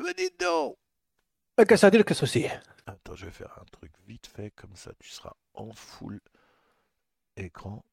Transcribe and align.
Eh 0.00 0.02
ben 0.02 0.14
dites 0.16 0.40
donc 0.40 0.78
Qu'est-ce 1.68 1.86
que 1.86 1.90
dire 1.90 2.04
que 2.06 2.14
ceci 2.14 2.46
Attends, 2.86 3.14
je 3.14 3.26
vais 3.26 3.30
faire 3.30 3.52
un 3.60 3.64
truc 3.66 3.92
vite 4.06 4.26
fait, 4.26 4.50
comme 4.52 4.74
ça 4.74 4.92
tu 4.98 5.10
seras 5.10 5.34
en 5.52 5.72
full 5.72 6.20
écran. 7.36 7.84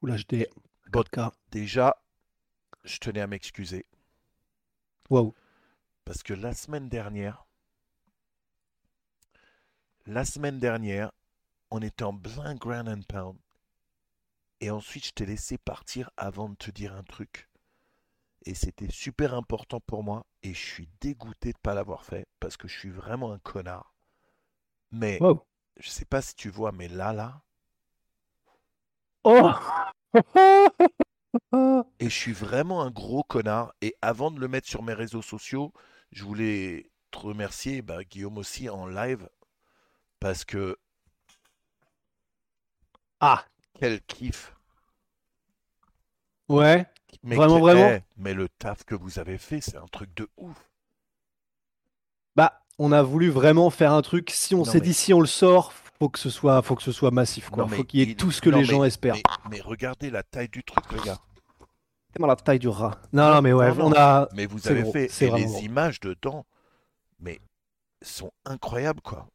Full 0.00 0.10
HD. 0.10 0.48
4K. 0.92 1.32
déjà, 1.50 2.02
je 2.82 2.98
tenais 2.98 3.20
à 3.20 3.28
m'excuser. 3.28 3.86
Wow. 5.08 5.34
Parce 6.04 6.24
que 6.24 6.34
la 6.34 6.52
semaine 6.52 6.88
dernière, 6.88 7.46
la 10.06 10.24
semaine 10.24 10.58
dernière, 10.58 11.12
on 11.70 11.80
était 11.80 12.02
en 12.02 12.16
plein 12.16 12.56
Grand 12.56 12.88
and 12.88 13.02
Pound. 13.08 13.38
Et 14.60 14.70
ensuite, 14.70 15.06
je 15.06 15.12
t'ai 15.12 15.26
laissé 15.26 15.58
partir 15.58 16.10
avant 16.16 16.48
de 16.48 16.56
te 16.56 16.72
dire 16.72 16.92
un 16.94 17.04
truc. 17.04 17.48
Et 18.46 18.54
c'était 18.54 18.90
super 18.90 19.34
important 19.34 19.80
pour 19.80 20.02
moi. 20.02 20.24
Et 20.42 20.54
je 20.54 20.64
suis 20.64 20.88
dégoûté 21.00 21.52
de 21.52 21.58
ne 21.58 21.62
pas 21.62 21.74
l'avoir 21.74 22.04
fait. 22.04 22.26
Parce 22.40 22.56
que 22.56 22.68
je 22.68 22.78
suis 22.78 22.90
vraiment 22.90 23.32
un 23.32 23.38
connard. 23.38 23.94
Mais 24.92 25.20
Wow. 25.20 25.44
je 25.78 25.90
sais 25.90 26.06
pas 26.06 26.22
si 26.22 26.34
tu 26.36 26.48
vois, 26.50 26.72
mais 26.72 26.88
là, 26.88 27.12
là. 27.12 27.42
Oh 29.24 29.84
Et 31.98 32.04
je 32.08 32.14
suis 32.14 32.32
vraiment 32.32 32.82
un 32.82 32.90
gros 32.90 33.22
connard. 33.24 33.74
Et 33.80 33.96
avant 34.02 34.30
de 34.30 34.38
le 34.40 34.48
mettre 34.48 34.68
sur 34.68 34.82
mes 34.82 34.92
réseaux 34.94 35.22
sociaux, 35.22 35.72
je 36.12 36.22
voulais 36.24 36.90
te 37.10 37.18
remercier, 37.18 37.82
bah, 37.82 38.04
Guillaume 38.04 38.38
aussi, 38.38 38.68
en 38.68 38.86
live. 38.86 39.28
Parce 40.20 40.44
que 40.44 40.78
Ah 43.20 43.44
quel 43.74 44.00
kiff. 44.06 44.54
Ouais. 46.48 46.86
Mais 47.22 47.36
Vraiment, 47.36 47.56
que- 47.56 47.60
vraiment 47.60 47.88
eh, 47.90 48.02
mais 48.16 48.34
le 48.34 48.48
taf 48.48 48.84
que 48.84 48.94
vous 48.94 49.18
avez 49.18 49.38
fait, 49.38 49.60
c'est 49.60 49.76
un 49.76 49.86
truc 49.86 50.14
de 50.16 50.28
ouf. 50.36 50.56
Bah, 52.36 52.60
on 52.78 52.92
a 52.92 53.02
voulu 53.02 53.30
vraiment 53.30 53.70
faire 53.70 53.92
un 53.92 54.02
truc. 54.02 54.30
Si 54.30 54.54
on 54.54 54.58
Non, 54.58 54.64
s'est 54.64 54.74
mais- 54.78 54.80
dit 54.86 54.94
si 54.94 55.14
on 55.14 55.20
le 55.20 55.26
sort, 55.26 55.72
faut 55.72 56.08
que 56.08 56.18
ce 56.18 56.30
soit, 56.30 56.60
faut 56.62 56.74
que 56.74 56.82
ce 56.82 56.92
soit 56.92 57.10
massif, 57.10 57.50
quoi. 57.50 57.64
Non, 57.64 57.68
faut 57.68 57.84
qu'il 57.84 58.00
y 58.00 58.02
ait 58.02 58.06
il- 58.06 58.16
tout 58.16 58.30
ce 58.32 58.40
que 58.40 58.50
non, 58.50 58.56
les 58.58 58.62
mais- 58.64 58.68
gens 58.68 58.84
espèrent. 58.84 59.14
Mais, 59.14 59.22
mais 59.50 59.60
regardez 59.60 60.10
la 60.10 60.22
taille 60.22 60.48
du 60.48 60.64
truc, 60.64 60.84
les 60.92 61.00
gars. 61.00 61.18
Tellement 62.12 62.26
la 62.28 62.36
taille 62.36 62.58
du 62.60 62.68
rat. 62.68 63.00
Non, 63.12 63.32
non, 63.34 63.42
mais 63.42 63.52
ouais, 63.52 63.70
on 63.78 63.92
a. 63.92 64.28
Mais 64.34 64.46
vous 64.46 64.58
C'est 64.58 64.70
avez 64.70 64.82
gros, 64.82 64.92
fait. 64.92 65.08
c'est 65.08 65.26
Et 65.26 65.30
les 65.32 65.44
gros. 65.46 65.58
images 65.60 66.00
dedans, 66.00 66.44
mais 67.18 67.40
sont 68.02 68.32
incroyables, 68.44 69.00
quoi. 69.00 69.26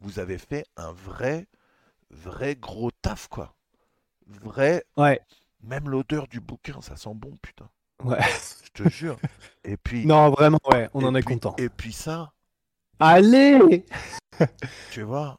Vous 0.00 0.18
avez 0.20 0.38
fait 0.38 0.64
un 0.76 0.92
vrai, 0.92 1.46
vrai 2.10 2.54
gros 2.54 2.90
taf, 2.92 3.26
quoi. 3.28 3.54
Vrai. 4.28 4.84
Ouais. 4.96 5.20
Même 5.62 5.88
l'odeur 5.88 6.26
du 6.28 6.40
bouquin, 6.40 6.80
ça 6.80 6.96
sent 6.96 7.14
bon, 7.14 7.36
putain. 7.42 7.68
Ouais. 8.04 8.18
Je 8.64 8.84
te 8.84 8.88
jure. 8.88 9.18
Et 9.64 9.76
puis. 9.76 10.06
Non, 10.06 10.30
vraiment, 10.30 10.60
ouais, 10.70 10.88
on 10.94 11.00
et 11.00 11.04
en 11.04 11.14
est 11.14 11.20
puis- 11.22 11.34
content. 11.34 11.54
Et 11.58 11.68
puis 11.68 11.92
ça, 11.92 12.32
Allez 13.00 13.84
tu 14.92 15.02
vois. 15.02 15.38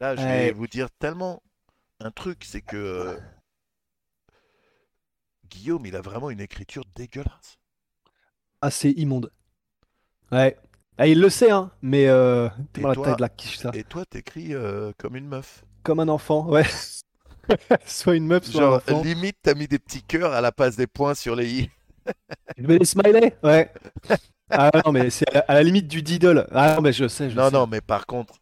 Là, 0.00 0.16
je 0.16 0.22
vais 0.22 0.52
vous 0.52 0.66
dire 0.66 0.90
tellement 0.98 1.42
un 2.00 2.10
truc, 2.10 2.44
c'est 2.44 2.60
que 2.60 3.18
Guillaume, 5.48 5.86
il 5.86 5.96
a 5.96 6.00
vraiment 6.00 6.30
une 6.30 6.40
écriture 6.40 6.84
dégueulasse. 6.94 7.58
Ah, 8.60 8.70
c'est 8.70 8.90
immonde. 8.92 9.30
Ouais. 10.32 10.58
Ah, 10.98 11.06
il 11.06 11.20
le 11.20 11.28
sait, 11.28 11.50
hein, 11.50 11.70
mais 11.82 12.06
euh, 12.08 12.48
la 12.76 12.94
toi- 12.94 13.04
taille 13.04 13.16
de 13.16 13.20
la 13.22 13.28
quiche, 13.28 13.58
ça. 13.58 13.70
Et 13.74 13.84
toi, 13.84 14.04
t'écris 14.06 14.54
euh, 14.54 14.92
comme 14.98 15.16
une 15.16 15.26
meuf. 15.28 15.64
Comme 15.82 16.00
un 16.00 16.08
enfant, 16.08 16.46
ouais. 16.48 16.64
soit 17.86 18.16
une 18.16 18.26
meuf, 18.26 18.44
soit 18.44 18.64
un 18.64 18.68
Genre, 18.68 18.74
enfant. 18.74 19.02
limite, 19.02 19.38
t'as 19.42 19.54
mis 19.54 19.66
des 19.68 19.78
petits 19.78 20.02
cœurs 20.02 20.32
à 20.32 20.40
la 20.40 20.52
place 20.52 20.76
des 20.76 20.86
points 20.86 21.14
sur 21.14 21.34
les 21.36 21.52
i. 21.62 21.70
Je 22.56 22.66
mets 22.66 22.78
des 22.78 22.84
smileys, 22.84 23.34
ouais. 23.42 23.70
Ah 24.50 24.70
non, 24.84 24.92
mais 24.92 25.10
c'est 25.10 25.28
à 25.30 25.34
la, 25.34 25.40
à 25.40 25.54
la 25.54 25.62
limite 25.62 25.88
du 25.88 26.02
diddle. 26.02 26.46
Ah 26.52 26.76
non, 26.76 26.82
mais 26.82 26.92
je 26.92 27.08
sais, 27.08 27.30
je 27.30 27.38
Non, 27.38 27.42
sais. 27.42 27.58
non, 27.58 27.66
mais 27.66 27.80
par 27.80 28.06
contre, 28.06 28.34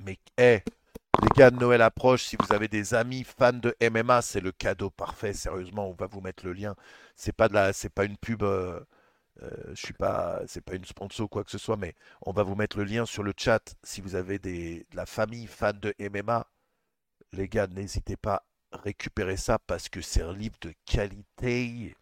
mais 0.00 0.18
eh, 0.38 0.60
les 1.22 1.30
gars 1.36 1.50
de 1.50 1.58
Noël 1.58 1.82
approche. 1.82 2.24
Si 2.24 2.36
vous 2.40 2.52
avez 2.54 2.68
des 2.68 2.94
amis 2.94 3.24
fans 3.24 3.52
de 3.54 3.74
MMA, 3.80 4.22
c'est 4.22 4.40
le 4.40 4.52
cadeau 4.52 4.90
parfait. 4.90 5.32
Sérieusement, 5.34 5.88
on 5.90 5.94
va 5.94 6.06
vous 6.06 6.20
mettre 6.22 6.46
le 6.46 6.52
lien. 6.54 6.76
C'est 7.16 7.32
pas 7.34 7.48
de 7.48 7.54
la, 7.54 7.72
c'est 7.74 7.90
pas 7.90 8.04
une 8.06 8.16
pub. 8.18 8.42
euh, 8.44 8.80
euh, 9.42 9.50
je 9.74 9.76
suis 9.86 9.94
pas, 9.94 10.42
c'est 10.48 10.62
pas 10.62 10.74
une 10.76 10.84
sponsor 10.86 11.26
ou 11.26 11.28
quoi 11.28 11.44
que 11.44 11.50
ce 11.52 11.58
soit, 11.58 11.76
mais 11.78 11.94
on 12.22 12.32
va 12.32 12.42
vous 12.44 12.56
mettre 12.56 12.78
le 12.78 12.84
lien 12.84 13.06
sur 13.06 13.22
le 13.24 13.34
chat. 13.36 13.74
Si 13.84 14.00
vous 14.02 14.14
avez 14.16 14.38
des, 14.40 14.86
de 14.92 14.96
la 14.96 15.06
famille 15.06 15.46
fan 15.48 15.78
de 15.80 15.94
MMA, 16.00 16.46
les 17.34 17.48
gars, 17.48 17.66
n'hésitez 17.66 18.16
pas 18.16 18.44
à 18.72 18.78
récupérer 18.78 19.36
ça 19.36 19.58
parce 19.66 19.88
que 19.88 20.00
c'est 20.00 20.22
un 20.22 20.32
livre 20.34 20.56
de 20.62 20.72
qualité. 20.86 21.94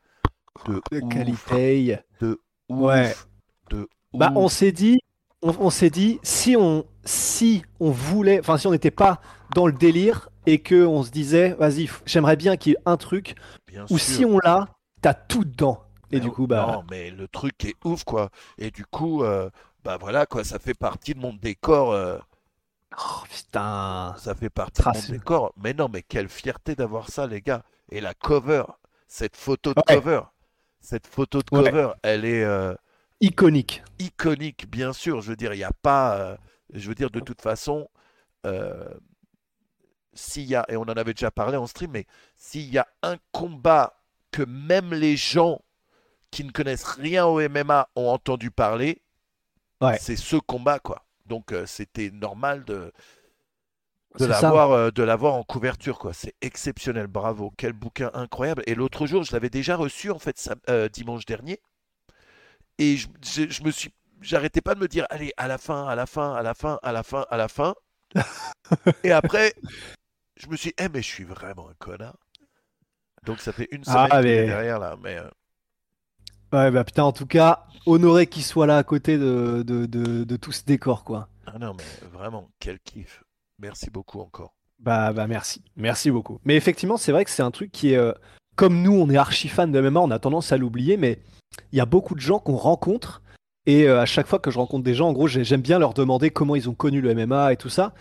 De, 0.65 0.83
De 0.91 1.01
ouf, 1.01 1.09
qualité. 1.09 1.99
de 2.21 2.41
ouf, 2.69 2.95
Ouais. 2.95 3.17
de 3.71 3.89
Bah, 4.17 4.33
on 4.37 4.47
ouf. 4.47 4.49
s'est 4.49 4.73
dit, 4.73 5.01
on, 5.43 5.55
on 5.59 5.71
s'est 5.71 5.91
dit, 5.91 6.21
si 6.23 6.57
on, 6.57 6.87
si 7.05 7.65
on 7.81 7.91
voulait, 7.91 8.41
enfin, 8.41 8.59
si 8.59 8.67
on 8.67 8.71
n'était 8.73 8.91
pas 8.91 9.21
dans 9.55 9.67
le 9.67 9.73
délire 9.73 10.29
et 10.47 10.61
que 10.63 10.85
on 10.87 11.03
se 11.03 11.11
disait, 11.11 11.55
vas-y, 11.55 11.89
j'aimerais 12.07 12.37
bien 12.37 12.57
qu'il 12.57 12.73
y 12.73 12.75
ait 12.77 12.79
un 12.87 12.97
truc, 12.97 13.35
Bien 13.67 13.87
ou 13.91 13.99
si 13.99 14.25
on 14.25 14.39
l'a, 14.39 14.69
t'as 15.01 15.15
tout 15.15 15.45
dedans. 15.45 15.83
Et 16.11 16.19
Mais 16.19 16.21
du 16.21 16.31
coup, 16.31 16.47
bah, 16.47 16.67
Non, 16.67 16.85
mais 16.91 17.11
le 17.11 17.29
truc 17.29 17.65
est 17.65 17.77
ouf, 17.85 18.05
quoi. 18.05 18.31
Et 18.59 18.71
du 18.71 18.85
coup, 18.87 19.25
euh, 19.25 19.51
bah 19.85 19.97
voilà, 19.99 20.27
quoi, 20.27 20.45
ça 20.45 20.59
fait 20.59 20.75
partie 20.75 21.15
de 21.15 21.21
mon 21.21 21.33
décor. 21.35 21.93
euh, 21.93 22.19
oh, 22.99 23.23
putain. 23.31 24.15
ça 24.19 24.35
fait 24.35 24.51
partie 24.51 24.83
de 24.83 24.89
mon 24.89 25.09
décor. 25.19 25.53
Mais 25.57 25.75
non, 25.75 25.89
mais 25.93 26.03
quelle 26.03 26.29
fierté 26.29 26.75
d'avoir 26.75 27.09
ça, 27.09 27.27
les 27.27 27.41
gars. 27.41 27.63
Et 27.91 28.01
la 28.01 28.15
cover, 28.15 28.65
cette 29.09 29.37
photo 29.37 29.75
de 29.75 29.81
Ouais. 29.89 29.97
cover, 29.97 30.23
cette 30.81 31.07
photo 31.07 31.41
de 31.43 31.57
Ouais. 31.57 31.71
cover, 31.71 31.93
elle 32.03 32.25
est 32.25 32.45
euh, 32.45 32.75
Iconique. 33.21 33.83
iconique, 33.99 34.69
bien 34.71 34.93
sûr. 34.93 35.21
Je 35.21 35.31
veux 35.31 35.37
dire, 35.37 35.53
il 35.55 35.59
n'y 35.59 35.65
a 35.65 35.73
pas. 35.83 36.17
euh, 36.19 36.37
je 36.73 36.89
veux 36.89 36.95
dire, 36.95 37.11
de 37.11 37.21
toute 37.21 37.43
façon, 37.43 37.89
euh, 38.47 38.89
s'il 40.15 40.45
y 40.45 40.55
a, 40.55 40.65
et 40.69 40.77
on 40.77 40.83
en 40.83 40.89
avait 40.89 41.15
déjà 41.15 41.31
parlé 41.31 41.57
en 41.57 41.67
stream, 41.67 41.91
mais 41.93 42.07
s'il 42.37 42.71
y 42.73 42.79
a 42.79 42.87
un 43.03 43.17
combat 43.31 44.01
que 44.31 44.43
même 44.43 44.93
les 44.95 45.17
gens 45.17 45.61
qui 46.31 46.45
ne 46.45 46.51
connaissent 46.51 46.85
rien 46.85 47.27
au 47.27 47.41
MMA 47.41 47.89
ont 47.97 48.09
entendu 48.09 48.51
parler, 48.51 49.03
Ouais. 49.81 49.99
c'est 50.01 50.17
ce 50.17 50.37
combat, 50.37 50.79
quoi. 50.79 51.05
Donc, 51.33 51.53
euh, 51.53 51.65
c'était 51.65 52.11
normal 52.11 52.63
de, 52.65 52.75
de 52.75 52.93
C'est 54.19 54.25
ça. 54.27 54.43
l'avoir 54.43 54.73
euh, 54.73 54.91
de 54.91 55.03
l'avoir 55.03 55.33
en 55.33 55.43
couverture, 55.45 55.99
quoi. 55.99 56.13
C'est 56.13 56.35
exceptionnel, 56.43 57.07
bravo. 57.07 57.55
Quel 57.57 57.73
bouquin 57.73 58.11
incroyable. 58.13 58.63
Et 58.67 58.75
l'autre 58.75 59.07
jour, 59.07 59.23
je 59.23 59.33
l'avais 59.33 59.49
déjà 59.49 59.77
reçu, 59.77 60.11
en 60.11 60.19
fait, 60.19 60.37
euh, 60.69 60.91
dimanche 60.91 61.25
dernier. 61.25 61.59
Et 62.77 62.99
je, 62.99 63.07
je- 63.25 63.49
je 63.49 63.63
me 63.65 63.71
suis. 63.71 63.91
J'arrêtais 64.21 64.61
pas 64.61 64.75
de 64.75 64.81
me 64.81 64.89
dire, 64.89 65.07
allez, 65.09 65.33
à 65.39 65.49
la 65.49 65.57
fin, 65.57 65.87
à 65.89 65.95
la 65.95 66.05
fin, 66.05 66.35
à 66.35 66.43
la 66.43 66.53
fin, 66.55 66.79
à 66.83 66.93
la 66.93 67.03
fin, 67.03 67.25
à 67.31 67.37
la 67.39 67.49
fin. 67.49 67.75
Et 69.05 69.11
après, 69.13 69.55
je 70.37 70.49
me 70.49 70.57
suis 70.57 70.69
dit, 70.71 70.75
eh, 70.85 70.89
mais 70.91 71.01
je 71.01 71.09
suis 71.09 71.25
vraiment 71.25 71.69
un 71.71 71.75
connard. 71.79 72.19
Donc 73.25 73.41
ça 73.41 73.53
fait 73.53 73.69
une 73.71 73.85
Ah, 73.87 74.07
semaine 74.09 74.25
mais- 74.25 74.47
derrière 74.47 74.79
là. 74.79 74.97
Mais 75.03 75.17
Ouais, 76.53 76.71
bah 76.71 76.85
putain, 76.85 77.05
en 77.05 77.13
tout 77.13 77.27
cas, 77.27 77.65
honoré 77.87 78.27
qu'il 78.27 78.43
soit 78.43 78.67
là 78.67 78.77
à 78.77 78.83
côté 78.83 79.17
de, 79.19 79.63
de, 79.67 79.87
de, 79.87 80.25
de 80.25 80.37
tout 80.37 80.53
ce 80.53 80.65
décor, 80.65 81.05
quoi. 81.05 81.29
ah 81.47 81.59
non, 81.59 81.75
mais 81.77 82.09
vraiment, 82.13 82.49
quel 82.61 82.79
kiff. 82.81 83.23
Merci 83.59 83.91
beaucoup 83.91 84.21
encore. 84.21 84.55
Bah, 84.79 85.13
bah 85.13 85.27
merci, 85.27 85.63
merci 85.77 86.11
beaucoup. 86.11 86.41
Mais 86.45 86.57
effectivement, 86.57 86.97
c'est 86.97 87.13
vrai 87.13 87.25
que 87.25 87.31
c'est 87.31 87.43
un 87.43 87.51
truc 87.53 87.71
qui 87.73 87.93
est, 87.93 87.97
euh, 87.97 88.13
comme 88.57 88.83
nous, 88.83 88.93
on 88.93 89.09
est 89.09 89.17
archi 89.17 89.49
fan 89.49 89.71
de 89.73 89.81
MMA, 89.81 90.01
on 90.01 90.11
a 90.11 90.19
tendance 90.19 90.53
à 90.53 90.57
l'oublier, 90.59 90.97
mais 90.97 91.21
il 91.73 91.79
y 91.79 91.81
a 91.81 91.87
beaucoup 91.87 92.15
de 92.15 92.21
gens 92.21 92.39
qu'on 92.39 92.57
rencontre, 92.57 93.23
et 93.67 93.89
euh, 93.89 94.01
à 94.01 94.07
chaque 94.07 94.27
fois 94.27 94.39
que 94.41 94.51
je 94.51 94.59
rencontre 94.59 94.83
des 94.85 94.95
gens, 94.95 95.09
en 95.09 95.13
gros, 95.13 95.29
j'ai- 95.29 95.45
j'aime 95.45 95.61
bien 95.63 95.79
leur 95.79 95.95
demander 95.95 96.31
comment 96.31 96.57
ils 96.57 96.69
ont 96.69 96.75
connu 96.75 97.01
le 97.01 97.11
MMA 97.15 97.53
et 97.53 97.57
tout 97.57 97.69
ça, 97.69 97.95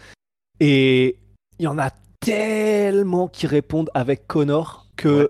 et 0.60 1.18
il 1.60 1.64
y 1.64 1.68
en 1.68 1.78
a 1.78 1.92
tellement 2.20 3.28
qui 3.28 3.48
répondent 3.48 3.90
avec 3.94 4.28
Connor 4.28 4.88
que 4.96 5.10
Ouais. 5.24 5.30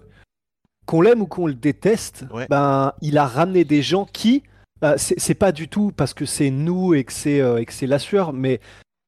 Qu'on 0.85 1.01
l'aime 1.01 1.21
ou 1.21 1.27
qu'on 1.27 1.47
le 1.47 1.53
déteste, 1.53 2.25
Ouais. 2.33 2.47
ben 2.49 2.93
il 3.01 3.17
a 3.17 3.25
ramené 3.27 3.63
des 3.63 3.81
gens 3.81 4.05
qui, 4.05 4.43
bah, 4.81 4.97
c'est 4.97 5.35
pas 5.35 5.51
du 5.51 5.67
tout 5.67 5.91
parce 5.95 6.13
que 6.13 6.25
c'est 6.25 6.49
nous 6.49 6.93
et 6.93 7.03
que 7.03 7.13
c'est 7.13 7.39
euh, 7.41 7.57
et 7.59 7.65
que 7.65 7.73
c'est 7.73 7.87
la 7.87 7.99
sueur, 7.99 8.33
mais 8.33 8.59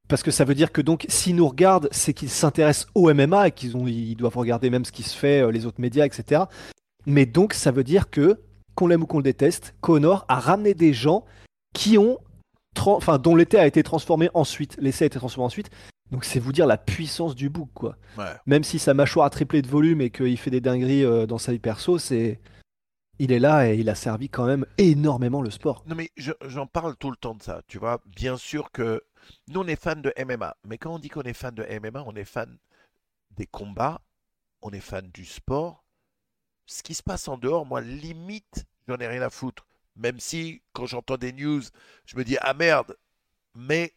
parce 0.07 0.21
que 0.21 0.31
ça 0.31 0.45
veut 0.45 0.53
dire 0.55 0.71
que 0.71 0.81
donc 0.81 1.05
s'ils 1.09 1.35
nous 1.35 1.47
regardent, 1.47 1.89
c'est 1.91 2.13
qu'ils 2.13 2.29
s'intéressent 2.29 2.87
au 2.93 3.11
MMA 3.13 3.47
et 3.47 3.51
qu'ils 3.51 3.75
ont 3.75 3.87
ils 3.87 4.15
doivent 4.15 4.37
regarder 4.37 4.69
même 4.69 4.85
ce 4.85 4.91
qui 4.91 5.03
se 5.03 5.17
fait, 5.17 5.41
euh, 5.41 5.51
les 5.51 5.65
autres 5.65 5.81
médias, 5.81 6.05
etc. 6.05 6.43
Mais 7.05 7.25
donc, 7.25 7.53
ça 7.53 7.71
veut 7.71 7.83
dire 7.83 8.09
que, 8.09 8.39
qu'on 8.75 8.87
l'aime 8.87 9.03
ou 9.03 9.05
qu'on 9.07 9.17
le 9.17 9.23
déteste, 9.23 9.73
Connor 9.81 10.25
a 10.29 10.39
ramené 10.39 10.73
des 10.73 10.93
gens 10.93 11.25
qui 11.73 11.97
ont, 11.97 12.17
enfin, 12.85 13.17
dont 13.17 13.35
l'été 13.35 13.57
a 13.57 13.67
été 13.67 13.83
transformé 13.83 14.29
ensuite, 14.33 14.77
l'essai 14.79 15.03
a 15.05 15.07
été 15.07 15.19
transformé 15.19 15.47
ensuite. 15.47 15.69
Donc, 16.13 16.25
c'est 16.25 16.39
vous 16.39 16.51
dire 16.51 16.67
la 16.67 16.77
puissance 16.77 17.33
du 17.33 17.49
bouc, 17.49 17.69
quoi. 17.73 17.97
Même 18.45 18.63
si 18.63 18.77
sa 18.77 18.93
mâchoire 18.93 19.25
a 19.25 19.31
triplé 19.31 19.63
de 19.63 19.67
volume 19.67 19.99
et 19.99 20.11
qu'il 20.11 20.37
fait 20.37 20.51
des 20.51 20.61
dingueries 20.61 21.03
euh, 21.03 21.25
dans 21.25 21.39
sa 21.39 21.51
vie 21.51 21.57
perso, 21.59 21.97
c'est 21.97 22.39
il 23.17 23.31
est 23.31 23.39
là 23.39 23.67
et 23.67 23.75
il 23.75 23.89
a 23.89 23.95
servi 23.95 24.29
quand 24.29 24.45
même 24.45 24.63
énormément 24.77 25.41
le 25.41 25.49
sport. 25.49 25.83
Non 25.87 25.95
mais 25.95 26.11
j'en 26.45 26.67
parle 26.67 26.95
tout 26.97 27.09
le 27.09 27.17
temps 27.17 27.33
de 27.33 27.41
ça, 27.41 27.63
tu 27.67 27.79
vois. 27.79 27.99
Bien 28.05 28.37
sûr 28.37 28.71
que 28.71 29.03
nous 29.47 29.61
on 29.61 29.67
est 29.67 29.75
fans 29.75 29.95
de 29.95 30.13
MMA, 30.23 30.55
mais 30.67 30.77
quand 30.77 30.93
on 30.93 30.99
dit 30.99 31.09
qu'on 31.09 31.23
est 31.23 31.33
fan 31.33 31.55
de 31.55 31.63
MMA, 31.63 32.03
on 32.05 32.15
est 32.15 32.25
fan 32.25 32.59
des 33.31 33.47
combats, 33.47 34.01
on 34.61 34.69
est 34.69 34.79
fan 34.81 35.09
du 35.11 35.25
sport. 35.25 35.83
Ce 36.67 36.83
qui 36.83 36.93
se 36.93 37.01
passe 37.01 37.27
en 37.27 37.37
dehors, 37.37 37.65
moi 37.65 37.81
limite, 37.81 38.65
j'en 38.87 38.97
ai 38.97 39.07
rien 39.07 39.21
à 39.23 39.31
foutre. 39.31 39.65
Même 39.95 40.19
si 40.19 40.61
quand 40.73 40.85
j'entends 40.85 41.17
des 41.17 41.33
news, 41.33 41.61
je 42.05 42.17
me 42.17 42.23
dis 42.23 42.37
ah 42.41 42.53
merde, 42.53 42.97
mais 43.55 43.93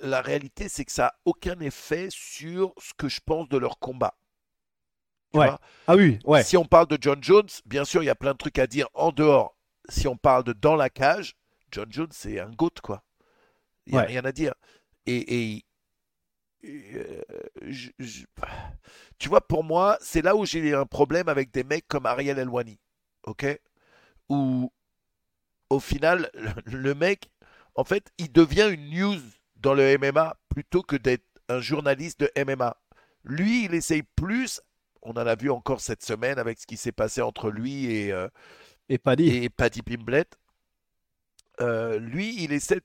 la 0.00 0.20
réalité 0.20 0.68
c'est 0.68 0.84
que 0.84 0.92
ça 0.92 1.02
n'a 1.02 1.14
aucun 1.24 1.58
effet 1.60 2.08
sur 2.10 2.72
ce 2.78 2.92
que 2.96 3.08
je 3.08 3.20
pense 3.24 3.48
de 3.48 3.58
leur 3.58 3.78
combat 3.78 4.14
ah 5.34 5.96
oui, 5.96 6.18
ouais. 6.24 6.42
Si 6.42 6.56
on 6.56 6.64
parle 6.64 6.86
de 6.88 6.98
John 7.00 7.22
Jones, 7.22 7.48
bien 7.66 7.84
sûr, 7.84 8.02
il 8.02 8.06
y 8.06 8.10
a 8.10 8.14
plein 8.14 8.32
de 8.32 8.38
trucs 8.38 8.58
à 8.58 8.66
dire 8.66 8.88
en 8.94 9.12
dehors. 9.12 9.56
Si 9.88 10.08
on 10.08 10.16
parle 10.16 10.44
de 10.44 10.52
dans 10.52 10.76
la 10.76 10.90
cage, 10.90 11.36
John 11.70 11.90
Jones, 11.90 12.10
c'est 12.10 12.40
un 12.40 12.50
goat, 12.50 12.70
quoi. 12.82 13.02
Il 13.86 13.94
n'y 13.94 13.98
a 13.98 14.02
rien 14.02 14.24
à 14.24 14.32
dire. 14.32 14.54
Et, 15.06 15.64
euh, 16.64 17.22
tu 19.18 19.28
vois, 19.28 19.40
pour 19.40 19.64
moi, 19.64 19.98
c'est 20.00 20.22
là 20.22 20.36
où 20.36 20.44
j'ai 20.44 20.74
un 20.74 20.86
problème 20.86 21.28
avec 21.28 21.50
des 21.50 21.64
mecs 21.64 21.88
comme 21.88 22.06
Ariel 22.06 22.38
Elwani. 22.38 22.78
OK? 23.24 23.46
Où, 24.28 24.72
au 25.70 25.80
final, 25.80 26.30
le 26.66 26.94
mec, 26.94 27.30
en 27.74 27.84
fait, 27.84 28.12
il 28.18 28.30
devient 28.30 28.70
une 28.72 28.90
news 28.90 29.20
dans 29.60 29.74
le 29.74 29.98
MMA 29.98 30.36
plutôt 30.48 30.82
que 30.82 30.96
d'être 30.96 31.24
un 31.48 31.60
journaliste 31.60 32.20
de 32.20 32.30
MMA. 32.44 32.76
Lui, 33.24 33.64
il 33.64 33.74
essaye 33.74 34.02
plus 34.02 34.60
on 35.02 35.12
en 35.12 35.26
a 35.26 35.34
vu 35.34 35.50
encore 35.50 35.80
cette 35.80 36.04
semaine 36.04 36.38
avec 36.38 36.58
ce 36.58 36.66
qui 36.66 36.76
s'est 36.76 36.92
passé 36.92 37.22
entre 37.22 37.50
lui 37.50 37.86
et, 37.86 38.12
euh, 38.12 38.28
et 38.88 38.98
Paddy, 38.98 39.44
et 39.44 39.48
Paddy 39.48 39.82
Pimblett. 39.82 40.38
Euh, 41.60 41.98
lui, 41.98 42.42
il 42.42 42.52
essaie 42.52 42.80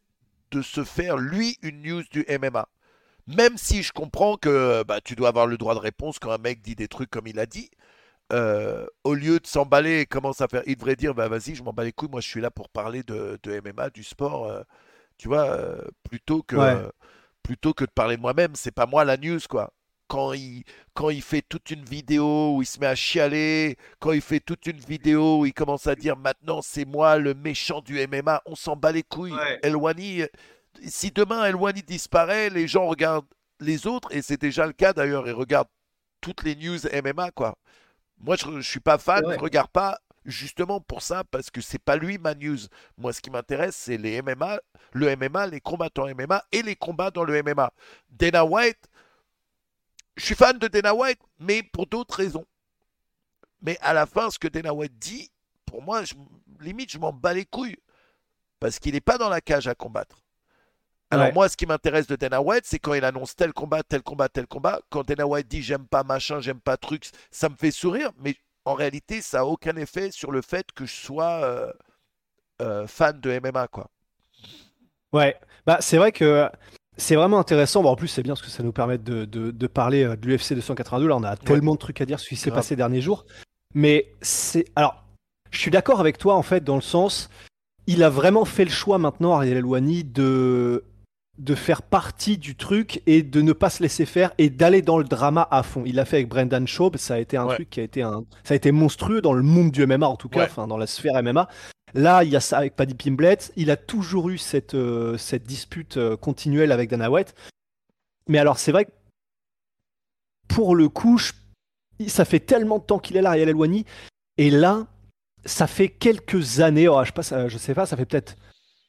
de 0.51 0.62
se 0.62 0.83
faire, 0.83 1.18
lui, 1.18 1.57
une 1.62 1.81
news 1.81 2.04
du 2.12 2.25
MMA. 2.30 2.68
Même 3.28 3.57
si 3.57 3.83
je 3.83 3.92
comprends 3.92 4.38
que 4.38 4.83
bah, 4.83 5.01
tu 5.01 5.16
dois 5.16 5.30
avoir 5.30 5.48
le 5.48 5.57
droit 5.57 5.74
de 5.74 5.80
réponse 5.80 6.19
quand 6.19 6.31
un 6.31 6.38
mec 6.38 6.62
dit 6.62 6.75
des 6.75 6.88
trucs 6.88 7.10
comme 7.10 7.28
il 7.28 7.39
a 7.39 7.45
dit. 7.45 7.69
Euh, 8.33 8.88
au 9.04 9.13
lieu 9.13 9.39
de 9.39 9.45
s'emballer 9.45 10.00
et 10.00 10.06
commence 10.07 10.42
à 10.42 10.48
faire, 10.48 10.63
il 10.66 10.75
devrait 10.75 10.95
dire 10.95 11.13
bah 11.13 11.28
vas-y, 11.28 11.54
je 11.54 11.62
m'en 11.62 11.74
bats 11.74 11.83
les 11.83 11.92
couilles, 11.92 12.10
moi 12.10 12.21
je 12.21 12.28
suis 12.28 12.42
là 12.42 12.50
pour 12.50 12.69
parler 12.69 13.04
de, 13.04 13.39
MMA, 13.45 13.92
du 13.92 14.04
sport, 14.04 14.51
tu 15.17 15.27
vois, 15.27 15.75
plutôt 16.09 16.44
que 16.44 16.91
plutôt 17.44 17.73
que 17.73 17.85
de 17.85 17.91
parler 17.91 18.17
de 18.17 18.21
moi-même, 18.21 18.56
c'est 18.56 18.71
pas 18.71 18.88
moi 18.88 19.06
la 19.06 19.17
news 19.17 19.39
quoi 19.50 19.71
quand 20.07 20.33
il, 20.33 20.63
quand 20.94 21.09
il 21.09 21.21
fait 21.21 21.41
toute 21.41 21.71
une 21.71 21.83
vidéo 21.83 22.56
où 22.56 22.62
il 22.62 22.65
se 22.65 22.79
met 22.79 22.88
à 22.88 22.95
chialer, 22.95 23.77
quand 24.00 24.12
il 24.12 24.21
fait 24.21 24.39
toute 24.39 24.65
une 24.67 24.79
vidéo 24.79 25.39
où 25.39 25.45
il 25.45 25.53
commence 25.53 25.88
à 25.88 25.95
dire 25.95 26.17
maintenant 26.17 26.62
c'est 26.62 26.85
moi 26.85 27.17
le 27.17 27.33
méchant 27.33 27.81
du 27.81 28.06
MMA, 28.07 28.41
on 28.45 28.56
s'en 28.56 28.75
bat 28.75 28.91
les 28.91 29.03
couilles. 29.03 29.35
Elwani, 29.63 30.23
si 30.85 31.12
demain 31.12 31.45
Elwani 31.45 31.81
disparaît, 31.81 32.50
les 32.50 32.68
gens 32.68 32.88
regardent 32.88 33.25
les 33.59 33.88
autres, 33.88 34.13
et 34.13 34.21
c'est 34.21 34.39
déjà 34.39 34.65
le 34.68 34.73
cas 34.73 34.94
d'ailleurs, 34.94 35.27
ils 35.27 35.33
regardent 35.33 35.69
toutes 36.21 36.44
les 36.44 36.56
news 36.56 36.79
MMA 37.03 37.31
quoi. 37.31 37.56
Moi 38.19 38.35
je, 38.35 38.47
ne 38.47 38.61
suis 38.61 38.79
pas 38.79 38.97
fan, 38.97 39.23
je 39.27 39.39
regarde 39.39 39.69
pas 39.69 40.00
justement 40.25 40.81
pour 40.81 41.01
ça 41.01 41.24
parce 41.24 41.50
que 41.50 41.62
c'est 41.62 41.80
pas 41.80 41.95
lui 41.95 42.18
ma 42.18 42.36
news. 42.36 42.57
Moi 42.98 43.13
ce 43.13 43.22
qui 43.22 43.30
m'intéresse 43.30 43.75
c'est 43.75 43.98
les 43.98 44.22
MMA, 44.22 44.60
le 44.94 45.16
MMA, 45.16 45.48
les 45.48 45.62
combattants 45.62 46.07
MMA 46.07 46.44
et 46.51 46.62
les 46.62 46.75
combats 46.75 47.12
dans 47.12 47.24
le 47.24 47.42
MMA. 47.42 47.72
Dana 48.10 48.45
White 48.45 48.89
je 50.18 50.25
suis 50.25 50.36
fan 50.36 50.57
de 50.57 50.68
Dana 50.68 50.94
White, 50.95 51.19
mais 51.39 51.63
pour 51.63 51.88
d'autres 51.88 52.16
raisons. 52.16 52.45
Mais 53.62 53.77
à 53.81 53.94
la 53.94 54.06
fin, 54.06 54.30
ce 54.30 54.39
que 54.39 54.48
Dana 54.48 54.74
White 54.74 54.98
dit, 54.98 55.30
pour 55.66 55.81
moi, 55.81 56.04
limite, 56.60 56.92
je 56.92 56.98
m'en 56.98 57.12
bats 57.12 57.33
les 57.33 57.45
couilles. 57.45 57.78
Parce 58.60 58.80
qu'il 58.80 58.94
n'est 58.94 59.01
pas 59.01 59.18
dans 59.18 59.30
la 59.30 59.42
cage 59.42 59.68
à 59.68 59.75
combattre. 59.75 60.21
Alors 61.12 61.33
moi, 61.33 61.48
ce 61.48 61.56
qui 61.56 61.66
m'intéresse 61.66 62.07
de 62.07 62.16
Dana 62.16 62.42
White, 62.42 62.66
c'est 62.66 62.80
quand 62.80 62.94
il 62.94 63.06
annonce 63.06 63.36
tel 63.36 63.54
combat, 63.54 63.83
tel 63.83 64.01
combat, 64.01 64.28
tel 64.28 64.48
combat. 64.48 64.81
Quand 64.89 65.06
Dana 65.06 65.25
White 65.25 65.48
dit 65.48 65.62
j'aime 65.62 65.88
pas 65.88 66.04
machin, 66.04 66.42
j'aime 66.42 66.60
pas 66.60 66.78
truc, 66.78 67.10
ça 67.31 67.48
me 67.48 67.56
fait 67.56 67.71
sourire. 67.71 68.12
Mais 68.18 68.36
en 68.65 68.73
réalité, 68.73 69.21
ça 69.21 69.38
n'a 69.38 69.45
aucun 69.45 69.75
effet 69.77 70.12
sur 70.12 70.31
le 70.31 70.41
fait 70.41 70.71
que 70.73 70.85
je 70.85 70.94
sois 70.94 71.44
euh, 71.44 71.71
euh, 72.62 72.88
fan 72.88 73.19
de 73.19 73.39
MMA, 73.39 73.67
quoi. 73.67 73.89
Ouais, 75.13 75.38
bah 75.65 75.77
c'est 75.79 75.97
vrai 75.97 76.12
que 76.12 76.50
c'est 76.97 77.15
vraiment 77.15 77.39
intéressant. 77.39 77.83
Bon, 77.83 77.89
en 77.89 77.95
plus, 77.95 78.07
c'est 78.07 78.23
bien 78.23 78.33
parce 78.33 78.41
que 78.41 78.50
ça 78.50 78.63
nous 78.63 78.71
permet 78.71 78.97
de, 78.97 79.25
de, 79.25 79.67
parler 79.67 80.03
euh, 80.03 80.15
de 80.15 80.27
l'UFC 80.27 80.53
282. 80.53 81.07
Là, 81.07 81.15
on 81.15 81.23
a 81.23 81.38
tellement 81.38 81.73
de 81.73 81.79
trucs 81.79 82.01
à 82.01 82.06
dire 82.06 82.19
sur 82.19 82.25
ce 82.25 82.29
qui 82.29 82.35
s'est 82.35 82.51
passé 82.51 82.69
ces 82.69 82.75
derniers 82.75 83.01
jours. 83.01 83.25
Mais 83.73 84.12
c'est. 84.21 84.65
Alors, 84.75 85.03
je 85.51 85.59
suis 85.59 85.71
d'accord 85.71 86.00
avec 86.00 86.18
toi, 86.18 86.35
en 86.35 86.41
fait, 86.41 86.63
dans 86.63 86.75
le 86.75 86.81
sens. 86.81 87.29
Il 87.88 88.03
a 88.03 88.09
vraiment 88.09 88.45
fait 88.45 88.65
le 88.65 88.71
choix 88.71 88.97
maintenant, 88.97 89.33
Ariel 89.33 89.57
Elouani, 89.57 90.03
de 90.03 90.83
de 91.37 91.55
faire 91.55 91.81
partie 91.81 92.37
du 92.37 92.55
truc 92.55 93.01
et 93.05 93.21
de 93.21 93.41
ne 93.41 93.53
pas 93.53 93.69
se 93.69 93.83
laisser 93.83 94.05
faire 94.05 94.31
et 94.37 94.49
d'aller 94.49 94.81
dans 94.81 94.97
le 94.97 95.03
drama 95.03 95.47
à 95.51 95.63
fond. 95.63 95.83
Il 95.85 95.95
l'a 95.95 96.05
fait 96.05 96.17
avec 96.17 96.29
Brendan 96.29 96.67
Schaub, 96.67 96.95
ça 96.97 97.15
a 97.15 97.19
été 97.19 97.35
un 97.35 97.47
truc 97.47 97.69
qui 97.69 97.81
a 97.81 97.83
été 97.83 98.01
un 98.01 98.23
ça 98.43 98.53
a 98.53 98.57
été 98.57 98.71
monstrueux 98.71 99.21
dans 99.21 99.33
le 99.33 99.43
monde 99.43 99.71
du 99.71 99.85
MMA 99.85 100.07
en 100.07 100.15
tout 100.15 100.29
cas, 100.29 100.45
enfin 100.45 100.67
dans 100.67 100.77
la 100.77 100.87
sphère 100.87 101.21
MMA. 101.21 101.49
Là, 101.93 102.25
il 102.25 102.29
y 102.29 102.35
a 102.35 102.41
ça 102.41 102.57
avec 102.57 102.75
Paddy 102.75 102.93
Pimblett. 102.93 103.53
Il 103.55 103.71
a 103.71 103.77
toujours 103.77 104.29
eu 104.29 104.37
cette, 104.37 104.73
euh, 104.73 105.17
cette 105.17 105.43
dispute 105.43 105.95
euh, 105.95 106.17
continuelle 106.17 106.73
avec 106.73 106.89
Dana 106.89 107.09
White. 107.09 107.33
Mais 108.27 108.37
alors, 108.37 108.59
c'est 108.59 108.73
vrai 108.73 108.83
que 108.83 108.91
pour 110.49 110.75
le 110.75 110.89
coup, 110.89 111.19
ça 112.07 112.25
fait 112.25 112.41
tellement 112.41 112.79
de 112.79 112.83
temps 112.83 112.99
qu'il 112.99 113.15
est 113.15 113.21
là, 113.21 113.29
Ariel 113.29 113.47
Elwani. 113.47 113.85
Et 114.37 114.49
là, 114.49 114.87
ça 115.45 115.67
fait 115.67 115.87
quelques 115.87 116.59
années, 116.59 116.89
oh, 116.89 117.01
je, 117.05 117.21
sais 117.21 117.49
je 117.49 117.57
sais 117.57 117.73
pas, 117.73 117.85
ça 117.85 117.95
fait 117.95 118.05
peut-être 118.05 118.35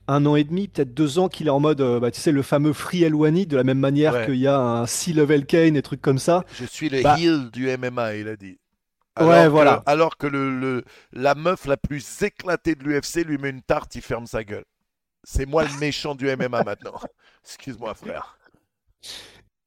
un 0.08 0.26
an 0.26 0.37
et 0.37 0.44
demi, 0.44 0.69
peut-être 0.69 0.94
deux 0.94 1.19
ans 1.19 1.29
qu'il 1.29 1.47
est 1.47 1.50
en 1.50 1.61
mode, 1.61 1.81
euh, 1.81 2.00
bah, 2.00 2.11
tu 2.11 2.20
sais, 2.20 2.32
le 2.32 2.43
fameux 2.43 2.73
Free 2.73 3.03
Elwani, 3.03 3.47
de 3.47 3.56
la 3.56 3.64
même 3.64 3.79
manière 3.79 4.26
qu'il 4.26 4.37
y 4.37 4.47
a 4.47 4.58
un 4.58 4.87
C-Level 4.87 5.47
Kane 5.47 5.76
et 5.76 5.82
trucs 5.82 6.03
comme 6.03 6.19
ça. 6.19 6.44
Je 6.55 6.64
suis 6.64 6.88
le 6.88 7.03
bah 7.03 7.17
heel 7.19 7.50
du 7.50 7.69
MMA, 7.76 8.17
il 8.17 8.29
a 8.29 8.37
dit. 8.37 8.58
Alors 9.17 9.31
ouais, 9.31 9.49
voilà. 9.49 9.82
alors 9.87 10.19
que 10.19 10.26
le, 10.26 10.85
la 11.12 11.35
meuf 11.35 11.64
la 11.67 11.76
plus 11.79 12.22
éclatée 12.22 12.75
de 12.75 12.84
l'UFC 12.84 13.25
lui 13.25 13.39
met 13.39 13.48
une 13.51 13.63
tarte, 13.63 13.94
il 13.94 14.03
ferme 14.03 14.27
sa 14.27 14.44
gueule. 14.44 14.65
C'est 15.25 15.46
moi 15.46 15.65
le 15.65 15.70
méchant 15.81 16.15
du 16.15 16.27
MMA 16.27 16.63
maintenant. 16.65 17.01
Excuse-moi, 17.44 17.94
frère. 17.94 18.39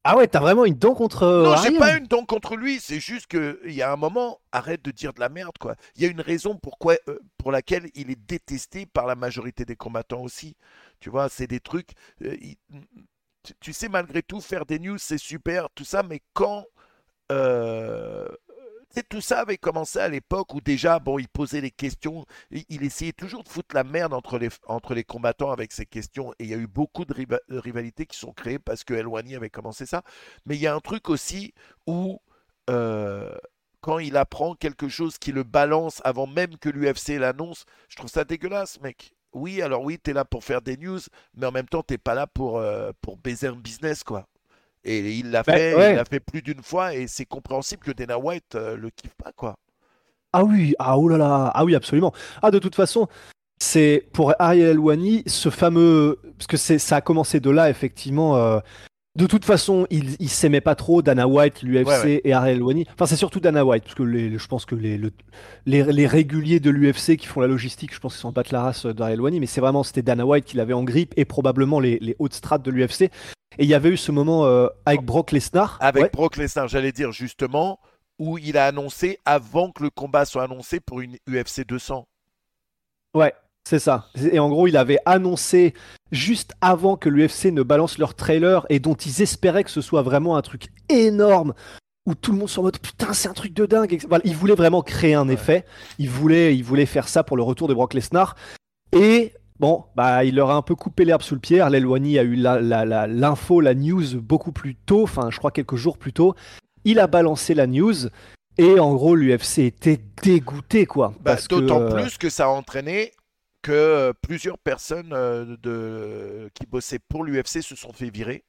Ah 0.02 0.16
ouais, 0.16 0.26
t'as 0.26 0.40
vraiment 0.40 0.64
une 0.64 0.78
dent 0.78 0.94
contre. 0.94 1.26
Non, 1.26 1.56
j'ai 1.56 1.76
pas 1.76 1.98
une 1.98 2.06
dent 2.06 2.24
contre 2.24 2.56
lui. 2.56 2.80
C'est 2.80 3.00
juste 3.00 3.26
qu'il 3.26 3.72
y 3.72 3.82
a 3.82 3.92
un 3.92 3.96
moment, 3.96 4.40
arrête 4.50 4.82
de 4.82 4.90
dire 4.90 5.12
de 5.12 5.20
la 5.20 5.28
merde, 5.28 5.58
quoi. 5.58 5.76
Il 5.96 6.02
y 6.02 6.06
a 6.06 6.08
une 6.08 6.22
raison 6.22 6.56
pourquoi, 6.56 6.96
euh, 7.08 7.18
pour 7.36 7.52
laquelle 7.52 7.90
il 7.94 8.10
est 8.10 8.18
détesté 8.26 8.86
par 8.86 9.06
la 9.06 9.14
majorité 9.14 9.66
des 9.66 9.76
combattants 9.76 10.22
aussi. 10.22 10.56
Tu 11.00 11.10
vois, 11.10 11.28
c'est 11.28 11.46
des 11.46 11.60
trucs. 11.60 11.90
Euh, 12.24 12.34
tu, 13.60 13.74
sais, 13.74 13.88
malgré 13.90 14.22
tout, 14.22 14.40
faire 14.40 14.64
des 14.64 14.78
news, 14.78 14.96
c'est 14.98 15.18
super, 15.18 15.68
tout 15.74 15.84
ça, 15.84 16.02
mais 16.02 16.22
quand. 16.32 16.64
Euh, 17.30 18.26
tout 19.08 19.20
ça 19.20 19.40
avait 19.40 19.58
commencé 19.58 19.98
à 19.98 20.08
l'époque 20.08 20.54
où 20.54 20.60
déjà, 20.60 20.98
bon, 20.98 21.18
il 21.18 21.28
posait 21.28 21.60
des 21.60 21.70
questions, 21.70 22.24
il, 22.50 22.82
essayait 22.82 23.12
toujours 23.12 23.44
de 23.44 23.48
foutre 23.48 23.74
la 23.74 23.84
merde 23.84 24.12
entre 24.12 24.38
les, 24.38 24.48
les 24.90 25.04
combattants 25.04 25.52
avec 25.52 25.72
ses 25.72 25.86
questions, 25.86 26.32
et 26.38 26.44
il 26.44 26.50
y 26.50 26.54
a 26.54 26.56
eu 26.56 26.66
beaucoup 26.66 27.04
de, 27.04 27.14
rivalités 27.50 28.06
qui 28.06 28.18
sont 28.18 28.32
créées 28.32 28.58
parce 28.58 28.84
que 28.84 28.94
Elwani 28.94 29.36
avait 29.36 29.50
commencé 29.50 29.86
ça. 29.86 30.02
Mais 30.46 30.56
il 30.56 30.60
y 30.60 30.66
a 30.66 30.74
un 30.74 30.80
truc 30.80 31.08
aussi 31.08 31.54
où, 31.86 32.20
euh, 32.68 33.32
quand 33.80 33.98
il 33.98 34.16
apprend 34.16 34.54
quelque 34.54 34.88
chose 34.88 35.18
qui 35.18 35.32
le 35.32 35.44
balance 35.44 36.02
avant 36.04 36.26
même 36.26 36.56
que 36.58 36.68
l'UFC 36.68 37.18
l'annonce, 37.18 37.64
je 37.88 37.96
trouve 37.96 38.10
ça 38.10 38.24
dégueulasse, 38.24 38.80
mec. 38.80 39.14
Oui, 39.32 39.62
alors 39.62 39.82
oui, 39.82 39.98
t'es 39.98 40.12
là 40.12 40.24
pour 40.24 40.42
faire 40.42 40.60
des 40.60 40.76
news, 40.76 40.98
mais 41.34 41.46
en 41.46 41.52
même 41.52 41.68
temps, 41.68 41.82
t'es 41.84 41.98
pas 41.98 42.14
là 42.14 42.26
pour, 42.26 42.58
euh, 42.58 42.90
pour 43.00 43.16
baiser 43.16 43.46
un 43.46 43.54
business, 43.56 44.02
quoi. 44.02 44.26
Et 44.84 45.12
il 45.12 45.30
l'a 45.30 45.42
bah, 45.42 45.54
fait, 45.54 45.72
il 45.72 45.96
l'a 45.96 46.04
fait 46.04 46.20
plus 46.20 46.42
d'une 46.42 46.62
fois 46.62 46.94
et 46.94 47.06
c'est 47.06 47.26
compréhensible 47.26 47.82
que 47.84 47.92
Dana 47.92 48.18
White 48.18 48.54
euh, 48.54 48.76
le 48.76 48.90
kiffe 48.90 49.14
pas 49.22 49.32
quoi. 49.32 49.56
Ah 50.32 50.44
oui, 50.44 50.74
ah 50.78 50.96
oh 50.96 51.08
là 51.08 51.18
là, 51.18 51.50
ah 51.54 51.64
oui 51.64 51.74
absolument. 51.74 52.12
Ah 52.40 52.50
de 52.50 52.58
toute 52.58 52.74
façon, 52.74 53.08
c'est 53.58 54.08
pour 54.12 54.32
Ariel 54.38 54.78
Wani 54.78 55.22
ce 55.26 55.50
fameux 55.50 56.18
parce 56.38 56.46
que 56.46 56.56
ça 56.56 56.96
a 56.96 57.00
commencé 57.00 57.40
de 57.40 57.50
là 57.50 57.68
effectivement. 57.68 58.36
Euh, 58.36 58.60
de 59.20 59.26
toute 59.26 59.44
façon, 59.44 59.86
il, 59.90 60.16
il 60.18 60.30
s'aimait 60.30 60.62
pas 60.62 60.74
trop 60.74 61.02
Dana 61.02 61.28
White, 61.28 61.62
l'UFC 61.62 62.22
et 62.24 62.32
Ariel 62.32 62.62
Wani. 62.62 62.86
Enfin, 62.94 63.04
c'est 63.04 63.16
surtout 63.16 63.38
Dana 63.38 63.66
White 63.66 63.84
parce 63.84 63.94
que 63.94 64.02
les, 64.02 64.38
je 64.38 64.46
pense 64.46 64.64
que 64.64 64.74
les, 64.74 64.98
les, 65.66 65.82
les, 65.84 66.06
réguliers 66.06 66.58
de 66.58 66.70
l'UFC 66.70 67.18
qui 67.18 67.26
font 67.26 67.42
la 67.42 67.46
logistique, 67.46 67.94
je 67.94 68.00
pense 68.00 68.14
qu'ils 68.14 68.22
sont 68.22 68.32
pas 68.32 68.44
de 68.44 68.48
la 68.52 68.62
race 68.62 68.86
d'Ariel 68.86 69.20
Wani, 69.20 69.38
mais 69.38 69.44
c'est 69.46 69.60
vraiment 69.60 69.82
c'était 69.82 70.00
Dana 70.00 70.24
White 70.24 70.46
qui 70.46 70.56
l'avait 70.56 70.72
en 70.72 70.84
grippe 70.84 71.12
et 71.18 71.26
probablement 71.26 71.80
les, 71.80 71.98
les 72.00 72.16
hautes 72.18 72.32
strates 72.32 72.62
de 72.62 72.70
l'UFC. 72.70 73.02
Et 73.02 73.64
il 73.64 73.66
y 73.66 73.74
avait 73.74 73.90
eu 73.90 73.98
ce 73.98 74.10
moment 74.10 74.46
euh, 74.46 74.68
avec 74.86 75.02
Brock 75.02 75.32
Lesnar. 75.32 75.76
Avec 75.80 76.12
Brock 76.14 76.38
Lesnar, 76.38 76.68
j'allais 76.68 76.92
dire 76.92 77.12
justement, 77.12 77.78
où 78.18 78.38
il 78.38 78.56
a 78.56 78.66
annoncé 78.66 79.18
avant 79.26 79.70
que 79.70 79.82
le 79.82 79.90
combat 79.90 80.24
soit 80.24 80.44
annoncé 80.44 80.80
pour 80.80 81.02
une 81.02 81.16
UFC 81.28 81.66
200. 81.66 82.06
Ouais, 83.12 83.34
c'est 83.68 83.78
ça. 83.78 84.06
Et 84.32 84.38
en 84.38 84.48
gros, 84.48 84.66
il 84.66 84.76
avait 84.76 84.98
annoncé 85.06 85.74
juste 86.12 86.54
avant 86.60 86.96
que 86.96 87.08
l'UFC 87.08 87.46
ne 87.46 87.62
balance 87.62 87.98
leur 87.98 88.14
trailer 88.14 88.66
et 88.68 88.80
dont 88.80 88.94
ils 88.94 89.22
espéraient 89.22 89.64
que 89.64 89.70
ce 89.70 89.80
soit 89.80 90.02
vraiment 90.02 90.36
un 90.36 90.42
truc 90.42 90.68
énorme 90.88 91.54
où 92.06 92.14
tout 92.14 92.32
le 92.32 92.38
monde 92.38 92.48
soit 92.48 92.62
en 92.62 92.64
mode 92.64 92.78
putain 92.78 93.12
c'est 93.12 93.28
un 93.28 93.34
truc 93.34 93.52
de 93.52 93.66
dingue. 93.66 93.98
Voilà, 94.08 94.22
il 94.24 94.34
voulait 94.34 94.54
vraiment 94.54 94.82
créer 94.82 95.14
un 95.14 95.28
effet. 95.28 95.64
Il 95.98 96.10
voulait, 96.10 96.56
il 96.56 96.64
voulait 96.64 96.86
faire 96.86 97.08
ça 97.08 97.22
pour 97.22 97.36
le 97.36 97.42
retour 97.42 97.68
de 97.68 97.74
Brock 97.74 97.94
Lesnar. 97.94 98.34
Et 98.92 99.34
bon, 99.58 99.84
bah 99.94 100.24
il 100.24 100.34
leur 100.34 100.50
a 100.50 100.54
un 100.54 100.62
peu 100.62 100.74
coupé 100.74 101.04
l'herbe 101.04 101.22
sous 101.22 101.34
le 101.34 101.40
pied. 101.40 101.60
Arlel 101.60 101.86
a 101.86 102.22
eu 102.22 102.34
l'info, 102.34 103.60
la, 103.60 103.74
news 103.74 104.20
beaucoup 104.20 104.52
plus 104.52 104.74
tôt, 104.74 105.02
enfin 105.02 105.30
je 105.30 105.38
crois 105.38 105.50
quelques 105.50 105.76
jours 105.76 105.98
plus 105.98 106.12
tôt. 106.12 106.34
Il 106.84 106.98
a 106.98 107.06
balancé 107.06 107.54
la 107.54 107.66
news. 107.66 108.08
Et 108.58 108.78
en 108.78 108.94
gros, 108.94 109.14
l'UFC 109.14 109.60
était 109.60 110.00
dégoûté, 110.22 110.84
quoi. 110.84 111.14
Bah, 111.20 111.36
d'autant 111.48 111.80
euh, 111.80 111.94
plus 111.94 112.18
que 112.18 112.28
ça 112.28 112.46
a 112.46 112.48
entraîné 112.48 113.12
que 113.62 113.72
euh, 113.72 114.12
plusieurs 114.22 114.58
personnes 114.58 115.12
euh, 115.12 115.56
de... 115.62 116.50
qui 116.54 116.66
bossaient 116.66 116.98
pour 116.98 117.24
l'UFC 117.24 117.62
se 117.62 117.76
sont 117.76 117.92
fait 117.92 118.10
virer. 118.10 118.44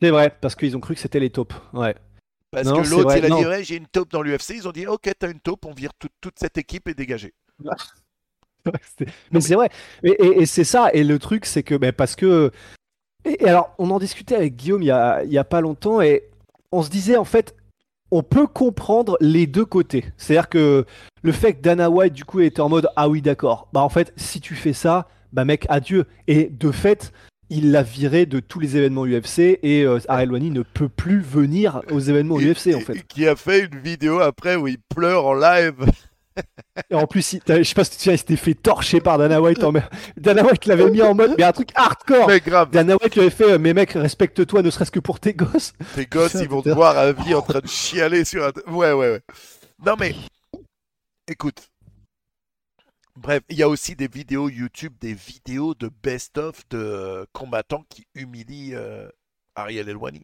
C'est 0.00 0.10
vrai, 0.10 0.36
parce 0.40 0.54
qu'ils 0.54 0.76
ont 0.76 0.80
cru 0.80 0.94
que 0.94 1.00
c'était 1.00 1.20
les 1.20 1.30
taupes. 1.30 1.54
Ouais. 1.72 1.94
Parce 2.50 2.70
que 2.70 2.90
l'autre, 2.90 3.16
il 3.16 3.24
a 3.24 3.28
dit 3.28 3.46
ouais, 3.46 3.64
j'ai 3.64 3.76
une 3.76 3.86
taupe 3.86 4.10
dans 4.10 4.22
l'UFC. 4.22 4.50
Ils 4.50 4.68
ont 4.68 4.72
dit 4.72 4.86
ok, 4.86 5.10
t'as 5.18 5.30
une 5.30 5.40
taupe, 5.40 5.64
on 5.64 5.72
vire 5.72 5.92
toute 5.94 6.38
cette 6.38 6.58
équipe 6.58 6.88
et 6.88 6.94
dégagée. 6.94 7.34
mais 9.32 9.40
c'est 9.40 9.54
vrai. 9.54 9.70
Et, 10.02 10.44
c'est 10.46 10.64
ça. 10.64 10.90
Et 10.92 11.04
le 11.04 11.18
truc, 11.18 11.46
c'est 11.46 11.62
que 11.62 11.74
ben, 11.74 11.92
parce 11.92 12.16
que. 12.16 12.50
Et, 13.24 13.46
alors, 13.46 13.74
on 13.78 13.90
en 13.90 13.98
discutait 13.98 14.34
avec 14.34 14.56
Guillaume 14.56 14.82
il 14.82 14.86
y 14.86 14.90
a, 14.90 15.22
il 15.24 15.32
y 15.32 15.38
a 15.38 15.44
pas 15.44 15.60
longtemps 15.60 16.00
et 16.00 16.28
on 16.72 16.82
se 16.82 16.90
disait 16.90 17.16
en 17.16 17.24
fait, 17.24 17.54
on 18.12 18.22
peut 18.22 18.46
comprendre 18.46 19.16
les 19.20 19.46
deux 19.46 19.64
côtés. 19.64 20.04
C'est-à-dire 20.18 20.50
que 20.50 20.84
le 21.22 21.32
fait 21.32 21.54
que 21.54 21.62
Dana 21.62 21.90
White, 21.90 22.12
du 22.12 22.24
coup, 22.24 22.40
était 22.40 22.60
en 22.60 22.68
mode 22.68 22.88
Ah 22.94 23.08
oui, 23.08 23.22
d'accord. 23.22 23.68
Bah, 23.72 23.80
en 23.80 23.88
fait, 23.88 24.12
si 24.16 24.40
tu 24.40 24.54
fais 24.54 24.74
ça, 24.74 25.08
bah, 25.32 25.46
mec, 25.46 25.64
adieu. 25.70 26.04
Et 26.28 26.50
de 26.52 26.70
fait, 26.70 27.12
il 27.48 27.72
l'a 27.72 27.82
viré 27.82 28.26
de 28.26 28.38
tous 28.38 28.60
les 28.60 28.76
événements 28.76 29.06
UFC 29.06 29.58
et 29.62 29.84
euh, 29.84 29.98
ne 30.08 30.62
peut 30.62 30.90
plus 30.90 31.20
venir 31.20 31.80
aux 31.90 32.00
événements 32.00 32.38
UFC, 32.38 32.74
en 32.76 32.80
fait. 32.80 33.02
Qui 33.08 33.26
a 33.26 33.34
fait 33.34 33.64
une 33.64 33.80
vidéo 33.80 34.20
après 34.20 34.56
où 34.56 34.68
il 34.68 34.78
pleure 34.94 35.24
en 35.24 35.34
live. 35.34 35.86
Et 36.90 36.94
en 36.94 37.06
plus, 37.06 37.38
je 37.46 37.62
sais 37.62 37.74
pas 37.74 37.84
si 37.84 37.98
tu 37.98 38.10
il 38.10 38.18
s'était 38.18 38.36
fait 38.36 38.54
torcher 38.54 39.00
par 39.00 39.18
Dana 39.18 39.40
White. 39.40 39.62
En... 39.64 39.72
Dana 40.16 40.44
White 40.44 40.66
l'avait 40.66 40.90
mis 40.90 41.02
en 41.02 41.14
mode, 41.14 41.34
mais 41.36 41.44
un 41.44 41.52
truc 41.52 41.70
hardcore. 41.74 42.28
Mais 42.28 42.40
grave. 42.40 42.70
Dana 42.70 42.96
White 42.96 43.14
lui 43.14 43.22
avait 43.22 43.30
fait, 43.30 43.52
euh, 43.52 43.58
mais 43.58 43.74
mec, 43.74 43.92
respecte-toi, 43.92 44.62
ne 44.62 44.70
serait-ce 44.70 44.90
que 44.90 45.00
pour 45.00 45.20
tes 45.20 45.34
gosses. 45.34 45.72
Tes 45.94 46.06
gosses, 46.06 46.34
ils 46.34 46.48
vont 46.48 46.62
te 46.62 46.70
voir 46.70 46.96
à 46.96 47.12
vie 47.12 47.34
en 47.34 47.42
train 47.42 47.60
de 47.60 47.66
chialer 47.66 48.24
sur 48.24 48.44
un. 48.44 48.52
Ouais, 48.70 48.92
ouais, 48.92 49.10
ouais. 49.12 49.22
Non, 49.84 49.94
mais 49.98 50.14
écoute. 51.28 51.68
Bref, 53.16 53.42
il 53.50 53.58
y 53.58 53.62
a 53.62 53.68
aussi 53.68 53.94
des 53.94 54.08
vidéos 54.08 54.48
YouTube, 54.48 54.94
des 55.00 55.12
vidéos 55.12 55.74
de 55.74 55.90
best-of 56.02 56.66
de 56.70 57.26
combattants 57.32 57.84
qui 57.90 58.06
humilient 58.14 58.74
euh, 58.74 59.06
Ariel 59.54 59.88
Elwani. 59.90 60.22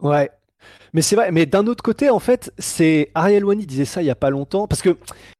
Ouais, 0.00 0.30
mais 0.92 1.02
c'est 1.02 1.16
vrai, 1.16 1.32
mais 1.32 1.46
d'un 1.46 1.66
autre 1.66 1.82
côté, 1.82 2.10
en 2.10 2.18
fait, 2.18 2.52
c'est 2.58 3.10
Ariel 3.14 3.44
Wani 3.44 3.66
disait 3.66 3.84
ça 3.84 4.02
il 4.02 4.06
y 4.06 4.10
a 4.10 4.14
pas 4.14 4.30
longtemps, 4.30 4.66
parce 4.66 4.82
que 4.82 4.96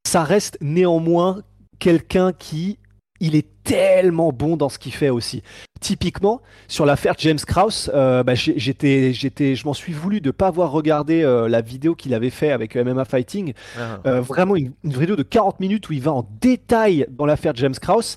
ça 0.07 0.25
reste 0.25 0.59
néanmoins 0.61 1.43
quelqu'un 1.79 2.33
qui 2.33 2.79
il 3.21 3.37
est 3.37 3.47
tellement 3.63 4.33
bon 4.33 4.57
dans 4.57 4.69
ce 4.69 4.79
qu'il 4.79 4.93
fait 4.93 5.09
aussi. 5.09 5.43
Typiquement, 5.81 6.43
sur 6.69 6.85
l'affaire 6.85 7.15
James 7.19 7.39
Krause, 7.39 7.91
euh, 7.95 8.23
bah, 8.23 8.35
j'étais, 8.35 9.13
j'étais, 9.13 9.55
je 9.55 9.65
m'en 9.65 9.73
suis 9.73 9.93
voulu 9.93 10.21
de 10.21 10.31
pas 10.31 10.49
avoir 10.49 10.71
regardé 10.73 11.23
euh, 11.23 11.49
la 11.49 11.61
vidéo 11.61 11.95
qu'il 11.95 12.13
avait 12.13 12.31
fait 12.31 12.51
avec 12.51 12.77
MMA 12.77 13.05
Fighting. 13.05 13.55
Ah. 13.79 14.01
Euh, 14.07 14.21
vraiment 14.21 14.57
une, 14.57 14.73
vidéo 14.85 15.17
de 15.17 15.23
40 15.23 15.61
minutes 15.61 15.89
où 15.89 15.93
il 15.93 16.03
va 16.03 16.13
en 16.13 16.29
détail 16.41 17.07
dans 17.11 17.27
l'affaire 17.27 17.55
James 17.55 17.75
Krause. 17.81 18.17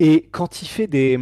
Et 0.00 0.28
quand 0.30 0.62
il 0.62 0.68
fait 0.68 0.86
des, 0.86 1.18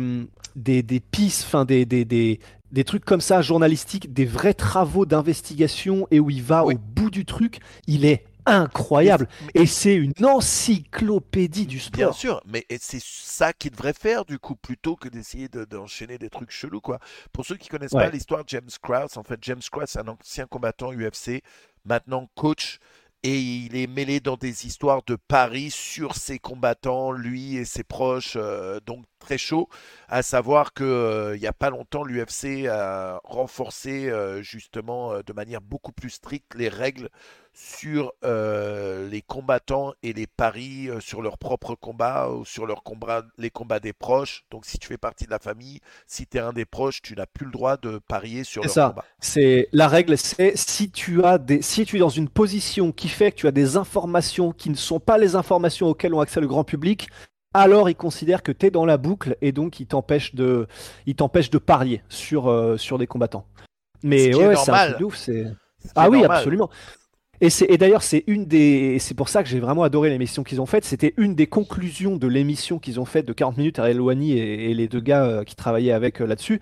des, 0.55 0.83
des 0.83 1.01
pistes, 1.01 1.45
enfin 1.47 1.65
des, 1.65 1.85
des, 1.85 2.05
des, 2.05 2.39
des 2.73 2.85
trucs 2.85 3.05
comme 3.05 3.21
ça, 3.21 3.43
journalistiques, 3.43 4.13
des 4.13 4.25
vrais 4.25 4.55
travaux 4.55 5.07
d'investigation 5.07 6.07
et 6.11 6.21
où 6.21 6.31
il 6.31 6.43
va 6.43 6.65
au 6.65 6.73
bout 6.73 7.11
du 7.11 7.25
truc, 7.25 7.61
il 7.87 8.05
est 8.05 8.25
incroyable. 8.47 9.29
Et 9.55 9.67
c'est 9.67 9.95
une 9.95 10.13
encyclopédie 10.25 11.67
du 11.67 11.81
sport. 11.81 11.97
Bien 11.97 12.13
sûr, 12.13 12.41
mais 12.47 12.65
c'est 12.81 13.03
ça 13.03 13.53
qu'il 13.53 13.73
devrait 13.73 13.93
faire 13.93 14.25
du 14.25 14.39
coup, 14.39 14.55
plutôt 14.55 14.97
que 14.97 15.09
d'essayer 15.09 15.49
d'enchaîner 15.49 16.19
des 16.19 16.31
trucs 16.31 16.51
chelous. 16.51 16.81
quoi. 16.81 16.99
Pour 17.33 17.45
ceux 17.45 17.57
qui 17.57 17.69
connaissent 17.69 17.93
pas 17.93 18.11
l'histoire 18.11 18.45
de 18.45 18.49
James 18.49 18.71
Krause, 18.81 19.17
en 19.17 19.23
fait, 19.23 19.39
James 19.43 19.63
Krause, 19.71 19.89
c'est 19.89 20.01
un 20.01 20.09
ancien 20.09 20.47
combattant 20.47 20.93
UFC, 20.93 21.43
maintenant 21.85 22.29
coach 22.35 22.79
et 23.27 23.41
il 23.41 23.77
est 23.77 23.89
mêlé 23.89 24.21
dans 24.21 24.37
des 24.37 24.67
histoires 24.67 25.03
de 25.05 25.17
paris 25.17 25.73
sur 25.73 26.15
ses 26.15 26.39
combattants, 26.39 27.11
lui 27.11 27.57
et 27.57 27.65
ses 27.65 27.83
proches, 27.83 28.35
euh, 28.37 28.79
donc 28.87 29.05
très 29.19 29.37
chaud. 29.37 29.69
À 30.07 30.23
savoir 30.23 30.73
que 30.73 30.85
euh, 30.85 31.37
il 31.37 31.41
n'y 31.41 31.49
a 31.49 31.53
pas 31.53 31.71
longtemps, 31.71 32.05
l'UFC 32.05 32.69
a 32.69 33.21
renforcé 33.25 34.09
euh, 34.09 34.43
justement 34.43 35.23
de 35.27 35.33
manière 35.33 35.61
beaucoup 35.61 35.91
plus 35.91 36.11
stricte 36.11 36.55
les 36.55 36.69
règles 36.69 37.09
sur 37.59 38.13
les 38.23 39.23
combattants 39.27 39.95
et 40.03 40.13
les 40.13 40.27
paris 40.27 40.89
sur 41.01 41.23
leurs 41.23 41.39
propres 41.39 41.75
combats 41.75 42.29
ou 42.29 42.45
sur 42.45 42.67
leurs 42.67 42.83
combats, 42.83 43.23
les 43.39 43.51
combats 43.51 43.81
des 43.81 43.95
proches. 43.95 44.45
Donc 44.51 44.67
si 44.67 44.79
tu 44.79 44.89
fais 44.89 44.99
partie 44.99 45.25
de 45.25 45.31
la 45.31 45.39
famille, 45.39 45.81
si 46.07 46.27
tu 46.27 46.37
es 46.37 46.41
un 46.41 46.53
des 46.53 46.67
proches, 46.67 47.01
tu 47.01 47.15
n'as 47.15 47.27
plus 47.27 47.47
le 47.47 47.53
droit 47.53 47.77
de 47.79 47.99
parier 47.99 48.45
sur 48.45 48.63
leurs 48.63 48.71
ça. 48.71 48.95
C'est 49.21 49.69
la 49.73 49.89
règle, 49.89 50.19
c'est 50.19 50.57
si 50.57 50.91
tu 50.91 51.25
as 51.25 51.39
des, 51.39 51.63
si 51.63 51.87
tu 51.87 51.97
es 51.97 51.99
dans 51.99 52.11
une 52.11 52.29
position 52.29 52.93
qui 52.93 53.09
fait 53.09 53.33
que 53.33 53.37
tu 53.37 53.47
as 53.47 53.53
des 53.53 53.77
informations 53.77 54.53
qui 54.53 54.69
ne 54.69 54.75
sont 54.75 55.01
pas 55.01 55.17
les 55.17 55.35
informations 55.35 55.89
auxquelles 55.89 56.15
ont 56.15 56.21
accès 56.21 56.41
le 56.41 56.47
grand 56.47 56.65
public, 56.65 57.09
alors 57.55 57.89
il 57.89 57.97
considère 57.97 58.43
que 58.43 58.53
tu 58.53 58.67
es 58.67 58.71
dans 58.71 58.85
la 58.85 58.99
boucle 58.99 59.37
et 59.41 59.53
donc 59.53 59.81
il 59.81 59.87
t'empêche 59.87 60.35
de, 60.35 60.67
il 61.07 61.15
t'empêche 61.15 61.49
de 61.49 61.59
parier 61.59 62.03
sur, 62.09 62.49
euh, 62.49 62.77
sur 62.77 62.99
des 62.99 63.07
combattants. 63.07 63.47
Mais 64.03 64.35
ouais, 64.35 64.55
c'est 64.57 64.71
un 64.71 64.93
truc 64.93 65.15
c'est. 65.15 65.47
Ah 65.95 66.11
oui, 66.11 66.25
absolument. 66.25 66.69
Et, 67.41 67.49
et 67.69 67.79
d'ailleurs, 67.79 68.03
c'est 68.03 68.25
une 68.27 68.47
des. 68.47 68.99
C'est 68.99 69.15
pour 69.15 69.29
ça 69.29 69.43
que 69.43 69.49
j'ai 69.49 69.61
vraiment 69.61 69.83
adoré 69.83 70.11
l'émission 70.11 70.43
qu'ils 70.43 70.61
ont 70.61 70.67
faite. 70.67 70.85
C'était 70.85 71.15
une 71.17 71.35
des 71.35 71.47
conclusions 71.47 72.17
de 72.17 72.27
l'émission 72.27 72.79
qu'ils 72.79 73.01
ont 73.01 73.05
faite 73.05 73.27
de 73.27 73.33
40 73.33 73.57
minutes 73.59 73.79
à 73.79 73.91
Eloigny 73.91 74.33
et, 74.33 74.71
et, 74.71 74.75
les 74.75 74.89
deux 74.89 75.01
gars 75.01 75.25
euh, 75.25 75.45
qui 75.45 75.57
travaillaient 75.57 75.93
avec 75.93 76.21
euh, 76.21 76.27
là-dessus. 76.27 76.61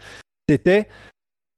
C'était. 0.49 0.89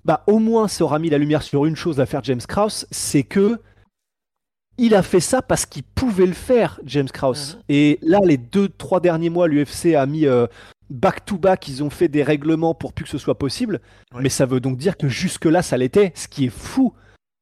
Bah, 0.05 0.23
au 0.29 0.39
moins, 0.39 0.69
ça 0.69 0.85
aura 0.85 1.01
mis 1.01 1.11
la 1.11 1.19
lumière 1.19 1.43
sur 1.43 1.67
une 1.67 1.75
chose 1.75 1.99
à 1.99 2.07
faire 2.07 2.23
James 2.23 2.41
Krause, 2.47 2.87
c'est 2.93 3.25
que 3.25 3.59
il 4.79 4.95
a 4.95 5.03
fait 5.03 5.21
ça 5.21 5.43
parce 5.43 5.67
qu'il 5.67 5.83
pouvait 5.83 6.27
le 6.27 6.33
faire, 6.33 6.79
James 6.85 7.09
Krause. 7.09 7.57
Mhm. 7.57 7.63
Et 7.69 7.99
là, 8.03 8.21
les 8.23 8.37
deux, 8.37 8.69
trois 8.69 9.01
derniers 9.01 9.31
mois, 9.31 9.49
l'UFC 9.49 9.95
a 9.95 10.07
mis 10.07 10.27
euh, 10.27 10.47
back-to-back, 10.91 11.69
ils 11.69 11.83
ont 11.83 11.91
fait 11.91 12.09
des 12.09 12.23
règlements 12.23 12.75
pour 12.75 12.93
plus 12.93 13.05
que 13.05 13.11
ce 13.11 13.19
soit 13.19 13.39
possible. 13.39 13.81
Mais 14.15 14.29
ça 14.29 14.47
veut 14.47 14.61
donc 14.61 14.77
dire 14.77 14.97
que 14.97 15.09
jusque-là, 15.09 15.63
ça 15.63 15.77
l'était, 15.77 16.13
ce 16.15 16.29
qui 16.29 16.47
est 16.47 16.51
fou. 16.51 16.93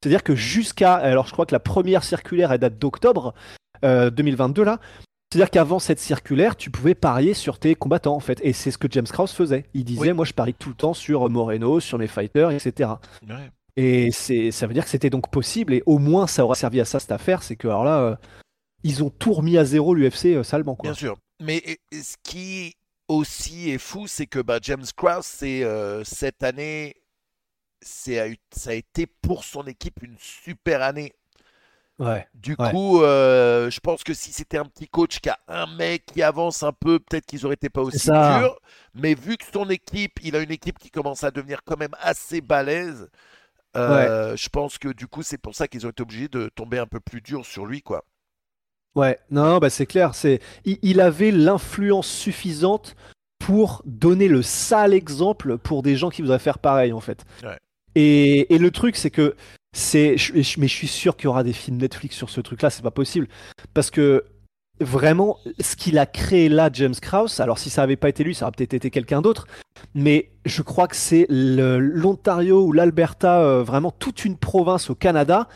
C'est-à-dire 0.05 0.23
que 0.23 0.35
jusqu'à. 0.35 0.93
Alors, 0.93 1.25
je 1.25 1.31
crois 1.31 1.47
que 1.47 1.55
la 1.55 1.59
première 1.59 2.03
circulaire, 2.03 2.51
elle 2.51 2.59
date 2.59 2.77
d'octobre 2.77 3.33
2022, 3.81 4.61
euh, 4.61 4.65
là. 4.65 4.79
C'est-à-dire 5.31 5.49
qu'avant 5.49 5.79
cette 5.79 5.99
circulaire, 5.99 6.55
tu 6.55 6.69
pouvais 6.69 6.93
parier 6.93 7.33
sur 7.33 7.57
tes 7.57 7.73
combattants, 7.73 8.15
en 8.15 8.19
fait. 8.19 8.39
Et 8.43 8.53
c'est 8.53 8.69
ce 8.69 8.77
que 8.77 8.87
James 8.91 9.07
Krause 9.07 9.31
faisait. 9.31 9.65
Il 9.73 9.83
disait 9.83 10.13
Moi, 10.13 10.23
je 10.23 10.33
parie 10.33 10.53
tout 10.53 10.69
le 10.69 10.75
temps 10.75 10.93
sur 10.93 11.27
Moreno, 11.27 11.79
sur 11.79 11.97
mes 11.97 12.05
fighters, 12.05 12.51
etc. 12.51 12.91
Et 13.77 14.11
c'est, 14.11 14.51
ça 14.51 14.67
veut 14.67 14.75
dire 14.75 14.83
que 14.83 14.91
c'était 14.91 15.09
donc 15.09 15.31
possible, 15.31 15.73
et 15.73 15.81
au 15.87 15.97
moins 15.97 16.27
ça 16.27 16.45
aura 16.45 16.53
servi 16.53 16.79
à 16.79 16.85
ça 16.85 16.99
cette 16.99 17.11
affaire, 17.11 17.41
c'est 17.41 17.55
que 17.55 17.67
alors 17.67 17.83
là, 17.83 17.99
euh, 17.99 18.15
ils 18.83 19.03
ont 19.03 19.09
tout 19.09 19.33
remis 19.33 19.57
à 19.57 19.65
zéro 19.65 19.95
l'UFC 19.95 20.27
euh, 20.27 20.43
salement. 20.43 20.75
Quoi. 20.75 20.91
Bien 20.91 20.93
sûr. 20.93 21.17
Mais 21.41 21.61
ce 21.91 22.15
qui 22.23 22.75
aussi 23.07 23.71
est 23.71 23.79
fou, 23.79 24.05
c'est 24.07 24.27
que 24.27 24.39
bah, 24.39 24.59
James 24.61 24.85
Krause, 24.95 25.25
c'est, 25.25 25.63
euh, 25.63 26.03
cette 26.03 26.43
année, 26.43 26.95
c'est, 27.81 28.39
ça 28.51 28.71
a 28.71 28.73
été 28.73 29.07
pour 29.07 29.43
son 29.43 29.63
équipe 29.63 30.01
une 30.01 30.17
super 30.19 30.81
année. 30.81 31.13
Ouais, 31.97 32.27
du 32.33 32.57
coup, 32.57 32.99
je 33.01 33.79
pense 33.79 34.03
que 34.03 34.13
si 34.13 34.33
c'était 34.33 34.57
un 34.57 34.65
petit 34.65 34.87
coach 34.87 35.19
qui 35.19 35.29
a 35.29 35.39
un 35.47 35.65
mec 35.75 36.05
qui 36.05 36.21
avance 36.21 36.61
un 36.63 36.73
peu, 36.73 36.99
peut-être 36.99 37.25
qu'ils 37.25 37.45
auraient 37.45 37.55
été 37.55 37.69
pas 37.69 37.81
aussi 37.81 38.09
durs. 38.09 38.59
Mais 38.93 39.13
vu 39.13 39.37
que 39.37 39.45
son 39.53 39.69
équipe, 39.69 40.19
il 40.21 40.35
a 40.35 40.39
une 40.39 40.51
équipe 40.51 40.77
qui 40.77 40.91
commence 40.91 41.23
à 41.23 41.31
devenir 41.31 41.61
quand 41.63 41.77
même 41.77 41.95
assez 42.01 42.41
balèze, 42.41 43.09
euh, 43.75 44.35
je 44.35 44.49
pense 44.49 44.77
que 44.77 44.89
du 44.89 45.07
coup, 45.07 45.23
c'est 45.23 45.37
pour 45.37 45.55
ça 45.55 45.67
qu'ils 45.67 45.85
ont 45.85 45.89
été 45.89 46.03
obligés 46.03 46.27
de 46.27 46.49
tomber 46.55 46.79
un 46.79 46.87
peu 46.87 46.99
plus 46.99 47.21
dur 47.21 47.45
sur 47.45 47.65
lui, 47.65 47.81
quoi. 47.81 48.05
Ouais, 48.95 49.19
non, 49.29 49.57
bah 49.57 49.69
c'est 49.69 49.85
clair. 49.85 50.15
C'est, 50.15 50.39
il, 50.63 51.01
avait 51.01 51.31
l'influence 51.31 52.07
suffisante 52.07 52.95
pour 53.39 53.81
donner 53.85 54.29
le 54.29 54.41
sale 54.41 54.93
exemple 54.93 55.57
pour 55.57 55.83
des 55.83 55.97
gens 55.97 56.09
qui 56.09 56.21
voudraient 56.21 56.39
faire 56.39 56.59
pareil, 56.59 56.93
en 56.93 57.01
fait. 57.01 57.25
Et, 57.95 58.57
le 58.57 58.71
truc, 58.71 58.95
c'est 58.95 59.09
que 59.09 59.35
c'est, 59.75 60.15
mais 60.57 60.67
je 60.67 60.73
suis 60.73 60.87
sûr 60.87 61.15
qu'il 61.15 61.25
y 61.25 61.27
aura 61.27 61.43
des 61.43 61.53
films 61.53 61.77
Netflix 61.77 62.15
sur 62.15 62.29
ce 62.29 62.41
truc-là. 62.41 62.69
C'est 62.69 62.83
pas 62.83 62.91
possible 62.91 63.27
parce 63.73 63.89
que 63.89 64.25
vraiment, 64.79 65.37
ce 65.59 65.75
qu'il 65.75 65.97
a 65.97 66.05
créé 66.05 66.49
là, 66.49 66.69
James 66.71 66.95
Krause, 67.01 67.39
alors 67.39 67.59
si 67.59 67.69
ça 67.69 67.81
n'avait 67.81 67.95
pas 67.95 68.09
été 68.09 68.23
lui, 68.23 68.35
ça 68.35 68.45
aurait 68.45 68.53
peut-être 68.55 68.73
été 68.73 68.89
quelqu'un 68.89 69.21
d'autre, 69.21 69.47
mais 69.93 70.31
je 70.45 70.61
crois 70.61 70.87
que 70.87 70.95
c'est 70.95 71.25
l'Ontario 71.29 72.65
ou 72.65 72.71
l'Alberta, 72.73 73.41
euh, 73.41 73.63
vraiment 73.63 73.91
toute 73.91 74.25
une 74.25 74.37
province 74.37 74.89
au 74.89 74.95
Canada, 74.95 75.47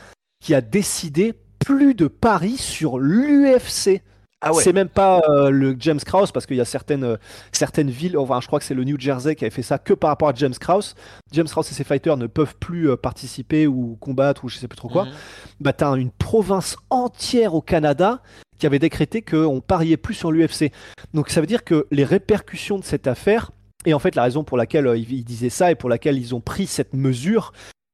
qui 0.41 0.53
a 0.53 0.61
décidé 0.61 1.33
plus 1.59 1.93
de 1.93 2.07
paris 2.07 2.57
sur 2.57 2.97
l'UFC. 2.97 4.01
Ah 4.41 4.53
ouais. 4.53 4.63
C'est 4.63 4.71
même 4.71 4.87
pas 4.87 5.21
euh, 5.27 5.49
le 5.49 5.75
James 5.79 5.99
Krause 5.99 6.31
parce 6.31 6.45
qu'il 6.45 6.55
y 6.55 6.61
a 6.61 6.65
certaines, 6.65 7.03
euh, 7.03 7.17
certaines 7.51 7.89
villes, 7.89 8.17
enfin 8.17 8.39
je 8.39 8.47
crois 8.47 8.59
que 8.59 8.65
c'est 8.65 8.73
le 8.73 8.85
New 8.85 8.97
Jersey 8.97 9.35
qui 9.35 9.43
avait 9.43 9.53
fait 9.53 9.63
ça 9.63 9.77
que 9.77 9.93
par 9.93 10.09
rapport 10.09 10.29
à 10.29 10.33
James 10.33 10.53
Krause. 10.57 10.95
James 11.33 11.47
Krause 11.47 11.69
et 11.69 11.73
ses 11.73 11.83
fighters 11.83 12.15
ne 12.15 12.27
peuvent 12.27 12.55
plus 12.55 12.89
euh, 12.89 12.95
participer 12.95 13.67
ou 13.67 13.97
combattre 13.99 14.45
ou 14.45 14.49
je 14.49 14.57
sais 14.57 14.69
plus 14.69 14.77
trop 14.77 14.87
quoi. 14.87 15.05
Mhm. 15.05 15.11
Bah 15.59 15.73
t'as 15.73 15.93
une 15.95 16.11
province 16.11 16.77
entière 16.89 17.53
au 17.53 17.61
Canada 17.61 18.21
qui 18.57 18.65
avait 18.65 18.79
décrété 18.79 19.21
qu'on 19.21 19.61
pariait 19.61 19.97
plus 19.97 20.13
sur 20.13 20.31
l'UFC. 20.31 20.71
Donc 21.13 21.29
ça 21.29 21.41
veut 21.41 21.47
dire 21.47 21.65
que 21.65 21.87
les 21.91 22.05
répercussions 22.05 22.77
de 22.77 22.83
cette 22.83 23.07
affaire, 23.07 23.51
et 23.85 23.93
en 23.93 23.99
fait 23.99 24.15
la 24.15 24.23
raison 24.23 24.45
pour 24.45 24.57
laquelle 24.57 24.89
ils, 24.95 25.11
ils 25.11 25.23
disaient 25.25 25.49
ça 25.49 25.71
et 25.71 25.75
pour 25.75 25.89
laquelle 25.89 26.17
ils 26.17 26.33
ont 26.33 26.41
pris 26.41 26.65
cette 26.65 26.93
mesure, 26.93 27.51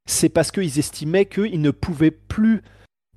c'est 0.08 0.30
parce 0.30 0.52
qu'ils 0.52 0.78
estimaient 0.78 1.26
qu'ils 1.26 1.62
ne 1.62 1.72
pouvaient 1.72 2.12
plus 2.12 2.62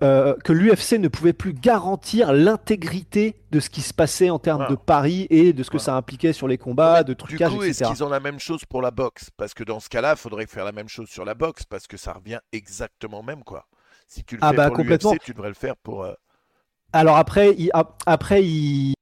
euh, 0.02 0.34
que 0.44 0.52
l'UFC 0.52 0.92
ne 0.98 1.08
pouvait 1.08 1.32
plus 1.32 1.52
garantir 1.52 2.32
l'intégrité 2.32 3.34
de 3.50 3.60
ce 3.60 3.68
qui 3.70 3.80
se 3.80 3.92
passait 3.92 4.30
en 4.30 4.38
termes 4.38 4.68
de 4.68 4.76
paris 4.76 5.26
et 5.30 5.52
de 5.52 5.62
ce 5.62 5.70
que 5.70 5.78
ça 5.78 5.94
impliquait 5.96 6.32
sur 6.32 6.46
les 6.48 6.58
combats, 6.58 7.02
de 7.02 7.12
Du 7.12 7.16
trucage, 7.16 7.52
coup, 7.52 7.62
est-ce 7.62 7.82
etc. 7.82 7.90
qu'ils 7.90 8.04
ont 8.04 8.08
la 8.08 8.20
même 8.20 8.38
chose 8.38 8.64
pour 8.64 8.80
la 8.82 8.90
boxe? 8.90 9.30
Parce 9.36 9.54
que 9.54 9.64
dans 9.64 9.80
ce 9.80 9.88
cas-là, 9.88 10.12
il 10.12 10.18
faudrait 10.18 10.46
faire 10.46 10.64
la 10.64 10.72
même 10.72 10.88
chose 10.88 11.08
sur 11.08 11.24
la 11.24 11.34
boxe 11.34 11.64
parce 11.64 11.86
que 11.86 11.96
ça 11.96 12.12
revient 12.12 12.38
exactement 12.52 13.22
même 13.22 13.42
quoi. 13.44 13.66
Si 14.06 14.22
tu 14.24 14.36
le 14.36 14.40
Ah 14.42 14.50
fais 14.50 14.56
bah, 14.56 14.66
pour 14.68 14.76
complètement. 14.76 15.12
l'UFC, 15.12 15.22
tu 15.24 15.32
devrais 15.34 15.48
le 15.48 15.54
faire 15.54 15.76
pour. 15.76 16.04
euh, 16.04 16.12
Alors 16.92 17.16
après, 17.16 17.54
il, 17.58 17.70
ap- 17.74 18.02
après, 18.06 18.44
il- 18.44 18.94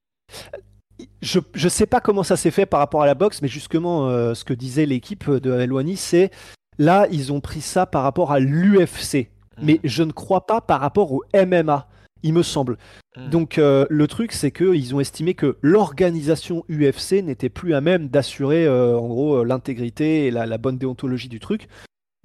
je 1.21 1.41
je 1.55 1.69
sais 1.69 1.87
pas 1.87 2.00
comment 2.00 2.23
ça 2.23 2.37
s'est 2.37 2.50
fait 2.50 2.67
par 2.67 2.81
rapport 2.81 3.03
à 3.03 3.07
la 3.07 3.15
boxe, 3.15 3.43
mais 3.43 3.49
justement, 3.49 4.09
euh, 4.09 4.35
ce 4.35 4.45
que 4.45 4.55
disait 4.55 4.87
l'équipe 4.87 5.31
de 5.31 5.53
Eloigny, 5.61 5.97
c'est 5.97 6.31
là, 6.79 7.07
ils 7.11 7.33
ont 7.33 7.41
pris 7.41 7.61
ça 7.61 7.87
par 7.87 8.03
rapport 8.03 8.33
à 8.33 8.38
l'UFC, 8.41 9.29
mais 9.60 9.75
hmm, 9.75 9.88
je 9.88 10.02
ne 10.02 10.12
crois 10.12 10.46
pas 10.46 10.60
par 10.60 10.80
rapport 10.80 11.12
au 11.12 11.22
MMA. 11.34 11.88
Il 12.22 12.32
me 12.32 12.42
semble. 12.42 12.78
hmm. 13.16 13.28
Donc 13.30 13.58
euh, 13.58 13.86
le 13.90 14.06
truc, 14.06 14.32
c'est 14.32 14.50
qu'ils 14.50 14.94
ont 14.94 15.00
estimé 15.00 15.34
que 15.34 15.56
l'organisation 15.62 16.64
UFC 16.70 17.22
n'était 17.22 17.48
plus 17.48 17.75
à 17.75 17.80
même 17.80 18.08
d'assurer 18.08 18.66
euh, 18.66 18.98
en 18.98 19.06
gros 19.06 19.36
euh, 19.36 19.44
l'intégrité 19.44 20.26
et 20.26 20.30
la, 20.30 20.46
la 20.46 20.58
bonne 20.58 20.78
déontologie 20.78 21.28
du 21.28 21.40
truc. 21.40 21.68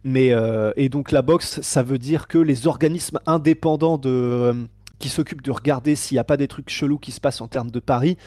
Mais 0.04 0.34
euh, 0.34 0.72
et 0.76 0.90
donc 0.90 1.12
la 1.12 1.22
boxe, 1.22 1.62
ça 1.62 1.84
veut 1.84 2.00
dire 2.00 2.28
que 2.28 2.38
les 2.38 2.68
organismes 2.68 3.20
indépendants 3.26 3.98
de 3.98 4.56
qui 5.00 5.10
s'occupent 5.10 5.44
de 5.44 5.52
regarder 5.52 5.96
s'il 5.96 6.16
n'y 6.16 6.20
a 6.20 6.24
pas 6.24 6.38
des 6.38 6.48
trucs 6.48 6.70
chelous 6.70 7.00
qui 7.00 7.12
se 7.12 7.20
passent 7.20 7.42
en 7.42 7.48
termes 7.48 7.72
de 7.72 7.80
paris, 7.80 8.18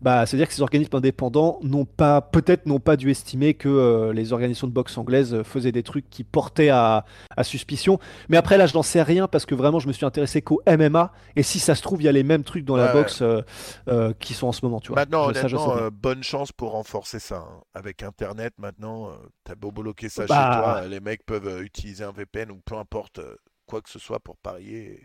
bah 0.00 0.26
c'est 0.26 0.36
à 0.36 0.38
dire 0.38 0.48
que 0.48 0.54
ces 0.54 0.60
organismes 0.60 0.96
indépendants 0.96 1.58
n'ont 1.62 1.84
pas 1.86 2.20
peut-être 2.20 2.66
n'ont 2.66 2.80
pas 2.80 2.96
dû 2.96 3.10
estimer 3.10 3.54
que 3.54 3.68
euh, 3.68 4.12
les 4.12 4.32
organisations 4.32 4.66
de 4.66 4.72
boxe 4.72 4.98
anglaises 4.98 5.42
faisaient 5.44 5.72
des 5.72 5.82
trucs 5.82 6.10
qui 6.10 6.24
portaient 6.24 6.68
à, 6.68 7.04
à 7.36 7.44
suspicion. 7.44 7.98
Mais 8.28 8.36
après 8.36 8.58
là, 8.58 8.66
je 8.66 8.74
n'en 8.74 8.82
sais 8.82 9.00
rien 9.02 9.28
parce 9.28 9.46
que 9.46 9.54
vraiment, 9.54 9.78
je 9.78 9.88
me 9.88 9.92
suis 9.92 10.04
intéressé 10.04 10.42
qu'au 10.42 10.60
MMA 10.66 11.12
et 11.36 11.42
si 11.42 11.58
ça 11.58 11.74
se 11.74 11.80
trouve, 11.82 12.02
il 12.02 12.04
y 12.04 12.08
a 12.08 12.12
les 12.12 12.24
mêmes 12.24 12.44
trucs 12.44 12.64
dans 12.64 12.76
la 12.76 12.86
Ouais, 12.86 12.92
boxe 12.92 13.22
euh, 13.22 13.40
euh, 13.88 14.12
qui 14.18 14.34
sont 14.34 14.48
en 14.48 14.52
ce 14.52 14.64
moment, 14.64 14.80
tu 14.80 14.88
vois. 14.88 14.96
Maintenant, 14.96 15.32
Je- 15.32 15.38
honnêtement, 15.38 15.76
euh, 15.76 15.90
bonne 15.90 16.22
chance 16.22 16.52
pour 16.52 16.72
renforcer 16.72 17.18
ça. 17.20 17.36
hein. 17.48 17.62
Avec 17.72 18.02
Internet, 18.02 18.52
maintenant, 18.58 19.08
euh, 19.08 19.12
t'as 19.44 19.54
beau 19.54 19.70
bloquer 19.72 20.08
ça 20.08 20.26
Bah. 20.26 20.50
chez 20.52 20.60
toi, 20.60 20.86
les 20.88 21.00
mecs 21.00 21.24
peuvent 21.24 21.46
euh, 21.48 21.62
utiliser 21.62 22.04
un 22.04 22.12
VPN 22.12 22.50
ou 22.50 22.60
peu 22.64 22.74
importe 22.76 23.20
euh, 23.20 23.36
quoi 23.66 23.80
que 23.80 23.88
ce 23.88 23.98
soit 23.98 24.20
pour 24.20 24.36
parier. 24.36 25.02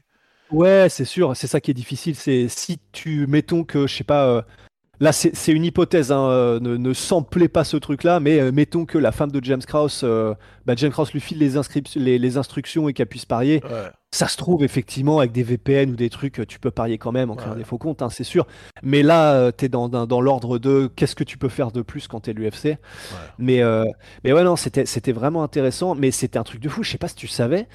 Ouais, 0.52 0.88
c'est 0.90 1.06
sûr, 1.06 1.38
c'est 1.38 1.46
ça 1.48 1.62
qui 1.62 1.70
est 1.72 1.76
difficile. 1.76 2.16
C'est 2.16 2.48
si 2.50 2.80
tu, 2.92 3.28
mettons 3.28 3.64
que, 3.64 3.86
je 3.86 3.96
sais 3.96 4.04
pas, 4.04 4.26
euh, 4.28 4.42
là 5.00 5.12
c'est 5.12 5.52
une 5.52 5.64
hypothèse, 5.66 6.12
hein, 6.12 6.30
euh, 6.30 6.60
ne, 6.60 6.78
ne 6.78 6.94
samplez 6.94 7.48
pas 7.48 7.64
ce 7.64 7.78
truc-là, 7.78 8.20
mais 8.20 8.40
euh, 8.40 8.52
mettons 8.52 8.86
que 8.86 8.98
la 8.98 9.12
femme 9.12 9.32
de 9.32 9.44
James 9.44 9.62
Krause, 9.66 10.02
euh, 10.04 10.34
bah, 10.66 10.74
James 10.76 10.92
Krause 10.92 11.14
lui 11.14 11.20
file 11.22 11.38
les, 11.40 11.56
inscrip- 11.58 11.98
les, 11.98 12.18
les 12.20 12.38
instructions 12.38 12.90
et 12.90 12.94
qu'elle 12.94 13.08
puisse 13.08 13.26
parier. 13.26 13.62
Ouais. 13.64 13.90
Ça 14.12 14.28
se 14.28 14.38
trouve 14.38 14.64
effectivement 14.64 15.20
avec 15.20 15.32
des 15.32 15.44
VPN 15.44 15.92
ou 15.92 15.96
des 15.96 16.10
trucs, 16.10 16.42
tu 16.48 16.60
peux 16.60 16.72
parier 16.72 16.98
quand 16.98 17.12
même 17.12 17.30
en 17.30 17.36
créant 17.36 17.52
Ouais. 17.52 17.58
des 17.60 17.64
faux 17.64 17.78
comptes, 17.78 18.02
hein, 18.02 18.10
c'est 18.10 18.24
sûr. 18.24 18.48
Mais 18.82 19.04
là, 19.04 19.34
euh, 19.34 19.52
t'es 19.52 19.70
dans, 19.70 19.88
dans, 19.88 20.08
dans 20.08 20.20
l'ordre 20.20 20.58
de 20.58 20.90
qu'est-ce 20.96 21.16
que 21.16 21.24
tu 21.24 21.38
peux 21.38 21.50
faire 21.50 21.72
de 21.72 21.82
plus 21.84 22.08
quand 22.08 22.22
t'es 22.22 22.34
l'UFC. 22.34 22.78
Mais, 23.38 23.62
mais 24.24 24.34
ouais, 24.34 24.44
non, 24.44 24.56
c'était 24.56 24.86
c'était 24.88 25.12
vraiment 25.12 25.44
intéressant. 25.44 25.94
Mais 25.96 26.10
c'était 26.12 26.40
un 26.40 26.44
truc 26.44 26.60
de 26.60 26.70
fou. 26.70 26.82
Je 26.84 26.90
sais 26.92 26.98
pas 26.98 27.08
si 27.08 27.16
tu 27.16 27.28
savais, 27.28 27.68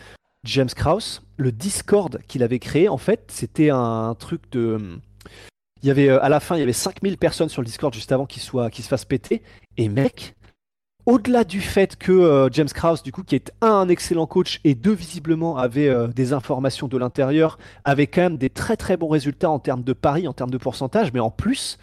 James 0.43 0.69
Krause, 0.75 1.23
le 1.37 1.53
Discord 1.53 2.19
qu'il 2.27 2.43
avait 2.43 2.59
créé, 2.59 2.89
en 2.89 2.99
fait, 2.99 3.25
c'était 3.29 3.71
un 3.71 4.17
truc 4.19 4.43
de. 4.51 4.99
Il 5.85 5.89
y 5.89 5.91
avait, 5.91 6.09
euh, 6.09 6.25
à 6.25 6.31
la 6.31 6.41
fin, 6.41 6.57
il 6.57 6.61
y 6.61 6.63
avait 6.63 6.73
5000 6.73 7.19
personnes 7.19 7.51
sur 7.51 7.61
le 7.61 7.67
Discord 7.67 7.93
juste 7.93 8.11
avant 8.11 8.25
qu'il 8.25 8.41
se 8.41 8.89
fasse 8.89 9.05
péter. 9.05 9.43
Et 9.77 9.91
mec, 9.91 10.35
au-delà 11.05 11.45
du 11.45 11.61
fait 11.61 11.97
que 11.97 12.11
euh, 12.11 12.49
James 12.51 12.71
Krause, 12.75 13.03
du 13.03 13.13
coup, 13.13 13.23
qui 13.23 13.35
est 13.35 13.53
un, 13.61 13.69
un 13.69 13.89
excellent 13.91 14.27
coach 14.27 14.61
et 14.65 14.75
deux, 14.75 14.95
visiblement, 14.95 15.59
avait 15.59 15.89
euh, 15.89 16.07
des 16.07 16.33
informations 16.33 16.89
de 16.89 16.97
l'intérieur, 16.97 17.59
avait 17.85 18.07
quand 18.07 18.23
même 18.23 18.39
des 18.39 18.49
très 18.49 18.79
très 18.79 18.97
bons 18.97 19.09
résultats 19.09 19.51
en 19.51 19.59
termes 19.59 19.83
de 19.83 19.93
paris, 19.93 20.27
en 20.27 20.33
termes 20.33 20.51
de 20.51 20.57
pourcentage, 20.57 21.13
mais 21.13 21.21
en 21.21 21.31
plus, 21.31 21.77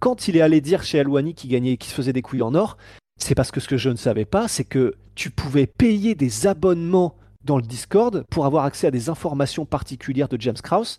quand 0.00 0.28
il 0.28 0.36
est 0.36 0.42
allé 0.42 0.60
dire 0.60 0.82
chez 0.82 1.00
Alouani 1.00 1.32
qu'il 1.32 1.48
gagnait, 1.48 1.78
qu'il 1.78 1.88
se 1.88 1.94
faisait 1.94 2.12
des 2.12 2.20
couilles 2.20 2.42
en 2.42 2.54
or, 2.54 2.76
c'est 3.16 3.34
parce 3.34 3.50
que 3.50 3.60
ce 3.60 3.68
que 3.68 3.78
je 3.78 3.88
ne 3.88 3.96
savais 3.96 4.26
pas, 4.26 4.48
c'est 4.48 4.64
que 4.64 4.96
tu 5.14 5.30
pouvais 5.30 5.66
payer 5.66 6.14
des 6.14 6.46
abonnements 6.46 7.16
dans 7.42 7.56
le 7.56 7.62
Discord 7.62 8.22
pour 8.30 8.44
avoir 8.44 8.66
accès 8.66 8.86
à 8.86 8.90
des 8.90 9.08
informations 9.08 9.64
particulières 9.64 10.28
de 10.28 10.38
James 10.38 10.60
Krause. 10.62 10.98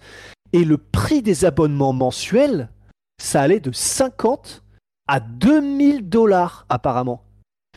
Et 0.53 0.65
le 0.65 0.77
prix 0.77 1.21
des 1.21 1.45
abonnements 1.45 1.93
mensuels, 1.93 2.69
ça 3.21 3.41
allait 3.41 3.59
de 3.59 3.71
50 3.71 4.63
à 5.07 5.19
2000 5.19 6.09
dollars 6.09 6.65
apparemment. 6.69 7.23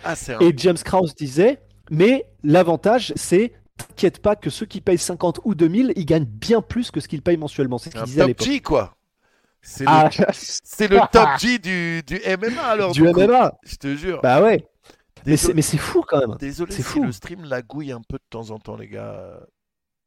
Ah, 0.04 0.14
Et 0.40 0.52
James 0.56 0.76
Krause 0.84 1.14
disait, 1.14 1.62
mais 1.90 2.26
l'avantage, 2.42 3.12
c'est, 3.16 3.52
t'inquiète 3.76 4.20
pas 4.20 4.36
que 4.36 4.50
ceux 4.50 4.66
qui 4.66 4.80
payent 4.80 4.98
50 4.98 5.40
ou 5.44 5.54
2000, 5.54 5.92
ils 5.96 6.04
gagnent 6.06 6.24
bien 6.24 6.60
plus 6.60 6.90
que 6.90 7.00
ce 7.00 7.08
qu'ils 7.08 7.22
payent 7.22 7.36
mensuellement. 7.36 7.78
C'est 7.78 7.90
ce 7.92 7.96
un 7.98 8.00
qu'il 8.00 8.06
disait 8.10 8.22
à 8.22 8.26
l'époque. 8.26 8.46
G, 8.46 8.60
quoi. 8.60 8.94
C'est 9.62 9.84
Ah, 9.86 10.10
le, 10.18 10.24
c'est 10.32 10.88
le 10.88 10.98
top 11.10 11.28
G 11.38 11.58
du, 11.58 12.02
du 12.06 12.20
MMA, 12.26 12.62
alors. 12.62 12.92
du. 12.92 13.02
MMA 13.02 13.52
Je 13.64 13.76
te 13.76 13.94
jure. 13.96 14.20
Bah 14.22 14.42
ouais. 14.42 14.68
Mais 15.26 15.32
Désolé- 15.32 15.36
c'est, 15.38 15.54
mais 15.54 15.62
c'est 15.62 15.78
fou 15.78 16.04
quand 16.06 16.18
même. 16.20 16.36
Désolé 16.38 16.70
si 16.74 16.82
fou. 16.82 17.02
le 17.02 17.12
stream 17.12 17.44
lagouille 17.44 17.92
un 17.92 18.02
peu 18.06 18.18
de 18.18 18.24
temps 18.28 18.50
en 18.50 18.58
temps, 18.58 18.76
les 18.76 18.88
gars. 18.88 19.40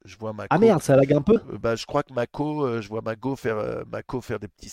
Je 0.07 0.17
vois 0.17 0.31
Mako. 0.33 0.47
Ah 0.49 0.57
merde, 0.57 0.81
ça 0.81 0.95
lag 0.95 1.11
un 1.13 1.21
peu. 1.21 1.35
Euh, 1.51 1.57
bah, 1.57 1.75
je 1.75 1.85
crois 1.85 2.01
que 2.01 2.13
Mako, 2.13 2.65
euh, 2.65 2.81
je 2.81 2.87
vois 2.87 3.01
Mako 3.01 3.35
faire, 3.35 3.57
euh, 3.57 3.83
Mako 3.91 4.21
faire 4.21 4.39
des 4.39 4.47
petits 4.47 4.71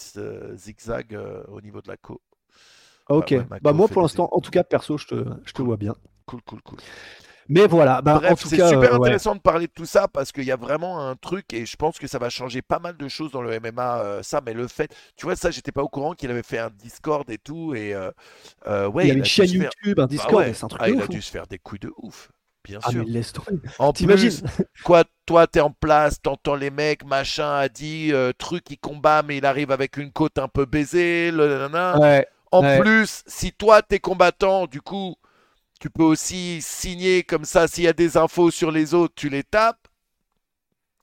zigzags 0.54 1.18
au 1.48 1.60
niveau 1.60 1.80
de 1.82 1.88
la 1.88 1.96
co. 1.96 2.20
Ok. 3.08 3.32
ouais, 3.32 3.44
bah 3.60 3.72
moi 3.72 3.86
pour 3.88 3.96
des- 3.96 4.02
l'instant, 4.04 4.28
en 4.32 4.40
tout 4.40 4.50
cas 4.50 4.64
perso, 4.64 4.96
je 4.96 5.06
te, 5.08 5.14
je 5.44 5.52
te 5.52 5.56
Cool. 5.56 5.66
vois 5.66 5.76
bien. 5.76 5.94
Cool, 6.24 6.40
cool, 6.42 6.62
cool. 6.62 6.78
Mais 7.50 7.66
voilà. 7.66 8.00
Bah 8.00 8.14
en 8.16 8.18
Bref, 8.20 8.40
tout 8.40 8.48
c'est 8.48 8.56
cas, 8.56 8.68
super 8.70 8.94
euh, 8.94 8.96
ouais. 8.98 9.00
intéressant 9.08 9.34
de 9.34 9.40
parler 9.40 9.66
de 9.66 9.72
tout 9.72 9.84
ça 9.84 10.08
parce 10.08 10.32
qu'il 10.32 10.44
y 10.44 10.50
a 10.50 10.56
vraiment 10.56 11.06
un 11.06 11.14
truc 11.16 11.52
et 11.52 11.66
je 11.66 11.76
pense 11.76 11.98
que 11.98 12.06
ça 12.06 12.18
va 12.18 12.30
changer 12.30 12.62
pas 12.62 12.78
mal 12.78 12.96
de 12.96 13.06
choses 13.08 13.30
dans 13.32 13.42
le 13.42 13.50
MMA. 13.60 13.98
euh, 14.00 14.22
ça, 14.22 14.40
mais 14.46 14.54
le 14.54 14.66
fait, 14.68 14.90
tu 15.16 15.26
vois, 15.26 15.36
ça, 15.36 15.50
j'étais 15.50 15.70
pas 15.72 15.82
au 15.82 15.88
courant 15.88 16.14
qu'il 16.14 16.30
avait 16.30 16.42
fait 16.42 16.58
un 16.58 16.70
Discord 16.70 17.28
et 17.28 17.36
tout 17.36 17.74
et 17.74 17.92
euh, 17.92 18.88
ouais, 18.88 19.04
Il 19.04 19.08
y 19.08 19.10
a 19.10 19.14
une 19.14 19.24
chaîne 19.26 19.48
faire- 19.48 19.56
YouTube, 19.64 19.98
un 20.00 20.04
Bah 20.04 20.06
Discord, 20.06 20.36
ouais. 20.36 20.54
c'est 20.54 20.64
un 20.64 20.68
truc 20.68 20.80
Ah, 20.82 20.86
de 20.88 20.92
il 20.94 20.96
ouf. 20.98 21.04
a 21.04 21.08
dû 21.08 21.20
se 21.20 21.30
faire 21.30 21.46
des 21.46 21.58
coups 21.58 21.82
de 21.82 21.92
ouf, 21.98 22.30
bien 22.64 22.80
Ah 22.82 22.90
sûr. 22.90 23.04
mais 23.04 23.04
laisse 23.04 23.32
tomber. 23.32 23.58
En 23.78 23.92
T'imagines 23.92 24.30
plus, 24.32 24.42
quoi, 24.84 25.04
toi, 25.26 25.46
t'es 25.46 25.60
en 25.60 25.70
place, 25.70 26.20
t'entends 26.20 26.54
les 26.56 26.70
mecs, 26.70 27.04
machin 27.04 27.54
a 27.56 27.68
dit, 27.68 28.12
euh, 28.12 28.32
truc, 28.36 28.64
il 28.70 28.78
combat, 28.78 29.22
mais 29.22 29.38
il 29.38 29.46
arrive 29.46 29.70
avec 29.70 29.96
une 29.96 30.12
côte 30.12 30.38
un 30.38 30.48
peu 30.48 30.64
baisée, 30.66 31.30
le 31.30 31.48
nanana. 31.48 31.98
Ouais. 31.98 32.26
En 32.52 32.62
ouais. 32.62 32.78
plus, 32.80 33.22
si 33.26 33.52
toi, 33.52 33.82
t'es 33.82 33.98
combattant, 34.00 34.66
du 34.66 34.80
coup, 34.80 35.16
tu 35.80 35.90
peux 35.90 36.04
aussi 36.04 36.60
signer 36.62 37.22
comme 37.24 37.44
ça, 37.44 37.68
s'il 37.68 37.84
y 37.84 37.88
a 37.88 37.92
des 37.92 38.16
infos 38.16 38.50
sur 38.50 38.70
les 38.70 38.94
autres, 38.94 39.14
tu 39.16 39.28
les 39.28 39.44
tapes. 39.44 39.88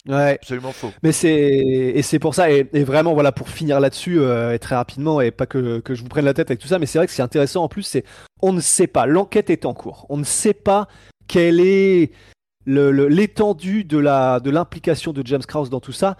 Ouais. 0.08 0.40
Absolument 0.42 0.72
faux. 0.72 0.92
Mais 1.04 1.12
c'est 1.12 1.32
et 1.32 2.02
c'est 2.02 2.18
pour 2.18 2.34
ça 2.34 2.50
et, 2.52 2.68
et 2.74 2.84
vraiment 2.84 3.14
voilà 3.14 3.32
pour 3.32 3.50
finir 3.50 3.80
là-dessus 3.80 4.20
euh, 4.20 4.52
et 4.52 4.58
très 4.58 4.76
rapidement 4.76 5.22
et 5.22 5.30
pas 5.30 5.46
que, 5.46 5.80
que 5.80 5.94
je 5.94 6.02
vous 6.02 6.10
prenne 6.10 6.26
la 6.26 6.34
tête 6.34 6.50
avec 6.50 6.60
tout 6.60 6.68
ça 6.68 6.80
mais 6.80 6.88
c'est 6.88 6.98
vrai 6.98 7.06
que 7.06 7.14
c'est 7.14 7.22
intéressant 7.22 7.64
en 7.64 7.68
plus 7.68 7.84
c'est 7.84 8.04
on 8.42 8.52
ne 8.52 8.62
sait 8.62 8.88
pas 8.88 9.06
l'enquête 9.06 9.52
est 9.52 9.64
en 9.64 9.76
cours 9.76 10.08
on 10.10 10.18
ne 10.18 10.24
sait 10.24 10.56
pas 10.56 10.88
quelle 11.28 11.60
est 11.60 12.12
l'étendue 12.66 13.84
de 13.84 13.98
la 13.98 14.40
de 14.40 14.52
l'implication 14.52 15.14
de 15.14 15.26
James 15.26 15.42
Krause 15.42 15.70
dans 15.70 15.80
tout 15.80 15.92
ça. 15.92 16.18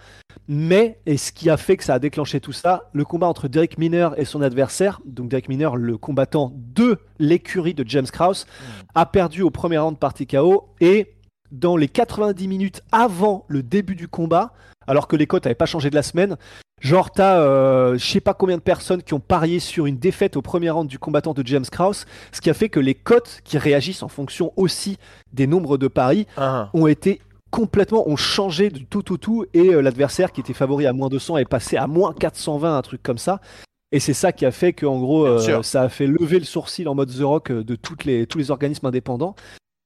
Mais 0.48 0.98
et 1.06 1.16
ce 1.16 1.30
qui 1.30 1.48
a 1.50 1.56
fait 1.56 1.76
que 1.76 1.84
ça 1.84 1.94
a 1.94 1.98
déclenché 1.98 2.40
tout 2.40 2.52
ça 2.52 2.90
le 2.92 3.04
combat 3.04 3.28
entre 3.28 3.46
Derek 3.46 3.78
Miner 3.78 4.10
et 4.16 4.24
son 4.24 4.42
adversaire 4.42 5.00
donc 5.04 5.28
Derek 5.28 5.48
Miner 5.48 5.70
le 5.76 5.96
combattant 5.98 6.52
de 6.56 6.98
l'écurie 7.18 7.74
de 7.74 7.84
James 7.86 8.06
Krause 8.06 8.46
a 8.94 9.06
perdu 9.06 9.42
au 9.42 9.50
premier 9.50 9.78
round 9.78 9.98
par 9.98 10.14
TKO 10.14 10.68
et 10.80 11.14
dans 11.52 11.76
les 11.76 11.88
90 11.88 12.48
minutes 12.48 12.82
avant 12.90 13.44
le 13.46 13.62
début 13.62 13.94
du 13.94 14.08
combat, 14.08 14.52
alors 14.86 15.08
que 15.08 15.16
les 15.16 15.26
cotes 15.26 15.44
n'avaient 15.44 15.54
pas 15.54 15.66
changé 15.66 15.90
de 15.90 15.94
la 15.94 16.02
semaine, 16.02 16.36
genre 16.80 17.10
t'as 17.10 17.40
euh, 17.40 17.96
je 17.98 18.04
sais 18.04 18.20
pas 18.20 18.34
combien 18.34 18.56
de 18.56 18.62
personnes 18.62 19.02
qui 19.02 19.14
ont 19.14 19.20
parié 19.20 19.60
sur 19.60 19.86
une 19.86 19.98
défaite 19.98 20.36
au 20.36 20.42
premier 20.42 20.70
round 20.70 20.88
du 20.88 20.98
combattant 20.98 21.34
de 21.34 21.46
James 21.46 21.66
Krause, 21.70 22.06
ce 22.32 22.40
qui 22.40 22.50
a 22.50 22.54
fait 22.54 22.68
que 22.68 22.80
les 22.80 22.94
cotes 22.94 23.40
qui 23.44 23.58
réagissent 23.58 24.02
en 24.02 24.08
fonction 24.08 24.52
aussi 24.56 24.98
des 25.32 25.46
nombres 25.46 25.78
de 25.78 25.88
paris 25.88 26.26
Ah, 26.36 26.70
ont 26.74 26.86
été 26.86 27.20
complètement 27.52 28.08
ont 28.08 28.16
changé 28.16 28.70
du 28.70 28.86
tout 28.86 29.02
tout 29.02 29.18
tout 29.18 29.44
et 29.52 29.68
euh, 29.68 29.82
l'adversaire 29.82 30.32
qui 30.32 30.40
était 30.40 30.54
favori 30.54 30.86
à 30.86 30.92
moins 30.92 31.08
200 31.08 31.36
est 31.36 31.44
passé 31.44 31.76
à 31.76 31.86
moins 31.86 32.14
420 32.14 32.76
un 32.76 32.82
truc 32.82 33.02
comme 33.02 33.18
ça. 33.18 33.40
Et 33.92 34.00
c'est 34.00 34.14
ça 34.14 34.32
qui 34.32 34.46
a 34.46 34.50
fait 34.50 34.72
que 34.72 34.86
en 34.86 34.98
gros 34.98 35.26
euh, 35.26 35.62
ça 35.62 35.82
a 35.82 35.88
fait 35.90 36.06
lever 36.06 36.38
le 36.38 36.46
sourcil 36.46 36.88
en 36.88 36.94
mode 36.94 37.14
The 37.14 37.22
Rock 37.22 37.50
euh, 37.50 37.62
de 37.62 37.76
toutes 37.76 38.04
les, 38.04 38.26
tous 38.26 38.38
les 38.38 38.50
organismes 38.50 38.86
indépendants. 38.86 39.36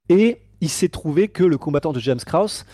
Et 0.08 0.40
il 0.60 0.68
s'est 0.68 0.88
trouvé 0.88 1.26
que 1.26 1.42
le 1.42 1.58
combattant 1.58 1.92
de 1.92 1.98
James 1.98 2.20
Krause 2.24 2.64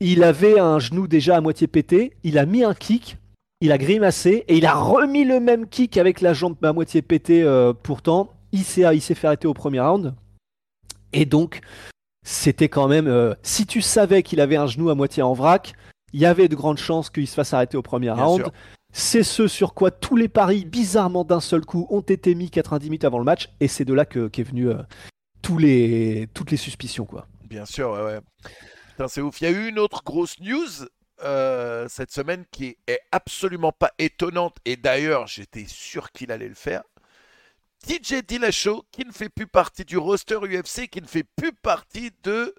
il 0.00 0.22
avait 0.22 0.58
un 0.58 0.78
genou 0.78 1.06
déjà 1.06 1.36
à 1.36 1.40
moitié 1.40 1.66
pété, 1.66 2.12
il 2.24 2.38
a 2.38 2.46
mis 2.46 2.64
un 2.64 2.74
kick, 2.74 3.18
il 3.60 3.72
a 3.72 3.78
grimacé 3.78 4.44
et 4.48 4.56
il 4.56 4.66
a 4.66 4.74
remis 4.74 5.24
le 5.24 5.40
même 5.40 5.66
kick 5.68 5.96
avec 5.96 6.20
la 6.20 6.32
jambe 6.32 6.56
à 6.64 6.72
moitié 6.72 7.02
pétée 7.02 7.42
euh, 7.42 7.72
pourtant. 7.72 8.32
Il 8.52 8.64
s'est, 8.64 8.84
il 8.94 9.00
s'est 9.02 9.14
fait 9.14 9.26
arrêter 9.26 9.46
au 9.48 9.54
premier 9.54 9.80
round. 9.80 10.14
Et 11.12 11.26
donc, 11.26 11.60
c'était 12.24 12.68
quand 12.68 12.88
même. 12.88 13.08
euh, 13.08 13.34
si 13.42 13.66
tu 13.66 13.80
savais 13.82 14.22
qu'il 14.22 14.40
avait 14.40 14.56
un 14.56 14.66
genou 14.66 14.90
à 14.90 14.94
moitié 14.94 15.22
en 15.22 15.32
vrac, 15.34 15.72
il 16.12 16.20
y 16.20 16.26
avait 16.26 16.48
de 16.48 16.54
grandes 16.56 16.78
chances 16.78 17.10
qu'il 17.10 17.26
se 17.26 17.34
fasse 17.34 17.52
arrêter 17.52 17.76
au 17.76 17.82
premier 17.82 18.12
Bien 18.12 18.24
round. 18.24 18.40
sûr. 18.42 18.52
C'est 18.92 19.22
ce 19.22 19.48
sur 19.48 19.74
quoi 19.74 19.90
tous 19.90 20.16
les 20.16 20.28
paris, 20.28 20.64
bizarrement 20.64 21.24
d'un 21.24 21.40
seul 21.40 21.64
coup, 21.66 21.86
ont 21.90 22.00
été 22.00 22.34
mis 22.34 22.48
90 22.48 22.86
minutes 22.86 23.04
avant 23.04 23.18
le 23.18 23.24
match. 23.24 23.50
Et 23.60 23.68
c'est 23.68 23.84
de 23.84 23.92
là 23.92 24.06
que, 24.06 24.28
qu'est 24.28 24.44
venu 24.44 24.68
euh, 24.70 24.76
tous 25.42 25.58
les, 25.58 26.28
toutes 26.32 26.50
les 26.50 26.56
suspicions. 26.56 27.04
quoi. 27.04 27.26
Bien 27.50 27.66
sûr, 27.66 27.90
ouais, 27.90 28.02
ouais. 28.02 28.20
C'est 29.06 29.20
ouf. 29.20 29.40
Il 29.40 29.44
y 29.44 29.46
a 29.46 29.50
eu 29.50 29.68
une 29.68 29.78
autre 29.78 30.02
grosse 30.04 30.40
news 30.40 30.88
euh, 31.22 31.86
cette 31.88 32.12
semaine 32.12 32.44
qui 32.50 32.76
est 32.86 33.00
absolument 33.12 33.72
pas 33.72 33.92
étonnante. 33.98 34.56
Et 34.64 34.76
d'ailleurs, 34.76 35.26
j'étais 35.26 35.66
sûr 35.66 36.10
qu'il 36.12 36.32
allait 36.32 36.48
le 36.48 36.54
faire. 36.54 36.82
TJ 37.86 38.24
Dillashaw, 38.26 38.84
qui 38.90 39.04
ne 39.04 39.12
fait 39.12 39.28
plus 39.28 39.46
partie 39.46 39.84
du 39.84 39.98
roster 39.98 40.36
UFC, 40.36 40.88
qui 40.88 41.00
ne 41.00 41.06
fait 41.06 41.24
plus 41.36 41.52
partie 41.52 42.10
de 42.22 42.54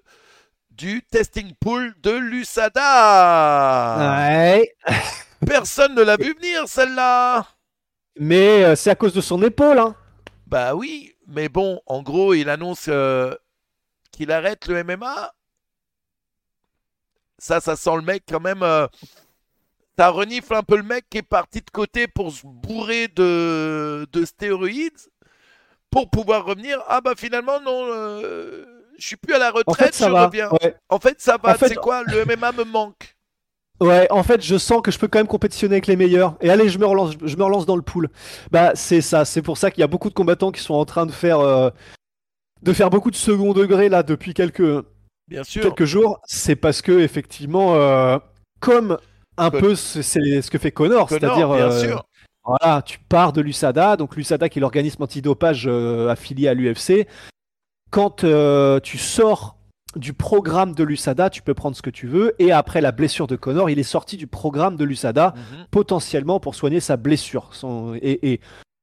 du 0.70 1.02
testing 1.02 1.52
pool 1.60 1.94
de 2.00 2.12
l'USADA. 2.12 2.78
Ouais. 3.98 4.74
Personne 5.46 5.94
ne 5.94 6.02
l'a 6.02 6.16
vu 6.16 6.34
venir, 6.34 6.66
celle-là. 6.68 7.46
Mais 8.18 8.64
euh, 8.64 8.76
c'est 8.76 8.90
à 8.90 8.94
cause 8.94 9.12
de 9.12 9.20
son 9.20 9.42
épaule. 9.42 9.78
Hein. 9.78 9.94
Bah 10.46 10.74
oui, 10.74 11.14
mais 11.26 11.48
bon, 11.48 11.80
en 11.86 12.02
gros, 12.02 12.34
il 12.34 12.48
annonce 12.48 12.86
euh, 12.88 13.34
qu'il 14.10 14.32
arrête 14.32 14.66
le 14.68 14.82
MMA. 14.84 15.32
Ça, 17.40 17.60
ça 17.60 17.74
sent 17.76 17.96
le 17.96 18.02
mec 18.02 18.22
quand 18.28 18.40
même. 18.40 18.62
euh, 18.62 18.86
ça 19.98 20.08
renifle 20.10 20.54
un 20.54 20.62
peu 20.62 20.76
le 20.76 20.82
mec 20.82 21.04
qui 21.10 21.18
est 21.18 21.22
parti 21.22 21.60
de 21.60 21.70
côté 21.70 22.06
pour 22.06 22.32
se 22.32 22.42
bourrer 22.46 23.08
de, 23.08 24.06
de 24.12 24.24
stéroïdes 24.24 24.92
pour 25.90 26.08
pouvoir 26.08 26.44
revenir. 26.44 26.78
Ah 26.88 27.00
bah 27.00 27.12
finalement, 27.16 27.60
non, 27.60 27.84
euh, 27.90 28.64
je 28.98 29.06
suis 29.06 29.16
plus 29.16 29.34
à 29.34 29.38
la 29.38 29.50
En 29.50 29.54
retraite, 29.54 29.88
fait, 29.88 29.94
ça 29.94 30.06
je 30.08 30.12
va. 30.12 30.26
reviens. 30.26 30.48
Ouais. 30.62 30.74
En 30.88 30.98
fait, 30.98 31.20
ça 31.20 31.36
va, 31.42 31.52
En 31.52 31.54
fait- 31.58 31.68
c'est 31.68 31.74
quoi? 31.74 32.02
Le 32.04 32.24
MMA 32.24 32.52
me 32.52 32.64
manque. 32.64 33.16
Ouais, 33.80 34.06
en 34.10 34.22
fait, 34.22 34.42
je 34.42 34.58
sens 34.58 34.82
que 34.82 34.90
je 34.90 34.98
peux 34.98 35.08
quand 35.08 35.18
même 35.18 35.26
compétitionner 35.26 35.74
avec 35.76 35.86
les 35.86 35.96
meilleurs. 35.96 36.36
Et 36.42 36.50
allez, 36.50 36.68
je 36.68 36.78
me 36.78 36.84
relance, 36.84 37.12
je 37.24 37.36
me 37.36 37.42
relance 37.44 37.64
dans 37.64 37.76
le 37.76 37.82
pool. 37.82 38.10
Bah, 38.50 38.72
c'est 38.74 39.00
ça. 39.00 39.24
C'est 39.24 39.40
pour 39.42 39.56
ça 39.56 39.70
qu'il 39.70 39.80
y 39.80 39.84
a 39.84 39.86
beaucoup 39.86 40.10
de 40.10 40.14
combattants 40.14 40.52
qui 40.52 40.60
sont 40.60 40.74
en 40.74 40.84
train 40.84 41.06
de 41.06 41.12
faire, 41.12 41.40
euh, 41.40 41.70
de 42.62 42.72
faire 42.74 42.90
beaucoup 42.90 43.10
de 43.10 43.16
second 43.16 43.54
degré 43.54 43.88
là 43.88 44.02
depuis 44.02 44.34
quelques, 44.34 44.84
Bien 45.30 45.44
sûr. 45.44 45.62
quelques 45.62 45.84
jours. 45.84 46.20
C'est 46.26 46.56
parce 46.56 46.82
que 46.82 46.92
effectivement, 47.00 47.74
euh, 47.76 48.18
comme 48.60 48.98
un 49.38 49.50
Con- 49.50 49.60
peu 49.60 49.74
c'est 49.74 50.02
ce 50.42 50.50
que 50.50 50.58
fait 50.58 50.72
Connor, 50.72 51.08
c'est-à-dire, 51.08 51.50
euh, 51.50 51.96
voilà, 52.44 52.82
tu 52.82 52.98
pars 53.08 53.32
de 53.32 53.40
l'USADA, 53.40 53.96
donc 53.96 54.16
l'USADA 54.16 54.48
qui 54.48 54.58
est 54.58 54.60
l'organisme 54.60 55.02
antidopage 55.02 55.64
euh, 55.66 56.08
affilié 56.08 56.48
à 56.48 56.54
l'UFC. 56.54 57.06
Quand 57.90 58.24
tu 58.82 58.98
sors 58.98 59.56
du 59.96 60.12
programme 60.12 60.74
de 60.74 60.84
l'USADA, 60.84 61.30
tu 61.30 61.42
peux 61.42 61.54
prendre 61.54 61.74
ce 61.76 61.82
que 61.82 61.90
tu 61.90 62.06
veux. 62.06 62.34
Et 62.38 62.52
après 62.52 62.80
la 62.80 62.92
blessure 62.92 63.26
de 63.26 63.34
Connor, 63.36 63.70
il 63.70 63.78
est 63.80 63.82
sorti 63.84 64.16
du 64.16 64.26
programme 64.28 64.76
de 64.76 64.84
l'USADA 64.84 65.34
Mhm. 65.36 65.66
potentiellement 65.72 66.38
pour 66.38 66.54
soigner 66.54 66.78
sa 66.80 66.96
blessure. 66.96 67.48
Son- 67.52 67.94
et, 68.00 68.32
et- 68.32 68.40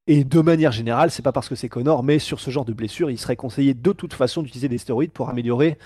et 0.08 0.24
de 0.26 0.42
manière 0.42 0.72
générale, 0.74 1.10
c'est 1.12 1.22
pas 1.22 1.32
parce 1.32 1.48
que 1.50 1.56
c'est 1.56 1.70
Connor, 1.70 2.04
mais 2.04 2.20
sur 2.20 2.40
ce 2.42 2.52
genre 2.52 2.66
de 2.66 2.74
blessure, 2.74 3.10
il 3.10 3.18
serait 3.18 3.36
conseillé 3.38 3.74
de 3.74 3.92
toute 3.94 4.14
façon 4.14 4.42
d'utiliser 4.42 4.68
des 4.70 4.78
stéroïdes 4.78 5.12
pour 5.12 5.30
améliorer 5.30 5.78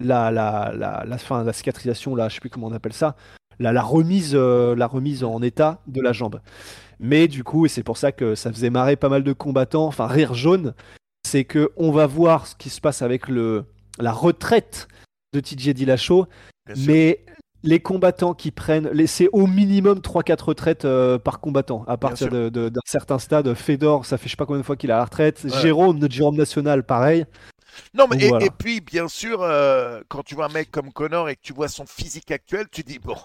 la, 0.00 0.30
la, 0.30 0.72
la, 0.76 1.04
la, 1.06 1.18
fin, 1.18 1.44
la 1.44 1.52
cicatrisation, 1.52 2.14
là, 2.14 2.28
je 2.28 2.34
sais 2.34 2.40
plus 2.40 2.50
comment 2.50 2.68
on 2.68 2.72
appelle 2.72 2.92
ça, 2.92 3.16
la, 3.58 3.72
la, 3.72 3.82
remise, 3.82 4.32
euh, 4.34 4.74
la 4.74 4.86
remise 4.86 5.22
en 5.22 5.42
état 5.42 5.80
de 5.86 6.00
la 6.00 6.12
jambe. 6.12 6.40
Mais 6.98 7.28
du 7.28 7.44
coup, 7.44 7.66
et 7.66 7.68
c'est 7.68 7.82
pour 7.82 7.96
ça 7.96 8.12
que 8.12 8.34
ça 8.34 8.52
faisait 8.52 8.70
marrer 8.70 8.96
pas 8.96 9.08
mal 9.08 9.22
de 9.22 9.32
combattants, 9.32 9.86
enfin 9.86 10.06
rire 10.06 10.34
jaune, 10.34 10.74
c'est 11.26 11.44
que 11.44 11.70
on 11.76 11.92
va 11.92 12.06
voir 12.06 12.46
ce 12.46 12.54
qui 12.56 12.70
se 12.70 12.80
passe 12.80 13.02
avec 13.02 13.28
le, 13.28 13.64
la 13.98 14.12
retraite 14.12 14.88
de 15.32 15.40
TJ 15.40 15.70
Dillashaw, 15.70 16.26
sûr. 16.74 16.86
mais 16.86 17.24
les 17.62 17.80
combattants 17.80 18.34
qui 18.34 18.50
prennent, 18.50 18.90
c'est 19.06 19.28
au 19.32 19.46
minimum 19.46 19.98
3-4 19.98 20.44
retraites 20.44 20.84
euh, 20.84 21.18
par 21.18 21.40
combattant. 21.40 21.84
À 21.86 21.96
partir 21.96 22.28
d'un 22.30 22.70
certain 22.86 23.18
stade, 23.18 23.52
Fedor, 23.54 24.06
ça 24.06 24.16
fait 24.16 24.26
je 24.26 24.30
sais 24.30 24.36
pas 24.36 24.46
combien 24.46 24.60
de 24.60 24.66
fois 24.66 24.76
qu'il 24.76 24.90
à 24.90 24.96
la 24.96 25.04
retraite. 25.04 25.40
Ouais. 25.44 25.50
Jérôme, 25.60 25.98
notre 25.98 26.14
Jérôme 26.14 26.36
National, 26.36 26.84
pareil. 26.84 27.26
Non, 27.94 28.06
mais 28.08 28.16
Donc 28.16 28.22
et, 28.22 28.28
voilà. 28.28 28.46
et 28.46 28.50
puis, 28.50 28.80
bien 28.80 29.08
sûr, 29.08 29.42
euh, 29.42 30.02
quand 30.08 30.22
tu 30.22 30.34
vois 30.34 30.46
un 30.46 30.52
mec 30.52 30.70
comme 30.70 30.92
Connor 30.92 31.28
et 31.28 31.36
que 31.36 31.42
tu 31.42 31.52
vois 31.52 31.68
son 31.68 31.86
physique 31.86 32.30
actuel, 32.30 32.68
tu 32.70 32.82
dis 32.82 32.98
bon. 32.98 33.16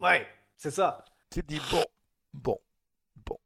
Ouais, 0.00 0.26
c'est 0.56 0.70
ça. 0.70 1.04
Tu 1.30 1.42
dis 1.42 1.60
bon, 1.70 1.84
bon, 2.34 2.58
bon. 3.26 3.38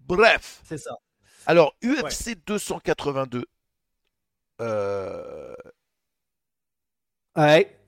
Bref. 0.00 0.60
C'est 0.64 0.78
ça. 0.78 0.96
Alors, 1.46 1.74
UFC 1.82 2.36
282. 2.46 3.44
euh, 4.60 5.54
Ouais. 7.36 7.78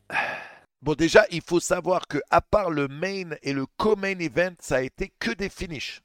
Bon, 0.83 0.95
déjà, 0.95 1.27
il 1.31 1.43
faut 1.43 1.59
savoir 1.61 2.07
que 2.07 2.19
à 2.31 2.41
part 2.41 2.71
le 2.71 2.87
main 2.89 3.31
et 3.43 3.53
le 3.53 3.67
co-main 3.67 4.19
event, 4.21 4.55
ça 4.61 4.77
a 4.77 4.81
été 4.83 5.13
que 5.19 5.31
des 5.33 5.49
finishes. 5.49 6.03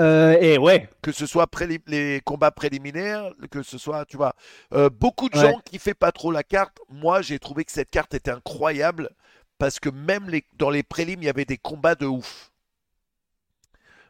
Euh, 0.00 0.36
et 0.40 0.56
ouais. 0.58 0.88
Que 1.02 1.12
ce 1.12 1.26
soit 1.26 1.48
les 1.86 2.20
combats 2.24 2.50
préliminaires, 2.50 3.30
que 3.50 3.62
ce 3.62 3.76
soit, 3.78 4.04
tu 4.06 4.16
vois, 4.16 4.34
euh, 4.72 4.88
beaucoup 4.88 5.28
de 5.28 5.36
Ouais. 5.38 5.50
gens 5.50 5.60
qui 5.64 5.78
fait 5.78 5.94
pas 5.94 6.10
trop 6.12 6.32
la 6.32 6.42
carte. 6.42 6.78
Moi, 6.88 7.22
j'ai 7.22 7.38
trouvé 7.38 7.64
que 7.64 7.72
cette 7.72 7.90
carte 7.90 8.14
était 8.14 8.30
incroyable 8.30 9.10
parce 9.58 9.78
que 9.78 9.90
même 9.90 10.28
les, 10.30 10.44
dans 10.56 10.70
les 10.70 10.82
prélims, 10.82 11.22
il 11.22 11.26
y 11.26 11.28
avait 11.28 11.44
des 11.44 11.58
combats 11.58 11.94
de 11.94 12.06
ouf. 12.06 12.50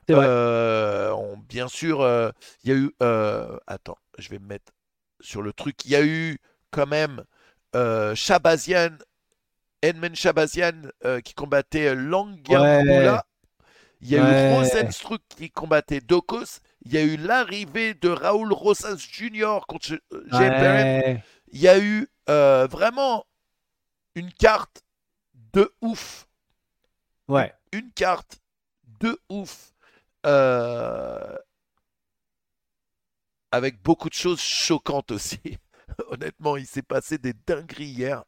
Vrai. 0.09 0.25
Euh, 0.27 1.13
on- 1.13 1.37
bien 1.39 1.69
sûr, 1.69 2.01
il 2.65 2.71
y 2.71 2.73
a 2.73 2.77
eu. 2.77 2.91
attends, 3.67 3.99
je 4.19 4.29
vais 4.29 4.39
me 4.39 4.47
mettre 4.47 4.73
sur 5.21 5.43
le 5.43 5.53
truc. 5.53 5.85
Il 5.85 5.91
y 5.93 5.97
a 5.97 6.03
eu 6.05 6.39
quand 6.71 6.87
même 6.87 7.25
Shabazian, 8.15 8.97
Edmund 9.83 10.15
Shabazian 10.17 10.83
qui 11.25 11.35
combattait 11.35 11.95
Langarmula. 11.95 13.25
Il 14.03 14.09
y 14.09 14.17
a 14.17 14.21
eu 14.21 14.23
Ouais. 14.23 14.55
Rosenstruck 14.57 15.23
qui 15.29 15.51
combattait 15.51 16.01
Dokos. 16.01 16.61
Il 16.85 16.93
y 16.93 16.99
a 16.99 17.03
eu 17.03 17.17
l'arrivée 17.17 17.95
de 17.95 18.09
Raoul 18.09 18.53
Rosas 18.53 18.97
Jr. 18.97 19.61
contre 19.69 19.93
euh, 20.13 20.25
Jay. 20.33 20.49
Ouais. 20.49 21.25
Il 21.53 21.61
y 21.61 21.69
a 21.69 21.79
eu 21.79 22.09
euh, 22.29 22.67
vraiment 22.67 23.25
une 24.15 24.33
carte 24.33 24.83
de 25.53 25.71
ouf 25.83 26.27
Ouais. 27.29 27.53
une 27.73 27.93
carte 27.93 28.41
de 29.01 29.19
ouf. 29.29 29.73
Euh, 30.27 31.37
Avec 33.53 33.83
beaucoup 33.83 34.09
de 34.09 34.15
choses 34.15 34.41
choquantes 34.41 35.11
aussi. 35.11 35.41
Honnêtement, 36.09 36.57
il 36.57 36.67
s'est 36.67 36.83
passé 36.83 37.19
des 37.19 37.35
dingueries 37.47 37.85
hier 37.87 38.25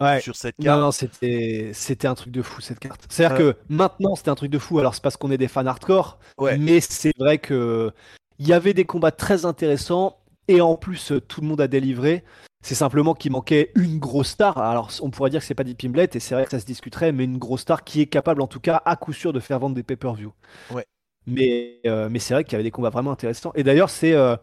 Ouais. 0.00 0.20
sur 0.20 0.34
cette 0.34 0.58
Non, 0.58 0.64
carte. 0.64 0.80
non, 0.80 0.90
c'était 0.90 1.70
c'était 1.74 2.08
un 2.08 2.14
truc 2.14 2.32
de 2.32 2.42
fou 2.42 2.60
cette 2.60 2.78
carte. 2.80 3.04
C'est-à-dire 3.08 3.36
Ouais. 3.46 3.52
que 3.52 3.58
maintenant 3.68 4.16
c'était 4.16 4.30
un 4.30 4.34
truc 4.34 4.50
de 4.50 4.58
fou. 4.58 4.78
Alors 4.78 4.94
c'est 4.94 5.02
parce 5.02 5.16
qu'on 5.16 5.30
est 5.30 5.38
des 5.38 5.48
fans 5.48 5.66
hardcore, 5.66 6.18
Ouais. 6.38 6.58
mais 6.58 6.80
c'est 6.80 7.12
vrai 7.18 7.38
que 7.38 7.92
il 8.38 8.48
y 8.48 8.52
avait 8.52 8.74
des 8.74 8.84
combats 8.84 9.12
très 9.12 9.44
intéressants 9.44 10.18
et 10.48 10.60
en 10.60 10.76
plus 10.76 11.12
euh, 11.12 11.20
tout 11.20 11.40
le 11.40 11.46
monde 11.46 11.60
a 11.60 11.68
délivré. 11.68 12.24
C'est 12.64 12.74
simplement 12.76 13.14
qu'il 13.14 13.32
manquait 13.32 13.70
une 13.76 13.98
grosse 13.98 14.28
star. 14.30 14.58
Alors 14.58 14.90
on 15.02 15.10
pourrait 15.10 15.30
dire 15.30 15.40
que 15.40 15.46
c'est 15.46 15.54
pas 15.54 15.64
Deep 15.64 15.84
Imblet 15.84 16.08
et 16.14 16.20
c'est 16.20 16.34
vrai 16.34 16.44
que 16.44 16.50
ça 16.52 16.58
se 16.60 16.64
discuterait, 16.66 17.12
mais 17.12 17.24
une 17.24 17.38
grosse 17.38 17.60
star 17.62 17.84
qui 17.84 18.00
est 18.00 18.06
capable 18.06 18.40
en 18.42 18.46
tout 18.48 18.60
cas 18.60 18.82
à 18.84 18.96
coup 18.96 19.12
sûr 19.12 19.32
de 19.32 19.40
faire 19.40 19.58
vendre 19.60 19.74
des 19.76 19.82
pay-per-view. 19.84 20.32
Ouais. 20.70 20.86
Mais 21.26 21.80
euh, 21.86 22.08
mais 22.10 22.18
c'est 22.18 22.34
vrai 22.34 22.42
qu'il 22.44 22.52
y 22.52 22.56
avait 22.56 22.64
des 22.64 22.70
combats 22.72 22.90
vraiment 22.90 23.12
intéressants. 23.12 23.52
Et 23.54 23.62
d'ailleurs 23.62 23.90
c'est 23.90 24.12
euh, 24.14 24.36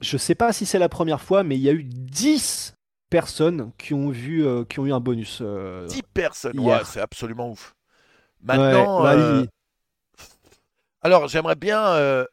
je 0.00 0.16
sais 0.16 0.34
pas 0.34 0.52
si 0.52 0.66
c'est 0.66 0.78
la 0.78 0.88
première 0.88 1.20
fois, 1.20 1.42
mais 1.42 1.56
il 1.56 1.62
y 1.62 1.68
a 1.68 1.72
eu 1.72 1.84
10 1.84 2.73
personnes 3.14 3.72
qui 3.78 3.94
ont 3.94 4.10
vu 4.10 4.44
euh, 4.46 4.64
qui 4.64 4.80
ont 4.80 4.86
eu 4.86 4.92
un 4.92 5.00
bonus. 5.00 5.38
euh, 5.42 5.86
10 5.88 6.02
personnes. 6.02 6.58
hier. 6.58 6.80
Ouais, 6.80 6.84
c'est 6.84 7.00
absolument 7.00 7.50
ouf. 7.50 7.74
Maintenant, 8.42 8.98
Ouais, 8.98 9.02
bah, 9.02 9.16
euh, 9.16 9.44
il- 9.44 9.48
alors 11.02 11.28
j'aimerais 11.28 11.54
bien, 11.56 11.86
euh, 11.94 12.24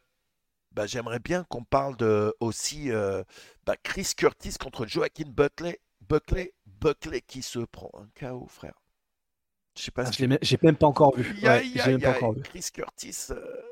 bah, 0.72 0.86
j'aimerais 0.86 1.20
bien 1.20 1.44
qu'on 1.44 1.64
parle 1.64 1.96
de 1.98 2.34
aussi 2.40 2.90
euh, 2.92 3.22
bah, 3.66 3.76
Chris 3.82 4.12
Curtis 4.16 4.54
contre 4.60 4.86
Joaquin 4.86 5.28
Buckley, 5.28 5.80
Buckley, 6.08 6.54
Buckley 6.66 7.22
qui 7.22 7.42
se 7.42 7.60
prend 7.60 7.90
un 7.94 8.08
KO, 8.18 8.46
frère. 8.48 8.74
Je 9.76 9.82
sais 9.84 9.90
pas 9.90 10.04
Ah, 10.06 10.10
si 10.12 10.18
J'ai 10.42 10.58
même 10.62 10.76
pas 10.76 10.86
encore 10.86 11.14
vu. 11.16 11.34
Ouais, 11.42 11.98
pas 11.98 12.10
encore. 12.10 12.34
Chris 12.44 12.66
Curtis, 12.72 13.26
euh, 13.30 13.62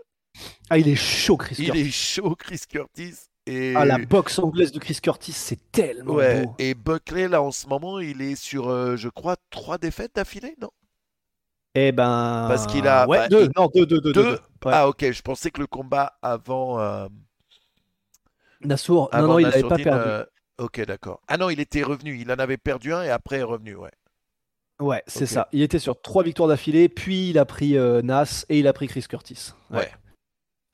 Ah, 0.71 0.79
il 0.79 0.89
est 0.89 0.97
chaud, 0.97 1.37
Chris 1.37 1.57
il 1.59 1.67
Curtis. 1.67 1.81
est 1.87 1.91
chaud, 1.91 2.35
Chris 2.37 2.61
Curtis. 2.69 3.30
Et, 3.53 3.75
Ah, 3.77 3.85
la 3.85 3.99
boxe 3.99 4.39
anglaise 4.39 4.71
de 4.71 4.79
Chris 4.79 4.99
Curtis, 5.03 5.33
c'est 5.33 5.59
tellement 5.73 6.15
ouais, 6.15 6.45
beau. 6.45 6.55
et 6.59 6.75
Buckley, 6.75 7.27
là, 7.29 7.43
en 7.43 7.51
ce 7.51 7.67
moment, 7.67 7.99
il 7.99 8.23
est 8.23 8.37
sur, 8.37 8.69
euh, 8.69 8.97
je 8.97 9.09
crois, 9.09 9.37
trois 9.51 9.77
défaites 9.79 10.15
d'affilée, 10.15 10.55
non? 10.61 10.71
Eh 11.75 11.91
ben. 11.93 12.47
Parce 12.49 12.67
qu'il 12.67 12.87
a- 12.87 13.07
Ouais, 13.09 13.19
bah, 13.19 13.29
deux. 13.29 13.45
il- 13.45 13.51
Non, 13.57 13.69
deux, 13.75 13.87
deux, 13.87 14.01
deux. 14.01 14.13
Deux 14.13 14.23
deux, 14.23 14.31
deux. 14.31 14.39
Ouais. 14.67 14.73
Ah, 14.75 14.89
ok, 14.89 15.11
je 15.11 15.23
pensais 15.23 15.51
que 15.51 15.61
le 15.61 15.67
combat 15.67 16.17
avant. 16.23 16.79
euh, 16.81 17.09
Nassour, 18.63 19.09
non, 19.13 19.19
avant 19.19 19.27
non, 19.35 19.39
il 19.39 19.43
n'avait 19.47 19.63
pas 19.63 19.77
perdu. 19.77 20.09
euh, 20.09 20.25
Ok, 20.59 20.85
d'accord. 20.85 21.23
Ah 21.27 21.39
non, 21.39 21.49
il 21.49 21.59
était 21.61 21.83
revenu. 21.83 22.19
Il 22.21 22.31
en 22.31 22.39
avait 22.39 22.59
perdu 22.59 22.93
un 22.93 23.03
et 23.03 23.09
après 23.09 23.39
est 23.39 23.43
revenu, 23.43 23.75
ouais. 23.77 23.91
Ouais, 24.79 25.03
c'est 25.07 25.27
ça. 25.27 25.49
Il 25.53 25.63
était 25.63 25.79
sur 25.79 26.01
trois 26.01 26.23
victoires 26.23 26.49
d'affilée, 26.49 26.89
puis 26.89 27.31
il 27.31 27.39
a 27.39 27.45
pris 27.47 27.77
euh, 27.79 28.03
Nas 28.03 28.45
et 28.49 28.59
il 28.59 28.67
a 28.67 28.73
pris 28.75 28.87
Chris 28.89 29.05
Curtis. 29.09 29.53
Ouais. 29.71 29.91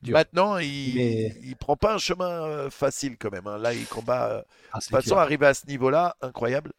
Dur. 0.07 0.15
Maintenant, 0.15 0.57
il, 0.59 0.95
Mais- 0.95 1.35
il 1.43 1.57
prend 1.57 1.77
pas 1.77 1.95
un 1.95 1.99
chemin 1.99 2.29
euh, 2.45 2.71
facile 2.71 3.17
quand 3.19 3.31
même. 3.31 3.47
hein. 3.47 3.59
Là, 3.59 3.75
il 3.75 3.87
combat. 3.87 4.27
euh, 4.31 4.43
Ah, 4.73 4.79
De 4.79 4.83
toute 4.85 4.91
façon, 4.93 5.17
arrivé 5.17 5.47
à 5.47 5.55
ce 5.55 5.67
niveau-là, 5.67 6.17
incroyable. 6.23 6.73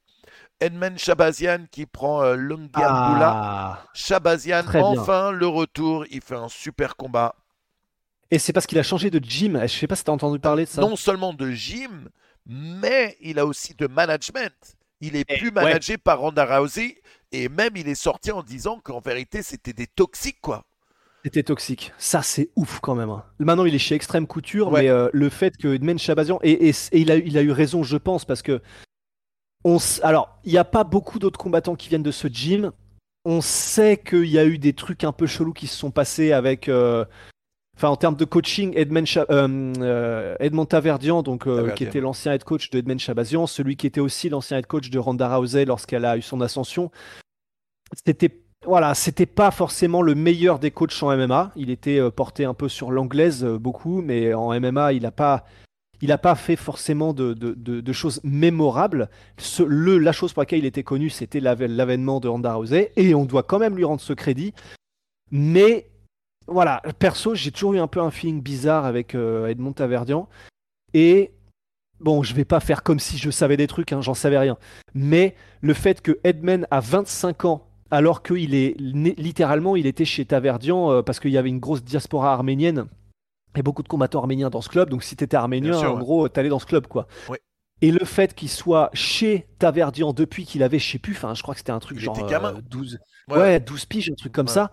Edmond 0.59 0.97
Shabazian 0.97 1.65
qui 1.71 1.85
prend 1.85 2.23
euh, 2.23 2.35
Lungiambula. 2.35 3.31
Ah. 3.35 3.83
Shabazian, 3.93 4.63
enfin 4.73 5.31
le 5.31 5.45
retour. 5.47 6.05
Il 6.09 6.21
fait 6.21 6.35
un 6.35 6.49
super 6.49 6.95
combat. 6.95 7.35
Et 8.31 8.39
c'est 8.39 8.53
parce 8.53 8.65
qu'il 8.65 8.79
a 8.79 8.83
changé 8.83 9.09
de 9.09 9.19
gym. 9.23 9.59
Je 9.61 9.67
sais 9.67 9.87
pas 9.87 9.95
si 9.95 10.03
t'as 10.03 10.11
entendu 10.11 10.39
parler 10.39 10.65
de 10.65 10.69
ça. 10.69 10.81
Non 10.81 10.95
seulement 10.95 11.33
de 11.33 11.51
gym, 11.51 12.09
mais 12.45 13.15
il 13.21 13.39
a 13.39 13.45
aussi 13.45 13.73
de 13.75 13.87
management. 13.87 14.53
Il 14.99 15.15
est 15.15 15.25
Eh, 15.29 15.37
plus 15.37 15.47
ouais. 15.47 15.53
managé 15.53 15.97
par 15.97 16.19
Ronda 16.19 16.45
Rousey. 16.57 16.99
Et 17.31 17.49
même, 17.49 17.75
il 17.75 17.87
est 17.87 17.95
sorti 17.95 18.31
en 18.31 18.41
disant 18.41 18.79
qu'en 18.83 18.99
vérité, 18.99 19.43
c'était 19.43 19.73
des 19.73 19.85
toxiques, 19.87 20.39
quoi. 20.41 20.65
C'était 21.27 21.43
toxique. 21.43 21.91
Ça, 21.97 22.21
c'est 22.21 22.49
ouf 22.55 22.79
quand 22.79 22.95
même. 22.95 23.09
hein. 23.09 23.25
Maintenant, 23.39 23.65
il 23.65 23.75
est 23.75 23.79
chez 23.79 23.95
Extrême 23.95 24.27
Couture, 24.27 24.71
Ouais. 24.71 24.83
mais 24.83 24.89
euh, 24.89 25.09
le 25.11 25.27
fait 25.29 25.57
que 25.57 25.73
Edmond 25.73 25.97
Chabazian 25.97 26.39
et, 26.41 26.69
et- 26.69 26.73
et 26.91 26.99
il, 26.99 27.11
a, 27.11 27.15
il 27.17 27.37
a 27.37 27.41
eu 27.41 27.51
raison, 27.51 27.83
je 27.83 27.97
pense, 27.97 28.23
parce 28.23 28.41
que 28.41 28.61
on, 29.65 29.75
s- 29.75 29.99
alors 30.03 30.39
il 30.45 30.51
n'y 30.53 30.57
a 30.57 30.63
pas 30.63 30.85
beaucoup 30.85 31.19
d'autres 31.19 31.37
combattants 31.39 31.75
qui 31.75 31.89
viennent 31.89 32.03
de 32.03 32.11
ce 32.11 32.27
gym. 32.29 32.71
On 33.25 33.41
sait 33.41 33.97
qu'il 33.97 34.27
y 34.27 34.39
a 34.39 34.45
eu 34.45 34.57
des 34.57 34.71
trucs 34.71 35.03
un 35.03 35.11
peu 35.11 35.27
chelous 35.27 35.51
qui 35.51 35.67
se 35.67 35.75
sont 35.77 35.91
passés 35.91 36.31
avec. 36.31 36.69
euh, 36.69 37.03
Enfin, 37.75 37.89
en 37.89 37.95
termes 37.97 38.15
de 38.15 38.25
coaching, 38.25 38.73
Edmond, 38.75 39.05
Cha- 39.05 39.27
euh, 39.29 40.35
Edmond 40.39 40.65
Taverdian, 40.65 41.21
donc, 41.21 41.43
Taverdian. 41.43 41.75
qui 41.75 41.83
était 41.83 41.99
l'ancien 41.99 42.33
head 42.33 42.43
coach 42.43 42.71
de 42.71 42.79
Edmond 42.79 42.97
Chabazian, 42.97 43.45
celui 43.45 43.75
qui 43.75 43.85
était 43.85 43.99
aussi 43.99 44.29
l'ancien 44.29 44.57
head 44.57 44.65
coach 44.65 44.89
de 44.89 44.97
Ronda 44.97 45.35
Rousey 45.35 45.63
lorsqu'elle 45.65 46.05
a 46.05 46.17
eu 46.17 46.23
son 46.23 46.41
ascension, 46.41 46.89
c'était 48.05 48.29
voilà, 48.67 48.93
c'était 48.93 49.25
pas 49.25 49.49
forcément 49.49 50.01
le 50.01 50.13
meilleur 50.13 50.59
des 50.59 50.71
coachs 50.71 51.01
en 51.01 51.15
MMA. 51.15 51.51
Il 51.55 51.69
était 51.69 51.99
euh, 51.99 52.11
porté 52.11 52.43
un 52.43 52.53
peu 52.53 52.67
sur 52.67 52.91
l'anglaise 52.91 53.45
euh, 53.45 53.57
beaucoup, 53.57 54.01
mais 54.01 54.33
en 54.33 54.59
MMA, 54.59 54.93
il 54.93 55.03
n'a 55.03 55.11
pas, 55.11 55.45
pas 56.21 56.35
fait 56.35 56.57
forcément 56.57 57.13
de, 57.13 57.93
choses 57.93 58.19
mémorables. 58.23 59.09
Le, 59.65 59.97
la 59.97 60.11
chose 60.11 60.33
pour 60.33 60.41
laquelle 60.41 60.59
il 60.59 60.65
était 60.65 60.83
connu, 60.83 61.09
c'était 61.09 61.39
l'avènement 61.39 62.19
de 62.19 62.27
Ronda 62.27 62.53
Rousey, 62.53 62.91
et 62.97 63.15
on 63.15 63.23
doit 63.23 63.43
quand 63.43 63.57
même 63.57 63.77
lui 63.77 63.85
rendre 63.85 64.01
ce 64.01 64.13
crédit. 64.13 64.53
Mais 65.31 65.89
voilà, 66.47 66.81
perso, 66.99 67.35
j'ai 67.35 67.51
toujours 67.51 67.73
eu 67.73 67.79
un 67.79 67.87
peu 67.87 68.01
un 68.01 68.11
feeling 68.11 68.41
bizarre 68.41 68.85
avec 68.85 69.15
euh, 69.15 69.47
Edmond 69.47 69.73
Taverdian. 69.73 70.27
Et 70.93 71.31
bon, 71.99 72.21
je 72.21 72.33
vais 72.33 72.45
pas 72.45 72.59
faire 72.59 72.83
comme 72.83 72.99
si 72.99 73.17
je 73.17 73.29
savais 73.29 73.57
des 73.57 73.67
trucs, 73.67 73.93
hein, 73.93 74.01
j'en 74.01 74.13
savais 74.13 74.37
rien. 74.37 74.57
Mais 74.93 75.35
le 75.61 75.73
fait 75.73 76.01
que 76.01 76.19
Edmond 76.23 76.65
a 76.69 76.81
25 76.81 77.45
ans, 77.45 77.66
alors 77.91 78.23
qu'il 78.23 78.53
est 78.55 78.75
littéralement, 78.79 79.75
il 79.75 79.85
était 79.85 80.05
chez 80.05 80.25
Taverdian 80.25 80.91
euh, 80.91 81.01
parce 81.01 81.19
qu'il 81.19 81.31
y 81.31 81.37
avait 81.37 81.49
une 81.49 81.59
grosse 81.59 81.83
diaspora 81.83 82.33
arménienne 82.33 82.85
et 83.55 83.61
beaucoup 83.63 83.83
de 83.83 83.87
combattants 83.87 84.19
arméniens 84.19 84.49
dans 84.49 84.61
ce 84.61 84.69
club. 84.69 84.89
Donc 84.89 85.03
si 85.03 85.15
t'étais 85.15 85.37
arménien, 85.37 85.73
sûr, 85.73 85.91
en 85.91 85.95
ouais. 85.95 85.99
gros, 85.99 86.29
t'allais 86.29 86.49
dans 86.49 86.59
ce 86.59 86.65
club, 86.65 86.87
quoi. 86.87 87.07
Ouais. 87.29 87.39
Et 87.81 87.91
le 87.91 88.03
fait 88.05 88.33
qu'il 88.33 88.49
soit 88.49 88.89
chez 88.93 89.47
Taverdian 89.59 90.11
depuis 90.13 90.45
qu'il 90.45 90.63
avait, 90.63 90.79
je 90.79 90.91
sais 90.91 90.97
plus, 90.99 91.13
enfin, 91.13 91.33
je 91.35 91.41
crois 91.43 91.53
que 91.53 91.59
c'était 91.59 91.71
un 91.71 91.79
truc 91.79 91.97
Il 91.99 92.03
genre 92.03 92.17
était 92.17 92.27
gamin. 92.27 92.55
euh, 92.55 92.61
12, 92.69 92.99
Ouais. 93.29 93.37
ouais, 93.37 93.59
12 93.59 93.85
piges, 93.85 94.09
un 94.09 94.15
truc 94.15 94.31
comme 94.33 94.47
ça. 94.47 94.71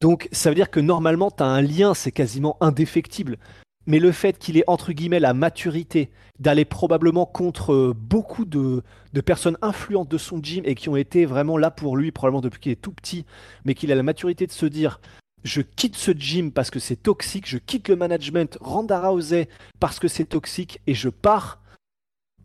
Donc 0.00 0.28
ça 0.32 0.48
veut 0.50 0.54
dire 0.54 0.70
que 0.70 0.80
normalement, 0.80 1.30
tu 1.30 1.42
as 1.42 1.46
un 1.46 1.60
lien, 1.62 1.92
c'est 1.94 2.12
quasiment 2.12 2.56
indéfectible. 2.60 3.38
Mais 3.86 3.98
le 3.98 4.12
fait 4.12 4.38
qu'il 4.38 4.56
ait, 4.56 4.64
entre 4.66 4.92
guillemets, 4.92 5.20
la 5.20 5.34
maturité 5.34 6.10
d'aller 6.38 6.64
probablement 6.64 7.26
contre 7.26 7.72
euh, 7.72 7.94
beaucoup 7.96 8.44
de, 8.44 8.82
personnes 9.24 9.56
influentes 9.62 10.08
de 10.08 10.18
son 10.18 10.42
gym 10.42 10.62
et 10.66 10.74
qui 10.74 10.88
ont 10.88 10.96
été 10.96 11.24
vraiment 11.24 11.56
là 11.56 11.70
pour 11.70 11.96
lui, 11.96 12.12
probablement 12.12 12.42
depuis 12.42 12.60
qu'il 12.60 12.72
est 12.72 12.76
tout 12.80 12.92
petit, 12.92 13.24
mais 13.64 13.74
qu'il 13.74 13.90
a 13.92 13.94
la 13.94 14.02
maturité 14.02 14.46
de 14.46 14.52
se 14.52 14.66
dire 14.66 15.00
je 15.44 15.60
quitte 15.60 15.96
ce 15.96 16.10
gym 16.10 16.50
parce 16.50 16.70
que 16.70 16.80
c'est 16.80 16.96
toxique, 16.96 17.48
je 17.48 17.58
quitte 17.58 17.88
le 17.88 17.96
management 17.96 18.58
Ronda 18.60 19.00
Rousey 19.00 19.48
parce 19.78 19.98
que 19.98 20.08
c'est 20.08 20.24
toxique 20.24 20.80
et 20.86 20.94
je 20.94 21.08
pars. 21.08 21.60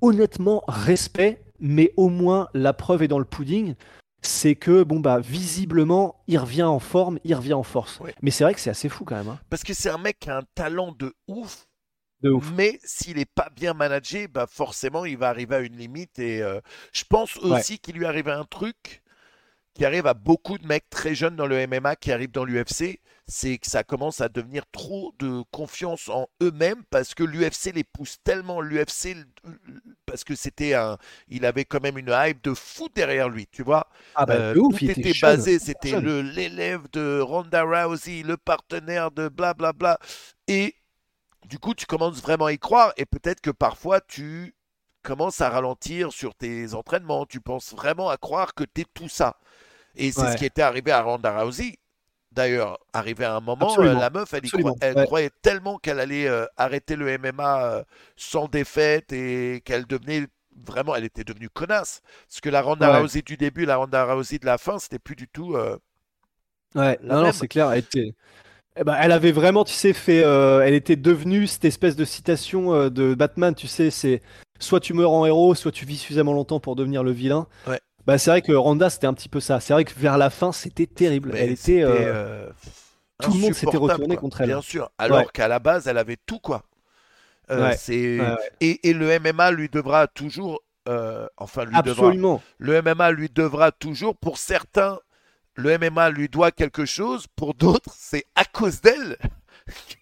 Honnêtement, 0.02 0.64
respect, 0.68 1.44
mais 1.60 1.94
au 1.98 2.10
moins 2.10 2.48
la 2.54 2.74
preuve 2.74 3.04
est 3.04 3.08
dans 3.08 3.20
le 3.20 3.26
pudding. 3.26 3.76
C'est 4.24 4.56
que, 4.56 4.84
bon, 4.84 5.00
bah, 5.00 5.20
visiblement, 5.20 6.22
il 6.28 6.38
revient 6.38 6.64
en 6.64 6.80
forme, 6.80 7.20
il 7.24 7.34
revient 7.34 7.54
en 7.54 7.64
force. 7.64 8.00
Ouais. 8.00 8.14
Mais 8.22 8.30
c'est 8.32 8.44
vrai 8.44 8.54
que 8.54 8.60
c'est 8.60 8.70
assez 8.70 8.88
fou 8.90 9.04
quand 9.04 9.16
même. 9.16 9.30
hein. 9.30 9.40
Parce 9.50 9.64
que 9.64 9.74
c'est 9.74 9.90
un 9.90 9.98
mec 9.98 10.20
qui 10.20 10.30
a 10.30 10.38
un 10.38 10.44
talent 10.54 10.92
de 10.92 11.14
ouf. 11.28 11.68
De 12.22 12.30
ouf. 12.30 12.52
Mais 12.56 12.80
s'il 12.84 13.18
n'est 13.18 13.26
pas 13.26 13.50
bien 13.56 13.74
managé, 13.74 14.28
bah 14.28 14.46
forcément, 14.48 15.06
il 15.06 15.18
va 15.18 15.30
arriver 15.30 15.56
à 15.56 15.60
une 15.62 15.76
limite. 15.76 16.20
Et 16.20 16.42
euh, 16.44 16.62
je 16.94 17.04
pense 17.04 17.38
aussi 17.38 17.80
qu'il 17.80 17.96
lui 17.96 18.06
arrive 18.06 18.30
un 18.30 18.44
truc 18.44 19.01
qui 19.74 19.86
arrive 19.86 20.06
à 20.08 20.14
beaucoup 20.14 20.58
de 20.58 20.68
mecs 20.68 20.90
très 20.90 21.16
jeunes 21.16 21.36
dans 21.36 21.48
le 21.48 21.66
MMA 21.66 21.96
qui 21.96 22.12
arrivent 22.12 22.32
dans 22.32 22.44
l'UFC, 22.44 23.00
c'est 23.28 23.58
que 23.58 23.68
ça 23.68 23.84
commence 23.84 24.20
à 24.20 24.28
devenir 24.28 24.64
trop 24.72 25.14
de 25.20 25.44
confiance 25.52 26.10
en 26.10 26.28
eux-mêmes 26.42 26.84
parce 26.90 27.14
que 27.14 27.24
l'UFC 27.24 27.74
les 27.74 27.86
pousse 27.86 28.18
tellement. 28.24 28.60
L'UFC, 28.60 29.16
parce 30.06 30.24
que 30.24 30.36
c'était 30.36 30.74
un. 30.74 30.98
Il 31.30 31.46
avait 31.46 31.64
quand 31.66 31.82
même 31.82 31.98
une 31.98 32.14
hype 32.14 32.44
de 32.44 32.54
fou 32.54 32.90
derrière 32.94 33.30
lui, 33.30 33.48
tu 33.48 33.64
vois. 33.64 33.90
Ah 34.16 34.26
bah, 34.26 34.36
Euh, 34.36 34.56
ouf, 34.58 34.78
tout 34.78 34.86
il 34.86 34.92
était, 34.92 35.14
basé, 35.22 35.60
c'était 35.60 36.02
l'élève 36.02 36.90
de 36.92 37.22
Ronda 37.22 37.64
Rousey, 37.64 38.24
le 38.24 38.36
partenaire 38.38 39.12
de 39.12 39.30
blablabla. 39.30 39.98
Et 40.48 40.76
du 41.46 41.60
coup, 41.60 41.74
tu 41.74 41.86
commences 41.86 42.22
vraiment 42.22 42.46
à 42.46 42.54
y 42.54 42.60
croire. 42.60 42.94
Et 42.98 43.06
peut-être 43.06 43.42
que 43.42 43.52
parfois, 43.52 44.02
tu 44.02 44.56
commences 45.02 45.42
à 45.42 45.50
ralentir 45.50 46.12
sur 46.12 46.36
tes 46.36 46.74
entraînements. 46.74 47.26
Tu 47.26 47.40
penses 47.42 47.74
vraiment 47.74 48.10
à 48.10 48.18
croire 48.18 48.54
que 48.54 48.64
tu 48.64 48.82
es 48.82 48.86
tout 48.94 49.10
ça. 49.10 49.38
Et 49.96 50.12
c'est 50.12 50.22
Ouais. 50.22 50.32
ce 50.34 50.38
qui 50.38 50.46
était 50.46 50.62
arrivé 50.62 50.92
à 50.92 51.02
Ronda 51.02 51.38
Rousey. 51.42 51.78
D'ailleurs, 52.32 52.80
arrivé 52.94 53.26
à 53.26 53.36
un 53.36 53.42
moment, 53.42 53.76
euh, 53.80 53.94
la 53.94 54.10
meuf, 54.10 54.34
elle, 54.34 54.46
y 54.46 54.48
Absolument, 54.48 54.70
cro- 54.70 54.78
elle 54.82 54.96
ouais. 54.96 55.06
croyait 55.06 55.32
tellement 55.42 55.78
qu'elle 55.80 56.00
allait 56.00 56.28
euh, 56.30 56.46
arrêter 56.56 56.96
le 56.96 57.18
MMA 57.18 57.66
euh, 57.66 57.84
sans 58.16 58.48
défaite 58.48 59.12
et 59.12 59.62
qu'elle 59.66 59.86
devenait 59.86 60.28
vraiment, 60.66 60.96
elle 60.96 61.04
était 61.04 61.26
devenue 61.26 61.50
connasse. 61.50 62.02
Parce 62.30 62.40
que 62.40 62.50
la 62.50 62.62
Ronda 62.62 62.90
Ouais. 62.90 63.00
Rousey 63.00 63.22
du 63.22 63.36
début, 63.36 63.66
la 63.66 63.76
Ronda 63.76 64.06
Rousey 64.14 64.38
de 64.40 64.46
la 64.46 64.58
fin, 64.58 64.80
c'était 64.80 65.00
plus 65.00 65.18
du 65.18 65.28
tout. 65.28 65.58
Ouais, 66.76 66.98
non, 67.04 67.22
non, 67.24 67.32
c'est 67.34 67.50
clair. 67.50 67.70
Elle, 67.74 67.80
était... 67.80 68.14
eh 68.78 68.84
ben, 68.86 68.96
elle 68.98 69.12
avait 69.12 69.34
vraiment, 69.34 69.66
tu 69.66 69.74
sais, 69.74 69.92
fait. 69.92 70.20
elle 70.22 70.74
était 70.74 70.96
devenue 70.96 71.48
cette 71.48 71.66
espèce 71.66 71.98
de 71.98 72.06
citation 72.06 72.90
de 72.90 73.14
Batman, 73.14 73.54
tu 73.54 73.68
sais, 73.68 73.92
c'est 73.92 74.22
soit 74.63 74.80
tu 74.80 74.93
meurs 74.93 75.12
en 75.12 75.26
héros, 75.26 75.56
soit 75.56 75.71
tu 75.71 75.86
vis 75.86 75.97
suffisamment 75.97 76.34
longtemps 76.34 76.60
pour 76.60 76.76
devenir 76.76 77.04
le 77.04 77.12
vilain. 77.12 77.47
Ouais. 77.67 77.80
Bah, 78.06 78.17
c'est 78.17 78.32
vrai 78.32 78.41
que 78.41 78.52
Ronda, 78.52 78.89
c'était 78.89 79.08
un 79.08 79.13
petit 79.13 79.30
peu 79.30 79.39
ça. 79.39 79.60
C'est 79.60 79.74
vrai 79.74 79.84
que 79.86 79.93
vers 79.97 80.17
la 80.17 80.30
fin, 80.30 80.52
c'était 80.52 80.88
terrible. 80.88 81.32
mais 81.34 81.39
elle 81.41 81.52
était. 81.52 81.84
euh, 81.84 81.89
euh, 81.89 82.50
tout 83.21 83.32
le 83.34 83.39
monde 83.39 83.54
s'était 83.54 83.78
retourné 83.78 84.15
quoi. 84.15 84.21
contre 84.21 84.41
elle. 84.41 84.47
Bien 84.47 84.62
sûr. 84.62 84.89
Alors 84.97 85.19
Ouais. 85.19 85.26
qu'à 85.34 85.47
la 85.47 85.60
base, 85.60 85.88
elle 85.88 85.97
avait 86.00 86.17
tout, 86.26 86.39
quoi. 86.39 86.63
Euh, 87.52 87.69
Ouais. 87.69 87.78
c'est... 87.78 88.17
Et, 88.60 88.89
et 88.89 88.93
le 88.93 89.19
MMA 89.19 89.52
lui 89.52 89.69
devra 89.69 90.08
toujours. 90.08 90.62
euh, 90.89 91.28
enfin, 91.38 91.65
lui 91.65 91.76
devra. 91.84 92.08
Absolument. 92.08 92.41
Le 92.58 92.82
MMA 92.82 93.12
lui 93.12 93.30
devra 93.30 93.71
toujours, 93.71 94.15
pour 94.17 94.39
certains, 94.39 94.97
le 95.54 95.78
MMA 95.78 96.10
lui 96.10 96.28
doit 96.28 96.50
quelque 96.52 96.86
chose, 96.86 97.28
pour 97.36 97.54
d'autres, 97.54 97.93
c'est 97.95 98.26
à 98.36 98.45
cause 98.45 98.82
d'elle 98.82 99.17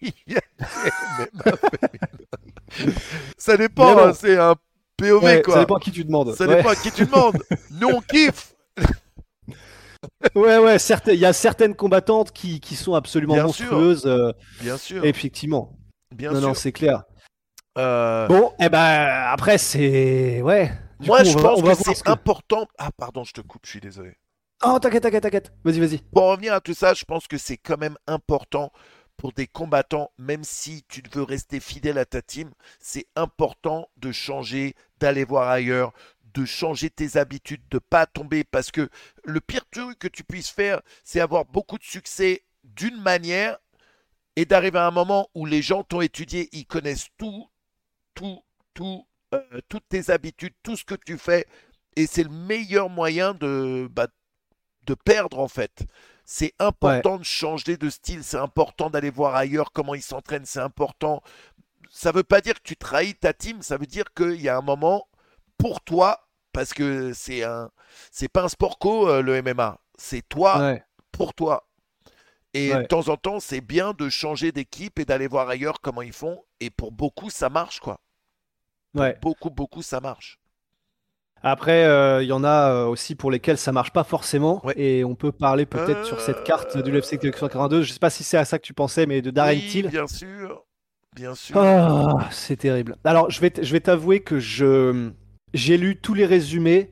Ça 3.36 3.56
dépend, 3.56 3.98
hein, 3.98 4.12
c'est 4.12 4.36
un 4.38 4.54
POV 4.96 5.22
Ouais, 5.24 5.42
quoi. 5.42 5.54
ça 5.54 5.60
dépend 5.60 5.76
à 5.76 5.80
qui 5.80 5.90
tu 5.92 6.04
demandes. 6.04 6.34
Ça 6.34 6.46
Ouais. 6.46 6.56
dépend 6.56 6.68
à 6.70 6.76
qui 6.76 6.90
tu 6.92 7.04
demandes. 7.06 7.42
Nous 7.70 7.88
on 7.88 8.00
kiffe. 8.00 8.54
Ouais, 10.34 10.58
ouais, 10.58 10.76
il 11.08 11.14
y 11.14 11.26
a 11.26 11.32
certaines 11.32 11.74
combattantes 11.74 12.32
qui, 12.32 12.60
qui 12.60 12.74
sont 12.76 12.94
absolument 12.94 13.34
Bien 13.34 13.48
sûr. 13.48 13.66
monstrueuses, 13.66 14.06
euh, 14.06 14.32
Bien 14.60 14.76
sûr. 14.78 15.04
effectivement. 15.04 15.76
bien 16.14 16.32
non, 16.32 16.38
sûr. 16.40 16.48
non, 16.48 16.54
c'est 16.54 16.72
clair. 16.72 17.02
Euh, 17.78 18.26
Bon, 18.28 18.52
et 18.58 18.68
ben 18.68 18.78
après, 19.30 19.58
c'est. 19.58 20.40
Ouais. 20.42 20.72
Du 21.00 21.06
moi 21.06 21.18
coup, 21.18 21.24
je 21.26 21.34
va- 21.38 21.42
pense 21.42 21.62
que 21.62 21.74
c'est 21.84 21.94
ce 21.94 22.02
que- 22.04 22.10
important. 22.10 22.66
Ah 22.78 22.90
pardon, 22.96 23.24
je 23.24 23.32
te 23.32 23.40
coupe, 23.40 23.62
je 23.64 23.70
suis 23.70 23.80
désolé. 23.80 24.16
Oh, 24.64 24.78
t'inquiète, 24.80 25.02
t'inquiète, 25.02 25.22
t'inquiète. 25.22 25.52
Vas-y, 25.64 25.80
vas-y. 25.80 25.98
Pour 26.12 26.24
revenir 26.24 26.52
à 26.54 26.60
tout 26.60 26.74
ça, 26.74 26.92
je 26.94 27.04
pense 27.04 27.26
que 27.26 27.38
c'est 27.38 27.56
quand 27.56 27.78
même 27.78 27.96
important 28.06 28.70
pour 29.20 29.32
des 29.34 29.46
combattants, 29.46 30.10
même 30.16 30.44
si 30.44 30.82
tu 30.88 31.02
veux 31.12 31.22
rester 31.22 31.60
fidèle 31.60 31.98
à 31.98 32.06
ta 32.06 32.22
team, 32.22 32.50
c'est 32.78 33.06
important 33.16 33.90
de 33.98 34.12
changer, 34.12 34.74
d'aller 34.98 35.24
voir 35.24 35.50
ailleurs, 35.50 35.92
de 36.32 36.46
changer 36.46 36.88
tes 36.88 37.18
habitudes, 37.18 37.60
de 37.70 37.78
pas 37.78 38.06
tomber, 38.06 38.44
parce 38.44 38.70
que 38.70 38.88
le 39.24 39.42
pire 39.42 39.68
truc 39.70 39.98
que 39.98 40.08
tu 40.08 40.24
puisses 40.24 40.48
faire, 40.48 40.80
c'est 41.04 41.20
avoir 41.20 41.44
beaucoup 41.44 41.76
de 41.76 41.84
succès 41.84 42.44
d'une 42.64 42.98
manière 42.98 43.58
et 44.36 44.46
d'arriver 44.46 44.78
à 44.78 44.86
un 44.86 44.90
moment 44.90 45.28
où 45.34 45.44
les 45.44 45.60
gens 45.60 45.84
t'ont 45.84 46.00
étudié, 46.00 46.48
ils 46.52 46.64
connaissent 46.64 47.08
tout, 47.18 47.46
tout, 48.14 48.42
tout, 48.72 49.06
euh, 49.34 49.60
toutes 49.68 49.86
tes 49.90 50.08
habitudes, 50.08 50.54
tout 50.62 50.76
ce 50.76 50.84
que 50.84 50.94
tu 50.94 51.18
fais, 51.18 51.46
et 51.94 52.06
c'est 52.06 52.24
le 52.24 52.30
meilleur 52.30 52.88
moyen 52.88 53.34
de, 53.34 53.86
bah, 53.92 54.08
de 54.86 54.94
perdre 54.94 55.40
en 55.40 55.48
fait. 55.48 55.84
C'est 56.32 56.54
important 56.60 57.18
de 57.18 57.24
changer 57.24 57.76
de 57.76 57.90
style, 57.90 58.22
c'est 58.22 58.36
important 58.36 58.88
d'aller 58.88 59.10
voir 59.10 59.34
ailleurs 59.34 59.72
comment 59.72 59.96
ils 59.96 60.00
s'entraînent, 60.02 60.46
c'est 60.46 60.60
important. 60.60 61.24
Ça 61.90 62.12
veut 62.12 62.22
pas 62.22 62.40
dire 62.40 62.54
que 62.54 62.62
tu 62.62 62.76
trahis 62.76 63.16
ta 63.16 63.32
team, 63.32 63.62
ça 63.62 63.76
veut 63.76 63.86
dire 63.86 64.04
qu'il 64.14 64.40
y 64.40 64.48
a 64.48 64.56
un 64.56 64.60
moment, 64.60 65.08
pour 65.58 65.80
toi, 65.80 66.28
parce 66.52 66.72
que 66.72 67.12
c'est 67.14 67.42
un, 67.42 67.72
c'est 68.12 68.28
pas 68.28 68.44
un 68.44 68.48
sport 68.48 68.78
co 68.78 69.08
euh, 69.08 69.22
le 69.22 69.42
MMA, 69.42 69.80
c'est 69.98 70.22
toi 70.28 70.60
Ouais. 70.60 70.84
pour 71.10 71.34
toi. 71.34 71.68
Et 72.54 72.72
Ouais. 72.72 72.82
de 72.82 72.86
temps 72.86 73.08
en 73.08 73.16
temps, 73.16 73.40
c'est 73.40 73.60
bien 73.60 73.92
de 73.92 74.08
changer 74.08 74.52
d'équipe 74.52 75.00
et 75.00 75.04
d'aller 75.04 75.26
voir 75.26 75.48
ailleurs 75.48 75.80
comment 75.80 76.02
ils 76.02 76.12
font. 76.12 76.44
Et 76.60 76.70
pour 76.70 76.92
beaucoup, 76.92 77.28
ça 77.30 77.48
marche 77.48 77.80
quoi. 77.80 78.00
Ouais. 78.94 79.18
Beaucoup, 79.20 79.50
beaucoup, 79.50 79.82
ça 79.82 80.00
marche. 80.00 80.38
Après, 81.42 81.84
euh, 81.84 82.22
il 82.22 82.28
y 82.28 82.32
en 82.32 82.44
a 82.44 82.70
euh, 82.70 82.86
aussi 82.86 83.14
pour 83.14 83.30
lesquels 83.30 83.56
ça 83.56 83.72
marche 83.72 83.92
pas 83.92 84.04
forcément. 84.04 84.64
Ouais. 84.66 84.74
Et 84.76 85.04
on 85.04 85.14
peut 85.14 85.32
parler 85.32 85.64
peut-être 85.66 86.04
sur 86.04 86.20
cette 86.20 86.44
carte 86.44 86.76
de 86.76 86.90
l'UFC 86.90 87.18
242. 87.20 87.82
Je 87.82 87.92
sais 87.92 87.98
pas 87.98 88.10
si 88.10 88.22
c'est 88.24 88.36
à 88.36 88.44
ça 88.44 88.58
que 88.58 88.64
tu 88.64 88.74
pensais, 88.74 89.06
mais 89.06 89.22
de 89.22 89.30
Darren 89.30 89.52
Oui, 89.54 89.66
Till. 89.68 89.88
bien 89.88 90.06
sûr, 90.06 90.64
bien 91.16 91.34
sûr. 91.34 91.56
Ah, 91.58 92.28
c'est 92.30 92.56
terrible. 92.56 92.96
Alors, 93.04 93.30
je 93.30 93.40
vais, 93.40 93.50
t- 93.50 93.64
je 93.64 93.72
vais 93.72 93.80
t'avouer 93.80 94.20
que 94.20 94.38
je 94.38 95.10
j'ai 95.54 95.76
lu 95.78 95.96
tous 95.96 96.12
les 96.14 96.26
résumés, 96.26 96.90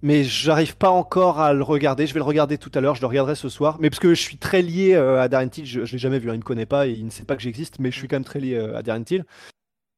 mais 0.00 0.24
j'arrive 0.24 0.76
pas 0.76 0.90
encore 0.90 1.38
à 1.40 1.52
le 1.52 1.62
regarder. 1.62 2.06
Je 2.06 2.14
vais 2.14 2.18
le 2.20 2.24
regarder 2.24 2.56
tout 2.58 2.70
à 2.74 2.80
l'heure. 2.80 2.94
Je 2.94 3.00
le 3.02 3.06
regarderai 3.06 3.34
ce 3.36 3.48
soir. 3.50 3.76
Mais 3.78 3.90
parce 3.90 4.00
que 4.00 4.14
je 4.14 4.20
suis 4.20 4.38
très 4.38 4.62
lié 4.62 4.94
euh, 4.94 5.20
à 5.20 5.28
Darren 5.28 5.48
Till, 5.48 5.66
je, 5.66 5.84
je 5.84 5.92
l'ai 5.92 5.98
jamais 5.98 6.18
vu. 6.18 6.30
hein, 6.30 6.34
il 6.34 6.38
me 6.38 6.42
connaît 6.44 6.66
pas 6.66 6.86
et 6.86 6.92
il 6.92 7.04
ne 7.04 7.10
sait 7.10 7.24
pas 7.24 7.36
que 7.36 7.42
j'existe, 7.42 7.78
mais 7.78 7.90
je 7.90 7.98
suis 7.98 8.08
quand 8.08 8.16
même 8.16 8.24
très 8.24 8.40
lié 8.40 8.54
euh, 8.54 8.76
à 8.76 8.82
Darren 8.82 9.04
Till. 9.04 9.24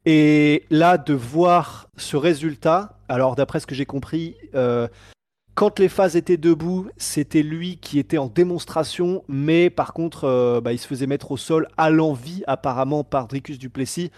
Et 0.06 0.64
là, 0.70 0.98
de 0.98 1.14
voir 1.14 1.88
ce 1.96 2.16
résultat, 2.16 2.98
alors 3.08 3.36
d'après 3.36 3.60
ce 3.60 3.66
que 3.66 3.74
j'ai 3.74 3.86
compris, 3.86 4.36
euh, 4.54 4.86
quand 5.54 5.78
les 5.78 5.88
phases 5.88 6.16
étaient 6.16 6.36
debout, 6.36 6.88
c'était 6.96 7.44
lui 7.44 7.76
qui 7.76 8.00
était 8.00 8.18
en 8.18 8.26
démonstration, 8.26 9.22
mais 9.28 9.70
par 9.70 9.92
contre, 9.92 10.24
euh, 10.24 10.60
bah, 10.60 10.72
il 10.72 10.78
se 10.78 10.86
faisait 10.88 11.06
mettre 11.06 11.30
au 11.30 11.36
sol 11.36 11.68
à 11.76 11.90
l'envie 11.90 12.42
apparemment 12.48 13.04
par 13.04 13.28
Dricus 13.28 13.58
Duplessis. 13.58 14.10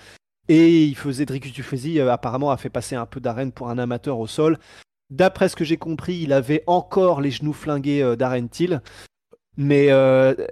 Et 0.49 0.85
il 0.85 0.97
faisait 0.97 1.27
Dricus 1.27 1.53
Duplessis 1.53 2.01
euh, 2.01 2.11
apparemment 2.11 2.51
a 2.51 2.57
fait 2.57 2.71
passer 2.71 2.97
un 2.97 3.05
peu 3.05 3.21
d'arène 3.21 3.53
pour 3.53 3.69
un 3.69 3.77
amateur 3.77 4.19
au 4.19 4.27
sol. 4.27 4.59
D'après 5.11 5.51
ce 5.51 5.57
que 5.57 5.65
j'ai 5.65 5.77
compris, 5.77 6.21
il 6.23 6.33
avait 6.33 6.65
encore 6.67 7.21
les 7.21 7.31
genoux 7.31 7.53
flingués 7.53 8.03
euh, 8.03 8.17
d'Aren 8.17 8.49
Till. 8.49 8.81
Mais 9.59 9.89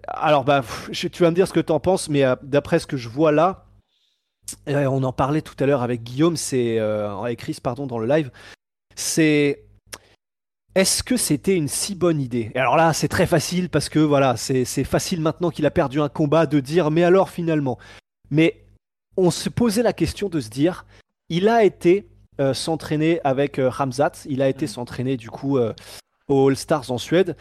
alors 0.07 0.45
bah 0.45 0.63
tu 0.93 1.23
vas 1.23 1.31
me 1.31 1.35
dire 1.35 1.47
ce 1.47 1.53
que 1.53 1.61
tu 1.61 1.73
en 1.73 1.79
penses, 1.79 2.09
mais 2.09 2.25
d'après 2.43 2.79
ce 2.79 2.87
que 2.87 2.97
je 2.97 3.11
vois 3.11 3.33
là, 3.33 3.64
euh, 4.69 4.87
on 4.87 5.03
en 5.03 5.13
parlait 5.13 5.43
tout 5.43 5.55
à 5.59 5.67
l'heure 5.67 5.83
avec 5.83 6.03
Guillaume, 6.03 6.37
c'est 6.37 6.79
euh, 6.79 7.17
avec 7.19 7.39
Chris 7.39 7.59
pardon 7.63 7.87
dans 7.87 7.99
le 7.99 8.07
live, 8.07 8.31
c'est 8.95 9.65
est-ce 10.75 11.03
que 11.03 11.17
c'était 11.17 11.55
une 11.55 11.69
si 11.69 11.95
bonne 11.95 12.21
idée? 12.21 12.51
Et 12.55 12.59
alors 12.59 12.77
là, 12.77 12.93
c'est 12.93 13.09
très 13.09 13.27
facile 13.27 13.69
parce 13.69 13.89
que 13.89 14.01
voilà, 14.01 14.37
c'est 14.37 14.65
facile 14.85 15.21
maintenant 15.21 15.51
qu'il 15.51 15.67
a 15.67 15.71
perdu 15.71 16.01
un 16.01 16.09
combat 16.09 16.47
de 16.47 16.61
dire 16.61 16.91
mais 16.91 17.05
alors 17.05 17.31
finalement? 17.31 17.79
Mais 18.31 18.65
on 19.17 19.31
se 19.31 19.49
posait 19.49 19.83
la 19.85 19.93
question 19.93 20.29
de 20.29 20.41
se 20.41 20.49
dire, 20.49 20.85
il 21.29 21.49
a 21.49 21.63
été 21.63 22.09
euh, 22.41 22.55
s'entraîner 22.55 23.21
avec 23.23 23.61
Hamzat, 23.79 24.13
il 24.27 24.43
a 24.43 24.49
été 24.49 24.65
Mhm. 24.65 24.73
s'entraîner 24.73 25.17
du 25.17 25.31
coup 25.31 25.59
aux 26.29 26.49
All 26.49 26.57
Stars 26.57 26.91
en 26.91 26.99
Suède. 26.99 27.37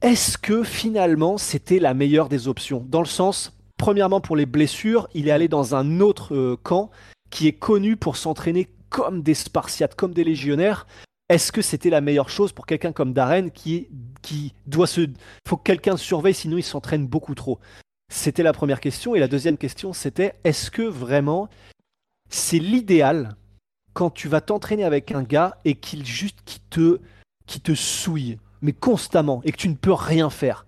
Est-ce 0.00 0.38
que 0.38 0.64
finalement 0.64 1.38
c'était 1.38 1.78
la 1.78 1.94
meilleure 1.94 2.28
des 2.28 2.48
options? 2.48 2.84
Dans 2.88 3.00
le 3.00 3.06
sens, 3.06 3.53
premièrement 3.76 4.20
pour 4.20 4.36
les 4.36 4.46
blessures, 4.46 5.08
il 5.14 5.28
est 5.28 5.32
allé 5.32 5.48
dans 5.48 5.74
un 5.74 6.00
autre 6.00 6.34
euh, 6.34 6.56
camp 6.62 6.90
qui 7.30 7.48
est 7.48 7.52
connu 7.52 7.96
pour 7.96 8.16
s'entraîner 8.16 8.68
comme 8.88 9.22
des 9.22 9.34
Spartiates, 9.34 9.94
comme 9.94 10.14
des 10.14 10.24
légionnaires. 10.24 10.86
Est-ce 11.28 11.52
que 11.52 11.62
c'était 11.62 11.90
la 11.90 12.00
meilleure 12.00 12.28
chose 12.28 12.52
pour 12.52 12.66
quelqu'un 12.66 12.92
comme 12.92 13.12
Darren 13.12 13.48
qui, 13.48 13.88
qui 14.22 14.54
doit 14.66 14.86
se... 14.86 15.08
faut 15.48 15.56
que 15.56 15.62
quelqu'un 15.64 15.92
le 15.92 15.98
surveille 15.98 16.34
sinon 16.34 16.58
il 16.58 16.62
s'entraîne 16.62 17.06
beaucoup 17.06 17.34
trop? 17.34 17.58
C'était 18.12 18.42
la 18.42 18.52
première 18.52 18.80
question. 18.80 19.14
Et 19.14 19.20
la 19.20 19.28
deuxième 19.28 19.56
question 19.56 19.92
c'était 19.92 20.34
est-ce 20.44 20.70
que 20.70 20.82
vraiment 20.82 21.48
c'est 22.28 22.58
l'idéal 22.58 23.36
quand 23.94 24.10
tu 24.10 24.28
vas 24.28 24.40
t'entraîner 24.40 24.84
avec 24.84 25.12
un 25.12 25.22
gars 25.22 25.58
et 25.64 25.76
qu'il 25.76 26.04
juste 26.04 26.38
qui 26.44 26.60
te, 26.60 27.00
qui 27.46 27.60
te 27.60 27.74
souille, 27.74 28.38
mais 28.60 28.72
constamment, 28.72 29.40
et 29.44 29.52
que 29.52 29.56
tu 29.56 29.68
ne 29.68 29.76
peux 29.76 29.92
rien 29.92 30.30
faire? 30.30 30.66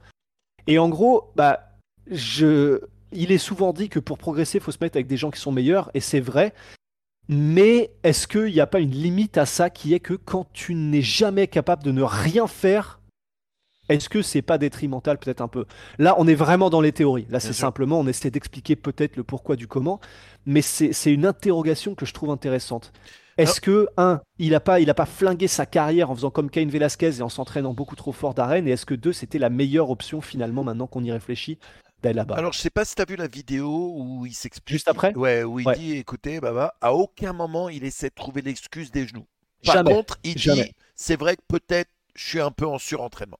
Et 0.66 0.78
en 0.78 0.88
gros, 0.88 1.32
bah, 1.36 1.70
je... 2.10 2.80
il 3.16 3.32
est 3.32 3.38
souvent 3.38 3.72
dit 3.72 3.88
que 3.88 3.98
pour 3.98 4.18
progresser, 4.18 4.58
il 4.58 4.64
faut 4.64 4.72
se 4.72 4.78
mettre 4.80 4.96
avec 4.96 5.06
des 5.06 5.16
gens 5.16 5.30
qui 5.30 5.40
sont 5.40 5.52
meilleurs, 5.52 5.90
et 5.94 6.00
c'est 6.00 6.20
vrai. 6.20 6.52
Mais 7.28 7.90
est-ce 8.04 8.28
qu'il 8.28 8.52
n'y 8.52 8.60
a 8.60 8.66
pas 8.66 8.78
une 8.78 8.92
limite 8.92 9.36
à 9.36 9.46
ça 9.46 9.68
qui 9.68 9.94
est 9.94 10.00
que 10.00 10.14
quand 10.14 10.46
tu 10.52 10.74
n'es 10.74 11.02
jamais 11.02 11.48
capable 11.48 11.82
de 11.82 11.90
ne 11.90 12.02
rien 12.02 12.46
faire, 12.46 13.00
est-ce 13.88 14.08
que 14.08 14.22
c'est 14.22 14.42
pas 14.42 14.58
détrimental 14.58 15.18
peut-être 15.18 15.40
un 15.40 15.48
peu? 15.48 15.64
Là, 15.98 16.14
on 16.18 16.26
est 16.26 16.34
vraiment 16.34 16.70
dans 16.70 16.80
les 16.80 16.92
théories. 16.92 17.26
Là, 17.30 17.40
c'est 17.40 17.52
simplement, 17.52 18.00
on 18.00 18.06
essaie 18.06 18.30
d'expliquer 18.30 18.76
peut-être 18.76 19.16
le 19.16 19.24
pourquoi 19.24 19.56
du 19.56 19.66
comment, 19.66 20.00
mais 20.44 20.62
c'est 20.62 21.12
une 21.12 21.26
interrogation 21.26 21.94
que 21.94 22.06
je 22.06 22.12
trouve 22.12 22.30
intéressante. 22.30 22.92
Est-ce 23.38 23.60
que, 23.60 23.86
un, 23.96 24.22
il 24.38 24.52
n'a 24.52 24.60
pas, 24.60 24.80
il 24.80 24.88
a 24.88 24.94
pas 24.94 25.04
flingué 25.04 25.46
sa 25.46 25.66
carrière 25.66 26.10
en 26.10 26.14
faisant 26.14 26.30
comme 26.30 26.48
Cain 26.48 26.66
Velasquez 26.66 27.18
et 27.18 27.22
en 27.22 27.28
s'entraînant 27.28 27.74
beaucoup 27.74 27.94
trop 27.94 28.12
fort 28.12 28.32
d'arène? 28.34 28.66
Et 28.66 28.70
est-ce 28.70 28.86
que, 28.86 28.94
deux, 28.94 29.12
c'était 29.12 29.38
la 29.38 29.50
meilleure 29.50 29.90
option 29.90 30.20
finalement, 30.20 30.64
maintenant 30.64 30.86
qu'on 30.86 31.04
y 31.04 31.12
réfléchit, 31.12 31.58
là-bas 32.12 32.34
Alors, 32.36 32.52
je 32.52 32.58
sais 32.58 32.70
pas 32.70 32.84
si 32.84 32.94
tu 32.94 33.02
as 33.02 33.04
vu 33.04 33.16
la 33.16 33.26
vidéo 33.28 33.92
où 33.96 34.26
il 34.26 34.34
s'explique. 34.34 34.74
Juste 34.76 34.88
après? 34.88 35.14
Ouais, 35.14 35.42
où 35.44 35.60
il 35.60 35.66
Ouais. 35.66 35.76
dit 35.76 35.96
écoutez, 35.96 36.40
Baba, 36.40 36.74
à 36.80 36.94
aucun 36.94 37.32
moment 37.32 37.68
il 37.68 37.84
essaie 37.84 38.08
de 38.10 38.14
trouver 38.14 38.42
l'excuse 38.42 38.90
des 38.90 39.06
genoux. 39.06 39.26
Par 39.64 39.76
Jamais. 39.76 39.92
contre, 39.94 40.18
il 40.22 40.38
Jamais. 40.38 40.64
dit 40.64 40.72
c'est 40.94 41.16
vrai 41.18 41.36
que 41.36 41.42
peut-être 41.48 41.90
je 42.14 42.24
suis 42.26 42.40
un 42.40 42.50
peu 42.50 42.66
en 42.66 42.78
surentraînement. 42.78 43.38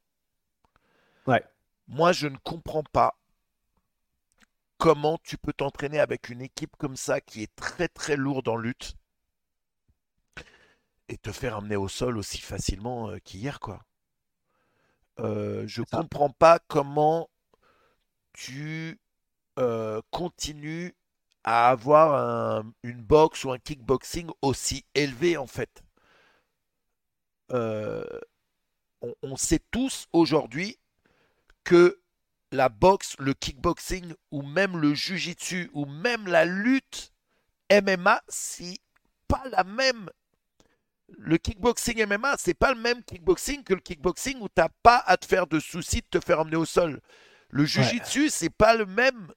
Ouais. 1.27 1.43
Moi, 1.89 2.13
je 2.13 2.27
ne 2.27 2.37
comprends 2.37 2.83
pas 2.83 3.15
comment 4.79 5.19
tu 5.23 5.39
peux 5.39 5.53
t'entraîner 5.53 5.99
avec 6.01 6.29
une 6.29 6.43
équipe 6.43 6.77
comme 6.77 6.97
ça 6.97 7.21
qui 7.21 7.43
est 7.43 7.55
très 7.57 7.89
très 7.89 8.17
lourde 8.17 8.49
en 8.49 8.57
lutte 8.57 8.95
et 11.09 11.17
te 11.17 11.33
faire 11.33 11.57
amener 11.57 11.77
au 11.77 11.89
sol 11.89 12.19
aussi 12.19 12.39
facilement 12.39 13.11
euh, 13.11 13.19
qu'hier, 13.25 13.61
quoi. 13.61 13.81
Euh, 15.21 15.65
je 15.67 15.83
comprends 15.83 16.29
pas 16.31 16.59
comment 16.67 17.31
tu 18.37 19.01
euh, 19.61 20.03
continues 20.13 20.97
à 21.45 21.71
avoir 21.71 22.15
un- 22.15 22.73
une 22.85 23.03
boxe 23.03 23.45
ou 23.45 23.53
un 23.53 23.59
kickboxing 23.59 24.31
aussi 24.43 24.85
élevé 24.95 25.37
en 25.39 25.47
fait. 25.49 25.83
Euh, 27.53 28.05
on, 29.03 29.15
on 29.23 29.37
sait 29.37 29.61
tous 29.71 30.09
aujourd'hui 30.13 30.79
que 31.65 32.01
la 32.53 32.69
boxe, 32.71 33.17
le 33.19 33.35
kickboxing 33.35 34.15
ou 34.33 34.43
même 34.43 34.79
le 34.79 34.95
jujitsu 34.95 35.71
ou 35.75 35.87
même 35.87 36.27
la 36.29 36.45
lutte 36.45 37.13
MMA, 37.71 38.23
c'est 38.29 38.79
pas 39.29 39.45
la 39.51 39.65
même. 39.65 40.11
Le 41.19 41.37
kickboxing 41.37 42.01
MMA, 42.07 42.37
c'est 42.39 42.55
pas 42.55 42.73
le 42.73 42.81
même 42.81 43.03
kickboxing 43.03 43.65
que 43.65 43.75
le 43.75 43.81
kickboxing 43.81 44.39
où 44.41 44.49
t'as 44.49 44.69
pas 44.83 44.99
à 45.07 45.17
te 45.17 45.27
faire 45.27 45.47
de 45.49 45.59
soucis 45.61 46.03
de 46.03 46.19
te 46.19 46.25
faire 46.25 46.41
emmener 46.41 46.57
au 46.57 46.65
sol. 46.65 47.01
Le 47.49 47.65
jujitsu, 47.65 48.31
c'est 48.31 48.51
pas 48.51 48.75
le 48.75 48.87
même 48.87 49.33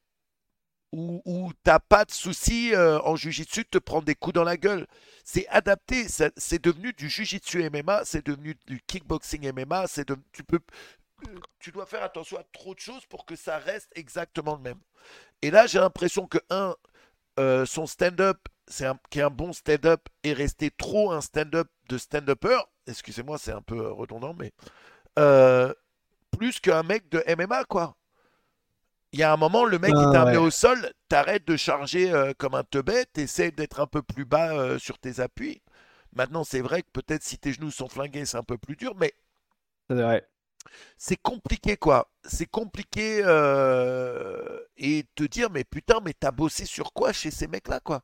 où, 0.92 1.22
où 1.26 1.52
t'as 1.64 1.80
pas 1.80 2.06
de 2.06 2.12
soucis 2.12 2.74
euh, 2.74 3.00
en 3.02 3.16
jujitsu 3.16 3.62
de 3.64 3.70
te 3.70 3.78
prendre 3.78 4.06
des 4.06 4.16
coups 4.16 4.34
dans 4.34 4.44
la 4.44 4.58
gueule. 4.58 4.88
C'est 5.24 5.48
adapté, 5.50 6.08
c'est 6.08 6.62
devenu 6.64 6.94
du 6.94 7.10
jujitsu 7.10 7.64
MMA, 7.70 8.06
c'est 8.06 8.26
devenu 8.26 8.58
du 8.66 8.82
kickboxing 8.88 9.52
MMA, 9.54 9.88
c'est 9.88 10.08
de- 10.08 10.18
tu 10.32 10.44
peux 10.44 10.60
tu 11.60 11.72
dois 11.72 11.86
faire 11.86 12.04
attention 12.04 12.38
à 12.38 12.44
trop 12.54 12.74
de 12.74 12.80
choses 12.80 13.06
pour 13.08 13.26
que 13.26 13.36
ça 13.36 13.58
reste 13.58 13.90
exactement 13.96 14.56
le 14.56 14.62
même. 14.62 14.80
Et 15.42 15.52
là, 15.52 15.68
j'ai 15.68 15.80
l'impression 15.80 16.28
que 16.28 16.38
un 16.50 16.76
euh, 17.40 17.66
son 17.66 17.88
stand-up, 17.88 18.38
c'est 18.68 18.86
un, 18.86 19.00
qui 19.10 19.20
est 19.20 19.24
un 19.24 19.30
bon 19.30 19.54
stand-up, 19.54 20.02
est 20.24 20.34
resté 20.34 20.72
trop 20.72 21.12
un 21.12 21.22
stand-up 21.22 21.70
de 21.90 21.98
stand-upper. 21.98 22.60
Excusez-moi, 22.88 23.38
c'est 23.38 23.54
un 23.54 23.62
peu 23.62 23.78
euh, 23.80 23.92
redondant, 23.92 24.34
mais 24.34 24.52
euh, 25.20 25.74
plus 26.32 26.60
qu'un 26.60 26.84
mec 26.84 27.10
de 27.10 27.24
MMA, 27.28 27.66
quoi. 27.66 27.96
Il 29.12 29.20
y 29.20 29.24
a 29.24 29.32
un 29.34 29.38
moment, 29.38 29.66
le 29.66 29.78
mec, 29.80 30.00
il 30.00 30.08
Ah, 30.08 30.10
t'a 30.10 30.22
amené 30.24 30.38
ouais. 30.38 30.44
au 30.48 30.50
sol, 30.52 30.92
t'arrêtes 31.10 31.46
de 31.48 31.56
charger 31.58 32.12
euh, 32.12 32.34
comme 32.38 32.56
un 32.56 32.64
teubé, 32.64 33.06
t'essaies 33.14 33.52
d'être 33.52 33.80
un 33.80 33.88
peu 33.88 34.02
plus 34.02 34.26
bas 34.26 34.54
euh, 34.54 34.80
sur 34.80 34.98
tes 35.00 35.20
appuis. 35.20 35.62
Maintenant, 36.14 36.44
c'est 36.44 36.62
vrai 36.62 36.82
que 36.84 36.90
peut-être 36.92 37.24
si 37.24 37.38
tes 37.38 37.54
genoux 37.54 37.72
sont 37.72 37.88
flingués, 37.90 38.26
c'est 38.26 38.38
un 38.38 38.44
peu 38.44 38.58
plus 38.58 38.76
dur, 38.76 38.96
mais 38.96 39.14
C'est 40.98 41.18
compliqué 41.18 41.78
quoi. 41.78 42.12
C'est 42.24 42.46
compliqué 42.46 43.22
euh, 43.24 44.60
et 44.78 45.06
te 45.16 45.24
dire 45.24 45.50
mais 45.50 45.64
putain 45.64 46.00
mais 46.04 46.14
t'as 46.14 46.32
bossé 46.32 46.66
sur 46.66 46.94
quoi 46.94 47.14
chez 47.14 47.32
ces 47.32 47.48
mecs 47.48 47.68
là 47.68 47.80
quoi? 47.80 48.02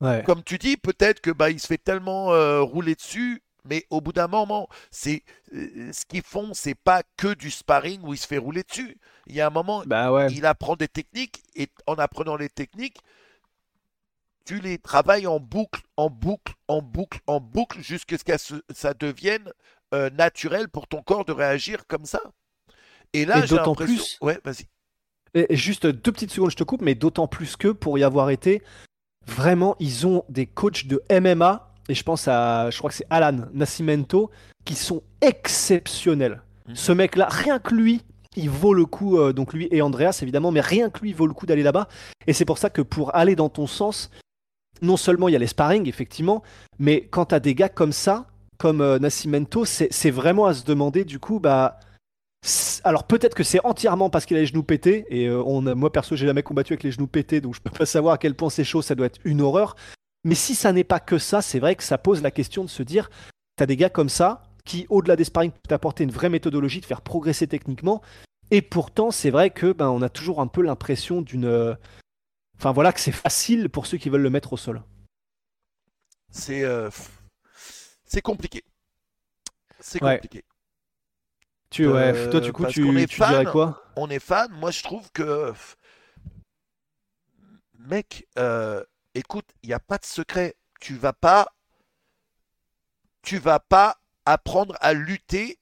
Ouais. 0.00 0.22
Comme 0.24 0.42
tu 0.42 0.58
dis 0.58 0.76
peut-être 0.76 1.20
que 1.20 1.30
bah 1.30 1.50
il 1.50 1.60
se 1.60 1.66
fait 1.66 1.78
tellement 1.78 2.32
euh, 2.32 2.60
rouler 2.60 2.94
dessus 2.94 3.42
mais 3.64 3.86
au 3.90 4.00
bout 4.00 4.12
d'un 4.12 4.28
moment 4.28 4.68
c'est 4.90 5.22
euh, 5.54 5.90
ce 5.92 6.04
qu'ils 6.06 6.22
font 6.22 6.52
c'est 6.54 6.74
pas 6.74 7.02
que 7.16 7.34
du 7.34 7.50
sparring 7.50 8.00
où 8.02 8.14
il 8.14 8.18
se 8.18 8.26
fait 8.26 8.38
rouler 8.38 8.62
dessus. 8.62 8.98
Il 9.26 9.34
y 9.34 9.40
a 9.40 9.46
un 9.46 9.50
moment 9.50 9.82
Bah 9.86 10.12
ouais. 10.12 10.32
il 10.32 10.44
apprend 10.46 10.76
des 10.76 10.88
techniques 10.88 11.42
et 11.54 11.68
en 11.86 11.94
apprenant 11.94 12.36
les 12.36 12.48
techniques 12.48 12.98
tu 14.44 14.58
les 14.60 14.78
travailles 14.78 15.26
en 15.28 15.38
boucle, 15.38 15.82
en 15.96 16.10
boucle, 16.10 16.54
en 16.66 16.82
boucle, 16.82 17.20
en 17.28 17.38
boucle, 17.38 17.80
jusqu'à 17.80 18.38
ce 18.38 18.54
que 18.54 18.62
ça 18.74 18.92
devienne 18.92 19.52
euh, 19.94 20.10
naturel 20.10 20.68
pour 20.68 20.88
ton 20.88 21.00
corps 21.00 21.24
de 21.24 21.30
réagir 21.32 21.86
comme 21.86 22.06
ça. 22.06 22.20
Et 23.12 23.24
là, 23.24 23.46
j'ai 23.46 23.54
l'impression. 23.54 23.94
plus- 23.94 24.18
Ouais, 24.20 24.40
vas-y. 24.44 24.66
Et 25.34 25.54
juste 25.56 25.86
deux 25.86 26.10
petites 26.10 26.32
secondes, 26.32 26.50
je 26.50 26.56
te 26.56 26.64
coupe, 26.64 26.82
mais 26.82 26.96
d'autant 26.96 27.28
plus 27.28 27.56
que 27.56 27.68
pour 27.68 27.98
y 27.98 28.02
avoir 28.04 28.30
été, 28.30 28.62
vraiment, 29.26 29.76
ils 29.78 30.06
ont 30.08 30.24
des 30.28 30.46
coachs 30.46 30.86
de 30.86 31.00
MMA 31.08 31.71
et 31.92 31.94
je 31.94 32.02
pense 32.04 32.26
à, 32.26 32.70
je 32.70 32.78
crois 32.78 32.88
que 32.88 32.96
c'est 32.96 33.06
Alan 33.10 33.40
Nascimento, 33.52 34.30
qui 34.64 34.74
sont 34.74 35.02
exceptionnels. 35.20 36.40
Mhm. 36.68 36.74
Ce 36.74 36.92
mec-là, 36.92 37.28
rien 37.28 37.58
que 37.58 37.74
lui, 37.74 38.00
il 38.34 38.48
vaut 38.48 38.72
le 38.72 38.86
coup, 38.86 39.18
euh, 39.18 39.34
donc 39.34 39.52
lui 39.52 39.68
et 39.70 39.82
Andreas 39.82 40.20
évidemment, 40.22 40.52
mais 40.52 40.62
rien 40.62 40.88
que 40.88 41.00
lui 41.00 41.10
il 41.10 41.14
vaut 41.14 41.26
le 41.26 41.34
coup 41.34 41.44
d'aller 41.44 41.62
là-bas. 41.62 41.88
Et 42.26 42.32
c'est 42.32 42.46
pour 42.46 42.56
ça 42.56 42.70
que 42.70 42.80
pour 42.80 43.14
aller 43.14 43.36
dans 43.36 43.50
ton 43.50 43.66
sens, 43.66 44.10
non 44.80 44.96
seulement 44.96 45.28
il 45.28 45.32
y 45.32 45.36
a 45.36 45.38
les 45.38 45.46
sparring, 45.46 45.86
effectivement, 45.86 46.42
mais 46.78 47.02
quand 47.10 47.26
t'as 47.26 47.40
des 47.40 47.54
gars 47.54 47.68
comme 47.68 47.92
ça, 47.92 48.24
comme 48.56 48.80
euh, 48.80 48.98
Nascimento, 48.98 49.66
c'est 49.66 50.10
vraiment 50.10 50.46
à 50.46 50.54
se 50.54 50.64
demander 50.64 51.04
du 51.04 51.18
coup, 51.18 51.40
bah. 51.40 51.78
Alors 52.84 53.04
peut-être 53.04 53.34
que 53.36 53.44
c'est 53.44 53.60
entièrement 53.64 54.08
parce 54.10 54.24
qu'il 54.24 54.36
a 54.38 54.40
les 54.40 54.46
genoux 54.46 54.64
pétés, 54.64 55.04
et 55.10 55.26
euh, 55.26 55.42
on 55.44 55.66
a- 55.66 55.74
moi 55.74 55.92
perso 55.92 56.16
j'ai 56.16 56.26
jamais 56.26 56.42
combattu 56.42 56.72
avec 56.72 56.82
les 56.84 56.90
genoux 56.90 57.06
pétés, 57.06 57.40
donc 57.42 57.54
je 57.54 57.60
peux 57.60 57.70
pas 57.70 57.86
savoir 57.86 58.14
à 58.14 58.18
quel 58.18 58.34
point 58.34 58.50
c'est 58.50 58.64
chaud, 58.64 58.80
ça 58.82 58.94
doit 58.94 59.06
être 59.06 59.20
une 59.24 59.42
horreur. 59.42 59.76
Mais 60.24 60.34
si 60.34 60.54
ça 60.54 60.72
n'est 60.72 60.84
pas 60.84 61.00
que 61.00 61.18
ça, 61.18 61.42
c'est 61.42 61.58
vrai 61.58 61.74
que 61.76 61.82
ça 61.82 61.98
pose 61.98 62.22
la 62.22 62.30
question 62.30 62.64
de 62.64 62.70
se 62.70 62.82
dire, 62.82 63.10
t'as 63.56 63.66
des 63.66 63.76
gars 63.76 63.90
comme 63.90 64.08
ça, 64.08 64.44
qui 64.64 64.86
au-delà 64.88 65.16
des 65.16 65.24
sparring 65.24 65.50
peuvent 65.50 65.60
t'apporter 65.68 66.04
une 66.04 66.12
vraie 66.12 66.28
méthodologie, 66.28 66.80
de 66.80 66.86
faire 66.86 67.00
progresser 67.02 67.48
techniquement, 67.48 68.00
et 68.50 68.62
pourtant 68.62 69.10
c'est 69.10 69.30
vrai 69.30 69.50
que 69.50 69.72
ben, 69.72 69.88
on 69.88 70.02
a 70.02 70.08
toujours 70.08 70.40
un 70.40 70.46
peu 70.46 70.62
l'impression 70.62 71.22
d'une... 71.22 71.46
euh, 71.46 71.74
Enfin 72.58 72.70
voilà, 72.70 72.92
que 72.92 73.00
c'est 73.00 73.10
facile 73.10 73.68
pour 73.68 73.86
ceux 73.86 73.98
qui 73.98 74.08
veulent 74.08 74.22
le 74.22 74.30
mettre 74.30 74.52
au 74.52 74.56
sol. 74.56 74.82
C'est 76.30 76.62
euh, 76.62 76.90
c'est 78.04 78.22
compliqué. 78.22 78.62
C'est 79.80 80.00
Ouais. 80.00 80.14
compliqué. 80.16 80.44
Tu, 81.70 81.88
ouais, 81.88 82.12
Euh, 82.14 82.30
toi 82.30 82.40
du 82.40 82.52
coup 82.52 82.66
tu, 82.66 83.06
tu 83.08 83.20
dirais 83.20 83.46
quoi? 83.46 83.82
On 83.96 84.08
est 84.10 84.20
fan. 84.20 84.52
Moi, 84.52 84.70
je 84.70 84.82
trouve 84.84 85.10
que 85.12 85.52
mec, 87.78 88.28
euh, 88.38 88.84
écoute, 89.14 89.46
il 89.62 89.68
n'y 89.68 89.74
a 89.74 89.80
pas 89.80 89.98
de 89.98 90.04
secret. 90.04 90.56
Tu 90.80 90.96
vas 90.96 91.12
pas, 91.12 91.52
tu 93.22 93.38
vas 93.38 93.58
pas 93.60 93.98
apprendre 94.26 94.76
à 94.80 94.92
lutter 94.92 95.58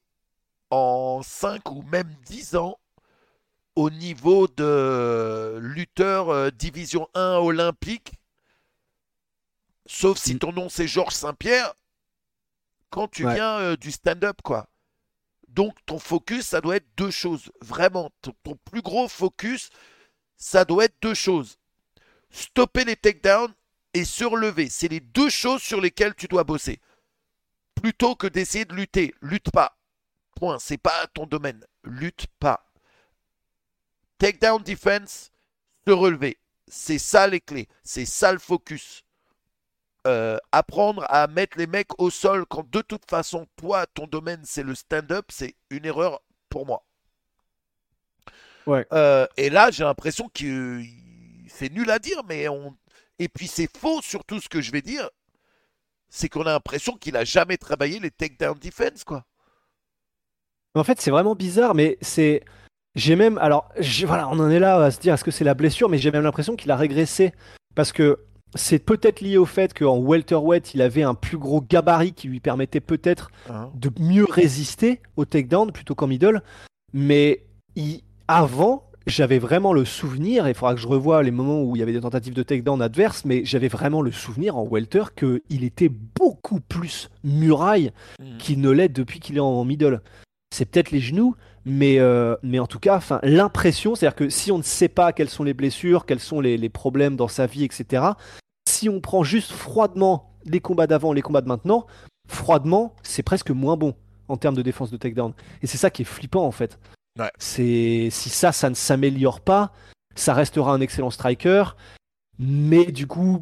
en 0.71 1.23
5 1.25 1.71
ou 1.73 1.83
même 1.83 2.15
10 2.27 2.57
ans 2.57 2.79
au 3.77 3.91
niveau 3.91 4.49
de 4.49 5.59
lutteur 5.63 6.31
euh, 6.31 6.51
division 6.51 7.09
1 7.15 7.37
olympique, 7.39 8.13
sauf 9.87 10.17
si 10.17 10.39
ton 10.39 10.53
nom 10.53 10.71
c'est 10.71 10.89
Georges 10.89 11.13
Saint-Pierre, 11.15 11.75
quand 12.91 13.09
tu 13.09 13.25
Ouais. 13.25 13.35
viens 13.35 13.59
euh, 13.59 13.77
du 13.77 13.91
stand-up, 13.93 14.43
quoi. 14.43 14.69
Donc 15.49 15.75
ton 15.87 15.99
focus, 16.01 16.47
ça 16.47 16.63
doit 16.63 16.77
être 16.79 16.89
deux 16.97 17.13
choses. 17.13 17.53
Vraiment, 17.63 18.11
ton, 18.23 18.35
ton 18.45 18.57
plus 18.65 18.83
gros 18.83 19.09
focus, 19.09 19.71
ça 20.39 20.67
doit 20.67 20.87
être 20.87 20.97
deux 21.03 21.15
choses. 21.15 21.59
Stopper 22.31 22.85
les 22.85 22.97
takedowns 22.97 23.53
et 23.95 24.05
se 24.05 24.25
relever. 24.25 24.69
C'est 24.69 24.89
les 24.89 25.01
deux 25.01 25.31
choses 25.31 25.63
sur 25.63 25.81
lesquelles 25.81 26.15
tu 26.15 26.29
dois 26.29 26.45
bosser. 26.45 26.81
Plutôt 27.75 28.15
que 28.15 28.27
d'essayer 28.27 28.65
de 28.65 28.75
lutter. 28.75 29.15
Lutte 29.21 29.51
pas. 29.51 29.77
Point. 30.37 30.59
C'est 30.59 30.79
pas 30.79 31.07
ton 31.09 31.27
domaine. 31.27 31.65
Lutte 31.85 32.27
pas. 32.39 32.67
Takedown 34.19 34.63
defense, 34.63 35.33
se 35.87 35.93
relever. 35.93 36.39
C'est 36.69 36.99
ça 36.99 37.27
les 37.27 37.41
clés. 37.41 37.69
C'est 37.83 38.05
ça 38.05 38.33
le 38.33 38.39
focus. 38.39 39.03
Euh, 40.07 40.39
apprendre 40.53 41.05
à 41.09 41.27
mettre 41.27 41.59
les 41.59 41.67
mecs 41.67 42.01
au 42.01 42.11
sol 42.11 42.47
quand 42.47 42.69
de 42.71 42.81
toute 42.81 43.09
façon, 43.09 43.47
toi, 43.57 43.87
ton 43.87 44.07
domaine, 44.07 44.41
c'est 44.45 44.63
le 44.63 44.75
stand-up, 44.75 45.27
c'est 45.31 45.57
une 45.69 45.85
erreur 45.85 46.23
pour 46.49 46.65
moi. 46.65 46.85
Ouais. 48.67 48.87
Euh, 48.93 49.27
et 49.37 49.51
là, 49.51 49.71
j'ai 49.71 49.85
l'impression 49.85 50.31
que 50.33 50.45
euh, 50.45 50.85
c'est 51.61 51.73
nul 51.73 51.91
à 51.91 51.99
dire, 51.99 52.23
mais 52.29 52.49
on. 52.49 52.75
Et 53.19 53.29
puis 53.29 53.47
c'est 53.47 53.69
faux 53.77 54.01
surtout 54.03 54.41
ce 54.41 54.49
que 54.49 54.61
je 54.61 54.73
vais 54.73 54.83
dire, 54.83 55.09
c'est 56.09 56.29
qu'on 56.29 56.43
a 56.43 56.53
l'impression 56.53 56.97
qu'il 56.97 57.17
a 57.17 57.25
jamais 57.25 57.57
travaillé 57.59 58.01
les 58.01 58.11
takedown 58.11 58.59
defense, 58.59 59.05
quoi. 59.05 59.25
En 60.75 60.85
fait, 60.85 61.01
c'est 61.01 61.11
vraiment 61.11 61.35
bizarre, 61.35 61.75
mais 61.75 61.99
c'est. 62.01 62.43
J'ai 62.97 63.15
même. 63.15 63.39
Alors, 63.39 63.69
voilà, 64.07 64.29
on 64.29 64.39
en 64.41 64.51
est 64.51 64.59
là 64.59 64.77
à 64.83 64.91
se 64.91 64.99
dire 65.01 65.15
est-ce 65.15 65.25
que 65.25 65.31
c'est 65.31 65.45
la 65.45 65.55
blessure, 65.55 65.89
mais 65.89 65.99
j'ai 65.99 66.11
même 66.11 66.23
l'impression 66.25 66.57
qu'il 66.57 66.71
a 66.71 66.77
régressé. 66.77 67.33
Parce 67.77 67.93
que 67.93 68.19
c'est 68.57 68.81
peut-être 68.81 69.21
lié 69.21 69.37
au 69.37 69.47
fait 69.47 69.73
qu'en 69.75 69.99
welterweight, 69.99 70.75
il 70.75 70.83
avait 70.83 71.05
un 71.05 71.15
plus 71.15 71.39
gros 71.39 71.61
gabarit 71.61 72.13
qui 72.15 72.27
lui 72.29 72.41
permettait 72.41 72.81
peut-être 72.81 73.31
Hein. 73.49 73.71
de 73.75 73.91
mieux 74.01 74.25
résister 74.25 75.01
au 75.17 75.25
takedown 75.25 75.71
plutôt 75.73 75.95
qu'en 75.95 76.09
middle. 76.09 76.43
Mais 76.93 77.45
il- 77.77 78.03
avant, 78.27 78.90
j'avais 79.07 79.39
vraiment 79.39 79.73
le 79.73 79.85
souvenir, 79.85 80.47
et 80.47 80.51
il 80.51 80.55
faudra 80.55 80.75
que 80.75 80.81
je 80.81 80.87
revoie 80.89 81.23
les 81.23 81.31
moments 81.31 81.63
où 81.63 81.75
il 81.75 81.81
y 81.81 81.83
avait 81.83 81.93
des 81.93 82.01
tentatives 82.01 82.35
de 82.35 82.43
takedown 82.43 82.81
adverses, 82.83 83.25
mais 83.25 83.45
j'avais 83.45 83.69
vraiment 83.69 84.03
le 84.03 84.13
souvenir 84.13 84.57
en 84.57 84.65
welter 84.65 85.05
qu'il 85.17 85.65
était 85.65 85.89
beaucoup 85.89 86.61
plus 86.61 87.11
muraille 87.25 87.93
Mhm. 88.21 88.39
qu'il 88.39 88.61
ne 88.61 88.71
l'est 88.71 88.89
depuis 88.89 89.21
qu'il 89.21 89.37
est 89.37 89.41
en 89.41 89.65
middle. 89.65 90.01
C'est 90.55 90.65
peut-être 90.67 90.91
les 90.91 91.01
genoux, 91.01 91.35
mais, 91.65 91.99
euh, 91.99 92.37
mais 92.43 92.59
en 92.59 92.67
tout 92.67 92.79
cas, 92.79 92.97
enfin, 92.97 93.21
l'impression, 93.23 93.95
c'est-à-dire 93.95 94.17
que 94.17 94.29
si 94.29 94.51
on 94.53 94.59
ne 94.59 94.63
sait 94.63 94.89
pas 94.89 95.13
quelles 95.13 95.29
sont 95.31 95.45
les 95.45 95.55
blessures, 95.55 96.07
quels 96.07 96.21
sont 96.21 96.41
les, 96.41 96.57
les 96.57 96.69
problèmes 96.69 97.17
dans 97.17 97.29
sa 97.29 97.47
vie, 97.47 97.65
etc., 97.65 98.05
si 98.69 98.89
on 98.89 99.01
prend 99.01 99.23
juste 99.23 99.53
froidement 99.53 100.33
les 100.45 100.61
combats 100.61 100.87
d'avant, 100.87 101.13
les 101.13 101.23
combats 101.23 101.41
de 101.43 101.49
maintenant, 101.49 101.87
froidement, 102.29 102.95
c'est 103.03 103.23
presque 103.23 103.51
moins 103.51 103.77
bon 103.77 103.95
en 104.29 104.37
termes 104.37 104.55
de 104.55 104.63
défense 104.63 104.91
de 104.91 104.97
takedown. 104.97 105.33
Et 105.63 105.67
c'est 105.67 105.79
ça 105.79 105.91
qui 105.91 106.03
est 106.03 106.05
flippant 106.07 106.45
en 106.47 106.53
fait. 106.53 106.79
Ouais. 107.19 107.31
C'est 107.39 108.09
si 108.11 108.29
ça, 108.29 108.53
ça 108.53 108.71
ne 108.71 108.75
s'améliore 108.75 109.41
pas, 109.41 109.73
ça 110.15 110.35
restera 110.35 110.73
un 110.73 110.81
excellent 110.81 111.11
striker, 111.11 111.65
mais 112.39 112.87
du 112.87 113.07
coup, 113.07 113.41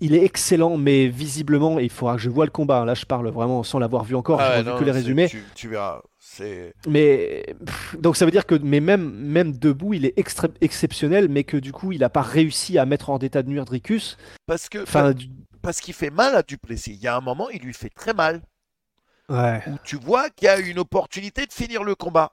il 0.00 0.14
est 0.14 0.22
excellent, 0.24 0.76
mais 0.76 1.08
visiblement, 1.08 1.78
il 1.78 1.88
faudra 1.90 2.16
que 2.16 2.20
je 2.22 2.28
vois 2.28 2.44
le 2.44 2.50
combat. 2.50 2.84
Là, 2.84 2.94
je 2.94 3.06
parle 3.06 3.28
vraiment 3.30 3.62
sans 3.62 3.78
l'avoir 3.78 4.04
vu 4.04 4.14
encore, 4.14 4.40
Ah 4.40 4.60
vu 4.62 4.70
que 4.78 4.84
les 4.84 4.92
résumés. 4.92 5.28
Tu, 5.28 5.42
tu 5.54 5.68
verras. 5.68 6.02
C'est. 6.18 6.74
Mais 6.86 7.46
pff, 7.64 7.96
donc 7.98 8.16
ça 8.16 8.24
veut 8.26 8.30
dire 8.30 8.44
que 8.46 8.54
mais 8.56 8.80
même 8.80 9.10
même 9.10 9.56
debout, 9.56 9.94
il 9.94 10.04
est 10.04 10.14
exceptionnel, 10.60 11.28
mais 11.30 11.44
que 11.44 11.56
du 11.56 11.72
coup, 11.72 11.92
il 11.92 12.00
n'a 12.00 12.10
pas 12.10 12.22
réussi 12.22 12.78
à 12.78 12.84
mettre 12.84 13.08
en 13.10 13.18
état 13.18 13.42
de 13.42 13.48
nuire 13.48 13.64
Dricus. 13.64 14.18
Parce 14.46 14.68
que. 14.68 14.82
Enfin, 14.82 15.12
du- 15.12 15.30
Parce 15.62 15.80
qu'il 15.80 15.94
fait 15.94 16.10
mal 16.10 16.34
à 16.36 16.42
Duplessis. 16.42 16.92
Il 16.92 17.00
y 17.00 17.06
a 17.08 17.16
un 17.16 17.20
moment, 17.22 17.48
il 17.50 17.60
lui 17.62 17.72
fait 17.74 17.88
très 17.90 18.12
mal. 18.12 18.42
ouais, 19.30 19.62
Où 19.66 19.76
tu 19.82 19.96
vois 19.96 20.28
qu'il 20.30 20.46
y 20.46 20.48
a 20.48 20.58
une 20.58 20.78
opportunité 20.78 21.46
de 21.46 21.52
finir 21.52 21.82
le 21.84 21.94
combat. 21.94 22.32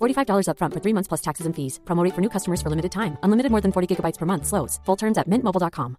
$45 0.00 0.46
upfront 0.48 0.72
for 0.72 0.80
three 0.80 0.92
months 0.92 1.08
plus 1.08 1.20
taxes 1.20 1.46
and 1.46 1.52
fees. 1.52 1.80
Promo 1.84 2.04
rate 2.04 2.14
for 2.14 2.20
new 2.20 2.30
customers 2.30 2.62
for 2.62 2.70
limited 2.70 2.92
time. 2.92 3.16
Unlimited 3.22 3.50
more 3.50 3.60
than 3.60 3.72
40 3.72 3.88
gigabytes 3.92 4.18
per 4.18 4.26
month. 4.26 4.46
Slows. 4.46 4.78
Full 4.86 4.96
terms 4.96 5.18
at 5.18 5.28
mintmobile.com. 5.28 5.96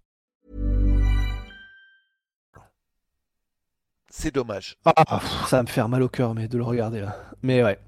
C'est 4.18 4.34
dommage. 4.34 4.76
Ah, 4.86 5.20
ça 5.46 5.58
va 5.58 5.62
me 5.62 5.68
faire 5.68 5.90
mal 5.90 6.02
au 6.02 6.08
cœur, 6.08 6.34
mais 6.34 6.48
de 6.48 6.56
le 6.56 6.64
regarder 6.64 7.00
là. 7.00 7.16
Mais 7.42 7.62
ouais. 7.62 7.78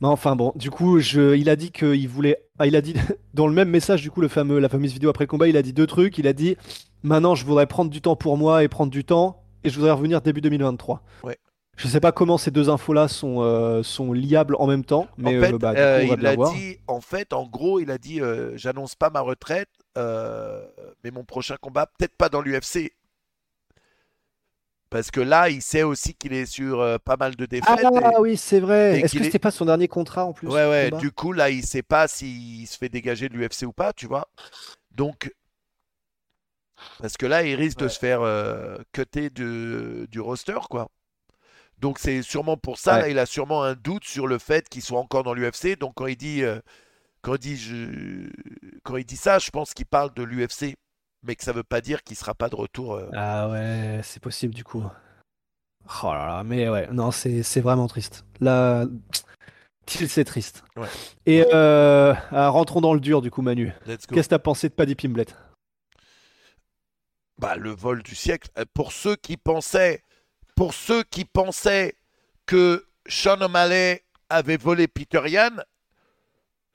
Mais 0.00 0.08
enfin 0.08 0.34
bon, 0.34 0.52
du 0.56 0.70
coup, 0.70 0.98
je, 0.98 1.36
il 1.36 1.48
a 1.48 1.54
dit 1.54 1.70
qu'il 1.70 2.08
voulait. 2.08 2.36
Ah, 2.58 2.66
il 2.66 2.74
a 2.74 2.80
dit 2.80 2.94
dans 3.34 3.46
le 3.46 3.52
même 3.52 3.68
message, 3.68 4.02
du 4.02 4.10
coup, 4.10 4.20
le 4.20 4.26
fameux, 4.26 4.58
la 4.58 4.68
fameuse 4.68 4.92
vidéo 4.92 5.10
après 5.10 5.22
le 5.22 5.28
combat, 5.28 5.46
il 5.46 5.56
a 5.56 5.62
dit 5.62 5.72
deux 5.72 5.86
trucs. 5.86 6.18
Il 6.18 6.26
a 6.26 6.32
dit 6.32 6.56
maintenant, 7.04 7.36
je 7.36 7.46
voudrais 7.46 7.66
prendre 7.66 7.92
du 7.92 8.00
temps 8.00 8.16
pour 8.16 8.36
moi 8.36 8.64
et 8.64 8.68
prendre 8.68 8.90
du 8.90 9.04
temps, 9.04 9.44
et 9.62 9.70
je 9.70 9.76
voudrais 9.76 9.92
revenir 9.92 10.20
début 10.20 10.40
2023. 10.40 11.02
Ouais. 11.22 11.38
Je 11.76 11.88
sais 11.88 12.00
pas 12.00 12.12
comment 12.12 12.38
ces 12.38 12.50
deux 12.50 12.68
infos-là 12.68 13.08
sont, 13.08 13.40
euh, 13.40 13.82
sont 13.82 14.12
liables 14.12 14.56
en 14.58 14.66
même 14.66 14.84
temps, 14.84 15.08
mais 15.16 15.36
en 15.38 15.40
fait, 15.40 15.52
euh, 15.54 15.58
bah, 15.58 15.72
euh, 15.76 16.04
il 16.04 16.26
a 16.26 16.34
voir. 16.34 16.52
dit, 16.54 16.78
en 16.86 17.00
fait, 17.00 17.32
en 17.32 17.46
gros, 17.46 17.80
il 17.80 17.90
a 17.90 17.98
dit, 17.98 18.20
euh, 18.20 18.56
j'annonce 18.56 18.94
pas 18.94 19.10
ma 19.10 19.20
retraite, 19.20 19.70
euh, 19.96 20.64
mais 21.02 21.10
mon 21.10 21.24
prochain 21.24 21.56
combat, 21.60 21.86
peut-être 21.86 22.14
pas 22.16 22.28
dans 22.28 22.40
l'UFC. 22.42 22.92
Parce 24.90 25.10
que 25.10 25.20
là, 25.20 25.48
il 25.48 25.62
sait 25.62 25.82
aussi 25.82 26.12
qu'il 26.14 26.34
est 26.34 26.44
sur 26.44 26.80
euh, 26.82 26.98
pas 26.98 27.16
mal 27.16 27.34
de 27.34 27.46
défaites. 27.46 27.80
Ah 27.82 28.10
et- 28.12 28.20
oui, 28.20 28.36
c'est 28.36 28.60
vrai. 28.60 29.00
Est-ce 29.00 29.14
que 29.14 29.20
est- 29.20 29.24
c'était 29.24 29.38
pas 29.38 29.50
son 29.50 29.64
dernier 29.64 29.88
contrat 29.88 30.26
en 30.26 30.34
plus 30.34 30.48
Ouais, 30.48 30.68
ouais, 30.68 30.90
du 31.00 31.10
coup, 31.10 31.32
là, 31.32 31.48
il 31.48 31.64
sait 31.64 31.82
pas 31.82 32.06
s'il 32.06 32.66
se 32.66 32.76
fait 32.76 32.90
dégager 32.90 33.30
de 33.30 33.34
l'UFC 33.34 33.64
ou 33.64 33.72
pas, 33.72 33.94
tu 33.94 34.06
vois. 34.06 34.28
Donc, 34.94 35.32
parce 37.00 37.16
que 37.16 37.24
là, 37.24 37.42
il 37.42 37.54
risque 37.54 37.78
de 37.78 37.88
se 37.88 37.98
faire 37.98 38.20
euh, 38.20 38.76
cutter 38.92 39.30
du 39.30 40.20
roster, 40.20 40.58
quoi. 40.68 40.88
Donc, 41.82 41.98
c'est 41.98 42.22
sûrement 42.22 42.56
pour 42.56 42.78
ça, 42.78 42.94
Ouais. 42.94 43.00
là, 43.02 43.08
il 43.10 43.18
a 43.18 43.26
sûrement 43.26 43.62
un 43.64 43.74
doute 43.74 44.04
sur 44.04 44.26
le 44.26 44.38
fait 44.38 44.68
qu'il 44.68 44.80
soit 44.82 44.98
encore 45.00 45.24
dans 45.24 45.34
l'UFC. 45.34 45.76
Donc, 45.78 45.92
quand 45.96 46.06
il 46.06 46.16
dit, 46.16 46.42
euh, 46.44 46.60
quand 47.22 47.34
il 47.34 47.38
dit, 47.40 47.56
je... 47.56 48.30
quand 48.84 48.96
il 48.96 49.04
dit 49.04 49.16
ça, 49.16 49.38
je 49.38 49.50
pense 49.50 49.74
qu'il 49.74 49.86
parle 49.86 50.14
de 50.14 50.22
l'UFC, 50.22 50.76
mais 51.24 51.34
que 51.36 51.42
ça 51.44 51.52
veut 51.52 51.64
pas 51.64 51.80
dire 51.80 52.02
qu'il 52.04 52.16
sera 52.16 52.34
pas 52.34 52.48
de 52.48 52.54
retour. 52.54 52.94
euh. 52.94 53.10
Ah 53.14 53.48
ouais, 53.50 54.00
c'est 54.04 54.22
possible 54.22 54.54
du 54.54 54.64
coup. 54.64 54.82
Oh 56.04 56.12
là 56.12 56.26
là, 56.28 56.42
mais 56.44 56.68
ouais, 56.68 56.86
non, 56.92 57.10
c'est 57.10 57.42
c'est 57.42 57.60
vraiment 57.60 57.88
triste. 57.88 58.24
Là, 58.40 58.86
c'est 59.88 60.24
triste. 60.24 60.62
Ouais. 60.76 60.86
Et 61.26 61.44
euh, 61.52 62.14
ah, 62.30 62.48
rentrons 62.48 62.80
dans 62.80 62.94
le 62.94 63.00
dur 63.00 63.20
du 63.22 63.32
coup, 63.32 63.42
Manu. 63.42 63.72
Qu'est-ce 63.86 64.06
que 64.06 64.20
t'as 64.20 64.38
pensé 64.38 64.68
de 64.68 64.74
Paddy 64.74 64.94
Pimblet? 64.94 65.26
Bah, 67.38 67.56
le 67.56 67.70
vol 67.70 68.02
du 68.04 68.14
siècle. 68.14 68.48
Pour 68.74 68.92
ceux 68.92 69.16
qui 69.16 69.36
pensaient, 69.36 70.04
pour 70.62 70.74
ceux 70.74 71.02
qui 71.02 71.24
pensaient 71.24 71.96
que 72.46 72.86
Sean 73.08 73.40
O'Malley 73.40 74.04
avait 74.28 74.56
volé 74.56 74.86
Peter 74.86 75.20
Yan, 75.26 75.56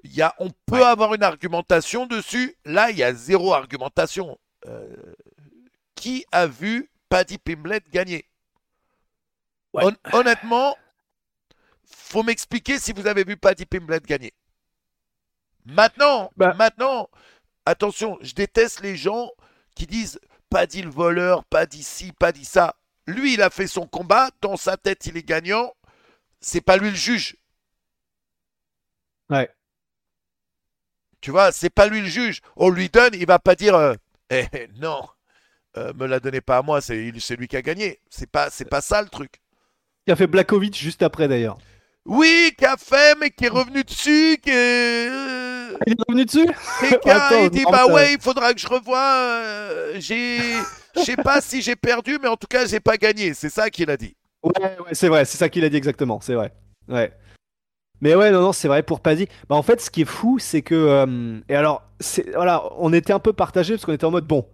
y 0.03 0.21
a, 0.21 0.35
on 0.39 0.49
peut 0.65 0.85
avoir 0.85 1.13
une 1.13 1.23
argumentation 1.23 2.05
dessus. 2.05 2.57
Là, 2.65 2.91
il 2.91 2.97
y 2.97 3.03
a 3.03 3.13
zéro 3.13 3.53
argumentation. 3.53 4.38
Euh, 4.65 4.93
qui 5.95 6.25
a 6.33 6.47
vu 6.47 6.91
Paddy 7.07 7.38
Pimblet 7.38 7.79
gagner? 7.89 8.25
Ouais. 9.71 9.85
Hon- 9.85 9.95
Honnêtement, 10.11 10.75
faut 11.85 12.23
m'expliquer 12.23 12.79
si 12.79 12.91
vous 12.91 13.07
avez 13.07 13.23
vu 13.23 13.38
Paddy 13.38 13.65
Pimblet 13.65 14.01
gagner. 14.01 14.33
Maintenant, 15.63 16.29
Bah- 16.35 16.53
maintenant, 16.55 17.09
attention, 17.65 18.17
je 18.19 18.33
déteste 18.33 18.81
les 18.81 18.97
gens 18.97 19.31
qui 19.77 19.88
disent 19.88 20.19
Paddy 20.49 20.81
le 20.81 20.89
voleur, 20.91 21.45
Paddy 21.45 21.83
ci, 21.83 22.11
Paddy 22.11 22.43
ça. 22.43 22.75
Lui, 23.08 23.34
il 23.34 23.41
a 23.41 23.49
fait 23.49 23.68
son 23.68 23.88
combat, 23.88 24.30
dans 24.41 24.58
sa 24.58 24.78
tête, 24.78 25.05
il 25.05 25.18
est 25.18 25.24
gagnant. 25.28 25.74
C'est 26.41 26.62
pas 26.62 26.78
lui 26.78 26.89
le 26.89 26.95
juge. 26.95 27.36
Ouais. 29.30 29.49
Tu 31.22 31.32
vois, 31.32 31.51
c'est 31.51 31.70
pas 31.70 31.88
lui 31.88 32.01
le 32.01 32.08
juge. 32.08 32.41
On 32.55 32.70
lui 32.70 32.89
donne, 32.89 33.14
il 33.14 33.26
va 33.26 33.39
pas 33.39 33.55
dire 33.55 33.76
euh, 33.76 33.95
Eh, 34.30 34.45
non, 34.80 35.01
euh, 35.78 35.93
me 35.93 36.05
la 36.05 36.20
donnez 36.20 36.41
pas 36.41 36.58
à 36.58 36.62
moi, 36.62 36.80
c'est 36.82 36.95
lui 37.36 37.47
qui 37.47 37.58
a 37.58 37.62
gagné. 37.62 37.99
C'est 38.10 38.30
pas, 38.30 38.49
c'est 38.49 38.66
pas 38.70 38.82
ça 38.82 39.01
le 39.01 39.10
truc. 39.10 39.41
Qui 40.05 40.12
a 40.12 40.16
fait 40.16 40.28
Blakovic 40.28 40.76
juste 40.78 41.01
après 41.03 41.28
d'ailleurs. 41.28 41.58
Oui, 42.05 42.53
qui 42.58 42.66
a 42.66 42.78
fait, 42.78 43.18
mais 43.20 43.32
qui 43.32 43.45
est 43.45 43.49
revenu 43.49 43.84
dessus, 43.84 44.38
qui 44.41 44.49
est. 44.49 45.10
euh, 45.10 45.78
Il 45.88 45.93
est 45.93 46.03
revenu 46.08 46.24
dessus 46.24 46.47
et 46.84 46.99
qui 47.03 47.10
a- 47.10 47.26
Attends, 47.26 47.43
il 47.43 47.49
dit 47.49 47.66
bah 47.70 47.86
ouais, 47.88 48.14
il 48.14 48.22
faudra 48.22 48.53
que 48.53 48.60
je 48.62 48.68
revoie. 48.68 49.14
euh, 49.16 49.95
j'ai, 49.99 50.39
je 50.98 51.04
sais 51.04 51.16
pas 51.16 51.41
si 51.41 51.62
j'ai 51.62 51.76
perdu, 51.76 52.18
mais 52.22 52.28
en 52.28 52.38
tout 52.38 52.48
cas 52.48 52.66
j'ai 52.66 52.80
pas 52.80 52.98
gagné. 52.98 53.34
C'est 53.34 53.50
ça 53.50 53.70
qu'il 53.70 53.89
a 53.89 53.98
dit. 53.98 54.16
Ouais, 54.43 54.76
c'est 54.91 55.10
vrai, 55.10 55.26
c'est 55.26 55.38
ça 55.38 55.50
qu'il 55.50 55.64
a 55.64 55.70
dit 55.70 55.78
exactement, 55.78 56.20
c'est 56.22 56.36
vrai. 56.36 56.54
Ouais. 56.88 57.12
Mais 58.02 58.16
ouais, 58.16 58.32
non, 58.32 58.41
non, 58.41 58.54
c'est 58.54 58.68
vrai 58.68 58.84
pour 58.84 59.00
Paddy. 59.00 59.28
Bah, 59.50 59.56
en 59.56 59.64
fait, 59.64 59.82
ce 59.82 59.89
qui 59.89 60.02
est 60.02 60.06
fou, 60.06 60.38
c'est 60.39 60.62
que. 60.62 60.76
euh, 60.76 61.39
et 61.50 61.56
alors, 61.56 61.84
voilà, 62.36 62.64
on 62.78 62.93
était 62.93 63.14
un 63.14 63.20
peu 63.20 63.34
partagé 63.34 63.74
parce 63.74 63.86
qu'on 63.86 63.93
était 63.93 64.06
en 64.06 64.12
mode 64.12 64.28
bon. 64.28 64.45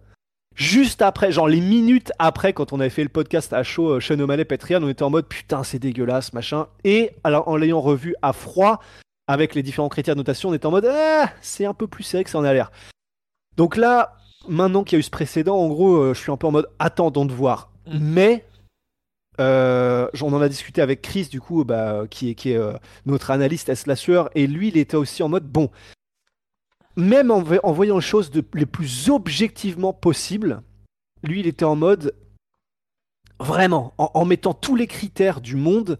Juste 0.54 1.02
après, 1.02 1.32
genre 1.32 1.48
les 1.48 1.60
minutes 1.60 2.12
après, 2.18 2.52
quand 2.52 2.72
on 2.72 2.78
avait 2.80 2.88
fait 2.88 3.02
le 3.02 3.08
podcast 3.08 3.52
à 3.52 3.64
chaud, 3.64 3.96
euh, 3.96 4.00
Sean 4.00 4.20
on 4.20 4.88
était 4.88 5.02
en 5.02 5.10
mode 5.10 5.26
putain, 5.26 5.64
c'est 5.64 5.80
dégueulasse, 5.80 6.32
machin. 6.32 6.68
Et 6.84 7.10
alors, 7.24 7.48
en 7.48 7.56
l'ayant 7.56 7.80
revu 7.80 8.14
à 8.22 8.32
froid, 8.32 8.80
avec 9.26 9.54
les 9.54 9.62
différents 9.62 9.88
critères 9.88 10.14
de 10.14 10.20
notation, 10.20 10.50
on 10.50 10.54
était 10.54 10.66
en 10.66 10.70
mode 10.70 10.86
ah, 10.86 11.30
c'est 11.40 11.64
un 11.64 11.74
peu 11.74 11.88
plus 11.88 12.04
serré 12.04 12.24
que 12.24 12.30
ça 12.30 12.38
en 12.38 12.44
a 12.44 12.52
l'air. 12.52 12.70
Donc 13.56 13.76
là, 13.76 14.16
maintenant 14.48 14.84
qu'il 14.84 14.96
y 14.96 14.98
a 14.98 15.00
eu 15.00 15.04
ce 15.04 15.10
précédent, 15.10 15.56
en 15.56 15.68
gros, 15.68 15.96
euh, 15.96 16.14
je 16.14 16.20
suis 16.20 16.32
un 16.32 16.36
peu 16.36 16.46
en 16.46 16.52
mode 16.52 16.68
attendons 16.78 17.24
de 17.24 17.32
voir. 17.32 17.70
Mm. 17.86 17.98
Mais 18.00 18.44
euh, 19.40 20.08
on 20.22 20.32
en 20.32 20.40
a 20.40 20.48
discuté 20.48 20.80
avec 20.80 21.02
Chris, 21.02 21.28
du 21.30 21.40
coup, 21.40 21.64
bah, 21.64 22.04
qui 22.08 22.30
est, 22.30 22.34
qui 22.34 22.50
est 22.50 22.56
euh, 22.56 22.74
notre 23.06 23.30
analyste. 23.30 23.70
Lassueur, 23.86 24.30
et 24.34 24.46
lui, 24.46 24.68
il 24.68 24.76
était 24.76 24.96
aussi 24.96 25.22
en 25.22 25.28
mode 25.28 25.46
bon, 25.46 25.70
même 26.96 27.30
en, 27.30 27.40
voyant 27.40 27.96
les 27.96 28.02
choses 28.02 28.30
de, 28.30 28.44
les 28.54 28.66
plus 28.66 29.10
objectivement 29.10 29.92
possibles, 29.92 30.62
lui, 31.22 31.40
il 31.40 31.46
était 31.46 31.64
en 31.64 31.76
mode 31.76 32.14
vraiment, 33.40 33.94
en, 33.98 34.10
en 34.14 34.24
mettant 34.24 34.54
tous 34.54 34.76
les 34.76 34.86
critères 34.86 35.40
du 35.40 35.56
monde, 35.56 35.98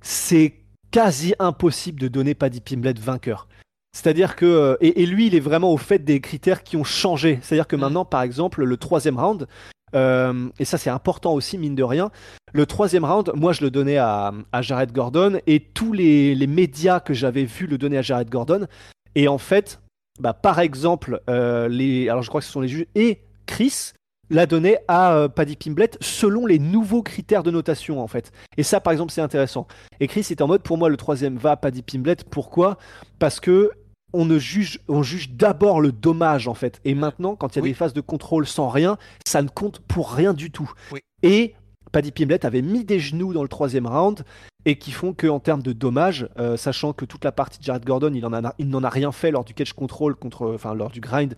c'est 0.00 0.54
quasi 0.90 1.34
impossible 1.38 2.00
de 2.00 2.08
donner 2.08 2.34
Paddy 2.34 2.60
Pimblet 2.60 2.94
vainqueur. 2.94 3.48
C'est-à-dire 3.92 4.36
que. 4.36 4.46
euh, 4.46 4.76
Et, 4.80 5.02
et 5.02 5.06
lui, 5.06 5.26
il 5.26 5.34
est 5.34 5.40
vraiment 5.40 5.72
au 5.72 5.76
fait 5.76 5.98
des 5.98 6.20
critères 6.20 6.62
qui 6.62 6.76
ont 6.76 6.84
changé. 6.84 7.38
C'est-à-dire 7.42 7.66
que 7.66 7.76
Mm. 7.76 7.80
maintenant, 7.80 8.04
par 8.04 8.22
exemple, 8.22 8.64
le 8.64 8.76
troisième 8.76 9.18
round, 9.18 9.46
euh, 9.94 10.48
et 10.58 10.64
ça 10.64 10.78
c'est 10.78 10.90
important 10.90 11.34
aussi, 11.34 11.58
mine 11.58 11.74
de 11.74 11.82
rien, 11.82 12.10
le 12.54 12.64
troisième 12.66 13.04
round, 13.04 13.30
moi 13.34 13.52
je 13.52 13.62
le 13.62 13.70
donnais 13.70 13.98
à, 13.98 14.32
à 14.50 14.62
Jared 14.62 14.92
Gordon, 14.92 15.38
et 15.46 15.60
tous 15.60 15.92
les, 15.92 16.34
les 16.34 16.46
médias 16.46 17.00
que 17.00 17.12
j'avais 17.12 17.44
vus 17.44 17.66
le 17.66 17.76
donner 17.78 17.98
à 17.98 18.02
Jared 18.02 18.30
Gordon. 18.30 18.66
Et 19.14 19.28
en 19.28 19.36
fait, 19.38 19.80
bah, 20.18 20.32
par 20.32 20.60
exemple, 20.60 21.20
euh, 21.28 21.68
les, 21.68 22.08
alors 22.08 22.22
je 22.22 22.28
crois 22.30 22.40
que 22.40 22.46
ce 22.46 22.52
sont 22.52 22.62
les 22.62 22.68
juges, 22.68 22.86
et 22.94 23.20
Chris 23.44 23.92
l'a 24.30 24.46
donné 24.46 24.78
à 24.88 25.28
Paddy 25.34 25.56
Pimblet 25.56 25.90
selon 26.00 26.46
les 26.46 26.58
nouveaux 26.58 27.02
critères 27.02 27.42
de 27.42 27.50
notation 27.50 28.00
en 28.00 28.06
fait. 28.06 28.32
Et 28.56 28.62
ça 28.62 28.80
par 28.80 28.94
exemple 28.94 29.12
c'est 29.12 29.20
intéressant. 29.20 29.66
Et 30.00 30.06
Chris 30.08 30.20
était 30.30 30.40
en 30.40 30.46
mode 30.46 30.62
pour 30.62 30.78
moi 30.78 30.88
le 30.88 30.96
troisième 30.96 31.36
va 31.36 31.50
à 31.50 31.56
Paddy 31.56 31.82
Pimblet. 31.82 32.16
Pourquoi? 32.30 32.78
Parce 33.18 33.40
que 33.40 33.70
on 34.12 34.24
ne 34.24 34.38
juge, 34.38 34.78
on 34.88 35.02
juge 35.02 35.30
d'abord 35.30 35.80
le 35.80 35.92
dommage 35.92 36.48
en 36.48 36.54
fait. 36.54 36.80
Et 36.84 36.94
maintenant, 36.94 37.34
quand 37.36 37.54
il 37.54 37.58
y 37.58 37.60
a 37.60 37.62
Oui. 37.62 37.70
des 37.70 37.74
phases 37.74 37.94
de 37.94 38.00
contrôle 38.00 38.46
sans 38.46 38.68
rien, 38.68 38.98
ça 39.26 39.42
ne 39.42 39.48
compte 39.48 39.80
pour 39.80 40.12
rien 40.12 40.34
du 40.34 40.50
tout. 40.50 40.70
Oui. 40.92 41.00
Et 41.22 41.54
Paddy 41.92 42.10
Pimblet 42.10 42.44
avait 42.46 42.62
mis 42.62 42.84
des 42.84 42.98
genoux 43.00 43.32
dans 43.32 43.42
le 43.42 43.48
troisième 43.48 43.86
round 43.86 44.24
et 44.64 44.76
qui 44.78 44.92
font 44.92 45.12
que 45.12 45.26
en 45.26 45.40
termes 45.40 45.62
de 45.62 45.72
dommages, 45.72 46.28
euh, 46.38 46.56
sachant 46.56 46.92
que 46.92 47.04
toute 47.04 47.24
la 47.24 47.32
partie 47.32 47.58
de 47.58 47.64
Jared 47.64 47.84
Gordon, 47.84 48.12
il 48.14 48.24
en 48.24 48.32
a, 48.32 48.54
il 48.58 48.68
n'en 48.68 48.84
a 48.84 48.88
rien 48.88 49.12
fait 49.12 49.30
lors 49.30 49.44
du 49.44 49.54
catch 49.54 49.72
control 49.72 50.14
contre, 50.14 50.52
enfin 50.54 50.72
lors 50.74 50.90
du 50.90 51.00
grind, 51.00 51.34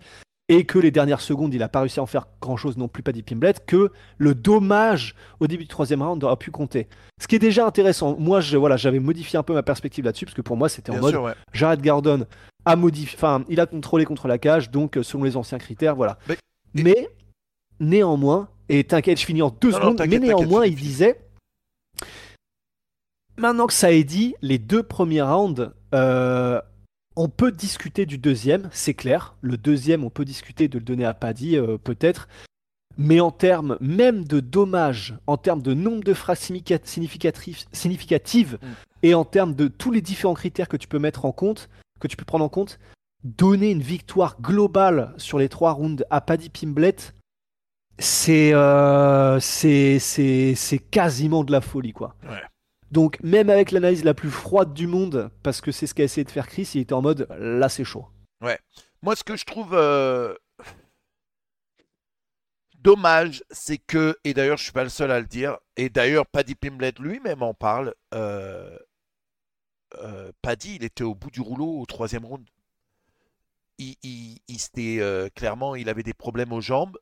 et 0.47 0.65
que 0.65 0.77
les 0.77 0.91
dernières 0.91 1.21
secondes, 1.21 1.53
il 1.53 1.59
n'a 1.59 1.69
pas 1.69 1.79
réussi 1.79 1.99
à 1.99 2.03
en 2.03 2.05
faire 2.05 2.27
grand 2.39 2.55
chose 2.57 2.77
non 2.77 2.87
plus 2.87 3.01
Paddy 3.01 3.23
Pimblet, 3.23 3.55
que 3.65 3.91
le 4.17 4.35
dommage 4.35 5.15
au 5.39 5.47
début 5.47 5.63
du 5.63 5.69
troisième 5.69 6.01
round 6.03 6.23
aura 6.23 6.37
pu 6.37 6.51
compter. 6.51 6.87
Ce 7.19 7.27
qui 7.27 7.35
est 7.35 7.39
déjà 7.39 7.65
intéressant. 7.65 8.15
Moi, 8.19 8.41
je, 8.41 8.55
voilà, 8.57 8.77
j'avais 8.77 8.99
modifié 8.99 9.39
un 9.39 9.43
peu 9.43 9.53
ma 9.53 9.63
perspective 9.63 10.05
là-dessus 10.05 10.25
parce 10.25 10.35
que 10.35 10.41
pour 10.41 10.55
moi, 10.57 10.69
c'était 10.69 10.91
en 10.91 10.93
Bien 10.93 11.01
mode 11.01 11.11
sûr, 11.11 11.23
ouais. 11.23 11.33
Jared 11.53 11.81
Gordon 11.81 12.25
a 12.65 12.75
modifié, 12.75 13.17
enfin, 13.17 13.43
il 13.49 13.59
a 13.59 13.65
contrôlé 13.65 14.05
contre 14.05 14.27
la 14.27 14.37
cage, 14.37 14.69
donc 14.69 14.97
euh, 14.97 15.03
selon 15.03 15.23
les 15.23 15.35
anciens 15.37 15.57
critères, 15.57 15.95
voilà. 15.95 16.17
Mais- 16.27 16.37
Mais, 16.83 17.09
néanmoins, 17.79 18.49
et 18.69 18.83
t'inquiète, 18.83 19.19
je 19.19 19.25
finis 19.25 19.41
en 19.41 19.49
deux 19.49 19.71
Non, 19.71 19.77
non, 19.79 19.83
secondes, 19.91 20.07
mais 20.09 20.19
néanmoins, 20.19 20.65
il 20.65 20.75
disait 20.75 21.21
Maintenant 23.37 23.67
que 23.67 23.73
ça 23.73 23.91
est 23.91 24.03
dit, 24.05 24.33
les 24.41 24.57
deux 24.57 24.83
premiers 24.83 25.21
rounds, 25.21 25.71
euh, 25.93 26.61
on 27.15 27.29
peut 27.29 27.51
discuter 27.51 28.05
du 28.05 28.17
deuxième, 28.17 28.69
c'est 28.71 28.93
clair. 28.93 29.35
Le 29.41 29.57
deuxième, 29.57 30.03
on 30.03 30.09
peut 30.09 30.25
discuter 30.25 30.67
de 30.67 30.79
le 30.79 30.83
donner 30.83 31.05
à 31.05 31.13
Paddy, 31.13 31.57
euh, 31.57 31.77
peut-être. 31.77 32.27
Mais 32.97 33.19
en 33.19 33.31
termes 33.31 33.77
même 33.81 34.23
de 34.25 34.39
dommages, 34.39 35.15
en 35.27 35.37
termes 35.37 35.61
de 35.61 35.73
nombre 35.73 36.03
de 36.03 36.13
phrases 36.13 36.39
significatives, 36.39 38.57
Mm. 38.61 38.67
et 39.03 39.13
en 39.13 39.25
termes 39.25 39.53
de 39.53 39.67
tous 39.67 39.91
les 39.91 40.01
différents 40.01 40.33
critères 40.33 40.69
que 40.69 40.77
tu 40.77 40.87
peux 40.87 40.99
mettre 40.99 41.25
en 41.25 41.31
compte, 41.31 41.69
que 41.99 42.07
tu 42.07 42.15
peux 42.15 42.25
prendre 42.25 42.45
en 42.45 42.49
compte, 42.49 42.79
donner 43.23 43.71
une 43.71 43.81
victoire 43.81 44.39
globale 44.39 45.13
sur 45.17 45.39
les 45.39 45.49
trois 45.49 45.73
rounds 45.73 46.05
à 46.09 46.21
Paddy 46.21 46.49
Pimblet, 46.49 46.95
c'est 47.99 48.53
euh, 48.53 49.39
c'est 49.39 49.99
c'est 49.99 50.53
c'est 50.55 50.79
quasiment 50.79 51.43
de 51.43 51.51
la 51.51 51.61
folie 51.61 51.93
quoi. 51.93 52.15
Ouais. 52.23 52.41
Donc 52.91 53.19
même 53.23 53.49
avec 53.49 53.71
l'analyse 53.71 54.03
la 54.03 54.13
plus 54.13 54.29
froide 54.31 54.73
du 54.73 54.87
monde, 54.87 55.29
parce 55.43 55.59
que 55.61 55.71
c'est 55.71 55.87
ce 55.87 55.93
qu'a 55.93 56.03
essayé 56.03 56.23
de 56.23 56.31
faire 56.31 56.47
Chris, 56.47 56.69
il 56.75 56.81
était 56.81 56.93
en 56.93 57.01
mode 57.01 57.27
là 57.39 57.67
c'est 57.69 57.83
chaud. 57.83 58.07
Moi, 59.01 59.15
ce 59.15 59.23
que 59.23 59.35
je 59.35 59.45
trouve 59.45 59.73
euh, 59.73 60.33
dommage, 62.79 63.43
c'est 63.51 63.77
que, 63.77 64.17
et 64.23 64.33
d'ailleurs, 64.33 64.57
je 64.57 64.63
suis 64.63 64.71
pas 64.71 64.83
le 64.83 64.89
seul 64.89 65.11
à 65.11 65.19
le 65.19 65.25
dire, 65.25 65.57
et 65.77 65.89
d'ailleurs, 65.89 66.25
Paddy 66.27 66.55
Pimblet 66.55 66.93
lui-même 66.99 67.41
en 67.43 67.53
parle. 67.53 67.93
euh, 68.13 68.77
euh, 69.99 70.31
Paddy, 70.41 70.75
il 70.75 70.83
était 70.83 71.03
au 71.03 71.15
bout 71.15 71.31
du 71.31 71.41
rouleau 71.41 71.79
au 71.79 71.85
troisième 71.85 72.25
round. 72.25 72.45
Il, 73.77 73.95
il, 74.03 74.39
il 74.47 74.59
s'était, 74.59 74.99
clairement, 75.35 75.75
il 75.75 75.89
avait 75.89 76.03
des 76.03 76.13
problèmes 76.13 76.51
aux 76.53 76.61
jambes. 76.61 76.97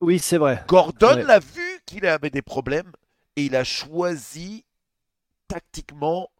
Oui 0.00 0.18
c'est 0.18 0.38
vrai. 0.38 0.64
Gordon 0.66 1.14
Ouais. 1.16 1.22
l'a 1.24 1.38
vu 1.38 1.80
qu'il 1.86 2.06
avait 2.06 2.30
des 2.30 2.42
problèmes 2.42 2.90
et 3.36 3.44
il 3.44 3.56
a 3.56 3.64
choisi 3.64 4.64
tactiquement 5.48 6.30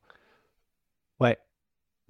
Ouais. 1.21 1.39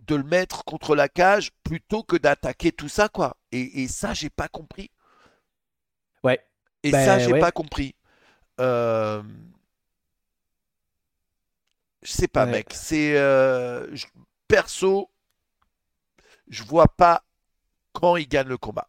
de 0.00 0.14
le 0.16 0.22
mettre 0.24 0.64
contre 0.64 0.94
la 0.96 1.08
cage 1.08 1.50
plutôt 1.62 2.02
que 2.02 2.16
d'attaquer 2.16 2.72
tout 2.72 2.88
ça 2.88 3.08
quoi. 3.08 3.36
Et, 3.52 3.82
et 3.82 3.88
ça 3.88 4.14
j'ai 4.14 4.30
pas 4.30 4.48
compris. 4.48 4.90
Ouais. 6.22 6.44
Et 6.82 6.90
Ben, 6.90 7.04
ça 7.04 7.18
j'ai 7.18 7.32
ouais. 7.32 7.40
pas 7.40 7.52
compris. 7.52 7.94
Euh, 8.60 9.22
Je 12.02 12.12
sais 12.12 12.28
pas 12.28 12.44
Ouais. 12.44 12.50
mec. 12.52 12.72
C'est 12.74 13.16
euh, 13.16 13.94
je- 13.96 14.06
perso, 14.46 15.10
je 16.48 16.62
vois 16.62 16.88
pas 16.88 17.24
quand 17.92 18.16
il 18.16 18.28
gagne 18.28 18.48
le 18.48 18.58
combat. 18.58 18.88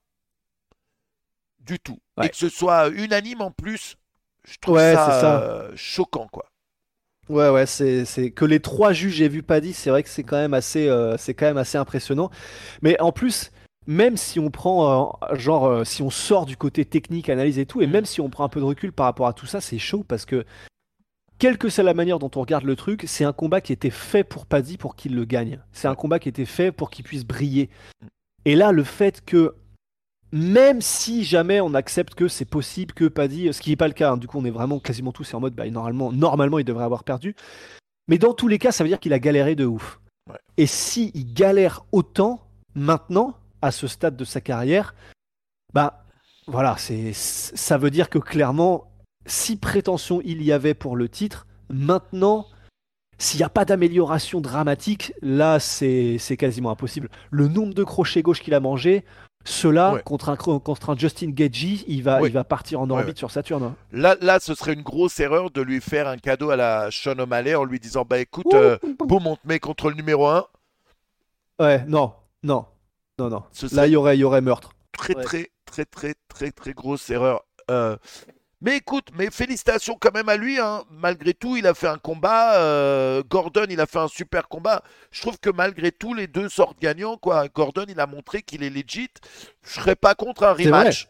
Du 1.60 1.80
tout. 1.80 2.00
Ouais. 2.18 2.28
Et 2.28 2.30
que 2.30 2.36
ce 2.36 2.50
soit 2.50 2.90
unanime 2.90 3.42
en 3.42 3.52
plus, 3.52 3.96
je 4.44 4.58
trouve 4.58 4.78
ça. 4.78 5.42
euh, 5.42 5.74
choquant 5.76 6.28
quoi. 6.28 6.52
Ouais, 7.30 7.50
ouais, 7.50 7.66
c'est, 7.66 8.06
c'est 8.06 8.30
que 8.32 8.46
les 8.46 8.60
trois 8.60 8.94
juges 8.94 9.20
aient 9.22 9.28
vu 9.28 9.42
Paddy, 9.42 9.74
c'est 9.74 9.90
vrai 9.90 10.04
que 10.04 10.10
c'est 10.10 10.24
quand 10.24 10.38
même 10.38 10.54
assez, 10.54 10.88
euh, 10.88 11.18
c'est 11.18 11.34
quand 11.34 11.48
même 11.48 11.58
assez 11.58 11.78
impressionnant. 11.78 12.30
Mais 12.84 13.00
en 13.02 13.12
plus, 13.12 13.52
même 13.88 14.16
si 14.16 14.40
on 14.40 14.52
prend, 14.52 15.18
euh, 15.32 15.36
genre, 15.36 15.66
euh, 15.66 15.84
si 15.84 16.04
on 16.04 16.12
sort 16.12 16.46
du 16.46 16.56
côté 16.56 16.86
technique, 16.86 17.30
analyse 17.30 17.58
et 17.58 17.66
tout, 17.66 17.82
et 17.82 17.88
Mm. 17.88 17.92
même 17.92 18.06
si 18.06 18.22
on 18.22 18.30
prend 18.30 18.44
un 18.44 18.50
peu 18.50 18.60
de 18.60 18.66
recul 18.66 18.92
par 18.92 19.08
rapport 19.08 19.28
à 19.28 19.34
tout 19.34 19.48
ça, 19.48 19.60
c'est 19.60 19.80
chaud 19.80 20.04
parce 20.08 20.26
que 20.26 20.46
quelle 21.40 21.58
que 21.58 21.68
soit 21.70 21.84
la 21.84 21.94
manière 21.96 22.20
dont 22.20 22.32
on 22.36 22.42
regarde 22.42 22.64
le 22.64 22.76
truc, 22.76 23.04
c'est 23.08 23.26
un 23.26 23.34
combat 23.34 23.60
qui 23.60 23.74
était 23.74 23.90
fait 23.90 24.24
pour 24.24 24.46
Paddy 24.46 24.78
pour 24.78 24.96
qu'il 24.96 25.16
le 25.16 25.26
gagne. 25.26 25.60
C'est 25.74 25.88
un 25.88 25.96
combat 25.96 26.20
qui 26.20 26.30
était 26.30 26.46
fait 26.46 26.72
pour 26.72 26.90
qu'il 26.90 27.04
puisse 27.04 27.26
briller. 27.26 27.70
Et 28.46 28.56
là, 28.56 28.72
le 28.72 28.84
fait 28.84 29.26
que 29.26 29.56
même 30.36 30.82
si 30.82 31.24
jamais 31.24 31.62
on 31.62 31.74
accepte 31.74 32.14
que 32.14 32.28
c'est 32.28 32.44
possible 32.44 32.94
que 32.94 33.06
Paddy, 33.06 33.54
ce 33.54 33.62
qui 33.62 33.70
n'est 33.70 33.78
pas 33.78 33.88
le 33.88 33.94
cas, 33.94 34.12
hein, 34.12 34.18
du 34.18 34.28
coup 34.28 34.38
on 34.38 34.44
est 34.44 34.52
vraiment 34.52 34.80
quasiment 34.80 35.14
tous 35.14 35.34
en 35.34 35.40
mode, 35.40 35.56
bah, 35.56 35.70
normalement, 35.70 36.12
normalement 36.12 36.60
il 36.60 36.66
devrait 36.66 36.84
avoir 36.84 37.06
perdu. 37.06 37.38
Mais 38.10 38.18
dans 38.18 38.34
tous 38.34 38.50
les 38.50 38.60
cas, 38.60 38.74
ça 38.74 38.84
veut 38.84 38.90
dire 38.90 39.00
qu'il 39.00 39.14
a 39.14 39.20
galéré 39.20 39.56
de 39.56 39.64
ouf. 39.64 40.02
Ouais. 40.30 40.38
Et 40.58 40.66
si 40.66 41.12
il 41.16 41.34
galère 41.34 41.86
autant 41.94 42.42
maintenant, 42.76 43.38
à 43.62 43.72
ce 43.72 43.88
stade 43.88 44.18
de 44.18 44.26
sa 44.26 44.42
carrière, 44.42 44.94
bah 45.74 46.04
voilà, 46.48 46.76
c'est 46.78 47.14
ça 47.14 47.78
veut 47.78 47.90
dire 47.90 48.10
que 48.10 48.20
clairement, 48.20 48.92
si 49.26 49.56
prétention 49.56 50.22
il 50.26 50.44
y 50.44 50.52
avait 50.52 50.74
pour 50.74 50.98
le 50.98 51.08
titre, 51.08 51.48
maintenant, 51.70 52.46
s'il 53.18 53.38
n'y 53.38 53.46
a 53.46 53.50
pas 53.50 53.64
d'amélioration 53.64 54.42
dramatique, 54.42 55.14
là 55.22 55.62
c'est 55.62 56.18
c'est 56.20 56.36
quasiment 56.36 56.72
impossible. 56.72 57.10
Le 57.32 57.48
nombre 57.48 57.74
de 57.74 57.86
crochets 57.86 58.22
gauche 58.22 58.42
qu'il 58.42 58.54
a 58.54 58.60
mangé, 58.60 59.06
cela 59.46 59.94
Ouais. 59.94 60.02
contre, 60.04 60.30
un, 60.30 60.36
contre 60.36 60.90
un 60.90 60.98
Justin 60.98 61.30
Gagey, 61.30 61.84
il 61.88 62.04
va, 62.04 62.20
Ouais. 62.22 62.30
il 62.30 62.34
va 62.34 62.44
partir 62.44 62.82
en 62.82 62.90
orbite 62.90 63.08
ouais. 63.10 63.16
sur 63.16 63.32
Saturne. 63.32 63.64
hein. 63.64 63.76
Là, 63.92 64.16
là, 64.22 64.40
ce 64.40 64.54
serait 64.56 64.74
une 64.74 64.82
grosse 64.82 65.20
erreur 65.20 65.52
de 65.52 65.62
lui 65.62 65.80
faire 65.82 66.08
un 66.08 66.18
cadeau 66.18 66.50
à 66.50 66.56
la 66.56 66.90
Sean 66.92 67.18
O'Malley 67.20 67.56
en 67.56 67.64
lui 67.64 67.80
disant 67.80 68.04
Bah 68.10 68.20
écoute, 68.20 68.48
Ouh, 68.48 68.56
euh, 68.56 68.78
boum, 69.00 69.28
on 69.28 69.36
te 69.36 69.48
met 69.48 69.60
contre 69.60 69.90
le 69.90 69.96
numéro 69.96 70.28
1. 70.28 70.46
Ouais, 71.60 71.86
non, 71.88 72.14
non, 72.44 72.66
non, 73.20 73.30
non. 73.30 73.44
Ce 73.54 73.66
Là, 73.68 73.70
serait 73.70 73.90
il 73.90 73.94
y 73.94 73.96
aurait, 73.96 74.18
il 74.18 74.22
y 74.22 74.24
aurait 74.24 74.42
meurtre. 74.42 74.72
très, 74.92 75.14
très, 75.14 75.52
très, 75.66 75.86
très, 75.86 76.16
très, 76.28 76.52
très 76.52 76.74
grosse 76.74 77.10
erreur. 77.10 77.46
Euh, 77.72 77.96
Mais 78.62 78.78
écoute, 78.78 79.10
mais 79.14 79.30
félicitations 79.30 79.98
quand 80.00 80.14
même 80.14 80.30
à 80.30 80.38
lui. 80.38 80.60
hein. 80.60 80.84
Malgré 80.90 81.34
tout, 81.34 81.56
il 81.58 81.68
a 81.68 81.74
fait 81.74 81.88
un 81.88 81.98
combat. 81.98 82.56
euh, 82.60 83.22
Gordon, 83.30 83.66
il 83.70 83.80
a 83.82 83.86
fait 83.86 84.00
un 84.00 84.08
super 84.08 84.48
combat. 84.48 84.82
Je 85.12 85.22
trouve 85.22 85.38
que 85.40 85.50
malgré 85.50 85.92
tout, 85.92 86.14
les 86.14 86.28
deux 86.28 86.50
sortent 86.50 86.80
gagnants. 86.80 87.18
Quoi. 87.18 87.48
Gordon, 87.50 87.86
il 87.88 88.00
a 88.00 88.08
montré 88.08 88.42
qu'il 88.42 88.64
est 88.64 88.70
legit. 88.70 89.10
Je 89.64 89.74
serais 89.74 89.96
pas 89.96 90.16
contre 90.16 90.44
un 90.44 90.54
rematch. 90.54 91.08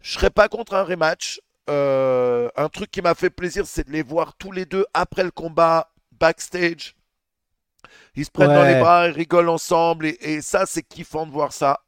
Je 0.00 0.12
serais 0.12 0.30
pas 0.30 0.48
contre 0.48 0.74
un 0.74 0.82
rematch. 0.84 1.40
Euh, 1.68 2.48
un 2.56 2.68
truc 2.68 2.90
qui 2.92 3.02
m'a 3.02 3.14
fait 3.14 3.30
plaisir, 3.30 3.66
c'est 3.66 3.86
de 3.88 3.92
les 3.92 4.02
voir 4.02 4.34
tous 4.36 4.52
les 4.52 4.66
deux 4.66 4.86
après 4.94 5.24
le 5.24 5.32
combat, 5.32 5.90
backstage. 6.12 6.94
Ils 8.14 8.24
se 8.24 8.30
prennent 8.30 8.48
dans 8.54 8.62
les 8.64 8.80
bras, 8.80 9.08
ils 9.08 9.12
rigolent 9.12 9.48
ensemble. 9.48 10.06
Et, 10.06 10.16
et 10.20 10.42
ça, 10.42 10.66
c'est 10.66 10.82
kiffant 10.82 11.26
de 11.26 11.32
voir 11.32 11.52
ça. 11.52 11.80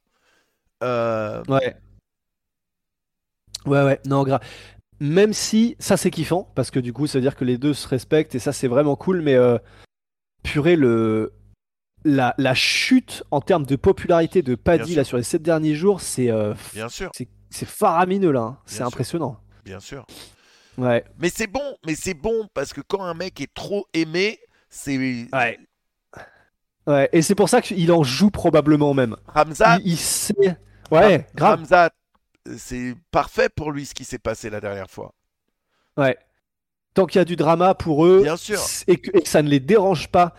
Euh, 0.83 1.43
Ouais. 1.49 1.77
Ouais, 3.67 3.83
ouais, 3.85 4.01
non, 4.07 4.23
grave. 4.25 4.41
Même 5.01 5.33
si 5.33 5.77
ça 5.79 5.97
c'est 5.97 6.11
kiffant, 6.11 6.51
parce 6.55 6.71
que 6.71 6.81
du 6.81 6.93
coup, 6.93 7.07
ça 7.07 7.19
veut 7.19 7.23
dire 7.23 7.37
que 7.37 7.45
les 7.45 7.57
deux 7.59 7.75
se 7.75 7.87
respectent 7.87 8.35
et 8.35 8.39
ça 8.41 8.53
c'est 8.53 8.69
vraiment 8.69 8.97
cool, 8.97 9.23
mais 9.23 9.35
euh, 9.35 9.59
purée, 10.43 10.75
le... 10.77 11.33
la, 12.05 12.35
la 12.39 12.55
chute 12.55 13.23
en 13.31 13.41
termes 13.41 13.65
de 13.67 13.77
popularité 13.77 14.43
de 14.43 14.55
Paddy 14.57 14.95
là 14.97 15.05
sur 15.05 15.17
les 15.17 15.23
sept 15.23 15.43
derniers 15.43 15.75
jours, 15.75 16.01
c'est 16.01 16.31
euh, 16.31 16.55
f- 16.55 16.75
bien 16.75 16.89
sûr, 16.89 17.11
c'est 17.15 17.29
c'est 17.51 17.69
faramineux 17.69 18.31
là, 18.33 18.41
hein. 18.41 18.59
c'est 18.67 18.83
impressionnant. 18.83 19.39
bien 19.65 19.81
sûr. 19.81 20.05
Ouais. 20.77 21.05
Mais 21.19 21.29
c'est 21.29 21.47
bon, 21.47 21.77
mais 21.87 21.95
c'est 21.95 22.15
bon 22.15 22.47
parce 22.55 22.73
que 22.73 22.81
quand 22.81 23.03
un 23.03 23.15
mec 23.15 23.41
est 23.41 23.53
trop 23.55 23.87
aimé, 23.95 24.39
c'est 24.69 24.97
Ouais. 25.33 25.59
Ouais, 26.87 27.09
et 27.13 27.21
c'est 27.23 27.35
pour 27.35 27.49
ça 27.49 27.61
qu'il 27.61 27.91
en 27.93 28.03
joue 28.03 28.31
probablement 28.31 28.95
même. 28.95 29.15
Hamza. 29.35 29.79
Il, 29.85 29.93
il 29.93 29.97
sait. 29.97 30.57
Ouais, 30.91 31.27
grave. 31.35 31.61
Hamza, 31.61 31.91
c'est 32.57 32.95
parfait 33.11 33.49
pour 33.49 33.73
lui 33.73 33.87
ce 33.87 33.95
qui 33.95 34.05
s'est 34.05 34.19
passé 34.19 34.51
la 34.51 34.61
dernière 34.61 34.91
fois. 34.91 35.15
Ouais. 35.97 36.17
Tant 36.95 37.07
qu'il 37.07 37.19
y 37.19 37.23
a 37.23 37.25
du 37.25 37.37
drama 37.37 37.75
pour 37.75 38.07
eux, 38.07 38.23
Bien 38.23 38.37
sûr. 38.37 38.61
et 38.87 38.97
que, 38.97 39.11
et 39.17 39.23
que 39.23 39.29
ça 39.29 39.43
ne 39.43 39.49
les 39.49 39.61
dérange 39.61 40.09
pas 40.09 40.35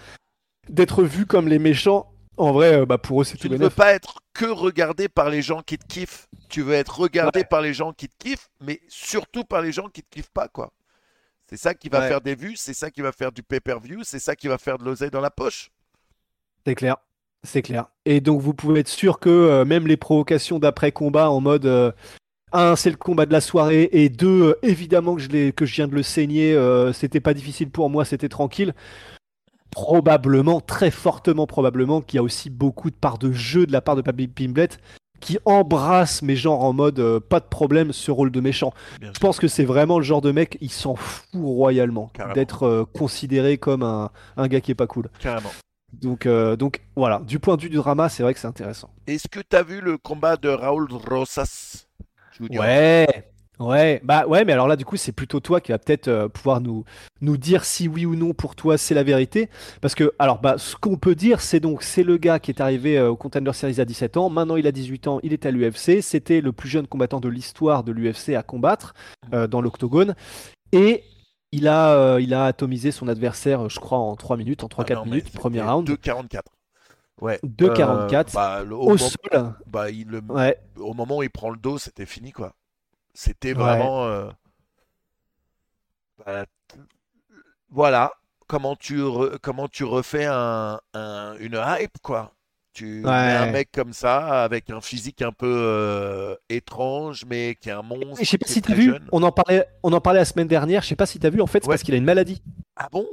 d'être 0.67 1.03
vus 1.03 1.25
comme 1.25 1.47
les 1.47 1.59
méchants, 1.59 2.11
en 2.37 2.51
vrai, 2.51 2.73
euh, 2.81 2.85
bah 2.85 2.97
pour 2.97 3.21
eux 3.21 3.23
c'est 3.23 3.37
Tu 3.37 3.47
tout 3.47 3.53
ne 3.53 3.57
veux 3.59 3.69
pas 3.69 3.93
être 3.93 4.19
que 4.33 4.45
regardé 4.45 5.09
par 5.09 5.29
les 5.29 5.41
gens 5.41 5.61
qui 5.61 5.77
te 5.77 5.85
kiffent. 5.85 6.27
Tu 6.49 6.61
veux 6.61 6.73
être 6.73 6.99
regardé 6.99 7.39
Ouais. 7.39 7.45
par 7.45 7.61
les 7.61 7.73
gens 7.73 7.91
qui 7.93 8.07
te 8.07 8.15
kiffent, 8.17 8.49
mais 8.61 8.81
surtout 8.87 9.43
par 9.43 9.61
les 9.61 9.71
gens 9.71 9.89
qui 9.89 10.01
te 10.03 10.09
kiffent 10.09 10.31
pas, 10.31 10.47
quoi. 10.47 10.71
C'est 11.49 11.57
ça 11.57 11.73
qui 11.73 11.89
va 11.89 11.99
Ouais. 12.01 12.07
faire 12.07 12.21
des 12.21 12.35
vues, 12.35 12.55
c'est 12.55 12.73
ça 12.73 12.91
qui 12.91 13.01
va 13.01 13.11
faire 13.11 13.31
du 13.31 13.43
pay-per-view, 13.43 14.03
c'est 14.03 14.19
ça 14.19 14.35
qui 14.35 14.47
va 14.47 14.57
faire 14.57 14.77
de 14.77 14.85
l'oseille 14.85 15.11
dans 15.11 15.21
la 15.21 15.31
poche. 15.31 15.71
C'est 16.65 16.75
clair. 16.75 16.97
C'est 17.43 17.61
clair. 17.61 17.87
Et 18.05 18.21
donc 18.21 18.41
vous 18.41 18.53
pouvez 18.53 18.81
être 18.81 18.89
sûr 18.89 19.19
que 19.19 19.29
euh, 19.29 19.65
même 19.65 19.87
les 19.87 19.97
provocations 19.97 20.59
d'après 20.59 20.91
combat 20.91 21.29
en 21.29 21.39
mode 21.39 21.65
euh, 21.65 21.91
un 22.51 22.75
c'est 22.75 22.89
le 22.89 22.97
combat 22.97 23.25
de 23.25 23.31
la 23.31 23.41
soirée 23.41 23.89
et 23.91 24.09
deux 24.09 24.43
euh, 24.43 24.59
évidemment 24.61 25.15
que 25.15 25.21
je 25.21 25.29
l'ai 25.29 25.53
que 25.53 25.65
je 25.65 25.75
viens 25.75 25.87
de 25.87 25.95
le 25.95 26.03
saigner 26.03 26.57
c'était 26.93 27.21
pas 27.21 27.33
difficile 27.33 27.69
pour 27.69 27.89
moi 27.89 28.03
c'était 28.03 28.29
tranquille. 28.29 28.73
Probablement 29.71 30.59
très 30.59 30.91
fortement 30.91 31.47
probablement 31.47 32.01
qu'il 32.01 32.17
y 32.17 32.19
a 32.19 32.23
aussi 32.23 32.49
beaucoup 32.49 32.89
de 32.89 32.95
parts 32.95 33.19
de 33.19 33.31
jeu 33.31 33.65
de 33.65 33.71
la 33.71 33.81
part 33.81 33.95
de 33.95 34.01
Papi 34.01 34.27
Pimblett 34.27 34.79
qui 35.21 35.37
embrasse 35.45 36.21
mais 36.21 36.35
genre 36.35 36.63
en 36.63 36.73
mode 36.73 37.19
pas 37.19 37.39
de 37.39 37.45
problème 37.45 37.93
ce 37.93 38.11
rôle 38.11 38.31
de 38.31 38.41
méchant. 38.41 38.73
Bien 38.99 39.11
Je 39.13 39.19
pense 39.19 39.39
que 39.39 39.47
c'est 39.47 39.65
vraiment 39.65 39.97
le 39.97 40.03
genre 40.03 40.21
de 40.21 40.31
mec 40.31 40.57
il 40.59 40.71
s'en 40.71 40.95
fout 40.95 41.39
royalement 41.41 42.11
d'être 42.33 42.85
considéré 42.93 43.57
comme 43.57 43.83
un, 43.83 44.11
un 44.35 44.47
gars 44.49 44.59
qui 44.59 44.71
est 44.71 44.75
pas 44.75 44.87
cool. 44.87 45.09
Carrément. 45.19 45.51
Donc, 45.93 46.25
euh, 46.25 46.55
donc 46.55 46.81
voilà, 46.95 47.19
du 47.19 47.39
point 47.39 47.57
de 47.57 47.61
vue 47.61 47.69
du 47.69 47.77
drama, 47.77 48.09
c'est 48.09 48.23
vrai 48.23 48.33
que 48.33 48.39
c'est 48.39 48.47
intéressant. 48.47 48.89
Est-ce 49.07 49.27
que 49.27 49.39
tu 49.39 49.55
as 49.55 49.63
vu 49.63 49.81
le 49.81 49.97
combat 49.97 50.37
de 50.37 50.49
Raúl 50.49 50.87
Rosas? 50.91 51.87
Junior 52.37 52.63
Ouais, 52.63 53.07
ouais, 53.59 53.99
bah 54.03 54.25
ouais, 54.27 54.45
mais 54.45 54.53
alors 54.53 54.67
là, 54.67 54.75
du 54.75 54.85
coup, 54.85 54.97
c'est 54.97 55.11
plutôt 55.11 55.39
toi 55.39 55.59
qui 55.59 55.71
va 55.71 55.79
peut-être 55.79 56.07
euh, 56.07 56.27
pouvoir 56.29 56.61
nous, 56.61 56.85
nous 57.21 57.37
dire 57.37 57.65
si 57.65 57.87
oui 57.87 58.05
ou 58.05 58.15
non 58.15 58.33
pour 58.33 58.55
toi 58.55 58.77
c'est 58.77 58.93
la 58.93 59.03
vérité. 59.03 59.49
Parce 59.81 59.95
que, 59.95 60.13
alors, 60.19 60.39
bah, 60.39 60.57
ce 60.57 60.75
qu'on 60.75 60.97
peut 60.97 61.15
dire, 61.15 61.41
c'est 61.41 61.59
donc, 61.59 61.83
c'est 61.83 62.03
le 62.03 62.17
gars 62.17 62.39
qui 62.39 62.51
est 62.51 62.61
arrivé 62.61 62.97
euh, 62.97 63.09
au 63.09 63.15
Contender 63.15 63.53
Series 63.53 63.81
à 63.81 63.85
17 63.85 64.17
ans. 64.17 64.29
Maintenant, 64.29 64.55
il 64.55 64.67
a 64.67 64.71
18 64.71 65.07
ans, 65.07 65.19
il 65.23 65.33
est 65.33 65.45
à 65.45 65.51
l'UFC. 65.51 66.01
C'était 66.01 66.41
le 66.41 66.51
plus 66.51 66.69
jeune 66.69 66.87
combattant 66.87 67.19
de 67.19 67.29
l'histoire 67.29 67.83
de 67.83 67.91
l'UFC 67.91 68.29
à 68.35 68.43
combattre 68.43 68.93
dans 69.31 69.61
l'octogone. 69.61 70.15
Et. 70.71 71.03
Il 71.51 71.67
a, 71.67 71.93
euh, 71.93 72.21
il 72.21 72.33
a 72.33 72.45
atomisé 72.45 72.91
son 72.91 73.07
adversaire, 73.07 73.69
je 73.69 73.79
crois, 73.79 73.97
en 73.97 74.15
3 74.15 74.37
minutes, 74.37 74.63
en 74.63 74.67
3-4 74.67 74.99
Ah 75.01 75.05
minutes, 75.05 75.31
premier 75.33 75.61
round. 75.61 75.87
2,44. 75.89 76.41
Ouais. 77.21 77.39
2,44. 77.43 78.29
Euh, 78.37 78.63
bah, 78.65 78.75
au, 78.75 78.97
sol. 78.97 79.53
bah, 79.65 79.89
il 79.89 80.07
le- 80.07 80.21
Ouais, 80.29 80.57
au 80.77 80.93
moment 80.93 81.17
où 81.17 81.23
il 81.23 81.29
prend 81.29 81.49
le 81.49 81.57
dos, 81.57 81.77
c'était 81.79 82.05
fini, 82.05 82.31
quoi. 82.31 82.53
C'était 83.13 83.49
Ouais. 83.49 83.55
vraiment. 83.55 84.05
euh, 84.05 84.29
bah, 86.25 86.45
voilà. 87.69 88.11
Comment 88.47 88.75
tu, 88.75 88.99
re- 89.01 89.37
comment 89.41 89.67
tu 89.67 89.83
refais 89.83 90.25
un, 90.25 90.79
un- 90.93 91.35
une 91.39 91.59
hype, 91.63 91.97
quoi. 92.01 92.31
Tu 92.79 93.03
un 93.05 93.51
mec 93.51 93.69
comme 93.73 93.93
ça, 93.93 94.43
avec 94.43 94.69
un 94.69 94.81
physique 94.81 95.21
un 95.21 95.31
peu 95.31 95.53
euh, 95.59 96.35
étrange, 96.49 97.25
mais 97.29 97.55
qui 97.59 97.69
est 97.69 97.73
un 97.73 97.81
monstre. 97.81 98.17
Je 98.19 98.25
sais 98.25 98.37
pas 98.37 98.47
si 98.47 98.61
t'as 98.61 98.73
très 98.73 98.81
vu, 98.81 98.91
jeune. 98.91 99.05
on 99.11 99.21
en 99.23 99.31
parlait, 99.31 99.65
on 99.83 99.91
en 99.93 100.01
parlait 100.01 100.19
la 100.19 100.25
semaine 100.25 100.47
dernière. 100.47 100.81
Je 100.83 100.87
sais 100.87 100.95
pas 100.95 101.05
si 101.05 101.19
t'as 101.19 101.29
vu. 101.29 101.41
En 101.41 101.47
fait, 101.47 101.59
c'est 101.63 101.67
Ouais. 101.69 101.73
parce 101.75 101.83
qu'il 101.83 101.93
a 101.93 101.97
une 101.97 102.05
maladie. 102.05 102.41
Ah 102.75 102.87
bon? 102.91 103.05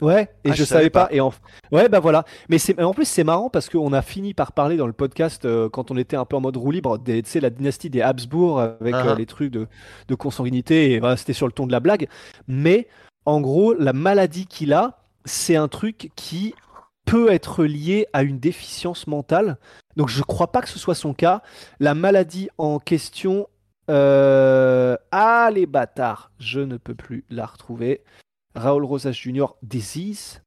Ouais. 0.00 0.28
Et 0.44 0.50
Ah, 0.50 0.52
je, 0.52 0.58
je 0.58 0.64
savais 0.64 0.90
pas. 0.90 1.06
pas. 1.06 1.12
Et 1.14 1.20
en... 1.20 1.32
ouais, 1.72 1.88
bah 1.88 1.98
voilà. 2.00 2.24
Mais 2.48 2.58
c'est, 2.58 2.80
en 2.80 2.94
plus, 2.94 3.04
c'est 3.04 3.24
marrant 3.24 3.50
parce 3.50 3.68
qu'on 3.68 3.92
a 3.92 4.00
fini 4.00 4.32
par 4.32 4.52
parler 4.52 4.76
dans 4.76 4.86
le 4.86 4.92
podcast 4.92 5.44
euh, 5.44 5.68
quand 5.68 5.90
on 5.90 5.96
était 5.96 6.16
un 6.16 6.24
peu 6.24 6.36
en 6.36 6.40
mode 6.40 6.56
roue 6.56 6.70
libre. 6.70 6.98
Des, 6.98 7.22
tu 7.22 7.28
sais, 7.30 7.40
la 7.40 7.50
dynastie 7.50 7.90
des 7.90 8.00
Habsbourg 8.00 8.60
avec 8.60 8.94
Uh-huh. 8.94 9.08
euh, 9.08 9.14
les 9.16 9.26
trucs 9.26 9.50
de, 9.50 9.66
de 10.06 10.14
consanguinité. 10.14 10.92
Et 10.92 11.00
voilà, 11.00 11.16
c'était 11.16 11.32
sur 11.32 11.46
le 11.46 11.52
ton 11.52 11.66
de 11.66 11.72
la 11.72 11.80
blague. 11.80 12.08
Mais 12.46 12.86
en 13.26 13.40
gros, 13.40 13.74
la 13.74 13.92
maladie 13.92 14.46
qu'il 14.46 14.72
a, 14.72 14.98
c'est 15.24 15.56
un 15.56 15.68
truc 15.68 16.10
qui 16.16 16.54
peut 17.08 17.32
être 17.32 17.64
lié 17.64 18.06
à 18.12 18.22
une 18.22 18.38
déficience 18.38 19.06
mentale. 19.06 19.56
Donc 19.96 20.08
je 20.08 20.22
crois 20.22 20.52
pas 20.52 20.60
que 20.60 20.68
ce 20.68 20.78
soit 20.78 20.94
son 20.94 21.14
cas. 21.14 21.42
La 21.80 21.94
maladie 21.94 22.48
en 22.58 22.78
question. 22.78 23.48
euh, 23.90 24.96
Ah 25.10 25.50
les 25.52 25.66
bâtards, 25.66 26.30
je 26.38 26.60
ne 26.60 26.76
peux 26.76 26.94
plus 26.94 27.24
la 27.30 27.46
retrouver. 27.46 28.02
Raoul 28.54 28.84
Rosas 28.84 29.12
Jr. 29.12 29.46
disease. 29.62 30.42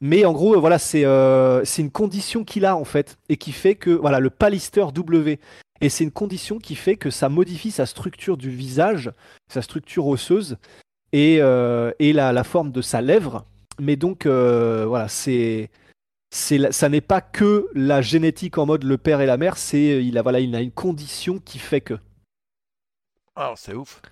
Mais 0.00 0.24
en 0.24 0.32
gros, 0.32 0.54
euh, 0.54 0.58
voilà, 0.58 0.78
c'est 0.78 1.04
euh, 1.04 1.64
c'est 1.64 1.82
une 1.82 1.90
condition 1.90 2.44
qu'il 2.44 2.64
a 2.64 2.76
en 2.76 2.84
fait 2.84 3.18
et 3.28 3.36
qui 3.36 3.52
fait 3.52 3.74
que 3.74 3.90
voilà 3.90 4.20
le 4.20 4.30
Pallister 4.30 4.86
W. 4.94 5.38
Et 5.80 5.88
c'est 5.88 6.04
une 6.04 6.10
condition 6.12 6.58
qui 6.58 6.74
fait 6.74 6.96
que 6.96 7.10
ça 7.10 7.28
modifie 7.28 7.70
sa 7.70 7.86
structure 7.86 8.36
du 8.36 8.50
visage, 8.50 9.12
sa 9.48 9.62
structure 9.62 10.06
osseuse 10.06 10.56
et, 11.12 11.38
euh, 11.40 11.92
et 12.00 12.12
la, 12.12 12.42
forme 12.42 12.72
de 12.72 12.82
sa 12.82 13.00
lèvre. 13.00 13.44
Mais 13.78 13.94
donc 13.94 14.26
voilà, 14.26 15.06
c'est 15.06 15.70
c'est 16.30 16.72
ça 16.72 16.88
n'est 16.88 17.00
pas 17.00 17.20
que 17.20 17.68
la 17.74 18.02
génétique 18.02 18.58
en 18.58 18.66
mode 18.66 18.84
le 18.84 18.98
père 18.98 19.20
et 19.20 19.26
la 19.26 19.36
mère, 19.36 19.56
c'est 19.56 20.04
il 20.04 20.18
a 20.18 20.22
voilà, 20.22 20.40
il 20.40 20.54
a 20.54 20.60
une 20.60 20.72
condition 20.72 21.38
qui 21.38 21.58
fait 21.58 21.80
que. 21.80 21.98
Ah, 23.36 23.54
c'est 23.56 23.74
ouf. 23.74 24.02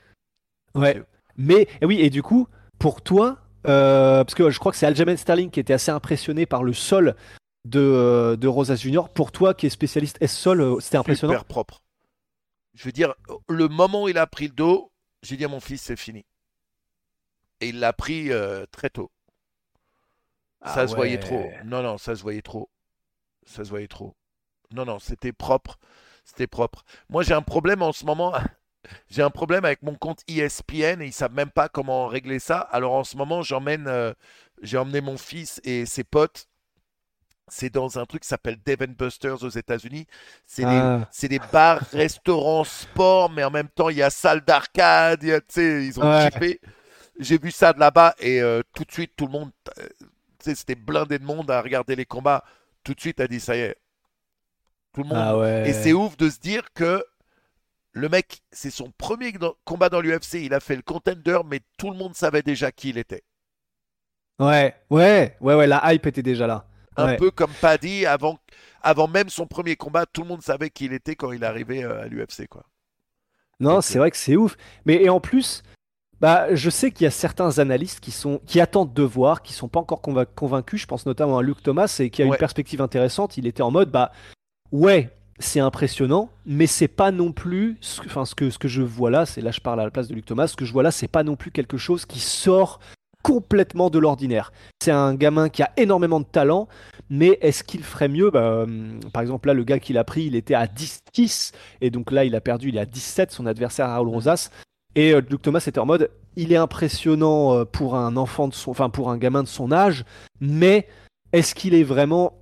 Ouais. 0.75 1.03
Mais 1.37 1.69
et 1.81 1.87
oui, 1.87 2.01
et 2.01 2.11
du 2.11 2.23
coup, 2.23 2.49
pour 2.79 3.03
toi, 3.03 3.39
euh, 3.67 4.25
parce 4.25 4.35
que 4.35 4.51
je 4.51 4.59
crois 4.59 4.73
que 4.73 4.79
c'est 4.79 4.87
Aljamain 4.87 5.17
Sterling 5.17 5.51
qui 5.51 5.61
était 5.61 5.75
assez 5.75 5.91
impressionné 5.91 6.47
par 6.47 6.63
le 6.63 6.73
sol 6.73 7.17
de, 7.65 7.81
euh, 7.81 8.37
de 8.37 8.49
Rosas 8.49 8.77
Junior. 8.77 9.11
Pour 9.13 9.33
toi, 9.33 9.55
qui 9.55 9.67
est 9.67 9.71
spécialiste 9.71 10.19
S-Sol, 10.21 10.61
euh, 10.61 10.81
c'était 10.81 10.99
impressionnant? 10.99 11.35
Super 11.35 11.45
propre. 11.45 11.83
Je 12.75 12.85
veux 12.85 12.93
dire, 12.93 13.15
le 13.49 13.69
moment 13.69 14.05
où 14.05 14.09
il 14.09 14.19
a 14.19 14.27
pris 14.27 14.47
le 14.49 14.55
dos, 14.55 14.93
j'ai 15.23 15.37
dit 15.37 15.45
à 15.45 15.49
mon 15.49 15.61
fils, 15.61 15.83
c'est 15.83 15.97
fini. 15.97 16.25
et 17.61 17.69
il 17.69 17.81
l'a 17.81 17.93
pris 17.93 18.31
euh, 18.33 18.67
très 18.71 18.91
tôt. 18.91 19.11
Ah 20.67 20.75
ça 20.75 20.87
se 20.89 20.95
voyait 20.95 21.19
trop. 21.19 21.51
Non, 21.65 21.83
non, 21.83 21.99
ça 21.99 22.15
se 22.17 22.23
voyait 22.23 22.43
trop. 22.43 22.69
Ça 23.45 23.65
se 23.65 23.71
voyait 23.71 23.89
trop. 23.89 24.15
Non, 24.73 24.85
non, 24.85 24.99
c'était 24.99 25.33
propre. 25.33 25.79
C'était 26.25 26.47
propre. 26.49 26.85
Moi, 27.09 27.23
j'ai 27.23 27.35
un 27.35 27.43
problème 27.43 27.83
en 27.83 27.93
ce 27.93 28.05
moment. 28.05 28.33
J'ai 29.11 29.23
un 29.23 29.31
problème 29.31 29.65
avec 29.65 29.83
mon 29.83 29.97
compte 29.97 30.21
ESPN 30.29 31.03
et 31.03 31.07
ils 31.07 31.13
savent 31.13 31.33
même 31.33 31.51
pas 31.51 31.69
comment 31.69 32.07
régler 32.07 32.39
ça. 32.39 32.61
Alors 32.61 32.93
en 32.93 33.03
ce 33.03 33.17
moment, 33.17 33.43
j'emmène, 33.43 33.89
euh, 33.89 34.13
j'ai 34.63 34.79
emmené 34.79 35.01
mon 35.01 35.17
fils 35.19 35.61
et 35.65 35.87
ses 35.87 36.05
potes. 36.05 36.47
C'est 37.49 37.69
dans 37.71 37.99
un 37.99 38.07
truc 38.07 38.23
qui 38.23 38.29
s'appelle 38.29 38.59
Dave 38.65 38.87
Busters 38.87 39.43
aux 39.43 39.49
États-Unis. 39.49 40.07
C'est 40.47 40.63
des, 40.65 40.69
Ah. 40.71 41.09
des 41.21 41.39
bars, 41.53 41.81
restaurants, 41.93 42.63
sport, 42.63 43.29
mais 43.31 43.43
en 43.43 43.51
même 43.51 43.69
temps, 43.69 43.89
il 43.89 43.97
y 43.97 44.03
a 44.05 44.11
salle 44.11 44.43
d'arcade. 44.43 45.23
ils 45.25 45.99
ont 46.01 46.09
Ouais. 46.09 46.31
chippé. 46.31 46.61
J'ai 47.19 47.39
vu 47.39 47.51
ça 47.51 47.73
de 47.73 47.81
là-bas 47.81 48.15
et 48.21 48.41
euh, 48.41 48.63
tout 48.73 48.85
de 48.85 48.93
suite, 48.93 49.15
tout 49.17 49.27
le 49.27 49.33
monde, 49.33 49.51
euh, 49.79 49.89
c'était 50.55 50.75
blindé 50.75 51.19
de 51.19 51.25
monde 51.25 51.51
à 51.51 51.61
regarder 51.61 51.97
les 51.97 52.07
combats. 52.07 52.45
Tout 52.85 52.95
de 52.95 53.01
suite, 53.01 53.21
a 53.21 53.27
dit 53.29 53.41
ça 53.41 53.57
y 53.57 53.61
est. 53.61 53.77
Tout 54.93 55.03
le 55.03 55.09
monde. 55.09 55.19
Ah 55.21 55.37
ouais. 55.39 55.69
Et 55.69 55.73
c'est 55.73 55.93
ouf 55.93 56.17
de 56.17 56.31
se 56.31 56.39
dire 56.39 56.73
que 56.73 57.05
le 57.93 58.09
mec, 58.09 58.43
c'est 58.53 58.71
son 58.71 58.93
premier 58.99 59.33
combat 59.65 59.89
dans 59.89 60.01
l'UFC. 60.01 60.35
Il 60.35 60.55
a 60.55 60.61
fait 60.61 60.77
le 60.77 60.83
contender, 60.83 61.39
mais 61.47 61.61
tout 61.79 61.91
le 61.91 61.97
monde 61.97 62.15
savait 62.15 62.43
déjà 62.43 62.71
qui 62.71 62.91
il 62.91 62.99
était. 62.99 63.25
Ouais, 64.39 64.75
ouais, 64.91 65.37
ouais, 65.41 65.55
ouais, 65.55 65.67
la 65.67 65.93
hype 65.93 66.07
était 66.07 66.23
déjà 66.23 66.47
là. 66.47 66.67
Un 66.99 67.07
Ouais. 67.09 67.17
peu 67.17 67.31
comme 67.31 67.53
Paddy, 67.61 68.07
avant, 68.07 68.39
avant 68.83 69.09
même 69.09 69.29
son 69.29 69.47
premier 69.47 69.77
combat, 69.77 70.07
tout 70.07 70.23
le 70.23 70.29
monde 70.29 70.43
savait 70.43 70.71
qui 70.71 70.87
il 70.87 70.93
était 70.93 71.15
quand 71.17 71.33
il 71.33 71.45
arrivait 71.45 71.85
euh, 71.85 72.03
à 72.03 72.07
l'UFC. 72.07 72.47
Quoi. 72.49 72.65
Non, 73.61 73.81
c'est 73.81 73.99
vrai 73.99 74.11
que 74.11 74.17
c'est 74.17 74.37
ouf. 74.37 74.57
Mais 74.85 75.03
et 75.03 75.09
en 75.09 75.21
plus, 75.21 75.63
bah, 76.21 76.55
je 76.55 76.71
sais 76.71 76.91
qu'il 76.91 77.05
y 77.05 77.07
a 77.07 77.11
certains 77.11 77.59
analystes 77.59 78.01
qui 78.01 78.11
sont 78.11 78.41
qui 78.47 78.61
attendent 78.61 78.95
de 78.95 79.03
voir, 79.03 79.43
qui 79.43 79.53
sont 79.53 79.69
pas 79.69 79.81
encore 79.81 80.01
conva- 80.01 80.27
convaincus. 80.27 80.81
Je 80.83 80.87
pense 80.87 81.05
notamment 81.07 81.39
à 81.39 81.43
Luke 81.43 81.63
Thomas 81.63 81.95
et 82.01 82.11
qui 82.11 82.23
a 82.23 82.25
Ouais. 82.27 82.33
une 82.33 82.39
perspective 82.39 82.81
intéressante. 82.81 83.37
Il 83.37 83.47
était 83.47 83.63
en 83.63 83.71
mode, 83.71 83.91
bah, 83.91 84.13
ouais, 84.73 85.11
c'est 85.39 85.61
impressionnant, 85.61 86.31
mais 86.47 86.67
c'est 86.67 86.89
pas 86.89 87.11
non 87.11 87.33
plus, 87.33 87.77
ce 87.81 88.01
que- 88.01 88.07
enfin, 88.07 88.25
ce 88.25 88.35
que 88.35 88.49
ce 88.51 88.59
que 88.59 88.69
je 88.69 88.83
vois 88.83 89.11
là, 89.11 89.27
c'est 89.27 89.41
là 89.43 89.51
je 89.51 89.61
parle 89.61 89.81
à 89.81 89.85
la 89.85 89.91
place 89.91 90.09
de 90.09 90.15
Luke 90.15 90.25
Thomas. 90.27 90.47
Ce 90.49 90.57
que 90.57 90.65
je 90.65 90.73
vois 90.73 90.83
là, 90.83 90.91
c'est 90.91 91.09
pas 91.09 91.23
non 91.23 91.37
plus 91.37 91.51
quelque 91.51 91.77
chose 91.77 92.07
qui 92.07 92.21
sort 92.21 92.81
complètement 93.23 93.91
de 93.91 93.99
l'ordinaire. 93.99 94.53
C'est 94.81 94.93
un 94.93 95.15
gamin 95.15 95.49
qui 95.49 95.63
a 95.63 95.73
énormément 95.77 96.21
de 96.21 96.25
talent, 96.27 96.69
mais 97.11 97.39
est-ce 97.43 97.65
qu'il 97.65 97.83
ferait 97.83 98.09
mieux 98.09 98.31
Bah, 98.31 98.63
hum, 98.63 99.01
Par 99.13 99.21
exemple, 99.21 99.49
là, 99.49 99.55
le 99.55 99.65
gars 99.65 99.81
qu'il 99.81 99.99
a 99.99 100.05
pris, 100.05 100.25
il 100.27 100.37
était 100.37 100.55
à 100.55 100.67
10-10, 100.69 101.53
et 101.81 101.91
donc 101.91 102.13
là, 102.13 102.25
il 102.25 102.35
a 102.37 102.41
perdu, 102.41 102.69
il 102.69 102.77
est 102.77 102.81
à 102.81 102.87
17, 102.87 103.33
son 103.33 103.47
adversaire 103.47 103.89
Raoul 103.89 104.09
Rosas. 104.09 104.51
Et 104.97 105.13
euh, 105.13 105.21
Luke 105.31 105.43
Thomas 105.43 105.63
était 105.67 105.79
en 105.79 105.87
mode, 105.87 106.11
il 106.37 106.53
est 106.53 106.57
impressionnant 106.57 107.55
euh, 107.55 107.65
pour 107.65 107.95
un 107.97 108.17
enfant 108.17 108.49
de 108.49 108.55
son, 108.55 108.71
enfin 108.73 108.91
pour 108.91 109.11
un 109.11 109.19
gamin 109.19 109.43
de 109.43 109.49
son 109.49 109.71
âge, 109.71 110.05
mais 110.41 110.89
est-ce 111.33 111.55
qu'il 111.55 111.75
est 111.75 111.85
vraiment, 111.85 112.33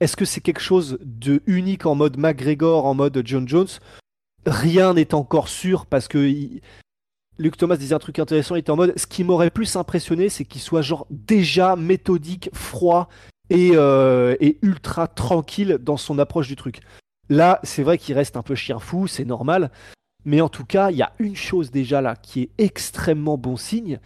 est-ce 0.00 0.16
que 0.16 0.24
c'est 0.24 0.40
quelque 0.40 0.60
chose 0.60 0.98
de 1.00 1.40
unique 1.46 1.86
en 1.86 1.94
mode 1.94 2.18
McGregor, 2.18 2.84
en 2.84 2.94
mode 2.94 3.22
John 3.24 3.48
Jones? 3.48 3.68
Rien 4.44 4.94
n'est 4.94 5.14
encore 5.14 5.48
sûr 5.48 5.86
parce 5.86 6.08
que 6.08 6.18
il- 6.18 6.60
Luke 7.38 7.56
Thomas 7.56 7.76
disait 7.76 7.94
un 7.94 8.00
truc 8.00 8.18
intéressant, 8.18 8.56
il 8.56 8.58
était 8.58 8.70
en 8.70 8.76
mode, 8.76 8.92
ce 8.98 9.06
qui 9.06 9.24
m'aurait 9.24 9.50
plus 9.50 9.76
impressionné, 9.76 10.28
c'est 10.28 10.44
qu'il 10.44 10.60
soit 10.60 10.82
genre 10.82 11.06
déjà 11.10 11.74
méthodique, 11.76 12.50
froid 12.52 13.08
et, 13.48 13.70
euh, 13.74 14.36
et 14.40 14.58
ultra 14.62 15.06
tranquille 15.06 15.78
dans 15.80 15.96
son 15.96 16.18
approche 16.18 16.48
du 16.48 16.56
truc. 16.56 16.80
Là, 17.30 17.60
c'est 17.62 17.82
vrai 17.82 17.96
qu'il 17.96 18.14
reste 18.14 18.36
un 18.36 18.42
peu 18.42 18.56
chien 18.56 18.78
fou, 18.78 19.06
c'est 19.06 19.24
normal. 19.24 19.70
Mais 20.24 20.40
en 20.40 20.48
tout 20.48 20.64
cas, 20.64 20.90
il 20.90 20.96
y 20.96 21.02
a 21.02 21.12
une 21.18 21.36
chose 21.36 21.70
déjà 21.70 22.00
là 22.00 22.16
qui 22.16 22.42
est 22.42 22.50
extrêmement 22.58 23.38
bon 23.38 23.56
signe, 23.56 24.00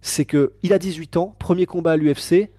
c'est 0.00 0.24
que 0.24 0.54
il 0.62 0.72
a 0.72 0.78
18 0.78 1.16
ans, 1.16 1.36
premier 1.38 1.66
combat 1.66 1.92
à 1.92 1.96
l'UFC. 1.96 2.50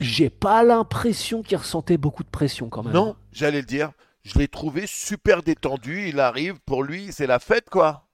J'ai 0.00 0.30
pas 0.30 0.62
l'impression 0.62 1.42
qu'il 1.42 1.56
ressentait 1.56 1.96
beaucoup 1.96 2.22
de 2.22 2.28
pression 2.28 2.68
quand 2.68 2.82
même. 2.82 2.92
Non, 2.92 3.16
j'allais 3.32 3.60
le 3.60 3.66
dire. 3.66 3.92
Je 4.24 4.38
l'ai 4.38 4.48
trouvé 4.48 4.86
super 4.86 5.42
détendu. 5.42 6.08
Il 6.08 6.20
arrive, 6.20 6.58
pour 6.66 6.82
lui, 6.82 7.12
c'est 7.12 7.26
la 7.26 7.38
fête, 7.38 7.70
quoi. 7.70 8.08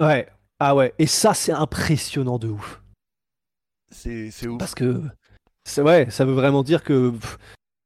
Ouais. 0.00 0.28
Ah 0.58 0.74
ouais. 0.74 0.94
Et 0.98 1.06
ça, 1.06 1.34
c'est 1.34 1.52
impressionnant 1.52 2.38
de 2.38 2.48
ouf. 2.48 2.82
C'est 3.90 4.30
c'est 4.30 4.48
ouf. 4.48 4.58
Parce 4.58 4.74
que 4.74 5.02
c'est 5.64 5.82
ouais, 5.82 6.10
ça 6.10 6.24
veut 6.24 6.32
vraiment 6.32 6.62
dire 6.62 6.82
que 6.82 7.10
pff, 7.10 7.38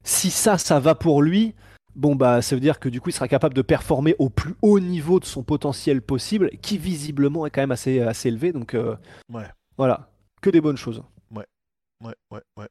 si 0.05 0.31
ça, 0.31 0.57
ça 0.57 0.79
va 0.79 0.95
pour 0.95 1.23
lui, 1.23 1.55
bon 1.97 2.15
bah 2.15 2.41
ça 2.43 2.55
veut 2.55 2.61
dire 2.61 2.79
que 2.79 2.89
du 2.89 3.01
coup 3.01 3.09
il 3.11 3.13
sera 3.13 3.27
capable 3.27 3.55
de 3.55 3.63
performer 3.63 4.15
au 4.21 4.29
plus 4.31 4.55
haut 4.63 4.79
niveau 4.79 5.19
de 5.19 5.25
son 5.25 5.43
potentiel 5.43 6.01
possible, 6.03 6.51
qui 6.63 6.79
visiblement 6.79 7.47
est 7.47 7.51
quand 7.51 7.63
même 7.63 7.73
assez 7.73 8.01
assez 8.01 8.29
élevé. 8.29 8.53
Donc 8.53 8.75
euh, 8.75 8.97
Ouais, 9.29 9.47
voilà, 9.77 10.09
que 10.41 10.51
des 10.51 10.61
bonnes 10.61 10.77
choses. 10.77 11.03
ouais, 11.33 11.45
ouais, 12.31 12.43
ouais. 12.57 12.69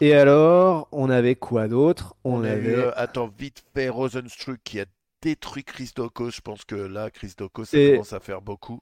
Et 0.00 0.14
alors, 0.14 0.86
on 0.92 1.10
avait 1.10 1.34
quoi 1.34 1.66
d'autre? 1.66 2.14
On, 2.22 2.40
On, 2.40 2.44
a 2.44 2.48
eu, 2.50 2.50
avait 2.50 2.74
euh, 2.76 2.92
attends, 2.94 3.26
vite 3.36 3.64
fait, 3.74 3.88
Rosenstruck 3.88 4.58
qui 4.62 4.78
a 4.78 4.84
détruit 5.22 5.64
Chris 5.64 5.90
Dokos. 5.96 6.30
Je 6.30 6.40
pense 6.40 6.64
que 6.64 6.76
là, 6.76 7.10
Chris 7.10 7.32
Dokos, 7.36 7.64
ça 7.64 7.78
Et- 7.78 7.92
commence 7.94 8.12
à 8.12 8.20
faire 8.20 8.40
beaucoup. 8.40 8.78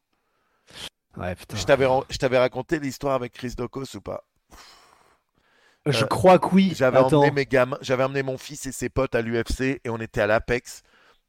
ouais 1.16 1.34
putain. 1.34 1.57
Je 1.57 1.64
t'avais 1.64 1.87
ran- 1.87 2.05
je 2.11 2.18
t'avais 2.18 2.37
raconté 2.39 2.78
l'histoire 2.78 3.14
avec 3.14 3.32
Chris 3.32 3.55
Dokos 3.57 3.97
ou 3.97 4.01
pas? 4.03 4.24
Je 5.87 6.05
euh, 6.05 6.07
crois 6.07 6.39
que 6.39 6.49
oui. 6.55 6.72
J'avais 6.74 6.99
emmené 6.99 7.30
mes 7.30 7.47
gamins, 7.47 7.78
j'avais 7.80 8.05
emmené 8.05 8.22
mon 8.22 8.39
fils 8.39 8.66
et 8.66 8.72
ses 8.72 8.89
potes 8.89 9.14
à 9.14 9.22
l'UFC 9.22 9.80
et 9.84 9.89
on 9.89 9.99
était 9.99 10.20
à 10.20 10.26
l'Apex 10.26 10.82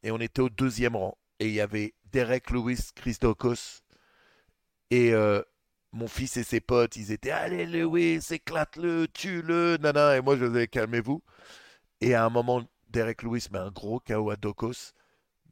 et 0.04 0.12
on 0.12 0.20
était 0.20 0.42
au 0.42 0.50
deuxième 0.50 0.96
rang 0.96 1.18
et 1.40 1.48
il 1.48 1.54
y 1.54 1.62
avait 1.62 1.94
Derek 2.12 2.50
Lewis, 2.50 2.90
Chris 2.96 3.18
Dokos 3.22 3.82
et 4.90 5.14
euh, 5.14 5.42
mon 5.92 6.08
fils 6.08 6.38
et 6.38 6.44
ses 6.44 6.60
potes, 6.60 6.96
ils 6.96 7.12
étaient 7.12 7.32
allez 7.32 7.66
Lewis, 7.66 8.26
éclate-le, 8.32 9.08
tue-le, 9.14 9.78
nana 9.78 10.18
et 10.18 10.22
moi 10.22 10.36
je 10.36 10.46
disais 10.46 10.68
calmez-vous 10.68 11.22
et 12.02 12.16
à 12.16 12.26
un 12.26 12.30
moment 12.30 12.64
Derek 12.90 13.22
Lewis 13.24 13.48
met 13.52 13.60
un 13.60 13.72
gros 13.72 14.00
KO 14.00 14.30
à 14.32 14.36
Dokos. 14.36 14.94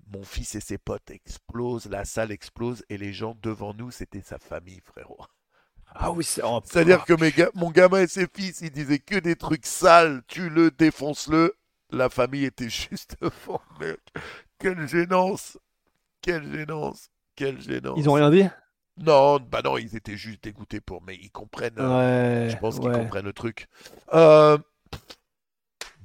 Mon 0.07 0.23
fils 0.23 0.55
et 0.55 0.59
ses 0.59 0.77
potes 0.77 1.09
explosent, 1.09 1.89
la 1.89 2.05
salle 2.05 2.31
explose 2.31 2.83
et 2.89 2.97
les 2.97 3.11
gens 3.11 3.35
devant 3.41 3.73
nous, 3.73 3.89
c'était 3.89 4.21
sa 4.21 4.37
famille, 4.37 4.79
frérot. 4.85 5.25
Ah 5.97 6.11
oui, 6.11 6.23
c'est. 6.23 6.41
oh, 6.43 6.61
C'est-à-dire 6.65 7.05
que 7.05 7.13
mes 7.13 7.31
ga- 7.31 7.49
mon 7.55 7.71
gamin 7.71 8.01
et 8.01 8.07
ses 8.07 8.27
fils, 8.33 8.61
ils 8.61 8.71
disaient 8.71 8.99
que 8.99 9.15
des 9.17 9.35
trucs 9.35 9.65
sales, 9.65 10.21
tue-le, 10.27 10.71
défonce-le. 10.71 11.55
La 11.91 12.09
famille 12.09 12.45
était 12.45 12.69
juste 12.89 13.15
devant, 13.21 13.61
mec. 13.79 13.99
Quelle 14.59 14.87
gênance. 14.87 15.57
Quelle 16.21 16.51
gênance. 16.51 17.09
Quelle 17.35 17.61
gênance. 17.61 17.95
Ils 17.97 18.09
ont 18.09 18.13
rien 18.13 18.29
dit? 18.29 18.45
Non, 18.97 19.39
bah 19.39 19.61
non, 19.63 19.77
ils 19.77 19.95
étaient 19.95 20.17
juste 20.17 20.43
dégoûtés 20.43 20.81
pour, 20.81 21.01
mais 21.01 21.15
ils 21.15 21.31
comprennent. 21.31 21.75
euh, 21.79 22.45
Ouais. 22.45 22.49
je 22.49 22.57
pense 22.57 22.79
qu'ils 22.79 22.89
ouais. 22.89 22.99
comprennent 22.99 23.25
le 23.25 23.33
truc. 23.33 23.67
Euh, 24.13 24.57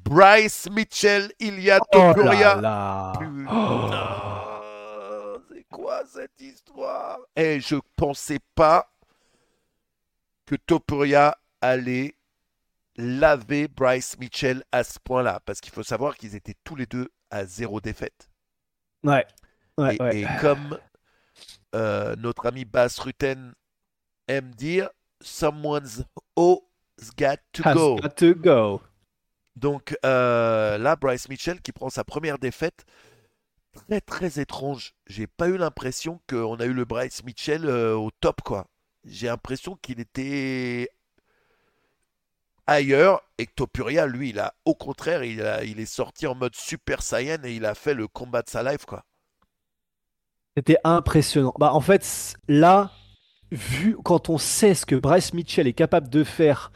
Bryce 0.05 0.69
Mitchell, 0.71 1.31
Ilya 1.39 1.79
Oh 1.81 1.85
Topuria. 1.93 2.57
là 2.57 2.61
là. 2.61 3.13
Putain, 3.19 5.43
c'est 5.53 5.67
quoi 5.71 6.03
cette 6.07 6.41
histoire? 6.41 7.19
Et 7.37 7.61
je 7.61 7.77
pensais 7.97 8.41
pas 8.55 8.90
que 10.51 10.57
Topuria 10.57 11.39
allait 11.61 12.17
laver 12.97 13.69
Bryce 13.69 14.19
Mitchell 14.19 14.65
à 14.73 14.83
ce 14.83 14.99
point-là, 14.99 15.39
parce 15.45 15.61
qu'il 15.61 15.73
faut 15.73 15.85
savoir 15.85 16.17
qu'ils 16.17 16.35
étaient 16.35 16.57
tous 16.65 16.75
les 16.75 16.87
deux 16.87 17.09
à 17.31 17.45
zéro 17.45 17.81
défaite. 17.81 18.29
Ouais. 19.05 19.25
Ouais, 19.79 19.95
et, 19.95 20.03
ouais. 20.03 20.21
et 20.23 20.27
comme 20.41 20.77
euh, 21.77 22.17
notre 22.17 22.47
ami 22.47 22.65
Bas 22.65 22.89
Rutten 22.99 23.55
aime 24.27 24.51
dire, 24.57 24.91
someone's 25.21 26.03
always 26.37 27.13
got 27.17 27.37
to 27.53 27.63
Has 27.65 27.75
go. 27.77 27.95
got 27.95 28.17
to 28.17 28.35
go. 28.35 28.83
Donc 29.55 29.97
euh, 30.05 30.79
là, 30.79 30.97
Bryce 30.97 31.29
Mitchell 31.29 31.61
qui 31.63 31.71
prend 31.71 31.91
sa 31.91 32.03
première 32.03 32.41
défaite, 32.41 32.85
très 33.73 34.01
très 34.01 34.41
étrange. 34.41 34.95
J'ai 35.07 35.29
pas 35.29 35.47
eu 35.47 35.59
l'impression 35.59 36.21
qu'on 36.29 36.57
a 36.57 36.65
eu 36.65 36.73
le 36.73 36.85
Bryce 36.85 37.23
Mitchell 37.23 37.67
euh, 37.67 37.95
au 37.95 38.11
top, 38.11 38.41
quoi. 38.43 38.67
J'ai 39.05 39.29
l'impression 39.29 39.77
qu'il 39.81 40.01
était 40.01 40.89
ailleurs 42.67 43.23
et 43.39 43.47
que 43.47 43.53
Topuria, 43.55 44.07
lui, 44.07 44.31
il 44.31 44.39
a 44.39 44.55
au 44.65 44.75
contraire, 44.75 45.25
il, 45.25 45.43
a, 45.43 45.65
il 45.65 45.81
est 45.81 45.87
sorti 45.87 46.27
en 46.27 46.35
mode 46.35 46.55
Super 46.55 47.03
Saiyan 47.03 47.43
et 47.45 47.55
il 47.55 47.65
a 47.65 47.75
fait 47.75 47.95
le 47.95 48.07
combat 48.07 48.43
de 48.43 48.49
sa 48.49 48.63
life, 48.63 48.85
quoi. 48.85 49.05
C'était 50.57 50.79
impressionnant. 50.85 51.55
Bah, 51.59 51.73
en 51.73 51.81
fait, 51.81 52.35
là, 52.49 52.93
vu 53.51 53.97
quand 54.05 54.29
on 54.29 54.39
sait 54.39 54.75
ce 54.75 54.85
que 54.85 54.97
Bryce 54.97 55.33
Mitchell 55.33 55.67
est 55.67 55.73
capable 55.73 56.09
de 56.09 56.25
faire 56.25 56.73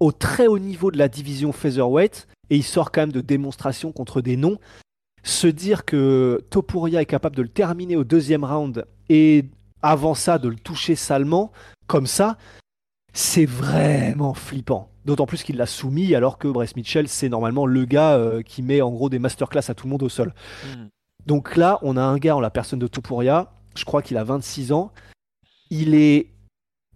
au 0.00 0.12
très 0.12 0.46
haut 0.46 0.58
niveau 0.58 0.90
de 0.90 0.98
la 0.98 1.08
division 1.08 1.52
featherweight, 1.52 2.26
et 2.50 2.56
il 2.56 2.64
sort 2.64 2.90
quand 2.90 3.02
même 3.02 3.12
de 3.12 3.20
démonstrations 3.20 3.92
contre 3.92 4.20
des 4.20 4.36
noms, 4.36 4.58
se 5.22 5.46
dire 5.46 5.84
que 5.84 6.44
Topuria 6.50 7.00
est 7.00 7.06
capable 7.06 7.36
de 7.36 7.42
le 7.42 7.48
terminer 7.48 7.96
au 7.96 8.04
deuxième 8.04 8.44
round 8.44 8.84
et 9.08 9.44
avant 9.82 10.14
ça 10.14 10.38
de 10.38 10.48
le 10.48 10.56
toucher 10.56 10.94
salement, 10.96 11.52
comme 11.86 12.06
ça, 12.06 12.38
c'est 13.12 13.46
vraiment 13.46 14.34
flippant. 14.34 14.88
D'autant 15.04 15.26
plus 15.26 15.42
qu'il 15.42 15.56
l'a 15.56 15.66
soumis 15.66 16.14
alors 16.14 16.38
que 16.38 16.48
Bryce 16.48 16.76
Mitchell, 16.76 17.08
c'est 17.08 17.28
normalement 17.28 17.66
le 17.66 17.84
gars 17.84 18.14
euh, 18.14 18.42
qui 18.42 18.62
met 18.62 18.80
en 18.80 18.90
gros 18.90 19.10
des 19.10 19.18
masterclass 19.18 19.68
à 19.68 19.74
tout 19.74 19.86
le 19.86 19.90
monde 19.90 20.02
au 20.02 20.08
sol. 20.08 20.32
Donc 21.26 21.56
là, 21.56 21.78
on 21.82 21.96
a 21.96 22.02
un 22.02 22.18
gars 22.18 22.36
en 22.36 22.40
la 22.40 22.50
personne 22.50 22.78
de 22.78 22.86
Topuria, 22.86 23.52
je 23.76 23.84
crois 23.84 24.02
qu'il 24.02 24.16
a 24.16 24.24
26 24.24 24.72
ans. 24.72 24.92
Il 25.70 25.94
est 25.94 26.28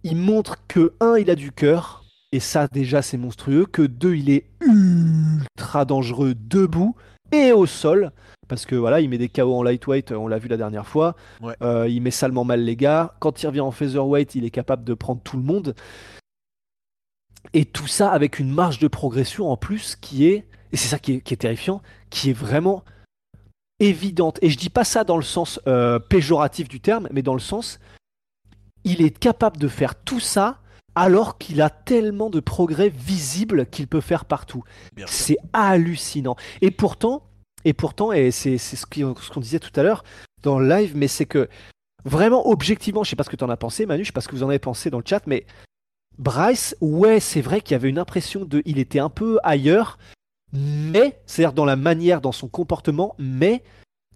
il 0.03 0.15
montre 0.15 0.57
que, 0.67 0.93
un, 0.99 1.17
il 1.17 1.29
a 1.29 1.35
du 1.35 1.51
cœur, 1.51 2.05
et 2.31 2.39
ça 2.39 2.67
déjà 2.67 3.01
c'est 3.01 3.17
monstrueux, 3.17 3.65
que 3.65 3.81
deux, 3.81 4.15
il 4.15 4.29
est 4.29 4.45
ultra 4.61 5.85
dangereux 5.85 6.33
debout 6.35 6.95
et 7.31 7.51
au 7.51 7.65
sol, 7.65 8.11
parce 8.47 8.65
que 8.65 8.75
voilà, 8.75 9.01
il 9.01 9.09
met 9.09 9.17
des 9.17 9.29
KO 9.29 9.53
en 9.53 9.63
lightweight, 9.63 10.11
on 10.11 10.27
l'a 10.27 10.39
vu 10.39 10.47
la 10.47 10.57
dernière 10.57 10.87
fois, 10.87 11.15
Ouais. 11.41 11.55
Euh, 11.61 11.87
il 11.87 12.01
met 12.01 12.11
salement 12.11 12.43
mal 12.43 12.61
les 12.61 12.75
gars, 12.75 13.15
quand 13.19 13.41
il 13.43 13.47
revient 13.47 13.61
en 13.61 13.71
featherweight, 13.71 14.35
il 14.35 14.45
est 14.45 14.51
capable 14.51 14.83
de 14.83 14.93
prendre 14.93 15.21
tout 15.21 15.37
le 15.37 15.43
monde, 15.43 15.75
et 17.53 17.65
tout 17.65 17.87
ça 17.87 18.11
avec 18.11 18.39
une 18.39 18.51
marge 18.51 18.79
de 18.79 18.87
progression 18.87 19.49
en 19.49 19.57
plus 19.57 19.95
qui 19.95 20.27
est, 20.27 20.47
et 20.71 20.77
c'est 20.77 20.87
ça 20.89 20.99
qui 20.99 21.13
est, 21.13 21.21
qui 21.21 21.33
est 21.33 21.37
terrifiant, 21.37 21.81
qui 22.09 22.29
est 22.29 22.33
vraiment 22.33 22.83
évidente. 23.79 24.39
Et 24.41 24.49
je 24.49 24.57
dis 24.57 24.69
pas 24.69 24.83
ça 24.83 25.03
dans 25.03 25.17
le 25.17 25.23
sens 25.23 25.59
euh, 25.67 25.99
péjoratif 25.99 26.67
du 26.67 26.79
terme, 26.81 27.07
mais 27.11 27.21
dans 27.21 27.33
le 27.33 27.39
sens, 27.39 27.79
il 28.83 29.01
est 29.01 29.17
capable 29.17 29.57
de 29.57 29.67
faire 29.67 29.95
tout 29.95 30.19
ça 30.19 30.59
alors 30.97 31.37
qu'il 31.37 31.61
a 31.61 31.69
tellement 31.69 32.29
de 32.29 32.39
progrès 32.39 32.89
visibles 32.89 33.67
qu'il 33.67 33.87
peut 33.87 34.01
faire 34.01 34.25
partout. 34.25 34.63
C'est 35.07 35.37
hallucinant. 35.53 36.35
Et 36.61 36.71
pourtant, 36.71 37.23
et 37.65 37.73
pourtant, 37.73 38.11
et 38.11 38.31
c'est 38.31 38.57
ce 38.57 38.85
qui- 38.85 39.01
ce 39.01 39.29
qu'on 39.29 39.39
disait 39.39 39.59
tout 39.59 39.77
à 39.79 39.83
l'heure 39.83 40.03
dans 40.43 40.57
le 40.59 40.67
live, 40.67 40.93
mais 40.95 41.07
c'est 41.07 41.25
que 41.25 41.49
vraiment 42.05 42.47
objectivement, 42.49 43.03
je 43.03 43.09
sais 43.11 43.15
pas 43.15 43.23
ce 43.23 43.29
que 43.29 43.35
tu 43.35 43.43
en 43.43 43.49
as 43.49 43.57
pensé, 43.57 43.85
Manu, 43.85 44.03
je 44.03 44.07
sais 44.07 44.13
pas 44.13 44.21
ce 44.21 44.27
que 44.27 44.35
vous 44.35 44.43
en 44.43 44.49
avez 44.49 44.59
pensé 44.59 44.89
dans 44.89 44.97
le 44.99 45.03
chat, 45.07 45.21
mais 45.27 45.45
Bryce, 46.17 46.75
ouais, 46.81 47.19
c'est 47.19 47.41
vrai 47.41 47.61
qu'il 47.61 47.73
y 47.73 47.75
avait 47.75 47.89
une 47.89 47.99
impression 47.99 48.43
de, 48.43 48.63
il 48.65 48.79
était 48.79 48.99
un 48.99 49.09
peu 49.09 49.37
ailleurs, 49.43 49.99
mais 50.51 51.19
c'est-à-dire 51.27 51.53
dans 51.53 51.65
la 51.65 51.75
manière, 51.75 52.21
dans 52.21 52.31
son 52.31 52.47
comportement, 52.47 53.13
mais 53.19 53.61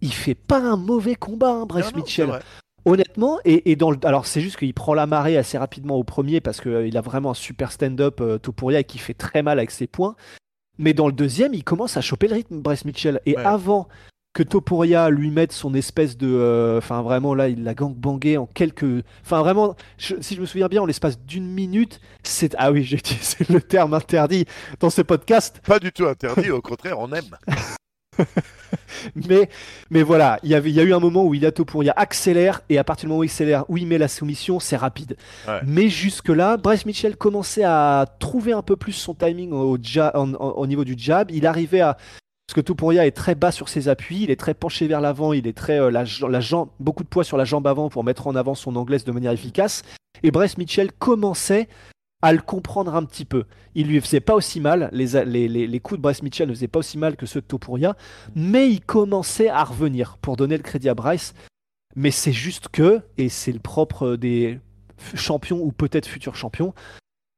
il 0.02 0.14
fait 0.14 0.34
pas 0.36 0.60
un 0.60 0.78
mauvais 0.78 1.16
combat, 1.16 1.52
hein, 1.52 1.66
Bryce 1.68 1.92
Non, 1.92 1.98
Mitchell. 1.98 2.40
Honnêtement, 2.86 3.40
et, 3.46 3.72
et 3.72 3.76
dans 3.76 3.92
le, 3.92 3.98
alors 4.04 4.26
c'est 4.26 4.42
juste 4.42 4.58
qu'il 4.58 4.74
prend 4.74 4.94
la 4.94 5.06
marée 5.06 5.38
assez 5.38 5.58
rapidement 5.58 5.96
au 5.98 6.04
premier 6.04 6.42
parce 6.42 6.62
qu'il 6.62 6.98
a 6.98 7.02
vraiment 7.02 7.32
un 7.32 7.36
super 7.36 7.72
stand-up 7.72 8.22
euh, 8.22 8.38
Topuria 8.40 8.80
et 8.80 8.84
qui 8.84 8.98
fait 8.98 9.14
très 9.14 9.44
mal 9.44 9.60
avec 9.60 9.70
ses 9.72 9.88
points. 9.88 10.16
Mais 10.80 10.94
dans 10.94 11.06
le 11.08 11.14
deuxième, 11.14 11.54
il 11.54 11.64
commence 11.64 11.96
à 11.98 12.02
choper 12.02 12.28
le 12.28 12.36
rythme, 12.36 12.60
Bryce 12.62 12.86
Mitchell. 12.86 13.22
Et 13.26 13.36
Ouais. 13.38 13.44
avant 13.46 13.88
que 14.34 14.42
Topuria 14.44 15.10
lui 15.10 15.30
mette 15.30 15.52
son 15.52 15.74
espèce 15.76 16.18
de, 16.18 16.26
euh, 16.28 16.78
enfin 16.78 17.02
vraiment 17.02 17.36
là, 17.36 17.50
il 17.50 17.64
l'a 17.66 17.74
gangbangé 17.74 18.38
en 18.38 18.46
quelques, 18.46 19.04
enfin 19.24 19.42
vraiment, 19.42 19.76
je- 19.98 20.16
si 20.22 20.36
je 20.36 20.42
me 20.42 20.46
souviens 20.46 20.70
bien, 20.70 20.82
en 20.82 20.86
l'espace 20.86 21.20
d'une 21.20 21.46
minute, 21.48 22.00
c'est 22.24 22.56
ah 22.58 22.72
oui, 22.72 22.84
j'ai 22.86 22.96
utilisé 22.98 23.46
le 23.50 23.62
terme 23.62 23.94
interdit 23.94 24.46
dans 24.80 24.90
ce 24.90 25.02
podcast. 25.02 25.62
Pas 25.68 25.80
du 25.80 25.92
tout 25.92 26.06
interdit, 26.08 26.50
au 26.50 26.62
contraire, 26.62 26.98
on 27.00 27.12
aime. 27.12 27.38
Mais, 29.16 29.50
mais 29.90 30.04
voilà, 30.04 30.40
il 30.44 30.50
y, 30.50 30.56
avait, 30.56 30.70
il 30.70 30.76
y 30.76 30.80
a 30.80 30.84
eu 30.84 30.94
un 30.94 31.00
moment 31.00 31.26
où 31.26 31.34
Ilato 31.34 31.66
Pouria 31.66 31.94
accélère, 31.96 32.62
et 32.70 32.78
à 32.78 32.84
partir 32.84 33.08
du 33.08 33.10
moment 33.10 33.20
où 33.22 33.24
il 33.24 33.28
accélère, 33.30 33.66
où 33.70 33.78
il 33.78 33.88
met 33.88 33.98
la 33.98 34.08
soumission, 34.08 34.60
c'est 34.60 34.76
rapide. 34.78 35.18
Ouais. 35.48 35.60
Mais 35.66 35.90
jusque-là, 35.90 36.58
Bryce 36.58 36.86
Mitchell 36.86 37.18
commençait 37.18 37.64
à 37.64 38.06
trouver 38.20 38.54
un 38.54 38.62
peu 38.62 38.76
plus 38.76 38.94
son 38.94 39.14
timing 39.14 39.52
au, 39.52 39.78
ja- 39.82 40.12
en- 40.16 40.34
en- 40.36 40.52
au 40.52 40.68
niveau 40.68 40.84
du 40.86 40.96
jab. 40.98 41.32
Il 41.32 41.46
arrivait 41.48 41.82
à. 41.82 41.96
Parce 42.48 42.56
que 42.56 42.62
Topuria 42.62 43.06
est 43.08 43.12
très 43.12 43.34
bas 43.36 43.52
sur 43.52 43.70
ses 43.70 43.88
appuis, 43.88 44.24
il 44.24 44.32
est 44.32 44.40
très 44.40 44.54
penché 44.54 44.88
vers 44.88 45.02
l'avant, 45.02 45.34
il 45.34 45.48
est 45.48 45.56
très. 45.58 45.80
euh, 45.80 45.90
la 45.92 46.06
jambe, 46.40 46.70
beaucoup 46.80 47.04
de 47.04 47.10
poids 47.10 47.24
sur 47.24 47.38
la 47.38 47.46
jambe 47.46 47.66
avant 47.68 47.90
pour 47.90 48.04
mettre 48.04 48.28
en 48.28 48.36
avant 48.36 48.56
son 48.56 48.76
anglaise 48.76 49.04
de 49.06 49.12
manière 49.12 49.32
efficace. 49.32 49.84
Et 50.24 50.32
Bryce 50.32 50.58
Mitchell 50.58 50.92
commençait 50.92 51.68
à 52.22 52.34
le 52.34 52.40
comprendre 52.42 52.94
un 52.96 53.04
petit 53.04 53.26
peu. 53.26 53.46
Il 53.76 53.88
lui 53.88 54.00
faisait 54.02 54.20
pas 54.20 54.36
aussi 54.36 54.60
mal, 54.60 54.90
les, 54.92 55.16
a- 55.16 55.24
les, 55.26 55.48
les- 55.48 55.68
les 55.68 55.80
coups 55.80 55.98
de 55.98 56.02
Bryce 56.04 56.22
Mitchell 56.24 56.48
ne 56.48 56.54
faisaient 56.54 56.68
pas 56.68 56.80
aussi 56.80 56.98
mal 56.98 57.16
que 57.16 57.26
ceux 57.26 57.42
de 57.42 57.46
Topuria, 57.46 57.96
mais 58.36 58.70
il 58.70 58.82
commençait 58.82 59.50
à 59.50 59.64
revenir 59.64 60.18
pour 60.18 60.38
donner 60.38 60.58
le 60.58 60.64
crédit 60.64 60.90
à 60.90 60.94
Bryce. 60.94 61.34
Mais 61.96 62.12
c'est 62.12 62.32
juste 62.34 62.70
que, 62.70 63.02
et 63.18 63.28
c'est 63.30 63.52
le 63.52 63.60
propre 63.60 64.16
des 64.16 64.60
champions 65.16 65.60
ou 65.62 65.72
peut-être 65.72 66.06
futurs 66.08 66.36
champions, 66.36 66.74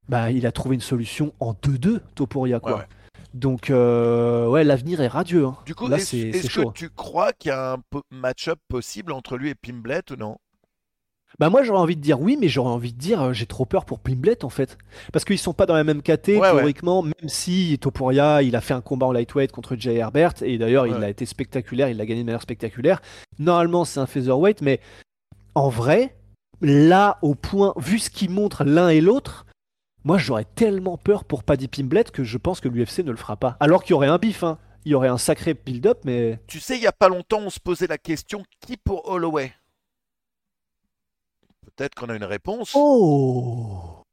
bah, 0.10 0.32
il 0.32 0.46
a 0.46 0.52
trouvé 0.52 0.76
une 0.76 0.82
solution 0.82 1.34
en 1.40 1.54
2-2, 1.54 2.02
Topuria. 2.16 2.60
Quoi. 2.60 2.74
Ouais, 2.74 2.80
ouais. 2.80 2.86
Donc, 3.34 3.70
euh, 3.72 4.48
ouais, 4.48 4.64
l'avenir 4.64 5.02
est 5.02 5.08
radieux. 5.08 5.46
hein. 5.46 5.58
Du 5.66 5.74
coup, 5.74 5.88
est-ce 6.34 6.48
que 6.48 6.72
tu 6.74 6.90
crois 6.90 7.34
qu'il 7.34 7.50
y 7.50 7.52
a 7.52 7.74
un 7.74 7.78
match-up 8.12 8.60
possible 8.68 9.12
entre 9.12 9.38
lui 9.38 9.50
et 9.50 9.56
Pimblet 9.56 10.02
ou 10.12 10.16
non? 10.18 10.38
Bah 11.40 11.50
moi 11.50 11.64
j'aurais 11.64 11.80
envie 11.80 11.96
de 11.96 12.02
dire 12.02 12.22
oui, 12.22 12.38
mais 12.40 12.48
j'aurais 12.48 12.72
envie 12.72 12.94
de 12.94 12.98
dire 12.98 13.22
euh, 13.22 13.34
j'ai 13.34 13.46
trop 13.46 13.66
peur 13.66 13.86
pour 13.86 14.00
Pimblet 14.00 14.44
en 14.44 14.50
fait. 14.50 14.78
Parce 15.12 15.26
qu'ils 15.26 15.40
sont 15.40 15.54
pas 15.54 15.66
dans 15.66 15.74
la 15.74 15.84
même 15.84 16.02
Ouais, 16.06 16.18
ouais. 16.18 16.40
théoriquement, 16.40 17.02
même 17.02 17.14
si 17.28 17.78
Topuria 17.80 18.44
il 18.44 18.56
a 18.56 18.62
fait 18.62 18.74
un 18.74 18.82
combat 18.82 19.08
en 19.08 19.12
lightweight 19.12 19.52
contre 19.52 19.76
Jay 19.76 19.96
Herbert, 19.96 20.34
et 20.42 20.58
d'ailleurs 20.58 20.88
il 20.88 21.04
a 21.04 21.10
été 21.10 21.26
spectaculaire, 21.26 21.90
il 21.90 21.98
l'a 21.98 22.06
gagné 22.06 22.22
de 22.22 22.26
manière 22.26 22.42
spectaculaire. 22.42 23.02
Normalement 23.40 23.86
c'est 23.86 24.00
un 24.00 24.06
featherweight, 24.06 24.62
mais 24.62 24.80
en 25.56 25.70
vrai, 25.70 26.16
là 26.62 27.18
au 27.22 27.36
point, 27.36 27.74
vu 27.78 28.00
ce 28.00 28.10
qu'ils 28.10 28.30
montrent 28.30 28.64
l'un 28.64 28.90
et 28.90 29.02
l'autre, 29.02 29.46
moi 30.04 30.18
j'aurais 30.18 30.46
tellement 30.46 30.98
peur 30.98 31.24
pour 31.24 31.44
Paddy 31.44 31.68
Pimblet 31.68 32.06
que 32.06 32.24
je 32.24 32.38
pense 32.38 32.60
que 32.60 32.68
l'UFC 32.68 33.00
ne 33.00 33.12
le 33.12 33.18
fera 33.18 33.38
pas. 33.38 33.58
Alors 33.60 33.84
qu'il 33.84 33.92
y 33.92 33.94
aurait 33.94 34.08
un 34.08 34.18
bif, 34.18 34.44
hein. 34.44 34.58
il 34.86 34.92
y 34.92 34.96
aurait 34.96 35.08
un 35.08 35.18
sacré 35.18 35.54
build-up, 35.54 36.00
mais... 36.06 36.40
Tu 36.48 36.60
sais, 36.60 36.76
il 36.76 36.84
y 36.84 36.88
a 36.88 36.92
pas 36.92 37.10
longtemps, 37.10 37.40
on 37.40 37.50
se 37.50 37.60
posait 37.60 37.88
la 37.88 37.98
question 37.98 38.44
qui 38.60 38.78
pour 38.78 39.10
Holloway? 39.10 39.54
Peut-être 41.76 41.96
qu'on 41.96 42.10
a 42.10 42.16
une 42.16 42.24
réponse. 42.24 42.72
Oh 42.76 44.04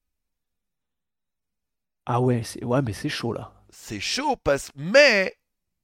Ah 2.06 2.20
ouais, 2.20 2.42
c'est 2.42 2.64
ouais 2.64 2.82
mais 2.82 2.92
c'est 2.92 3.08
chaud 3.08 3.32
là. 3.32 3.52
C'est 3.70 4.00
chaud, 4.00 4.36
parce... 4.36 4.70
mais 4.74 5.36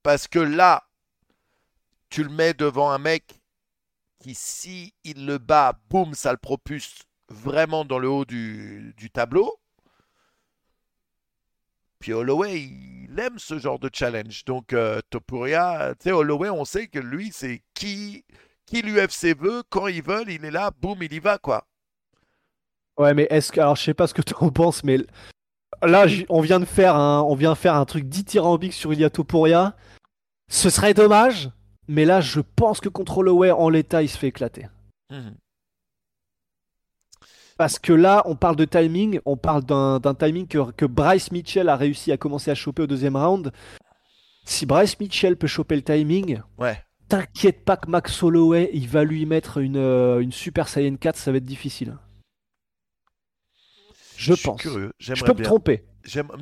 parce 0.03 0.27
que 0.29 0.39
là, 0.39 0.85
tu 2.11 2.22
le 2.24 2.31
mets 2.31 2.55
devant 2.55 2.91
un 2.91 2.99
mec 2.99 3.41
qui, 4.20 4.35
si 4.35 4.95
il 5.05 5.27
le 5.27 5.39
bat, 5.39 5.79
boum, 5.89 6.14
ça 6.14 6.33
le 6.33 6.39
propulse 6.39 7.03
vraiment 7.29 7.85
dans 7.85 7.99
le 7.99 8.09
haut 8.09 8.24
du, 8.24 8.95
du 8.97 9.11
tableau. 9.11 9.59
Puis 11.99 12.12
Holloway, 12.12 12.61
il 12.61 13.18
aime 13.18 13.39
ce 13.39 13.59
genre 13.59 13.79
de 13.79 13.91
challenge. 13.93 14.45
Donc 14.45 14.72
euh, 14.72 15.01
Topuria, 15.11 15.95
tu 15.99 16.05
sais, 16.05 16.12
Holloway, 16.12 16.51
on 16.51 16.64
sait 16.64 16.89
que 16.89 16.99
lui, 16.99 17.33
c'est 17.33 17.62
qui, 17.74 18.24
qui 18.67 18.83
l'UFC 18.83 19.37
veut, 19.39 19.62
quand 19.71 19.87
ils 19.87 20.03
veulent, 20.03 20.31
il 20.31 20.45
est 20.45 20.51
là, 20.51 20.71
boum, 20.81 21.03
il 21.03 21.12
y 21.12 21.19
va, 21.19 21.39
quoi. 21.39 21.67
Ouais, 22.99 23.14
mais 23.14 23.27
est-ce 23.31 23.53
que 23.53 23.61
alors 23.61 23.77
je 23.77 23.83
sais 23.83 23.95
pas 23.95 24.07
ce 24.07 24.14
que 24.14 24.23
tu 24.27 24.35
en 24.41 24.51
penses, 24.51 24.83
mais 24.85 24.99
là 25.83 26.07
on 26.29 26.41
vient 26.41 26.61
de 26.61 26.64
faire 26.64 26.97
un 26.97 27.21
on 27.23 27.35
vient 27.35 27.55
faire 27.55 27.75
un 27.75 27.85
truc 27.85 28.09
dithyrambique 28.09 28.73
sur 28.73 28.93
Ilia 28.93 29.11
Topuria. 29.11 29.77
Ce 30.49 30.71
serait 30.71 30.95
dommage, 30.95 31.51
mais 31.89 32.05
là 32.05 32.21
je 32.21 32.41
pense 32.41 32.81
que 32.81 32.89
contre 32.89 33.19
Holloway 33.19 33.51
en 33.51 33.69
l'état 33.69 34.03
il 34.03 34.09
se 34.09 34.17
fait 34.17 34.29
éclater. 34.29 34.67
Mhm. 35.11 35.37
Parce 37.59 37.79
que 37.79 37.93
là 37.93 38.23
on 38.25 38.37
parle 38.37 38.57
de 38.57 38.64
timing, 38.64 39.21
on 39.27 39.37
parle 39.37 39.64
d'un 39.64 39.99
d'un 39.99 40.14
timing 40.14 40.47
que, 40.47 40.71
que 40.73 40.87
Bryce 40.87 41.31
Mitchell 41.33 41.69
a 41.69 41.77
réussi 41.77 42.12
à 42.12 42.17
commencer 42.17 42.51
à 42.51 42.55
choper 42.55 42.83
au 42.83 42.87
deuxième 42.87 43.17
round. 43.17 43.53
Si 44.45 44.64
Bryce 44.64 44.99
Mitchell 45.01 45.37
peut 45.37 45.47
choper 45.47 45.77
le 45.77 45.83
timing, 45.83 46.41
Ouais. 46.57 46.83
T'inquiète 47.09 47.64
pas 47.64 47.76
que 47.76 47.88
Max 47.90 48.22
Holloway 48.22 48.70
il 48.72 48.88
va 48.88 49.04
lui 49.04 49.26
mettre 49.26 49.59
une, 49.59 49.76
euh, 49.76 50.20
une 50.20 50.32
Super 50.32 50.68
Saiyan 50.68 50.96
4, 50.96 51.16
ça 51.16 51.30
va 51.32 51.38
être 51.38 51.44
difficile. 51.44 51.96
Je 54.16 54.34
pense. 54.34 54.61
curieux. 54.61 54.92
Je 54.98 55.12
peux 55.14 55.34
me 55.34 55.42
tromper. 55.42 55.84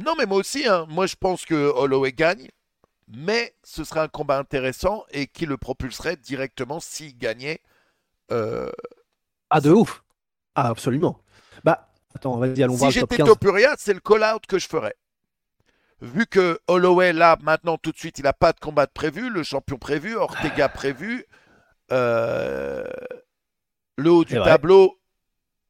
Non, 0.05 0.15
mais 0.19 0.27
moi 0.27 0.39
aussi, 0.39 0.67
hein. 0.69 0.87
moi 0.89 1.07
je 1.07 1.17
pense 1.17 1.45
que 1.45 1.55
Holloway 1.55 2.13
gagne, 2.13 2.49
mais 3.09 3.55
ce 3.65 3.83
serait 3.85 4.01
un 4.01 4.09
combat 4.09 4.39
intéressant 4.39 5.05
et 5.11 5.27
qui 5.27 5.47
le 5.47 5.57
propulserait 5.57 6.17
directement 6.17 6.81
s'il 6.81 7.17
gagnait. 7.19 7.61
euh, 8.31 8.71
Ah, 9.51 9.61
de 9.61 9.71
ouf. 9.71 10.05
Ah, 10.55 10.69
absolument. 10.69 11.21
Bah, 11.65 11.91
attends, 12.15 12.37
vas-y, 12.37 12.63
allons 12.63 12.75
voir 12.75 12.93
Si 12.93 13.01
j'étais 13.01 13.17
15. 13.17 13.27
Topuria, 13.27 13.75
c'est 13.79 13.95
le 13.95 14.01
call-out 14.01 14.47
que 14.47 14.59
je 14.59 14.69
ferais. 14.69 14.95
Vu 16.01 16.27
que 16.27 16.59
Holloway, 16.69 17.13
là, 17.13 17.39
maintenant, 17.43 17.79
tout 17.79 17.93
de 17.93 17.97
suite, 17.97 18.19
il 18.19 18.23
n'a 18.25 18.33
pas 18.33 18.53
de 18.53 18.61
combat 18.61 18.87
de 18.87 18.93
prévu, 18.93 19.31
le 19.31 19.43
champion 19.43 19.79
prévu, 19.79 20.17
Ortega 20.17 20.69
prévu, 20.69 21.25
euh, 21.93 22.85
le 23.97 24.11
haut 24.11 24.25
du 24.25 24.35
tableau 24.35 24.99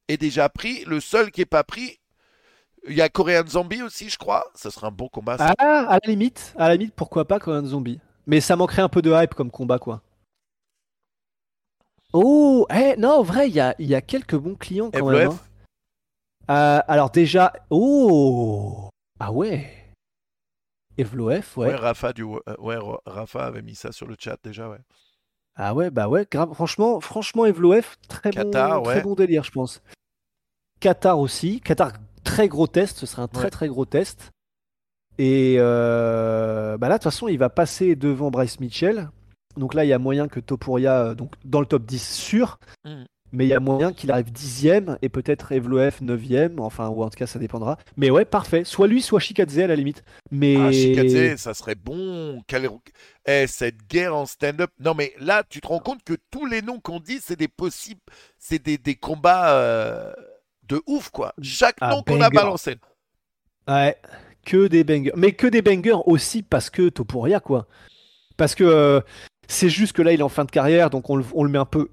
est 0.07 0.17
déjà 0.17 0.49
pris. 0.49 0.83
Le 0.85 0.99
seul 0.99 1.31
qui 1.31 1.41
n'est 1.41 1.45
pas 1.45 1.63
pris, 1.63 1.99
il 2.87 2.95
y 2.95 3.01
a 3.01 3.09
Korean 3.09 3.45
Zombie 3.47 3.81
aussi, 3.81 4.09
je 4.09 4.17
crois. 4.17 4.45
Ce 4.55 4.69
serait 4.69 4.87
un 4.87 4.91
bon 4.91 5.07
combat. 5.07 5.37
ça. 5.37 5.53
Ah, 5.57 5.85
à 5.87 5.99
la 6.03 6.09
limite, 6.09 6.53
à 6.57 6.67
la 6.67 6.75
limite, 6.75 6.93
pourquoi 6.95 7.25
pas 7.25 7.39
un 7.47 7.65
zombie. 7.65 7.99
Mais 8.27 8.41
ça 8.41 8.55
manquerait 8.55 8.81
un 8.81 8.89
peu 8.89 9.01
de 9.01 9.11
hype 9.11 9.35
comme 9.35 9.51
combat, 9.51 9.79
quoi. 9.79 10.01
Oh, 12.13 12.65
eh, 12.73 12.95
non, 12.97 13.11
en 13.11 13.23
vrai, 13.23 13.49
il 13.49 13.55
y 13.55 13.59
a, 13.59 13.75
il 13.77 13.87
y 13.87 13.95
a 13.95 14.01
quelques 14.01 14.35
bons 14.35 14.55
clients 14.55 14.89
quand 14.91 15.05
même. 15.05 15.31
FLF, 15.31 15.39
hein. 15.39 15.39
Euh, 16.49 16.81
alors 16.87 17.09
déjà, 17.09 17.53
oh, 17.69 18.89
ah 19.19 19.31
ouais. 19.31 19.84
Evloef, 20.97 21.57
ouais. 21.57 21.67
ouais, 21.67 21.75
Rafa, 21.75 22.13
du, 22.13 22.23
euh, 22.23 22.39
ouais, 22.59 22.77
Rafa 23.05 23.45
avait 23.45 23.61
mis 23.61 23.75
ça 23.75 23.91
sur 23.91 24.07
le 24.07 24.15
chat 24.19 24.37
déjà, 24.43 24.69
ouais. 24.69 24.79
Ah 25.55 25.73
ouais, 25.73 25.89
bah 25.89 26.07
ouais, 26.09 26.27
grave. 26.29 26.53
Franchement, 26.53 26.99
franchement, 26.99 27.45
Evloef, 27.45 27.97
très 28.07 28.31
Qatar, 28.31 28.81
bon, 28.81 28.87
ouais. 28.87 28.95
très 28.95 29.03
bon 29.03 29.15
délire, 29.15 29.43
je 29.43 29.51
pense. 29.51 29.81
Qatar 30.79 31.19
aussi. 31.19 31.61
Qatar, 31.61 31.93
très 32.23 32.47
gros 32.47 32.67
test. 32.67 32.97
Ce 32.97 33.05
serait 33.05 33.21
un 33.21 33.27
très 33.27 33.45
Ouais. 33.45 33.49
très 33.49 33.67
gros 33.67 33.85
test. 33.85 34.31
Et 35.17 35.55
euh, 35.59 36.77
bah 36.77 36.89
là, 36.89 36.95
de 36.95 36.99
toute 36.99 37.11
façon, 37.11 37.29
il 37.29 37.37
va 37.37 37.49
passer 37.49 37.95
devant 37.95 38.31
Bryce 38.31 38.59
Mitchell. 38.59 39.09
Donc 39.55 39.73
là, 39.73 39.85
il 39.85 39.87
y 39.87 39.93
a 39.93 39.99
moyen 39.99 40.27
que 40.27 40.41
Topuria, 40.41 40.99
euh, 41.05 41.15
donc 41.15 41.33
dans 41.45 41.61
le 41.61 41.65
top 41.65 41.85
10 41.85 42.05
sûr. 42.05 42.59
Mhm. 42.83 43.05
Mais 43.35 43.45
il 43.45 43.49
y 43.49 43.53
a 43.53 43.59
moyen 43.59 43.91
qu'il 43.91 44.11
arrive 44.11 44.31
dixième 44.31 44.97
et 45.01 45.09
peut-être 45.09 45.51
Evloef 45.51 45.99
neuvième, 46.01 46.59
enfin, 46.59 46.87
ou 46.87 47.03
en 47.03 47.09
tout 47.09 47.17
cas, 47.17 47.27
ça 47.27 47.37
dépendra. 47.37 47.77
Mais 47.97 48.09
ouais, 48.09 48.23
parfait. 48.25 48.63
Soit 48.63 48.87
lui, 48.87 49.01
soit 49.01 49.19
Shikadze 49.19 49.59
à 49.59 49.67
la 49.67 49.75
limite. 49.75 50.03
Mais. 50.31 50.55
Ah, 50.57 50.71
Shikadze, 50.71 51.35
ça 51.35 51.53
serait 51.53 51.75
bon. 51.75 52.41
Quelle- 52.47 52.69
Eh, 53.27 53.45
cette 53.47 53.87
guerre 53.89 54.15
en 54.15 54.25
stand-up. 54.25 54.71
Non, 54.79 54.93
mais 54.93 55.13
là, 55.19 55.43
tu 55.49 55.59
te 55.59 55.67
rends 55.67 55.79
compte 55.79 56.03
que 56.03 56.13
tous 56.31 56.45
les 56.45 56.61
noms 56.61 56.79
qu'on 56.79 56.99
dit, 56.99 57.19
c'est 57.21 57.35
des 57.37 57.47
possibles. 57.49 57.99
C'est 58.39 58.63
des, 58.63 58.77
des 58.77 58.95
combats 58.95 59.53
euh, 59.55 60.13
de 60.67 60.81
ouf, 60.87 61.09
quoi. 61.09 61.33
Chaque 61.41 61.75
Ah, 61.81 61.89
nom 61.91 62.03
qu'on 62.03 62.21
a 62.21 62.29
balancé. 62.29 62.75
Ouais, 63.67 63.97
que 64.45 64.67
des 64.67 64.83
bangers. 64.83 65.11
Mais 65.15 65.31
que 65.33 65.47
des 65.47 65.61
bangers 65.61 65.97
aussi 66.05 66.41
parce 66.43 66.69
que 66.69 66.89
Topuria, 66.89 67.39
quoi. 67.39 67.67
Parce 68.37 68.53
que 68.55 68.63
euh, 68.63 69.01
c'est 69.47 69.69
juste 69.69 69.93
que 69.93 70.01
là, 70.01 70.13
il 70.13 70.19
est 70.19 70.23
en 70.23 70.29
fin 70.29 70.45
de 70.45 70.51
carrière, 70.51 70.89
donc 70.89 71.09
on 71.09 71.15
le, 71.15 71.25
on 71.33 71.43
le 71.43 71.49
met 71.49 71.57
un 71.57 71.65
peu. 71.65 71.89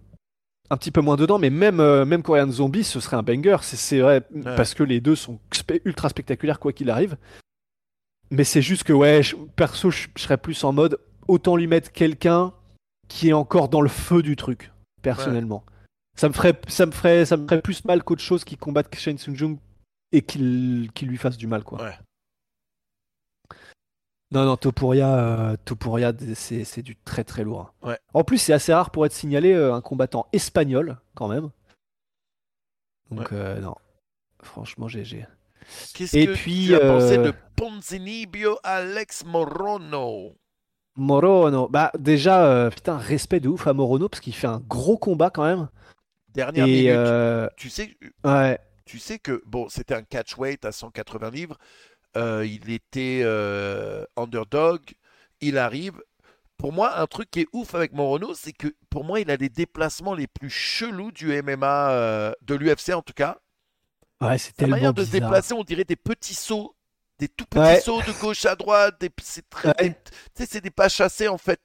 Un 0.71 0.77
petit 0.77 0.91
peu 0.91 1.01
moins 1.03 1.17
dedans, 1.17 1.39
mais 1.39 1.51
même, 1.51 1.81
euh, 1.81 2.05
même 2.07 2.23
Korean 2.23 2.51
Zombie, 2.51 2.85
ce 2.85 2.99
serait 3.01 3.17
un 3.17 3.23
banger, 3.23 3.59
c'est- 3.63 4.01
vrai, 4.01 4.23
parce 4.57 4.73
que 4.75 4.83
les 4.83 5.01
deux 5.01 5.17
sont 5.17 5.39
ultra 5.85 6.09
spectaculaires 6.09 6.59
quoi 6.61 6.73
qu'il 6.73 6.89
arrive. 6.89 7.17
Mais 8.31 8.45
c'est 8.45 8.63
juste 8.63 8.85
que, 8.85 8.93
ouais, 8.95 9.23
je- 9.23 9.37
perso, 9.37 9.91
je, 9.91 10.07
je 10.17 10.23
serais 10.23 10.39
plus 10.39 10.65
en 10.65 10.73
mode 10.73 10.99
autant 11.29 11.57
lui 11.57 11.67
mettre 11.67 11.93
quelqu'un 11.93 12.53
qui 13.09 13.29
est 13.29 13.33
encore 13.35 13.69
dans 13.69 13.83
le 13.83 13.91
feu 13.91 14.23
du 14.23 14.37
truc, 14.37 14.73
personnellement. 15.03 15.65
Ça, 16.17 16.29
me 16.29 16.33
ferait, 16.33 16.59
ça, 16.69 16.87
me 16.87 16.93
ferait, 16.93 17.27
ça 17.27 17.37
me 17.37 17.45
ferait 17.45 17.61
plus 17.61 17.85
mal 17.85 18.03
qu'autre 18.03 18.23
chose 18.23 18.45
qui 18.45 18.57
combatte 18.57 18.95
Shen 18.97 19.19
Sung-jung 19.19 19.59
et 20.13 20.23
qu'il 20.23 20.91
qu'il 20.95 21.09
lui 21.09 21.19
fasse 21.19 21.37
du 21.37 21.47
mal, 21.47 21.63
quoi. 21.65 21.83
Ouais. 21.83 21.99
Non, 24.33 24.47
non, 24.47 24.57
Topuria, 24.57 25.14
euh, 25.18 25.57
Topuria 25.66 26.12
c'est 26.35 26.80
du 26.80 26.97
très 26.97 27.22
très 27.22 27.45
lourd. 27.45 27.74
Ouais. 27.83 27.99
En 28.14 28.24
plus, 28.24 28.39
c'est 28.39 28.55
assez 28.55 28.72
rare 28.72 28.91
pour 28.91 29.05
être 29.05 29.12
signalé 29.12 29.53
euh, 29.53 29.74
un 29.74 29.83
combattant 29.83 30.26
espagnol, 30.33 30.97
quand 31.14 31.28
même. 31.28 31.51
Donc, 33.11 33.30
euh, 33.33 33.61
non. 33.61 33.74
Franchement, 34.43 34.89
GG. 34.89 35.26
Qu'est-ce 35.95 36.16
Et 36.16 36.26
que 36.26 36.33
puis, 36.33 36.66
tu 36.68 36.74
as 36.74 36.80
pensé 36.80 37.18
de 37.18 37.35
Ponzinibbio 37.57 38.59
Alex 38.64 39.24
Morono? 39.26 40.35
Morono, 40.97 41.68
bah 41.68 41.93
déjà, 41.99 42.70
putain, 42.70 42.97
respect 42.97 43.41
de 43.41 43.49
ouf 43.49 43.66
à 43.66 43.74
Morono, 43.74 44.09
parce 44.09 44.20
qu'il 44.20 44.35
fait 44.35 44.47
un 44.47 44.61
gros 44.61 44.97
combat 44.97 45.28
quand 45.28 45.45
même. 45.45 45.68
Dernière 46.35 46.66
Et 46.66 46.91
minute. 46.91 47.51
Tu 47.57 47.68
sais, 47.68 47.97
ouais, 48.24 48.59
tu 48.87 48.99
sais 48.99 49.18
que 49.18 49.43
bon, 49.47 49.68
c'était 49.68 49.95
un 49.95 50.03
catchweight 50.03 50.64
à 50.64 50.72
180 50.72 51.30
livres. 51.30 51.59
Euh, 52.17 52.45
il 52.47 52.71
était 52.71 53.21
euh, 53.25 54.05
underdog. 54.17 54.81
Il 55.41 55.59
arrive. 55.59 56.01
Pour 56.59 56.73
moi, 56.73 57.01
un 57.01 57.07
truc 57.07 57.31
qui 57.31 57.41
est 57.41 57.47
ouf 57.53 57.75
avec 57.75 57.93
Morono, 57.93 58.35
c'est 58.35 58.53
que 58.53 58.69
pour 58.91 59.05
moi, 59.05 59.19
il 59.21 59.31
a 59.31 59.37
les 59.37 59.49
déplacements 59.49 60.15
les 60.15 60.27
plus 60.29 60.51
chelous 60.51 61.11
du 61.11 61.33
MMA, 61.43 61.91
euh, 61.91 62.33
de 62.43 62.55
l'UFC 62.55 62.91
en 62.95 63.03
tout 63.03 63.15
cas. 63.15 63.39
ouais, 64.21 64.39
c'est 64.39 64.53
tellement 64.53 64.77
manière 64.77 64.95
de 64.95 65.05
se 65.05 65.11
déplacer, 65.11 65.55
on 65.55 65.65
dirait 65.65 65.83
des 65.85 65.97
petits 65.97 66.35
sauts, 66.35 66.77
des 67.19 67.27
tout 67.29 67.47
petits 67.47 67.59
Ouais. 67.61 67.81
sauts 67.81 68.01
de 68.03 68.13
gauche 68.21 68.45
à 68.45 68.55
droite. 68.55 69.01
Des, 69.01 69.11
c'est 69.21 69.49
très, 69.51 69.69
Ouais. 69.71 69.89
des- 69.89 69.95
tu 69.95 70.13
sais, 70.35 70.47
c'est 70.49 70.61
des 70.61 70.71
pas 70.71 70.89
chassés 70.89 71.27
en 71.27 71.39
fait, 71.39 71.61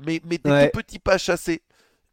mais, 0.00 0.20
mais 0.24 0.38
des 0.38 0.50
Ouais. 0.50 0.70
tout 0.70 0.78
petits 0.78 0.98
pas 0.98 1.18
chassés. 1.18 1.62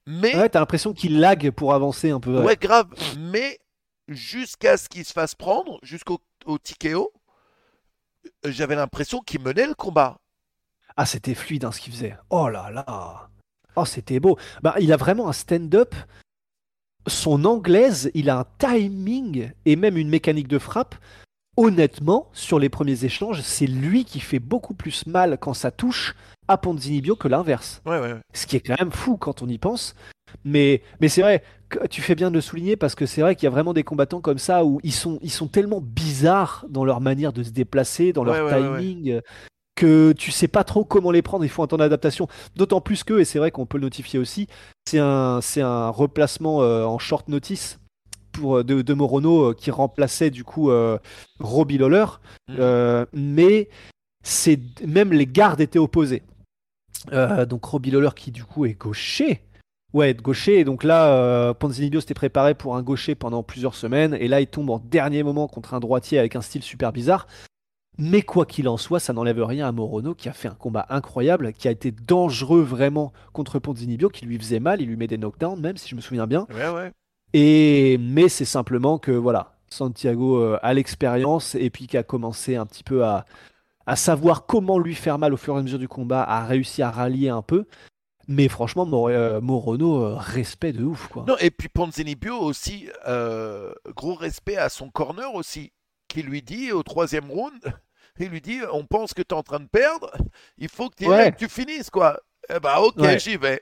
Mais 0.06 0.36
Ouais, 0.36 0.50
t'as 0.50 0.60
l'impression 0.60 0.94
qu'il 0.94 1.20
lag 1.20 1.50
pour 1.52 1.74
avancer 1.74 2.12
un 2.12 2.20
peu. 2.20 2.44
Ouais, 2.44 2.56
grave. 2.58 2.88
Mais 3.18 3.60
jusqu'à 4.08 4.78
ce 4.78 4.88
qu'il 4.88 5.04
se 5.04 5.12
fasse 5.14 5.34
prendre, 5.34 5.80
jusqu'au 5.82 6.20
au 6.46 6.58
TKO, 6.60 7.12
j'avais 8.44 8.76
l'impression 8.76 9.20
qu'il 9.20 9.42
menait 9.42 9.68
le 9.68 9.76
combat. 9.76 10.18
Ah, 10.96 11.06
c'était 11.06 11.36
fluide 11.36 11.66
hein, 11.66 11.72
ce 11.72 11.80
qu'il 11.80 11.94
faisait. 11.94 12.18
Oh 12.30 12.50
là 12.50 12.72
là. 12.72 13.30
Oh, 13.76 13.86
c'était 13.86 14.20
beau. 14.20 14.38
Bah, 14.64 14.76
il 14.80 14.92
a 14.92 14.98
vraiment 14.98 15.30
un 15.30 15.34
stand-up. 15.34 15.94
Son 17.06 17.46
anglaise, 17.46 18.12
il 18.16 18.30
a 18.30 18.40
un 18.40 18.46
timing 18.58 19.52
et 19.66 19.76
même 19.76 19.98
une 19.98 20.10
mécanique 20.10 20.48
de 20.48 20.60
frappe. 20.60 20.96
Honnêtement, 21.56 22.30
sur 22.34 22.60
les 22.60 22.70
premiers 22.70 23.06
échanges, 23.06 23.42
c'est 23.42 23.68
lui 23.68 24.06
qui 24.06 24.20
fait 24.20 24.40
beaucoup 24.40 24.74
plus 24.74 25.06
mal 25.08 25.38
quand 25.40 25.54
ça 25.54 25.72
touche 25.72 26.16
à 26.48 26.58
Ponzinibio 26.58 27.16
que 27.16 27.28
l'inverse. 27.28 27.82
Ouais, 27.86 28.00
ouais, 28.00 28.14
ouais. 28.14 28.22
Ce 28.34 28.46
qui 28.46 28.56
est 28.56 28.62
quand 28.62 28.80
même 28.80 28.92
fou 28.92 29.18
quand 29.18 29.42
on 29.42 29.48
y 29.48 29.58
pense. 29.58 29.96
Mais, 30.44 30.82
mais 31.02 31.10
c'est 31.10 31.22
vrai, 31.22 31.44
tu 31.90 32.02
fais 32.02 32.16
bien 32.16 32.30
de 32.30 32.36
le 32.36 32.42
souligner 32.42 32.76
parce 32.76 32.96
que 32.96 33.06
c'est 33.06 33.22
vrai 33.22 33.36
qu'il 33.36 33.44
y 33.44 33.48
a 33.48 33.52
vraiment 33.52 33.74
des 33.74 33.84
combattants 33.84 34.22
comme 34.22 34.38
ça 34.38 34.64
où 34.66 34.80
ils 34.84 34.94
sont, 34.94 35.20
ils 35.22 35.32
sont 35.32 35.48
tellement 35.48 35.82
bizarres 35.82 36.66
dans 36.70 36.86
leur 36.86 37.02
manière 37.02 37.34
de 37.34 37.44
se 37.44 37.52
déplacer, 37.52 38.14
dans 38.14 38.24
leur 38.24 38.36
Ouais, 38.36 38.42
ouais, 38.42 38.62
ouais, 38.62 38.70
ouais. 38.70 38.80
timing, 38.80 39.22
que 39.76 40.12
tu 40.14 40.32
sais 40.32 40.48
pas 40.48 40.64
trop 40.64 40.84
comment 40.84 41.12
les 41.12 41.22
prendre. 41.22 41.46
Il 41.46 41.50
faut 41.50 41.64
un 41.64 41.68
temps 41.68 41.78
d'adaptation. 41.78 42.28
D'autant 42.56 42.82
plus 42.82 43.04
que, 43.04 43.20
et 43.20 43.26
c'est 43.26 43.40
vrai 43.40 43.52
qu'on 43.52 43.66
peut 43.66 43.78
le 43.78 43.84
notifier 43.84 44.20
aussi, 44.20 44.48
c'est 44.88 45.00
un, 45.00 45.40
c'est 45.42 45.62
un 45.62 45.90
replacement 45.90 46.62
euh, 46.62 46.84
en 46.84 46.98
short 46.98 47.28
notice 47.30 47.80
pour, 48.32 48.58
euh, 48.58 48.64
de, 48.64 48.82
de 48.82 48.94
Morono 48.94 49.50
euh, 49.50 49.54
qui 49.54 49.70
remplaçait 49.70 50.30
du 50.32 50.44
coup 50.44 50.72
euh, 50.72 50.98
Robbie 51.40 51.78
Lawler. 51.78 52.06
Euh, 52.58 53.06
mais 53.14 53.70
c'est 54.24 54.60
même 54.86 55.14
les 55.14 55.28
gardes 55.28 55.62
étaient 55.62 55.80
opposés. 55.80 56.24
Donc 57.12 57.64
Robbie 57.66 57.92
Lawler 57.92 58.10
qui 58.16 58.32
du 58.32 58.44
coup 58.44 58.66
est 58.66 58.74
gaucher. 58.74 59.42
Ouais, 59.94 60.10
être 60.10 60.22
gaucher. 60.22 60.60
Et 60.60 60.64
donc 60.64 60.84
là, 60.84 61.08
euh, 61.14 61.54
Ponzinibbio 61.54 62.02
s'était 62.02 62.14
préparé 62.14 62.54
pour 62.54 62.76
un 62.76 62.84
gaucher 62.84 63.16
pendant 63.16 63.44
plusieurs 63.44 63.76
semaines. 63.76 64.16
Et 64.20 64.28
là, 64.28 64.42
il 64.42 64.48
tombe 64.48 64.70
en 64.70 64.80
dernier 64.80 65.24
moment 65.24 65.48
contre 65.48 65.74
un 65.74 65.80
droitier 65.80 66.20
avec 66.20 66.36
un 66.36 66.42
style 66.42 66.64
super 66.64 66.92
bizarre. 66.92 67.28
Mais 67.98 68.22
quoi 68.22 68.46
qu'il 68.46 68.70
en 68.70 68.78
soit, 68.78 69.00
ça 69.00 69.14
n'enlève 69.14 69.44
rien 69.44 69.68
à 69.68 69.72
Morono 69.72 70.14
qui 70.14 70.30
a 70.30 70.34
fait 70.34 70.48
un 70.48 70.54
combat 70.54 70.86
incroyable, 70.90 71.52
qui 71.54 71.68
a 71.68 71.72
été 71.72 71.92
dangereux 71.92 72.62
vraiment 72.62 73.12
contre 73.34 73.58
Ponzinibbio, 73.58 74.10
qui 74.10 74.26
lui 74.26 74.38
faisait 74.38 74.60
mal. 74.60 74.82
Il 74.82 74.88
lui 74.88 74.98
met 74.98 75.08
des 75.08 75.18
knockdowns 75.18 75.60
même, 75.60 75.78
si 75.78 75.90
je 75.90 75.96
me 75.96 76.02
souviens 76.02 76.28
bien. 76.28 76.46
Ouais, 76.54 76.70
ouais. 76.70 76.92
Et 77.34 77.98
mais 78.00 78.30
c'est 78.30 78.46
simplement 78.46 79.00
que 79.00 79.12
voilà, 79.12 79.58
Santiago 79.68 80.38
euh, 80.38 80.60
a 80.62 80.74
l'expérience 80.74 81.56
et 81.56 81.70
puis 81.70 81.88
qui 81.88 81.98
a 81.98 82.04
commencé 82.04 82.56
un 82.56 82.66
petit 82.66 82.84
peu 82.84 83.04
à, 83.04 83.26
à 83.88 83.96
savoir 83.96 84.46
comment 84.46 84.78
lui 84.78 84.94
faire 84.94 85.18
mal 85.18 85.34
au 85.34 85.38
fur 85.38 85.56
et 85.56 85.60
à 85.60 85.64
mesure 85.64 85.80
du 85.80 85.88
combat, 85.88 86.24
a 86.24 86.46
réussi 86.46 86.84
à 86.84 86.92
rallier 86.92 87.30
un 87.30 87.42
peu. 87.42 87.66
Mais 88.28 88.48
franchement, 88.50 88.86
Mor- 88.86 89.08
euh, 89.10 89.40
Morono, 89.42 90.04
euh, 90.04 90.16
respect 90.18 90.74
de 90.74 90.84
ouf 90.84 91.08
quoi. 91.08 91.24
Non, 91.28 91.38
et 91.40 91.50
puis 91.52 91.70
Ponzinibbio 91.70 92.38
aussi, 92.40 92.90
euh, 93.08 93.72
gros 93.96 94.16
respect 94.16 94.58
à 94.58 94.70
son 94.70 94.90
corner 94.90 95.34
aussi, 95.34 95.72
qui 96.10 96.24
lui 96.24 96.42
dit 96.42 96.72
au 96.74 96.84
troisième 96.84 97.32
round, 97.32 97.54
il 98.20 98.28
lui 98.30 98.42
dit 98.42 98.60
on 98.74 98.86
pense 98.86 99.14
que 99.14 99.22
tu 99.22 99.30
es 99.30 99.38
en 99.38 99.44
train 99.44 99.60
de 99.62 99.68
perdre, 99.68 100.12
il 100.58 100.68
faut 100.70 100.90
que, 100.90 100.96
tu 100.96 101.08
Ouais. 101.08 101.32
que 101.32 101.38
tu 101.38 101.48
finisses 101.48 101.90
quoi. 101.90 102.20
Eh 102.54 102.60
bah 102.60 102.82
ok, 102.82 102.98
Ouais. 102.98 103.18
j'y 103.20 103.38
vais. 103.38 103.62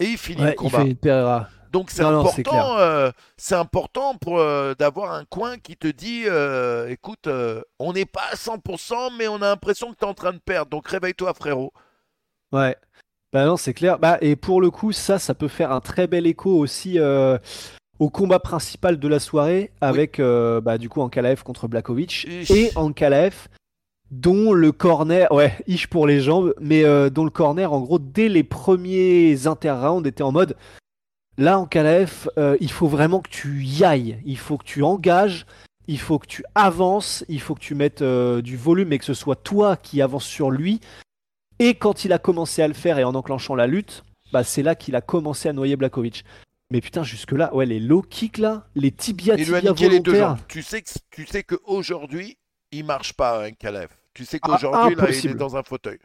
Et 0.00 0.04
il 0.06 0.18
finit 0.18 0.40
Ouais, 0.42 0.46
le 0.48 0.52
il 0.52 0.56
combat. 0.56 0.78
fait 0.82 0.90
une 0.90 0.96
Pereira. 0.96 1.48
Donc 1.72 1.90
c'est 1.90 2.02
important, 2.02 2.78
euh, 2.78 3.10
c'est 3.36 3.54
important 3.56 4.14
pour 4.16 4.38
euh, 4.38 4.74
d'avoir 4.78 5.12
un 5.12 5.24
coin 5.26 5.58
qui 5.58 5.76
te 5.76 5.86
dit, 5.88 6.22
euh, 6.26 6.88
écoute, 6.88 7.28
on 7.78 7.92
n'est 7.92 8.06
pas 8.06 8.22
à 8.32 8.36
100%, 8.36 9.10
mais 9.18 9.28
on 9.28 9.36
a 9.42 9.48
l'impression 9.50 9.92
que 9.92 9.98
tu 9.98 10.04
es 10.04 10.08
en 10.08 10.14
train 10.14 10.32
de 10.32 10.38
perdre. 10.38 10.70
Donc 10.70 10.88
réveille-toi, 10.88 11.34
frérot. 11.34 11.72
Ouais. 12.52 12.74
Bah 13.32 13.44
non, 13.44 13.56
c'est 13.56 13.74
clair. 13.74 13.98
Bah, 13.98 14.16
et 14.22 14.36
pour 14.36 14.60
le 14.60 14.70
coup, 14.70 14.92
ça, 14.92 15.18
ça 15.18 15.34
peut 15.34 15.48
faire 15.48 15.70
un 15.70 15.80
très 15.80 16.06
bel 16.06 16.26
écho 16.26 16.50
aussi 16.50 16.98
euh, 16.98 17.36
au 17.98 18.08
combat 18.08 18.38
principal 18.38 18.98
de 18.98 19.08
la 19.08 19.18
soirée 19.18 19.70
avec 19.82 20.18
euh, 20.18 20.62
bah, 20.62 20.78
du 20.78 20.88
coup 20.88 21.02
Ankalaev 21.02 21.42
contre 21.42 21.68
Blakovic 21.68 22.24
Ich. 22.24 22.50
et 22.50 22.70
Ankalaev 22.74 23.48
dont 24.10 24.54
le 24.54 24.72
corner, 24.72 25.30
ouais, 25.30 25.52
ish 25.66 25.86
pour 25.86 26.06
les 26.06 26.20
jambes, 26.20 26.54
mais 26.58 26.82
euh, 26.82 27.10
dont 27.10 27.24
le 27.24 27.30
corner, 27.30 27.70
en 27.70 27.80
gros, 27.80 27.98
dès 27.98 28.30
les 28.30 28.42
premiers 28.42 29.46
interrounds, 29.46 30.08
était 30.08 30.22
en 30.22 30.32
mode 30.32 30.56
là, 31.36 31.58
Ankalaev, 31.58 32.30
il 32.60 32.70
faut 32.70 32.88
vraiment 32.88 33.20
que 33.20 33.28
tu 33.28 33.62
y 33.62 33.84
ailles, 33.84 34.18
il 34.24 34.38
faut 34.38 34.56
que 34.56 34.64
tu 34.64 34.82
engages, 34.82 35.44
il 35.86 36.00
faut 36.00 36.18
que 36.18 36.26
tu 36.26 36.42
avances, 36.54 37.22
il 37.28 37.42
faut 37.42 37.54
que 37.54 37.60
tu 37.60 37.74
mettes 37.74 38.02
du 38.02 38.56
volume 38.56 38.94
et 38.94 38.98
que 38.98 39.04
ce 39.04 39.12
soit 39.12 39.36
toi 39.36 39.76
qui 39.76 40.00
avances 40.00 40.24
sur 40.24 40.50
lui. 40.50 40.80
Et 41.58 41.74
quand 41.74 42.04
il 42.04 42.12
a 42.12 42.18
commencé 42.18 42.62
à 42.62 42.68
le 42.68 42.74
faire 42.74 42.98
et 42.98 43.04
en 43.04 43.14
enclenchant 43.14 43.54
la 43.54 43.66
lutte, 43.66 44.04
bah, 44.32 44.44
c'est 44.44 44.62
là 44.62 44.74
qu'il 44.74 44.94
a 44.96 45.00
commencé 45.00 45.48
à 45.48 45.52
noyer 45.52 45.76
Blakovic. 45.76 46.24
Mais 46.70 46.80
putain, 46.80 47.02
jusque-là, 47.02 47.54
ouais, 47.54 47.66
les 47.66 47.80
low 47.80 48.02
kicks 48.02 48.38
là, 48.38 48.66
les 48.74 48.90
tibias, 48.90 49.36
Il 49.38 49.48
lui 49.48 49.54
a 49.56 49.62
niqué 49.62 49.88
les 49.88 50.00
deux 50.00 50.14
jambes. 50.14 50.38
Tu 50.48 50.62
sais 50.62 50.82
que 50.82 50.90
tu 51.10 51.26
sais 51.26 51.42
qu'aujourd'hui, 51.42 52.38
il 52.72 52.84
marche 52.84 53.14
pas, 53.14 53.44
un 53.44 53.52
Calef. 53.52 53.88
Tu 54.12 54.24
sais 54.24 54.38
Ah, 54.42 54.48
qu'aujourd'hui, 54.48 54.94
là, 54.94 55.10
il 55.10 55.30
est 55.30 55.34
dans 55.34 55.56
un 55.56 55.62
fauteuil. 55.62 55.98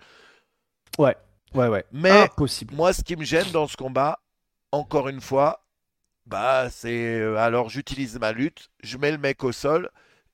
Ouais, 0.97 1.15
ouais. 1.53 1.83
Mais 1.91 2.11
Impossible. 2.11 2.73
moi, 2.75 2.93
ce 2.93 3.03
qui 3.03 3.15
me 3.15 3.23
gêne 3.25 3.49
dans 3.51 3.67
ce 3.67 3.75
combat, 3.75 4.19
encore 4.71 5.09
une 5.09 5.21
fois, 5.21 5.65
bah, 6.25 6.69
c'est 6.69 7.19
euh, 7.19 7.35
alors 7.37 7.69
j'utilise 7.69 8.17
ma 8.19 8.31
lutte, 8.31 8.69
je 8.81 8.97
mets 8.97 9.11
le 9.11 9.17
mec 9.17 9.43
au 9.43 9.51
sol, 9.51 9.89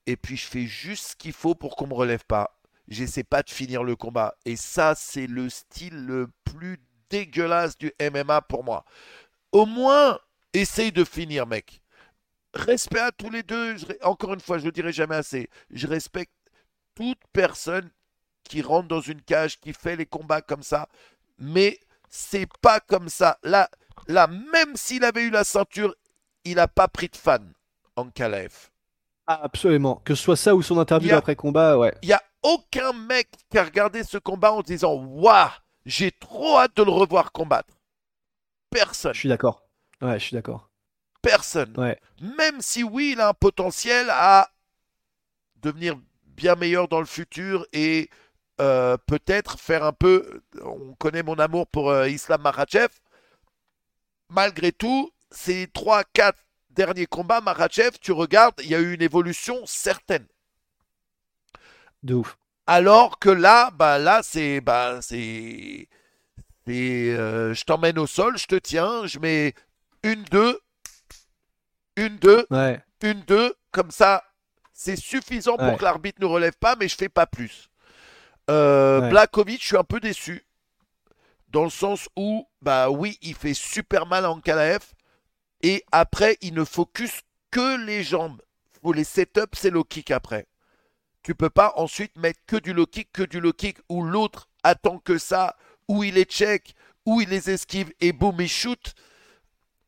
et 0.06 0.16
puis 0.16 0.38
je 0.38 0.46
fais 0.46 0.66
juste 0.66 1.12
ce 1.12 1.16
qu'il 1.16 1.34
faut 1.34 1.56
pour 1.56 1.76
qu'on 1.76 1.88
me 1.88 1.94
relève 1.94 2.24
pas. 2.26 2.59
J'essaie 2.90 3.24
pas 3.24 3.44
de 3.44 3.50
finir 3.50 3.84
le 3.84 3.96
combat. 3.96 4.36
Et 4.46 4.56
ça, 4.56 4.96
c'est 4.96 5.28
le 5.28 5.50
style 5.50 6.06
le 6.06 6.28
plus 6.44 6.78
dégueulasse 7.10 7.78
du 7.78 7.94
MMA 8.00 8.42
pour 8.42 8.64
moi. 8.64 8.84
Au 9.52 9.66
moins, 9.66 10.20
essaye 10.54 10.92
de 10.92 11.04
finir, 11.04 11.46
mec. 11.48 11.82
Respect 12.54 13.00
à 13.00 13.12
tous 13.12 13.30
les 13.30 13.44
deux. 13.44 13.78
Je 13.78 13.86
Encore 14.04 14.34
une 14.34 14.40
fois, 14.40 14.58
je 14.58 14.66
le 14.66 14.72
dirai 14.72 14.92
jamais 14.92 15.16
assez. 15.16 15.50
Je 15.70 15.86
respecte 15.88 16.34
toute 16.96 17.20
personne 17.32 17.90
qui 18.44 18.62
rentre 18.64 18.88
dans 18.88 19.02
une 19.02 19.22
cage, 19.22 19.60
qui 19.60 19.74
fait 19.74 19.96
les 19.96 20.08
combats 20.08 20.42
comme 20.42 20.64
ça. 20.64 20.88
Mais 21.38 21.80
c'est 22.10 22.48
pas 22.62 22.80
comme 22.80 23.08
ça. 23.10 23.38
Là, 23.44 23.70
là, 24.08 24.26
même 24.28 24.76
s'il 24.76 25.04
avait 25.04 25.24
eu 25.24 25.30
la 25.30 25.44
ceinture, 25.44 25.94
il 26.44 26.56
n'a 26.56 26.68
pas 26.68 26.88
pris 26.88 27.08
de 27.10 27.16
fan, 27.16 27.54
Ankalaev. 27.96 28.70
Ah, 29.28 29.42
absolument. 29.44 30.02
Que 30.04 30.16
ce 30.16 30.24
soit 30.24 30.36
ça 30.36 30.56
ou 30.56 30.64
son 30.64 30.80
interview 30.80 31.14
a- 31.14 31.18
après 31.18 31.36
combat, 31.36 31.78
ouais. 31.78 31.94
Il 32.02 32.08
n'y 32.08 32.14
a 32.14 32.22
aucun 32.44 32.94
mec 32.94 33.30
qui 33.50 33.58
a 33.58 33.64
regardé 33.64 34.04
ce 34.04 34.18
combat 34.18 34.54
en 34.54 34.62
disant 34.62 34.94
Waouh, 34.94 35.50
j'ai 35.86 36.12
trop 36.12 36.60
hâte 36.60 36.76
de 36.76 36.84
le 36.84 36.92
revoir 36.92 37.32
combattre. 37.32 37.74
Personne. 38.70 39.14
Je 39.14 39.20
suis 39.20 39.30
d'accord. 39.30 39.64
Ouais, 40.02 40.20
je 40.20 40.26
suis 40.26 40.36
d'accord. 40.36 40.70
Personne. 41.22 41.74
Ouais. 41.78 42.00
Même 42.22 42.62
si 42.62 42.84
oui, 42.84 43.12
il 43.14 43.22
a 43.22 43.30
un 43.30 43.34
potentiel 43.34 44.10
à 44.10 44.50
devenir 45.62 45.98
bien 46.26 46.56
meilleur 46.56 46.88
dans 46.88 47.00
le 47.00 47.06
futur 47.06 47.66
et 47.74 48.10
euh, 48.62 48.98
peut-être 49.06 49.60
faire 49.60 49.84
un 49.84 49.94
peu. 49.94 50.42
On 50.64 50.94
connaît 50.96 51.24
mon 51.24 51.36
amour 51.36 51.68
pour 51.68 51.90
euh, 51.90 52.08
Islam 52.08 52.42
Makhachev. 52.42 52.90
Malgré 54.30 54.72
tout, 54.72 55.12
ces 55.32 55.66
3-4 55.66 56.34
derniers 56.70 57.08
combats, 57.08 57.42
Makhachev, 57.42 57.98
tu 58.00 58.12
regardes, 58.12 58.56
il 58.64 58.70
y 58.70 58.76
a 58.76 58.80
eu 58.80 58.94
une 58.94 59.02
évolution 59.02 59.62
certaine. 59.66 60.28
De 62.04 62.16
ouf. 62.16 62.38
Alors 62.68 63.20
que 63.20 63.30
là, 63.30 63.72
bah 63.72 63.98
là, 63.98 64.22
c'est, 64.24 64.62
bah, 64.62 65.00
c'est, 65.02 65.88
euh, 66.68 67.54
je 67.54 67.64
t'emmène 67.66 67.98
au 67.98 68.08
sol, 68.08 68.38
je 68.38 68.46
te 68.46 68.56
tiens, 68.56 69.06
je 69.08 69.18
mets 69.20 69.54
une 70.04 70.24
deux, 70.26 70.60
une 71.96 72.18
deux, 72.18 72.46
Ouais. 72.52 72.80
une 73.02 73.22
deux, 73.22 73.56
comme 73.72 73.92
ça, 73.92 74.24
c'est 74.72 74.96
suffisant 74.96 75.58
pour 75.58 75.78
que 75.78 75.84
l'arbitre 75.84 76.22
ne 76.22 76.26
relève 76.28 76.56
pas, 76.60 76.76
mais 76.76 76.88
je 76.88 76.96
fais 76.96 77.10
pas 77.10 77.26
plus. 77.26 77.70
Euh, 78.50 79.02
Ouais. 79.02 79.10
Blakovic, 79.10 79.62
je 79.62 79.68
suis 79.68 79.78
un 79.78 79.84
peu 79.84 80.00
déçu, 80.00 80.46
dans 81.50 81.64
le 81.64 81.70
sens 81.72 82.08
où, 82.16 82.48
bah 82.62 82.90
oui, 82.90 83.18
il 83.22 83.34
fait 83.36 83.54
super 83.56 84.06
mal 84.06 84.26
à 84.26 84.32
Ankalaev, 84.32 84.84
et 85.62 85.84
après, 85.92 86.38
il 86.42 86.54
ne 86.54 86.64
focus 86.64 87.22
que 87.52 87.84
les 87.86 88.04
jambes. 88.04 88.42
Faut 88.82 88.94
les 88.94 89.04
set-up, 89.04 89.50
c'est 89.56 89.72
low 89.72 89.84
kick 89.84 90.12
après. 90.12 90.48
Tu 91.24 91.36
peux 91.36 91.50
pas 91.50 91.74
ensuite 91.76 92.16
mettre 92.18 92.40
que 92.48 92.56
du 92.56 92.74
low 92.74 92.86
kick, 92.86 93.12
que 93.12 93.24
du 93.24 93.40
low 93.40 93.54
kick, 93.54 93.78
où 93.90 94.04
l'autre 94.04 94.50
attend 94.64 95.00
que 95.00 95.18
ça, 95.18 95.58
où 95.88 96.04
il 96.04 96.18
est 96.18 96.32
check, 96.32 96.76
où 97.06 97.22
il 97.22 97.30
les 97.30 97.50
esquive, 97.50 97.92
et 98.00 98.14
boum, 98.14 98.40
il 98.40 98.48
shoot. 98.48 98.94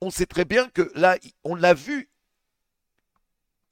On 0.01 0.09
sait 0.09 0.25
très 0.25 0.45
bien 0.45 0.67
que 0.69 0.91
là, 0.95 1.17
on 1.43 1.55
l'a 1.55 1.73
vu. 1.73 2.09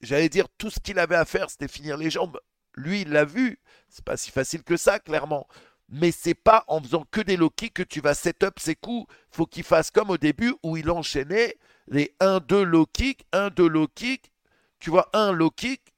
J'allais 0.00 0.28
dire, 0.28 0.48
tout 0.56 0.70
ce 0.70 0.80
qu'il 0.80 0.98
avait 0.98 1.16
à 1.16 1.24
faire, 1.24 1.50
c'était 1.50 1.68
finir 1.68 1.96
les 1.96 2.10
jambes. 2.10 2.40
Lui, 2.74 3.02
il 3.02 3.10
l'a 3.10 3.24
vu. 3.24 3.58
C'est 3.88 4.04
pas 4.04 4.16
si 4.16 4.30
facile 4.30 4.62
que 4.62 4.76
ça, 4.76 4.98
clairement. 4.98 5.46
Mais 5.88 6.12
c'est 6.12 6.34
pas 6.34 6.64
en 6.68 6.80
faisant 6.80 7.04
que 7.10 7.20
des 7.20 7.36
low 7.36 7.50
kicks 7.50 7.74
que 7.74 7.82
tu 7.82 8.00
vas 8.00 8.14
set 8.14 8.44
up 8.44 8.58
ses 8.60 8.76
coups. 8.76 9.12
Faut 9.30 9.46
qu'il 9.46 9.64
fasse 9.64 9.90
comme 9.90 10.10
au 10.10 10.18
début 10.18 10.54
où 10.62 10.76
il 10.76 10.90
enchaînait 10.90 11.56
les 11.88 12.14
1-2 12.20 12.62
low 12.62 12.86
kick, 12.86 13.26
1-2 13.32 13.66
low 13.66 13.88
kick. 13.88 14.30
Tu 14.78 14.90
vois, 14.90 15.10
un 15.12 15.32
low 15.32 15.50
kick, 15.50 15.92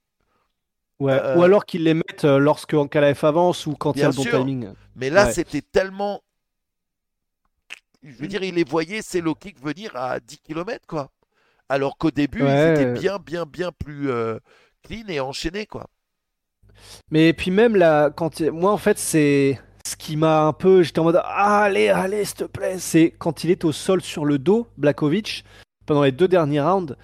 Ouais. 1.01 1.13
Euh, 1.13 1.37
Ou 1.37 1.43
alors 1.43 1.65
qu'ils 1.67 1.83
les 1.85 1.95
mettent 1.95 2.25
euh, 2.25 2.39
lorsque 2.39 2.75
Ankalaev 2.75 3.19
avance 3.25 3.67
ou 3.67 3.73
quand 3.75 3.95
il 3.97 4.01
y 4.01 4.03
a 4.05 4.09
le 4.09 4.15
bon 4.15 4.23
sûr. 4.23 4.39
timing. 4.39 4.71
Mais 4.97 5.11
là, 5.11 5.27
Ouais. 5.27 5.33
c'était 5.33 5.63
tellement. 5.63 6.23
Je 8.03 8.15
veux 8.17 8.27
dire, 8.27 8.43
il 8.43 8.55
les 8.55 8.65
voyait, 8.65 9.01
ces 9.03 9.21
low 9.21 9.35
kicks 9.35 9.61
venir 9.61 9.95
à 9.97 10.19
10 10.21 10.39
km, 10.39 10.87
quoi. 10.87 11.11
Alors 11.69 11.97
qu'au 11.97 12.11
début, 12.11 12.43
Ouais. 12.43 12.69
ils 12.69 12.81
étaient 12.81 12.93
bien, 13.01 13.19
bien, 13.19 13.47
bien 13.47 13.71
plus 13.73 14.11
euh, 14.11 14.39
clean 14.83 15.05
et 15.09 15.21
enchaînés, 15.21 15.67
quoi. 15.67 15.87
Mais 17.11 17.33
puis 17.33 17.51
même 17.53 17.77
là, 17.77 18.11
quand 18.11 18.41
il- 18.41 18.51
moi 18.51 18.73
en 18.73 18.77
fait 18.77 18.99
c'est 18.99 19.61
ce 19.87 19.95
qui 19.97 20.17
m'a 20.17 20.43
un 20.47 20.53
peu, 20.53 20.83
j'étais 20.83 20.99
en 20.99 21.05
mode 21.05 21.21
ah, 21.23 21.63
allez, 21.63 21.89
allez, 21.89 22.25
s'il 22.25 22.37
te 22.39 22.45
plaît, 22.45 22.79
c'est 22.79 23.11
quand 23.19 23.45
il 23.45 23.51
est 23.51 23.65
au 23.65 23.71
sol 23.73 24.01
sur 24.03 24.25
le 24.25 24.39
dos, 24.39 24.67
Blakovic, 24.79 25.45
pendant 25.87 26.03
les 26.03 26.11
deux 26.13 26.27
derniers 26.29 26.61
rounds, 26.61 26.97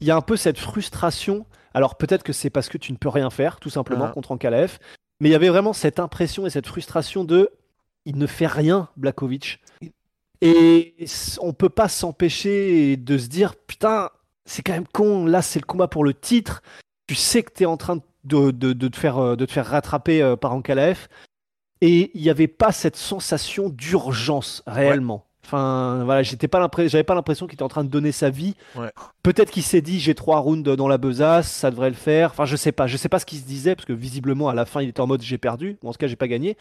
il 0.00 0.08
y 0.08 0.10
a 0.10 0.16
un 0.16 0.20
peu 0.22 0.36
cette 0.36 0.58
frustration. 0.58 1.46
Alors 1.74 1.96
peut-être 1.96 2.22
que 2.22 2.32
c'est 2.32 2.50
parce 2.50 2.68
que 2.68 2.78
tu 2.78 2.92
ne 2.92 2.96
peux 2.96 3.08
rien 3.08 3.30
faire, 3.30 3.58
tout 3.60 3.70
simplement, 3.70 4.06
Ah. 4.06 4.12
contre 4.12 4.32
Ankalaev, 4.32 4.78
mais 5.20 5.28
il 5.28 5.32
y 5.32 5.34
avait 5.34 5.48
vraiment 5.48 5.72
cette 5.72 6.00
impression 6.00 6.46
et 6.46 6.50
cette 6.50 6.66
frustration 6.66 7.24
de 7.24 7.50
il 8.04 8.18
ne 8.18 8.26
fait 8.26 8.46
rien, 8.48 8.88
Blakovic. 8.96 9.60
Et 10.40 10.94
on 11.40 11.52
peut 11.52 11.68
pas 11.68 11.88
s'empêcher 11.88 12.96
de 12.96 13.16
se 13.16 13.28
dire 13.28 13.54
putain, 13.54 14.10
c'est 14.44 14.62
quand 14.62 14.72
même 14.72 14.88
con, 14.92 15.24
là 15.26 15.40
c'est 15.40 15.60
le 15.60 15.66
combat 15.66 15.86
pour 15.86 16.04
le 16.04 16.14
titre. 16.14 16.62
Tu 17.06 17.14
sais 17.14 17.42
que 17.44 17.52
tu 17.54 17.62
es 17.62 17.66
en 17.66 17.76
train 17.76 17.98
de, 18.24 18.50
de, 18.50 18.72
de 18.72 18.88
te, 18.88 18.96
faire, 18.96 19.18
euh, 19.18 19.36
de 19.36 19.46
te 19.46 19.52
faire 19.52 19.66
rattraper 19.66 20.20
euh, 20.22 20.34
par 20.36 20.52
Ankalaev. 20.52 21.06
Et 21.80 22.10
il 22.14 22.22
n'y 22.22 22.30
avait 22.30 22.48
pas 22.48 22.72
cette 22.72 22.96
sensation 22.96 23.68
d'urgence 23.68 24.62
réellement. 24.66 25.26
Enfin, 25.44 26.02
voilà, 26.04 26.22
j'étais 26.22 26.46
pas 26.48 26.60
l'impré- 26.60 26.88
j'avais 26.88 27.02
pas 27.04 27.14
l'impression 27.14 27.46
qu'il 27.46 27.54
était 27.54 27.62
en 27.64 27.68
train 27.68 27.84
de 27.84 27.88
donner 27.90 28.12
sa 28.12 28.30
vie. 28.30 28.54
Ouais. 28.76 28.90
Peut-être 29.22 29.50
qu'il 29.50 29.64
s'est 29.64 29.80
dit 29.80 29.98
j'ai 29.98 30.14
trois 30.14 30.38
rounds 30.38 30.76
dans 30.76 30.88
la 30.88 30.98
besace, 30.98 31.50
ça 31.50 31.70
devrait 31.70 31.90
le 31.90 31.96
faire. 31.96 32.30
Enfin, 32.30 32.44
je 32.44 32.54
sais 32.56 32.72
pas, 32.72 32.86
je 32.86 32.96
sais 32.96 33.08
pas 33.08 33.18
ce 33.18 33.26
qu'il 33.26 33.38
se 33.38 33.44
disait 33.44 33.74
parce 33.74 33.84
que 33.84 33.92
visiblement 33.92 34.48
à 34.48 34.54
la 34.54 34.64
fin 34.64 34.82
il 34.82 34.88
était 34.88 35.00
en 35.00 35.06
mode 35.06 35.22
j'ai 35.22 35.38
perdu, 35.38 35.78
ou 35.82 35.88
en 35.88 35.92
tout 35.92 35.98
cas 35.98 36.06
j'ai 36.06 36.16
pas 36.16 36.28
gagné. 36.28 36.56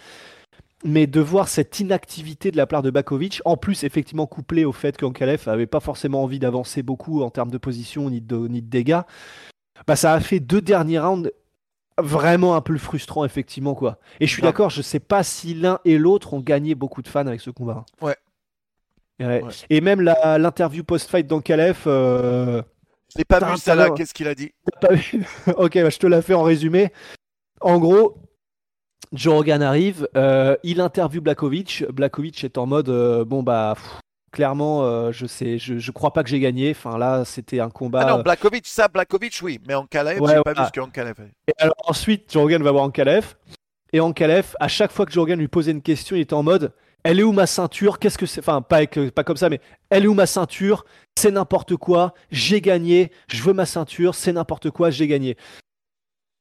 Mais 0.84 1.06
de 1.06 1.22
voir 1.22 1.48
cette 1.48 1.80
inactivité 1.80 2.50
de 2.50 2.58
la 2.58 2.66
part 2.66 2.82
de 2.82 2.90
Bakovic, 2.90 3.40
en 3.46 3.56
plus 3.56 3.84
effectivement 3.84 4.26
couplé 4.26 4.66
au 4.66 4.72
fait 4.72 4.98
qu'Ankalev 4.98 5.48
avait 5.48 5.68
pas 5.68 5.80
forcément 5.80 6.24
envie 6.24 6.40
d'avancer 6.40 6.82
beaucoup 6.82 7.22
en 7.22 7.30
termes 7.30 7.52
de 7.52 7.60
position 7.60 8.10
ni 8.10 8.20
de, 8.20 8.36
ni 8.48 8.64
de 8.64 8.68
dégâts, 8.70 9.02
bah 9.86 9.96
ça 9.96 10.14
a 10.14 10.20
fait 10.20 10.40
deux 10.40 10.62
derniers 10.62 11.00
rounds 11.00 11.32
vraiment 12.00 12.56
un 12.56 12.62
peu 12.62 12.76
frustrant 12.80 13.26
effectivement 13.26 13.76
quoi. 13.76 14.00
Et 14.20 14.26
je 14.26 14.32
suis 14.32 14.42
Grave. 14.42 14.54
d'accord, 14.54 14.70
je 14.72 14.82
sais 14.82 15.00
pas 15.00 15.22
si 15.22 15.54
l'un 15.54 15.78
et 15.86 16.00
l'autre 16.00 16.34
ont 16.34 16.40
gagné 16.40 16.74
beaucoup 16.74 17.04
de 17.04 17.08
fans 17.08 17.28
avec 17.28 17.42
ce 17.42 17.52
combat. 17.52 17.86
Ouais. 18.02 18.16
Ouais. 19.20 19.42
Ouais. 19.44 19.52
Et 19.70 19.82
même 19.82 20.02
la- 20.02 20.38
l'interview 20.38 20.84
post-fight 20.84 21.28
d'Ankalev, 21.28 21.84
euh, 21.88 22.62
Je 23.14 23.18
l'ai 23.20 23.26
pas 23.26 23.40
vu, 23.40 23.58
ça 23.58 23.76
là, 23.76 23.90
qu'est-ce 23.92 24.14
qu'il 24.14 24.28
a 24.28 24.36
dit 24.36 24.52
pas 24.80 24.94
vu 24.94 25.24
ok, 25.58 25.74
bah, 25.82 25.90
je 25.90 25.98
te 25.98 26.08
la 26.08 26.22
fais 26.22 26.34
en 26.34 26.44
résumé. 26.44 26.92
En 27.60 27.78
gros, 27.78 28.18
Joe 29.14 29.34
Rogan 29.36 29.62
arrive, 29.62 30.08
euh, 30.16 30.56
il 30.64 30.82
interviewe 30.82 31.22
Blakovic. 31.22 31.84
Blakovic 31.92 32.44
est 32.44 32.58
en 32.58 32.66
mode 32.66 32.90
euh, 32.90 33.26
bon 33.26 33.44
bah 33.44 33.74
pff, 33.76 34.00
clairement, 34.32 34.86
euh, 34.86 35.12
je 35.12 35.26
sais, 35.28 35.58
je, 35.60 35.78
je 35.78 35.92
crois 35.92 36.14
pas 36.14 36.24
que 36.24 36.30
j'ai 36.30 36.40
gagné. 36.40 36.72
Enfin 36.72 36.98
là, 36.98 37.26
c'était 37.26 37.60
un 37.60 37.70
combat. 37.70 38.06
Ah 38.08 38.16
non, 38.18 38.22
Blakovic, 38.24 38.66
ça, 38.66 38.88
Blakovic, 38.88 39.40
oui. 39.44 39.60
Mais 39.68 39.74
en 39.76 39.86
Kalev, 39.86 40.20
Ouais, 40.22 40.34
j'ai 40.36 40.42
pas 40.42 40.54
vu 40.54 40.66
ce 40.66 40.72
qu'Ankalaev. 40.72 41.18
Et 41.48 41.54
alors 41.58 41.76
ensuite, 41.86 42.32
Joe 42.32 42.44
Rogan 42.44 42.64
va 42.64 42.72
voir 42.72 42.86
Ankalev. 42.86 43.36
Et 43.94 44.00
Ankalev, 44.00 44.56
à 44.60 44.70
chaque 44.70 44.92
fois 44.92 45.06
que 45.06 45.12
Joe 45.12 45.24
Rogan 45.24 45.38
lui 45.38 45.50
posait 45.50 45.72
une 45.72 45.82
question, 45.82 46.16
il 46.16 46.22
était 46.22 46.34
en 46.34 46.44
mode 46.44 46.72
Elle 47.04 47.20
est 47.20 47.24
où 47.24 47.32
ma 47.32 47.48
ceinture? 47.48 47.98
Qu'est-ce 48.00 48.18
que 48.18 48.26
c'est? 48.26 48.40
Enfin, 48.42 48.62
pas, 48.62 48.78
avec- 48.78 49.10
pas 49.12 49.24
comme 49.24 49.38
ça, 49.38 49.50
mais 49.50 49.60
Elle 49.90 50.04
est 50.06 50.08
où 50.08 50.14
ma 50.14 50.26
ceinture? 50.28 50.86
C'est 51.18 51.32
n'importe 51.32 51.76
quoi. 51.76 52.14
J'ai 52.32 52.62
gagné. 52.62 53.12
Je 53.28 53.42
veux 53.44 53.54
ma 53.54 53.66
ceinture. 53.66 54.14
C'est 54.16 54.34
n'importe 54.34 54.70
quoi. 54.72 54.90
J'ai 54.92 55.08
gagné. 55.08 55.36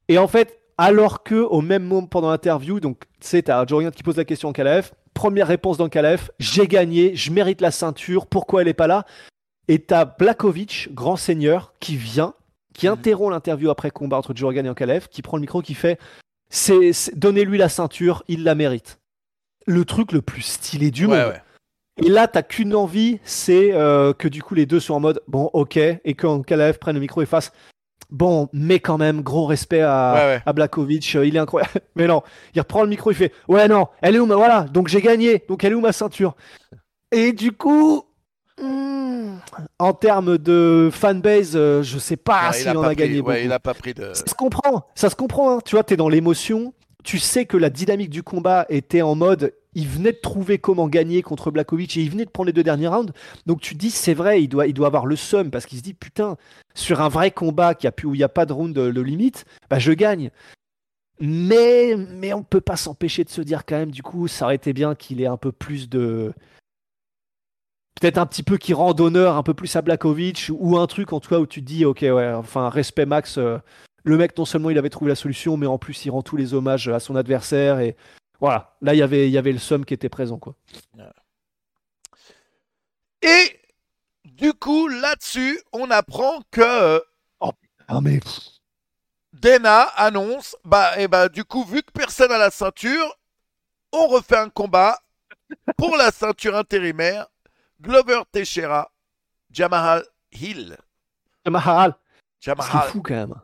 Et 0.09 0.19
en 0.19 0.29
fait, 0.29 0.61
alors 0.79 1.23
que 1.23 1.35
au 1.37 1.61
même 1.61 1.85
moment 1.85 2.07
pendant 2.07 2.31
l'interview, 2.31 2.81
donc 2.81 3.05
tu 3.21 3.29
sais, 3.29 3.43
t'as 3.43 3.67
Joe 3.67 3.77
Rogan 3.79 3.93
qui 3.93 4.03
pose 4.03 4.17
la 4.17 4.25
question 4.25 4.49
à 4.49 4.51
Ankalev. 4.51 4.93
Première 5.15 5.49
réponse 5.49 5.77
d'Ankalev 5.79 6.31
J'ai 6.39 6.67
gagné. 6.69 7.15
Je 7.17 7.31
mérite 7.33 7.61
la 7.61 7.71
ceinture. 7.71 8.27
Pourquoi 8.27 8.63
elle 8.63 8.69
est 8.69 8.75
pas 8.75 8.87
là? 8.87 9.05
Et 9.69 9.79
t'as 9.79 10.05
Blakovic, 10.05 10.89
grand 10.93 11.17
seigneur, 11.17 11.75
qui 11.81 11.97
vient, 11.97 12.35
qui 12.75 12.87
Mhm. 12.87 12.93
interrompt 12.95 13.31
l'interview 13.33 13.71
après 13.71 13.91
combat 13.91 14.19
entre 14.19 14.35
Joe 14.35 14.49
Rogan 14.49 14.67
et 14.67 14.71
Ankalev, 14.71 15.09
qui 15.09 15.23
prend 15.23 15.37
le 15.37 15.43
micro, 15.43 15.63
qui 15.63 15.75
fait 15.75 15.99
c'est, 16.49 16.93
c'est- 16.93 17.17
Donnez-lui 17.19 17.59
la 17.59 17.69
ceinture, 17.69 18.23
il 18.29 18.43
la 18.45 18.55
mérite. 18.55 18.99
Le 19.67 19.85
truc 19.85 20.13
le 20.13 20.23
plus 20.23 20.43
stylé 20.43 20.91
du 20.91 21.07
Ouais, 21.07 21.17
monde. 21.25 21.33
ouais. 21.33 21.43
Et 22.07 22.09
là, 22.09 22.27
t'as 22.29 22.43
qu'une 22.43 22.75
envie, 22.75 23.21
c'est 23.25 23.73
euh, 23.75 24.13
que 24.15 24.27
du 24.29 24.43
coup 24.43 24.55
les 24.55 24.65
deux 24.65 24.81
soient 24.81 24.97
en 24.97 25.01
mode 25.01 25.21
bon, 25.29 25.51
ok, 25.53 25.77
et 25.77 26.15
quand 26.15 26.41
Kalaev 26.43 26.79
prenne 26.79 26.95
le 26.95 27.01
micro 27.01 27.21
et 27.21 27.27
fasse 27.27 27.53
bon, 28.11 28.49
mais 28.55 28.81
quand 28.81 28.97
même, 28.97 29.21
gros 29.21 29.45
respect 29.47 29.83
à, 29.83 30.15
Ouais, 30.15 30.21
ouais. 30.37 30.43
à 30.47 30.53
Blakovic, 30.55 31.15
euh, 31.17 31.27
il 31.27 31.37
est 31.37 31.39
incroyable. 31.41 31.73
Mais 31.97 32.07
non, 32.07 32.23
il 32.55 32.61
reprend 32.61 32.83
le 32.83 32.89
micro, 32.89 33.11
il 33.11 33.15
fait 33.17 33.33
ouais, 33.49 33.69
non, 33.69 33.89
elle 34.01 34.17
est 34.17 34.19
où 34.19 34.27
ma. 34.27 34.37
Voilà, 34.37 34.63
donc 34.63 34.89
j'ai 34.89 35.03
gagné, 35.03 35.45
donc 35.49 35.63
elle 35.63 35.73
est 35.73 35.75
où 35.75 35.81
ma 35.81 35.93
ceinture? 35.93 36.35
Et 37.13 37.33
du 37.33 37.53
coup. 37.53 38.05
hmm, 38.61 39.37
en 39.79 39.93
termes 39.93 40.39
de 40.39 40.89
fanbase, 40.93 41.53
euh, 41.55 41.83
je 41.83 41.99
sais 41.99 42.17
pas 42.17 42.51
Ouais, 42.51 42.57
il 42.57 42.61
s'il 42.61 42.69
a 42.69 42.79
en 42.79 42.83
a 42.83 42.87
pris- 42.87 42.97
gagné 42.97 43.15
ouais, 43.17 43.21
beaucoup. 43.21 43.45
il 43.47 43.53
a 43.53 43.59
pas 43.61 43.75
pris 43.75 43.93
de. 43.95 44.13
Ça 44.15 44.27
se 44.27 44.35
comprend, 44.35 44.87
ça 44.95 45.11
se 45.11 45.17
comprend. 45.17 45.57
hein. 45.57 45.61
Tu 45.65 45.75
vois, 45.77 45.85
t'es 45.85 45.97
dans 45.97 46.09
l'émotion. 46.09 46.73
Tu 47.05 47.19
sais 47.19 47.47
que 47.47 47.57
la 47.57 47.71
dynamique 47.71 48.11
du 48.11 48.23
combat 48.23 48.67
était 48.69 49.03
en 49.03 49.15
mode, 49.15 49.55
il 49.75 49.87
venait 49.87 50.13
de 50.13 50.19
trouver 50.19 50.59
comment 50.59 50.89
gagner 50.89 51.23
contre 51.23 51.51
Blakovic 51.51 51.97
et 51.97 52.03
il 52.03 52.11
venait 52.11 52.25
de 52.25 52.31
prendre 52.31 52.49
les 52.49 52.53
deux 52.53 52.63
derniers 52.63 52.89
rounds. 52.89 53.13
Donc 53.47 53.61
tu 53.61 53.75
dis, 53.75 53.91
c'est 53.91 54.15
vrai, 54.15 54.43
il 54.43 54.49
doit, 54.49 54.65
avoir 54.87 55.07
le 55.07 55.17
seum 55.17 55.51
parce 55.51 55.67
qu'il 55.67 55.79
se 55.79 55.83
dit, 55.83 55.95
putain, 55.95 56.37
sur 56.75 57.01
un 57.01 57.09
vrai 57.09 57.31
combat 57.31 57.75
qui 57.75 57.87
a 57.87 57.93
pu, 57.93 58.07
où 58.07 58.15
il 58.15 58.19
n'y 58.19 58.25
a 58.25 58.29
pas 58.29 58.47
de 58.47 58.53
round 58.53 58.75
de, 58.75 59.01
limite, 59.01 59.45
bah 59.69 59.79
je 59.79 59.93
gagne. 59.93 60.31
Mais, 61.21 61.97
mais 61.97 62.33
on 62.33 62.43
peut 62.43 62.63
pas 62.63 62.77
s'empêcher 62.77 63.25
de 63.25 63.31
se 63.31 63.43
dire 63.43 63.65
quand 63.67 63.77
même, 63.77 63.91
du 63.91 64.03
coup, 64.03 64.27
ça 64.27 64.47
aurait 64.47 64.55
été 64.55 64.73
bien 64.73 64.95
qu'il 64.95 65.21
ait 65.21 65.27
un 65.27 65.37
peu 65.37 65.53
plus 65.53 65.89
de. 65.89 66.33
Peut-être 68.01 68.17
un 68.17 68.25
petit 68.25 68.43
peu 68.43 68.57
qui 68.57 68.73
rend 68.73 68.99
honneur 68.99 69.37
un 69.37 69.43
peu 69.43 69.53
plus 69.53 69.77
à 69.77 69.83
Blakovic 69.83 70.51
ou 70.51 70.79
un 70.79 70.87
truc 70.87 71.13
en 71.13 71.21
tout 71.21 71.35
où 71.35 71.47
tu 71.47 71.61
te 71.61 71.67
dis, 71.67 71.85
ok, 71.85 72.01
ouais, 72.01 72.33
enfin, 72.33 72.71
respect 72.71 73.05
max. 73.05 73.37
euh, 73.37 73.59
le 74.05 74.17
mec, 74.17 74.37
non 74.37 74.45
seulement 74.45 74.71
il 74.71 74.79
avait 74.79 74.91
trouvé 74.91 75.11
la 75.11 75.17
solution, 75.17 75.57
mais 75.57 75.67
en 75.67 75.79
plus 75.79 76.05
il 76.05 76.11
rend 76.11 76.23
tous 76.23 76.37
les 76.37 76.55
hommages 76.55 76.89
à 76.89 77.01
son 77.01 77.17
adversaire. 77.17 77.81
Et 77.81 77.97
voilà, 78.41 78.77
là 78.81 78.95
il 78.95 78.99
y 78.99 79.03
avait, 79.03 79.29
il 79.29 79.33
y 79.33 79.39
avait 79.39 79.53
le 79.53 79.59
somme 79.59 79.85
qui 79.85 79.95
était 79.95 80.09
présent. 80.09 80.39
Quoi. 80.39 80.55
Et 83.23 83.61
du 84.25 84.53
coup, 84.55 84.89
là-dessus, 84.89 85.61
on 85.73 85.91
apprend 85.91 86.41
que 86.51 87.03
Ah 87.41 88.01
mais 88.01 88.21
Dana 89.33 89.83
annonce, 89.83 90.57
bah, 90.65 90.99
et 90.99 91.09
bah, 91.09 91.29
du 91.29 91.45
coup, 91.45 91.65
vu 91.65 91.83
que 91.83 91.93
personne 91.93 92.33
a 92.33 92.39
la 92.39 92.51
ceinture, 92.51 93.17
on 93.93 94.07
refait 94.09 94.37
un 94.37 94.49
combat 94.49 94.99
pour 95.77 95.97
la 95.97 96.11
ceinture 96.11 96.57
intérimaire. 96.57 97.27
Glover 97.81 98.23
Teixeira, 98.31 98.93
Jamal 99.51 100.05
Hill. 100.33 100.77
Mahal, 101.49 101.95
c'est 102.39 102.51
Jamal. 102.51 102.89
fou 102.91 103.03
quand 103.03 103.15
même. 103.15 103.35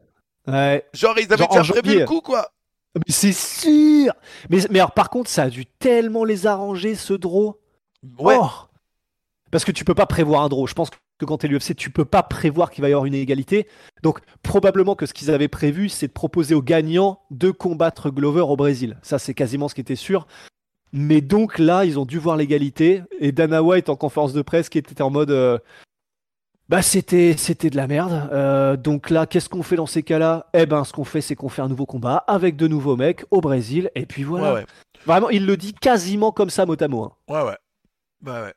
Ouais. 0.46 0.84
Genre, 0.92 1.18
ils 1.18 1.32
avaient 1.32 1.44
Genre 1.44 1.60
déjà 1.62 1.72
prévu 1.74 1.98
le 2.00 2.04
coup, 2.06 2.20
quoi. 2.20 2.50
Mais 2.94 3.02
c'est 3.12 3.32
sûr. 3.32 4.12
Mais, 4.48 4.58
mais 4.70 4.78
alors 4.78 4.92
par 4.92 5.10
contre, 5.10 5.28
ça 5.28 5.44
a 5.44 5.50
dû 5.50 5.66
tellement 5.66 6.24
les 6.24 6.46
arranger 6.46 6.94
ce 6.94 7.12
draw. 7.12 7.60
Ouais. 8.18 8.36
Oh 8.40 8.48
Parce 9.50 9.64
que 9.64 9.72
tu 9.72 9.84
peux 9.84 9.94
pas 9.94 10.06
prévoir 10.06 10.42
un 10.42 10.48
draw. 10.48 10.66
Je 10.66 10.72
pense 10.74 10.88
que 10.88 11.24
quand 11.26 11.38
t'es 11.38 11.48
l'UFC, 11.48 11.74
tu 11.76 11.90
peux 11.90 12.04
pas 12.04 12.22
prévoir 12.22 12.70
qu'il 12.70 12.82
va 12.82 12.88
y 12.88 12.92
avoir 12.92 13.04
une 13.04 13.14
égalité. 13.14 13.66
Donc 14.02 14.20
probablement 14.42 14.94
que 14.94 15.04
ce 15.06 15.12
qu'ils 15.12 15.30
avaient 15.30 15.48
prévu, 15.48 15.88
c'est 15.88 16.06
de 16.08 16.12
proposer 16.12 16.54
aux 16.54 16.62
gagnants 16.62 17.20
de 17.30 17.50
combattre 17.50 18.08
Glover 18.10 18.40
au 18.42 18.56
Brésil. 18.56 18.96
Ça, 19.02 19.18
c'est 19.18 19.34
quasiment 19.34 19.68
ce 19.68 19.74
qui 19.74 19.80
était 19.82 19.96
sûr. 19.96 20.26
Mais 20.92 21.20
donc 21.20 21.58
là, 21.58 21.84
ils 21.84 21.98
ont 21.98 22.06
dû 22.06 22.18
voir 22.18 22.36
l'égalité. 22.36 23.02
Et 23.18 23.32
Dana 23.32 23.62
White 23.62 23.88
en 23.90 23.96
conférence 23.96 24.32
de 24.32 24.40
presse 24.42 24.68
qui 24.70 24.78
était 24.78 25.02
en 25.02 25.10
mode. 25.10 25.30
euh, 25.30 25.58
bah 26.68 26.82
c'était 26.82 27.36
c'était 27.36 27.70
de 27.70 27.76
la 27.76 27.86
merde. 27.86 28.28
Euh, 28.32 28.76
donc 28.76 29.10
là, 29.10 29.26
qu'est-ce 29.26 29.48
qu'on 29.48 29.62
fait 29.62 29.76
dans 29.76 29.86
ces 29.86 30.02
cas-là? 30.02 30.46
Eh 30.54 30.66
ben, 30.66 30.84
ce 30.84 30.92
qu'on 30.92 31.04
fait, 31.04 31.20
c'est 31.20 31.36
qu'on 31.36 31.48
fait 31.48 31.62
un 31.62 31.68
nouveau 31.68 31.86
combat 31.86 32.16
avec 32.26 32.56
de 32.56 32.66
nouveaux 32.66 32.96
mecs 32.96 33.24
au 33.30 33.40
Brésil. 33.40 33.90
Et 33.94 34.06
puis 34.06 34.24
voilà. 34.24 34.48
Ouais, 34.52 34.60
ouais. 34.60 34.66
Vraiment, 35.06 35.30
il 35.30 35.46
le 35.46 35.56
dit 35.56 35.72
quasiment 35.74 36.32
comme 36.32 36.50
ça, 36.50 36.66
mot 36.66 36.74
à 36.80 36.88
mot. 36.88 37.04
hein. 37.04 37.12
Ouais, 37.28 37.42
ouais. 37.42 37.56
Ouais, 38.32 38.40
ouais. 38.42 38.54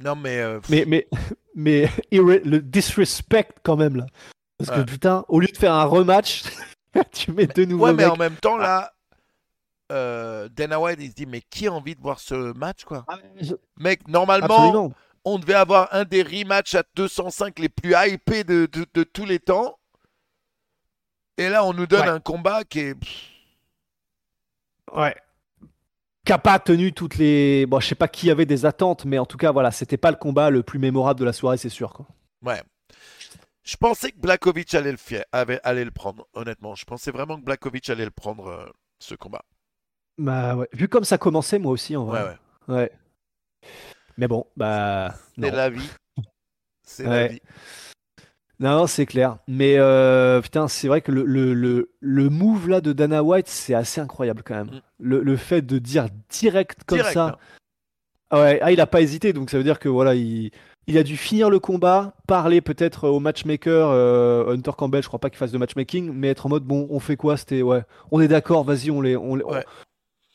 Non, 0.00 0.16
mais. 0.16 0.38
euh, 0.40 0.60
Mais, 0.68 0.84
mais, 0.86 1.06
mais 1.54 1.88
le 2.10 2.58
disrespect 2.60 3.48
quand 3.62 3.76
même 3.76 3.96
là. 3.96 4.06
Parce 4.58 4.70
que 4.70 4.84
putain, 4.84 5.24
au 5.28 5.38
lieu 5.38 5.46
de 5.46 5.56
faire 5.56 5.72
un 5.74 5.84
rematch, 5.84 6.42
tu 7.12 7.30
mets 7.30 7.46
de 7.46 7.64
nouveaux 7.64 7.84
Ouais, 7.86 7.92
mais 7.92 8.06
en 8.06 8.16
même 8.16 8.34
temps, 8.34 8.56
là, 8.56 8.92
euh, 9.92 10.48
Dana 10.48 10.80
White, 10.80 10.98
il 11.00 11.10
se 11.10 11.14
dit, 11.14 11.26
mais 11.26 11.40
qui 11.40 11.68
a 11.68 11.72
envie 11.72 11.94
de 11.94 12.00
voir 12.00 12.18
ce 12.18 12.52
match, 12.56 12.84
quoi? 12.84 13.04
Ah, 13.08 13.18
je- 13.40 13.54
Mec, 13.78 14.06
normalement, 14.08 14.46
Absolument. 14.46 14.92
On 15.34 15.38
devait 15.38 15.54
avoir 15.54 15.88
un 15.92 16.04
des 16.04 16.22
rematchs 16.22 16.74
à 16.74 16.82
205 16.94 17.58
les 17.58 17.68
plus 17.68 17.94
hypés 17.94 18.44
de, 18.44 18.66
de- 18.66 18.86
de 18.94 19.02
tous 19.04 19.24
les 19.24 19.38
temps. 19.38 19.78
Et 21.36 21.48
là, 21.48 21.64
on 21.64 21.72
nous 21.72 21.86
donne 21.86 22.02
Ouais. 22.02 22.08
un 22.08 22.20
combat 22.20 22.64
qui 22.64 22.80
est. 22.80 22.96
Ouais. 24.94 25.14
Qui 26.24 26.32
a 26.32 26.38
pas 26.38 26.58
tenu 26.58 26.92
toutes 26.92 27.16
les. 27.16 27.64
Bon, 27.66 27.80
je 27.80 27.86
sais 27.88 27.94
pas 27.94 28.08
qui 28.08 28.30
avait 28.30 28.46
des 28.46 28.66
attentes, 28.66 29.04
mais 29.04 29.18
en 29.18 29.26
tout 29.26 29.36
cas, 29.38 29.52
voilà, 29.52 29.70
c'était 29.70 29.96
pas 29.96 30.10
le 30.10 30.16
combat 30.16 30.50
le 30.50 30.62
plus 30.62 30.78
mémorable 30.78 31.20
de 31.20 31.24
la 31.24 31.32
soirée, 31.32 31.56
c'est 31.56 31.68
sûr. 31.68 31.92
Quoi. 31.92 32.06
Ouais. 32.42 32.62
Je 33.62 33.76
pensais 33.76 34.10
que 34.12 34.18
Blakovic 34.18 34.72
allait 34.74 34.90
le, 34.92 34.96
fier- 34.96 35.24
avait- 35.32 35.60
allait 35.62 35.84
le 35.84 35.90
prendre, 35.90 36.26
honnêtement. 36.34 36.74
Je 36.74 36.84
pensais 36.86 37.10
vraiment 37.10 37.36
que 37.38 37.44
Blakovic 37.44 37.88
allait 37.90 38.04
le 38.06 38.10
prendre, 38.10 38.48
euh, 38.48 38.66
ce 38.98 39.14
combat. 39.14 39.44
Bah 40.16 40.56
ouais. 40.56 40.68
Vu 40.72 40.88
comme 40.88 41.04
ça 41.04 41.18
commençait, 41.18 41.58
moi 41.58 41.72
aussi, 41.72 41.94
en 41.96 42.04
Ouais, 42.08 42.20
vrai. 42.22 42.38
ouais. 42.68 42.74
Ouais. 42.74 42.92
Mais 44.18 44.28
bon, 44.28 44.44
bah. 44.56 45.14
C'est 45.40 45.50
la 45.50 45.70
vie. 45.70 45.88
C'est 46.82 47.04
la 47.04 47.28
vie. 47.28 47.40
Non, 48.60 48.70
non, 48.70 48.86
c'est 48.88 49.06
clair. 49.06 49.38
Mais 49.46 49.76
euh, 49.78 50.40
putain, 50.40 50.66
c'est 50.66 50.88
vrai 50.88 51.00
que 51.00 51.12
le, 51.12 51.24
le, 51.24 51.54
le, 51.54 51.92
le 52.00 52.28
move 52.28 52.68
là 52.68 52.80
de 52.80 52.92
Dana 52.92 53.22
White, 53.22 53.46
c'est 53.46 53.74
assez 53.74 54.00
incroyable 54.00 54.42
quand 54.44 54.56
même. 54.56 54.66
Mm. 54.66 54.80
Le, 54.98 55.20
le 55.22 55.36
fait 55.36 55.62
de 55.62 55.78
dire 55.78 56.08
direct 56.28 56.80
comme 56.84 56.98
Direct, 56.98 57.14
ça. 57.14 57.26
hein. 57.26 57.36
Ah 58.30 58.40
ouais, 58.42 58.58
ah, 58.60 58.72
il 58.72 58.80
a 58.80 58.86
pas 58.86 59.00
hésité, 59.00 59.32
donc 59.32 59.48
ça 59.48 59.56
veut 59.56 59.64
dire 59.64 59.78
que 59.78 59.88
voilà, 59.88 60.14
il, 60.14 60.50
il 60.86 60.98
a 60.98 61.02
dû 61.02 61.16
finir 61.16 61.48
le 61.48 61.60
combat, 61.60 62.14
parler 62.26 62.60
peut-être 62.60 63.08
au 63.08 63.20
matchmaker 63.20 63.88
euh, 63.90 64.52
Hunter 64.52 64.72
Campbell, 64.76 65.02
je 65.02 65.08
crois 65.08 65.20
pas 65.20 65.30
qu'il 65.30 65.38
fasse 65.38 65.52
de 65.52 65.56
matchmaking, 65.56 66.10
mais 66.12 66.28
être 66.28 66.44
en 66.44 66.48
mode 66.50 66.64
bon, 66.64 66.86
on 66.90 66.98
fait 67.00 67.16
quoi? 67.16 67.36
C'était 67.38 67.62
ouais, 67.62 67.84
on 68.10 68.20
est 68.20 68.28
d'accord, 68.28 68.64
vas-y, 68.64 68.90
on 68.90 69.00
les, 69.00 69.16
on, 69.16 69.34
les- 69.36 69.44
Ouais. 69.44 69.64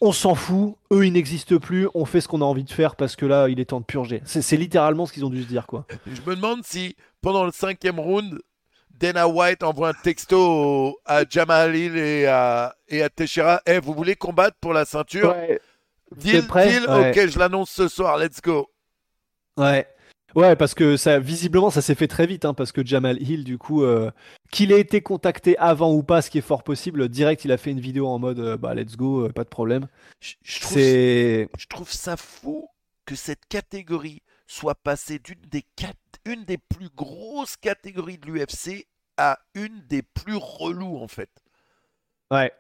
On 0.06 0.12
s'en 0.12 0.36
fout, 0.36 0.76
eux 0.92 1.06
ils 1.06 1.14
n'existent 1.14 1.58
plus, 1.60 1.88
on 1.94 2.06
fait 2.06 2.20
ce 2.22 2.28
qu'on 2.28 2.42
a 2.42 2.46
envie 2.46 2.64
de 2.64 2.72
faire 2.72 2.96
parce 2.96 3.16
que 3.16 3.26
là 3.26 3.48
il 3.50 3.60
est 3.60 3.66
temps 3.66 3.80
de 3.80 3.86
purger. 3.86 4.22
C'est 4.26 4.42
c'est 4.42 4.58
littéralement 4.58 5.06
ce 5.06 5.14
qu'ils 5.14 5.24
ont 5.26 5.30
dû 5.30 5.42
se 5.44 5.48
dire 5.48 5.66
quoi. 5.66 5.86
Je 6.08 6.22
me 6.30 6.36
demande 6.36 6.64
si, 6.64 6.96
pendant 7.22 7.46
le 7.46 7.52
cinquième 7.52 8.00
round, 8.00 8.40
Dana 9.00 9.28
White 9.28 9.64
envoie 9.64 9.90
un 9.90 9.94
texto 9.94 10.38
au- 10.38 10.98
à 11.06 11.24
Jamal 11.28 11.76
Hill 11.76 11.98
et 11.98 12.26
à, 12.28 12.76
et 12.88 13.02
à 13.02 13.10
Teixeira. 13.10 13.62
Eh, 13.66 13.80
vous 13.80 13.94
voulez 13.94 14.16
combattre 14.16 14.58
pour 14.62 14.74
la 14.74 14.86
ceinture? 14.86 15.30
Ouais. 15.36 15.60
Deal, 16.16 16.46
prêt? 16.48 16.70
deal? 16.70 16.86
Ouais. 16.90 17.10
Ok, 17.10 17.28
je 17.30 17.40
l'annonce 17.40 17.72
ce 17.72 17.88
soir, 17.88 18.18
let's 18.18 18.40
go. 18.42 18.70
Ouais. 19.58 19.88
Ouais, 20.36 20.56
parce 20.56 20.74
que 20.74 20.98
ça, 20.98 21.20
visiblement, 21.20 21.70
ça 21.70 21.82
s'est 21.82 21.94
fait 21.96 22.08
très 22.08 22.26
vite, 22.26 22.44
hein, 22.46 22.54
parce 22.56 22.72
que 22.72 22.84
Jamal 22.86 23.22
Hill, 23.22 23.44
du 23.44 23.58
coup, 23.60 23.84
euh, 23.84 24.10
qu'il 24.52 24.72
ait 24.72 24.80
été 24.80 25.02
contacté 25.02 25.56
avant 25.60 25.94
ou 25.94 26.02
pas, 26.02 26.22
ce 26.24 26.30
qui 26.32 26.40
est 26.40 26.42
fort 26.42 26.64
possible, 26.64 27.08
direct, 27.08 27.46
il 27.46 27.52
a 27.52 27.58
fait 27.58 27.70
une 27.72 27.80
vidéo 27.80 28.08
en 28.08 28.18
mode, 28.18 28.40
euh, 28.40 28.58
bah, 28.58 28.74
let's 28.74 28.96
go, 28.98 29.26
euh, 29.28 29.30
pas 29.32 29.44
de 29.44 29.50
problème. 29.50 29.88
Je, 30.22 30.34
je 30.44 30.60
trouve, 30.62 30.74
C'est. 30.74 31.50
je 31.58 31.68
trouve 31.68 31.92
ça 31.92 32.18
fou 32.18 32.68
que 33.06 33.16
cette 33.16 33.46
catégorie 33.48 34.24
soit 34.48 34.76
passée 34.76 35.20
d'une 35.20 35.42
des, 35.52 35.64
quatre- 35.76 35.98
une 36.26 36.46
des 36.46 36.58
plus 36.58 36.90
grosses 36.96 37.56
catégories 37.58 38.18
de 38.18 38.26
l'UFC 38.32 38.88
à 39.18 39.40
une 39.54 39.82
des 39.88 40.02
plus 40.02 40.38
reloues, 40.38 40.98
en 40.98 41.08
fait. 41.08 41.30
Ouais. 42.32 42.52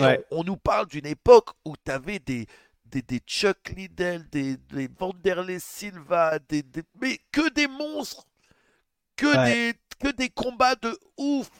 Ouais. 0.00 0.24
on, 0.30 0.40
on 0.40 0.44
nous 0.44 0.56
parle 0.56 0.86
d'une 0.86 1.06
époque 1.06 1.50
où 1.64 1.74
tu 1.84 1.90
avais 1.90 2.18
des, 2.20 2.46
des, 2.90 3.02
des 3.02 3.20
Chuck 3.20 3.70
Liddell, 3.76 4.28
des, 4.30 4.56
des 4.56 4.88
Vanderlei 4.98 5.58
Silva, 5.58 6.38
des, 6.48 6.62
des- 6.62 6.82
mais 7.00 7.18
que 7.32 7.48
des 7.50 7.66
monstres, 7.68 8.26
que, 9.16 9.26
Ouais. 9.36 9.72
des, 9.72 9.78
que 10.10 10.14
des 10.16 10.28
combats 10.28 10.74
de 10.76 10.96
ouf. 11.16 11.50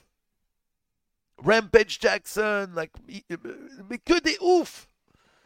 Rampage 1.39 1.99
Jackson, 2.01 2.69
like, 2.75 2.93
i- 3.09 3.25
mais 3.89 3.99
que 3.99 4.21
des 4.21 4.37
ouf. 4.41 4.87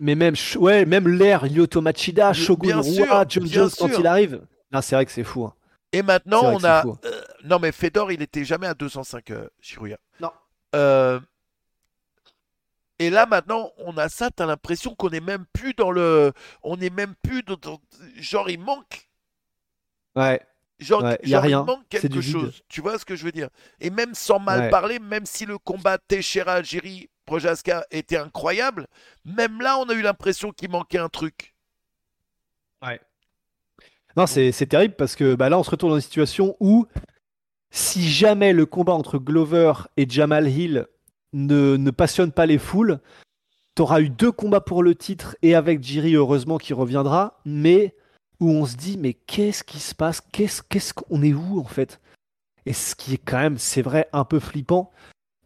Mais 0.01 0.17
même, 0.17 0.35
ouais, 0.57 0.85
même 0.85 1.07
l'air, 1.07 1.47
Lyoto 1.47 1.81
Machida, 1.81 2.33
Shogun 2.33 2.81
Rua, 2.81 3.25
John 3.29 3.47
Jones, 3.47 3.71
quand 3.79 3.89
il 3.99 4.07
arrive. 4.07 4.45
C'est 4.83 4.97
vrai 4.97 5.07
que 5.07 5.13
c'est 5.13 5.23
fou. 5.23 5.45
hein. 5.45 5.55
Et 5.93 6.03
maintenant, 6.03 6.53
on 6.53 6.65
a. 6.65 6.85
euh, 7.05 7.23
non, 7.45 7.61
mais 7.61 7.71
Fedor, 7.71 8.11
il 8.11 8.21
était 8.21 8.45
jamais 8.45 8.67
à 8.67 8.75
205 8.75 9.31
euh, 9.31 9.49
Shiruya. 9.61 9.97
Non. 10.19 10.33
Euh, 10.75 11.21
Et 12.99 13.11
là, 13.11 13.27
maintenant, 13.27 13.73
on 13.79 13.97
a 13.99 14.09
ça, 14.09 14.31
t'as 14.31 14.47
l'impression 14.47 14.95
qu'on 14.95 15.11
est 15.11 15.21
même 15.21 15.47
plus 15.53 15.75
dans 15.75 15.91
le. 15.91 16.33
On 16.63 16.81
est 16.81 16.91
même 16.91 17.15
plus 17.23 17.43
dans. 17.43 17.81
Genre, 18.17 18.49
il 18.51 18.61
manque. 18.61 19.09
Ouais. 20.17 20.41
Genre, 20.79 21.03
Ouais, 21.03 21.19
y 21.25 21.35
a 21.35 21.41
genre, 21.41 21.43
rien. 21.43 21.63
il 21.63 21.67
manque 21.67 21.89
quelque 21.89 22.21
chose. 22.21 22.63
Tu 22.69 22.81
vois 22.81 22.99
ce 22.99 23.05
que 23.05 23.17
je 23.17 23.25
veux 23.25 23.33
dire? 23.33 23.49
Et 23.81 23.91
même 23.91 24.15
sans 24.15 24.39
mal 24.39 24.63
Ouais. 24.63 24.71
parler, 24.71 24.99
même 24.99 25.27
si 25.27 25.47
le 25.47 25.59
combat 25.59 25.99
Teixeira, 25.99 26.63
Jiri, 26.63 27.09
Projaska 27.27 27.87
était 27.91 28.17
incroyable, 28.17 28.87
même 29.25 29.61
là, 29.61 29.79
on 29.79 29.89
a 29.89 29.95
eu 29.95 30.03
l'impression 30.03 30.53
qu'il 30.53 30.71
manquait 30.71 30.99
un 30.99 31.09
truc. 31.09 31.55
Non, 34.17 34.27
c'est 34.27 34.53
c'est 34.53 34.67
terrible 34.67 34.95
parce 34.95 35.17
que 35.17 35.35
bah, 35.35 35.49
là, 35.49 35.59
on 35.59 35.63
se 35.63 35.71
retrouve 35.71 35.91
dans 35.91 35.97
une 35.97 36.03
situation 36.03 36.57
où 36.61 36.87
si 37.71 38.09
jamais 38.11 38.53
le 38.53 38.67
combat 38.67 38.95
entre 38.95 39.19
Glover 39.19 39.73
et 39.97 40.09
Jamal 40.09 40.49
Hill 40.49 40.87
ne, 41.35 41.77
ne 41.77 41.91
passionne 41.91 42.33
pas 42.33 42.47
les 42.47 42.59
foules, 42.59 43.01
t'auras 43.75 44.01
eu 44.01 44.09
deux 44.09 44.33
combats 44.33 44.61
pour 44.61 44.83
le 44.83 44.95
titre 44.95 45.37
et 45.43 45.55
avec 45.55 45.83
Jiri, 45.83 46.15
heureusement, 46.15 46.59
qui 46.59 46.73
reviendra, 46.73 47.41
mais 47.45 47.95
où 48.41 48.51
on 48.51 48.65
se 48.65 48.77
dit, 48.77 48.97
mais 48.99 49.13
qu'est-ce 49.13 49.65
qui 49.65 49.81
se 49.81 49.95
passe? 49.95 50.23
Qu'est-ce 50.33 50.95
qu'on 50.95 51.23
est 51.23 51.35
où 51.35 51.61
en 51.61 51.65
fait? 51.65 52.01
Et 52.67 52.73
ce 52.73 52.95
qui 52.95 53.15
est 53.15 53.19
quand 53.23 53.39
même, 53.39 53.59
c'est 53.59 53.83
vrai, 53.83 54.09
un 54.13 54.25
peu 54.25 54.41
flippant. 54.41 54.91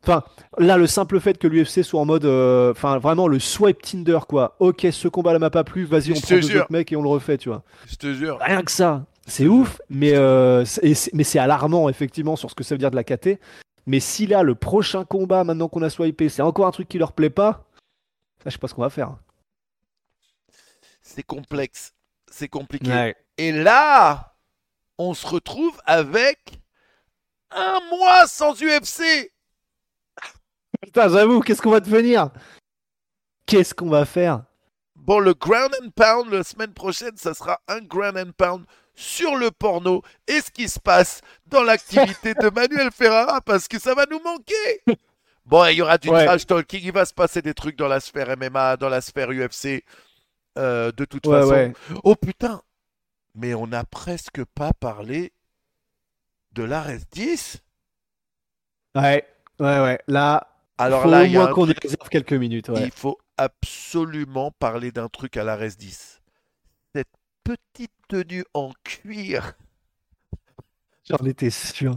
Enfin, 0.05 0.23
là, 0.59 0.77
le 0.77 0.87
simple 0.87 1.19
fait 1.19 1.37
que 1.39 1.49
l'UFC 1.49 1.83
soit 1.83 2.01
en 2.01 2.05
mode, 2.05 2.25
euh, 2.25 2.71
enfin, 2.71 2.99
vraiment 2.99 3.27
le 3.27 3.41
swipe 3.41 3.83
Tinder, 3.83 4.21
quoi. 4.29 4.57
Ok, 4.61 4.87
ce 4.91 5.09
combat-là 5.09 5.41
m'a 5.41 5.51
pas 5.51 5.65
plu, 5.65 5.85
vas-y, 5.85 6.13
on 6.13 6.21
prend 6.21 6.37
deux 6.37 6.57
autres 6.57 6.71
mecs 6.71 6.93
et 6.93 6.97
on 6.97 7.03
le 7.03 7.09
refait, 7.09 7.37
tu 7.37 7.49
vois. 7.49 7.65
Je 7.87 7.97
te 7.97 8.15
jure. 8.15 8.39
Rien 8.41 8.63
que 8.63 8.71
ça, 8.71 9.07
c'est 9.27 9.49
ouf, 9.49 9.81
mais, 9.91 10.13
euh, 10.15 10.65
mais 11.13 11.25
c'est 11.25 11.39
alarmant 11.39 11.89
effectivement 11.89 12.37
sur 12.37 12.51
ce 12.51 12.55
que 12.55 12.63
ça 12.63 12.75
veut 12.75 12.79
dire 12.79 12.91
de 12.91 12.97
la 12.97 13.05
KT. 13.05 13.41
Mais 13.89 14.01
si 14.01 14.27
là, 14.27 14.43
le 14.43 14.55
prochain 14.55 15.07
combat, 15.07 15.45
maintenant 15.45 15.67
qu'on 15.67 15.81
a 15.81 15.89
swipé, 15.89 16.29
c'est 16.29 16.43
encore 16.43 16.67
un 16.67 16.73
truc 16.73 16.89
qui 16.89 16.99
leur 16.99 17.15
plaît 17.15 17.31
pas, 17.31 17.65
ça, 18.37 18.45
je 18.45 18.51
sais 18.51 18.59
pas 18.59 18.69
ce 18.69 18.75
qu'on 18.75 18.83
va 18.83 18.91
faire. 18.91 19.17
C'est 21.01 21.23
complexe. 21.23 21.95
C'est 22.31 22.49
compliqué. 22.49 23.15
Et 23.39 23.51
là, 23.51 24.37
on 24.99 25.15
se 25.15 25.27
retrouve 25.27 25.81
avec 25.87 26.61
un 27.51 27.81
mois 27.89 28.27
sans 28.27 28.53
UFC. 28.63 29.33
Putain, 30.83 31.09
j'avoue, 31.09 31.41
qu'est-ce 31.41 31.63
qu'on 31.63 31.71
va 31.71 31.81
devenir? 31.81 32.29
Qu'est-ce 33.47 33.73
qu'on 33.73 33.89
va 33.89 34.05
faire? 34.05 34.45
Bon, 34.97 35.19
le 35.19 35.33
ground 35.33 35.75
and 35.83 35.89
pound, 35.97 36.31
la 36.31 36.45
semaine 36.45 36.75
prochaine, 36.75 37.17
ça 37.17 37.33
sera 37.33 37.59
un 37.69 37.81
ground 37.81 38.19
and 38.19 38.33
pound 38.37 38.67
sur 39.01 39.37
le 39.37 39.51
porno 39.53 40.03
et 40.27 40.41
ce 40.41 40.51
qui 40.51 40.69
se 40.69 40.81
passe 40.81 41.21
dans 41.47 41.63
l'activité 41.63 42.35
de 42.35 42.51
Manuel 42.51 42.91
Ferrara 42.91 43.41
parce 43.41 43.69
que 43.69 43.79
ça 43.79 43.95
va 43.95 44.07
nous 44.11 44.21
manquer. 44.21 44.83
Bon, 45.47 45.65
il 45.67 45.77
y 45.77 45.83
aura 45.83 45.99
du 45.99 46.09
Ouais. 46.11 46.25
trash 46.27 46.47
talking, 46.47 46.81
il 46.83 46.93
va 46.93 47.05
se 47.05 47.15
passer 47.15 47.41
des 47.41 47.55
trucs 47.55 47.77
dans 47.77 47.87
la 47.89 48.01
sphère 48.01 48.29
MMA, 48.37 48.77
dans 48.77 48.89
la 48.89 49.01
sphère 49.01 49.31
UFC, 49.31 49.85
euh, 50.59 50.91
de 50.93 51.05
toute 51.05 51.27
Ouais, 51.27 51.41
façon. 51.41 51.51
ouais. 51.53 51.73
Oh 52.03 52.17
putain 52.17 52.61
Mais 53.35 53.55
on 53.55 53.69
n'a 53.69 53.85
presque 53.85 54.45
pas 54.45 54.73
parlé 54.73 55.33
de 56.53 56.65
l'Ares 56.65 56.99
10. 57.13 57.59
Ouais, 58.97 59.25
ouais, 59.61 59.81
ouais. 59.81 60.01
Là, 60.09 60.49
Alors 60.77 61.03
faut 61.05 61.11
là, 61.11 61.21
au 61.21 61.25
il 61.25 61.31
y 61.33 61.37
a 61.37 61.41
moins 61.41 61.49
un 61.51 61.53
qu'on 61.53 61.67
y 61.67 61.75
truc- 61.75 61.83
réserve 61.85 62.09
quelques 62.09 62.33
minutes. 62.33 62.69
Ouais. 62.69 62.83
il 62.83 62.91
faut 62.91 63.17
absolument 63.37 64.51
parler 64.59 64.91
d'un 64.91 65.09
truc 65.09 65.37
à 65.37 65.45
l'Ares 65.45 65.77
10. 65.79 66.18
Petite 67.49 67.93
tenue 68.09 68.45
en 68.53 68.73
cuir. 68.85 69.55
J'en 71.09 71.25
étais 71.25 71.49
sûr. 71.49 71.97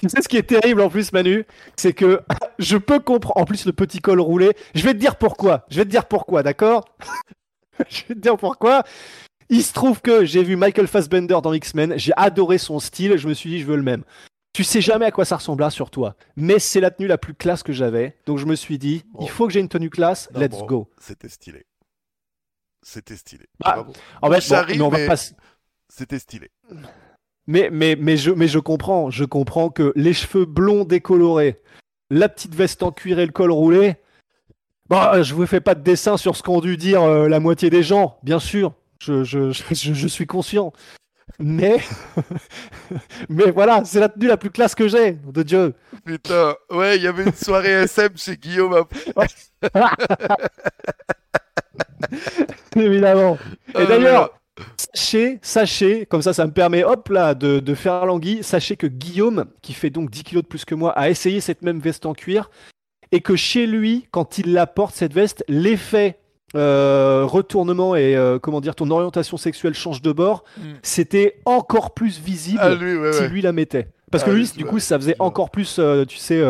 tu 0.00 0.08
sais 0.08 0.22
ce 0.22 0.28
qui 0.28 0.38
est 0.38 0.42
terrible 0.42 0.80
en 0.80 0.88
plus, 0.88 1.12
Manu, 1.12 1.44
c'est 1.76 1.92
que 1.92 2.22
je 2.58 2.78
peux 2.78 2.98
comprendre. 2.98 3.36
En 3.36 3.44
plus, 3.44 3.66
le 3.66 3.74
petit 3.74 3.98
col 3.98 4.20
roulé. 4.20 4.52
Je 4.74 4.82
vais 4.84 4.94
te 4.94 4.98
dire 4.98 5.16
pourquoi. 5.16 5.66
Je 5.68 5.76
vais 5.76 5.84
te 5.84 5.90
dire 5.90 6.06
pourquoi, 6.06 6.42
d'accord? 6.42 6.86
Je 7.90 8.04
vais 8.08 8.14
te 8.14 8.20
dire 8.20 8.38
pourquoi. 8.38 8.84
Il 9.50 9.62
se 9.62 9.74
trouve 9.74 10.00
que 10.00 10.24
j'ai 10.24 10.42
vu 10.42 10.56
Michael 10.56 10.86
Fassbender 10.86 11.38
dans 11.42 11.52
X-Men. 11.52 11.98
J'ai 11.98 12.12
adoré 12.16 12.56
son 12.56 12.78
style. 12.78 13.16
Je 13.16 13.28
me 13.28 13.34
suis 13.34 13.50
dit, 13.50 13.60
je 13.60 13.66
veux 13.66 13.76
le 13.76 13.82
même. 13.82 14.04
Tu 14.52 14.64
sais 14.64 14.80
jamais 14.80 15.04
à 15.06 15.10
quoi 15.10 15.24
ça 15.24 15.36
ressemblera 15.36 15.70
sur 15.70 15.90
toi, 15.90 16.16
mais 16.36 16.58
c'est 16.58 16.80
la 16.80 16.90
tenue 16.90 17.06
la 17.06 17.18
plus 17.18 17.34
classe 17.34 17.62
que 17.62 17.72
j'avais. 17.72 18.16
Donc 18.26 18.38
je 18.38 18.46
me 18.46 18.54
suis 18.54 18.78
dit, 18.78 19.04
Bon. 19.12 19.20
il 19.22 19.28
faut 19.30 19.46
que 19.46 19.52
j'ai 19.52 19.60
une 19.60 19.68
tenue 19.68 19.90
classe. 19.90 20.28
Non, 20.32 20.40
let's 20.40 20.58
bon, 20.58 20.66
go. 20.66 20.90
C'était 20.98 21.28
stylé. 21.28 21.66
C'était 22.82 23.16
stylé. 23.16 23.44
Ah, 23.62 23.74
Bravo. 23.74 23.92
En 24.22 24.30
fait, 24.30 24.48
bon, 24.48 24.64
mais 24.68 24.80
on 24.82 24.88
va 24.88 24.98
mais- 24.98 25.06
pas 25.06 25.14
s- 25.14 25.34
C'était 25.88 26.18
stylé. 26.18 26.50
Mais, 27.46 27.68
mais, 27.70 27.96
mais, 27.96 28.16
je, 28.16 28.30
mais 28.30 28.46
je 28.48 28.58
comprends, 28.58 29.10
je 29.10 29.24
comprends 29.24 29.70
que 29.70 29.92
les 29.96 30.12
cheveux 30.14 30.44
blonds 30.44 30.84
décolorés, 30.84 31.60
la 32.10 32.28
petite 32.28 32.54
veste 32.54 32.82
en 32.82 32.92
cuir 32.92 33.18
et 33.18 33.26
le 33.26 33.32
col 33.32 33.50
roulé. 33.50 33.96
Bon, 34.88 35.00
euh, 35.02 35.22
je 35.22 35.34
vous 35.34 35.46
fais 35.46 35.60
pas 35.60 35.74
de 35.74 35.82
dessin 35.82 36.16
sur 36.16 36.36
ce 36.36 36.42
qu'ont 36.42 36.60
dû 36.60 36.76
dire 36.76 37.02
euh, 37.02 37.28
la 37.28 37.40
moitié 37.40 37.70
des 37.70 37.82
gens, 37.82 38.18
bien 38.22 38.38
sûr. 38.40 38.72
Je, 39.00 39.24
je, 39.24 39.50
je, 39.52 39.92
je- 39.94 40.06
suis 40.08 40.26
conscient. 40.26 40.72
Mais, 41.38 41.78
mais 43.28 43.50
voilà, 43.50 43.84
c'est 43.84 44.00
la 44.00 44.08
tenue 44.08 44.26
la 44.26 44.36
plus 44.36 44.50
classe 44.50 44.74
que 44.74 44.88
j'ai, 44.88 45.12
de 45.12 45.42
Dieu. 45.42 45.74
Putain, 46.04 46.54
ouais, 46.70 46.96
il 46.96 47.02
y 47.02 47.06
avait 47.06 47.24
une 47.24 47.32
soirée 47.34 47.70
SM 47.84 48.16
chez 48.16 48.36
Guillaume. 48.36 48.84
Évidemment. 52.76 53.38
Et 53.68 53.82
Ah, 53.82 53.84
d'ailleurs, 53.86 54.30
sachez, 54.76 55.38
sachez, 55.42 56.06
comme 56.06 56.22
ça, 56.22 56.32
ça 56.32 56.46
me 56.46 56.52
permet, 56.52 56.84
hop 56.84 57.08
là, 57.08 57.34
de, 57.34 57.60
de 57.60 57.74
faire 57.74 58.06
l'anguille. 58.06 58.42
Sachez 58.42 58.76
que 58.76 58.86
Guillaume, 58.86 59.46
qui 59.62 59.72
fait 59.72 59.90
donc 59.90 60.10
10 60.10 60.24
kilos 60.24 60.42
de 60.42 60.48
plus 60.48 60.64
que 60.64 60.74
moi, 60.74 60.92
a 60.98 61.08
essayé 61.10 61.40
cette 61.40 61.62
même 61.62 61.80
veste 61.80 62.06
en 62.06 62.12
cuir. 62.14 62.50
Et 63.12 63.20
que 63.20 63.34
chez 63.36 63.66
lui, 63.66 64.06
quand 64.12 64.38
il 64.38 64.52
la 64.52 64.66
porte, 64.66 64.94
cette 64.94 65.12
veste, 65.12 65.44
l'effet 65.48 66.18
euh, 66.56 67.24
retournement 67.24 67.94
et, 67.94 68.16
euh, 68.16 68.38
comment 68.40 68.60
dire, 68.60 68.74
ton 68.74 68.90
orientation 68.90 69.36
sexuelle 69.36 69.74
change 69.74 70.02
de 70.02 70.10
bord, 70.12 70.42
Mm. 70.58 70.62
c'était 70.82 71.40
encore 71.44 71.94
plus 71.94 72.18
visible 72.20 72.58
Ah, 72.60 72.74
lui, 72.74 72.96
ouais, 72.96 73.12
si 73.12 73.20
ouais. 73.22 73.28
lui 73.28 73.40
la 73.42 73.52
mettait. 73.52 73.88
Parce 74.10 74.24
Ah, 74.24 74.26
que 74.26 74.30
lui, 74.32 74.50
du 74.56 74.64
ouais, 74.64 74.68
coup, 74.70 74.78
ça 74.80 74.98
faisait 74.98 75.14
encore 75.20 75.50
plus, 75.50 75.76
euh, 75.78 76.04
tu 76.04 76.16
sais, 76.16 76.42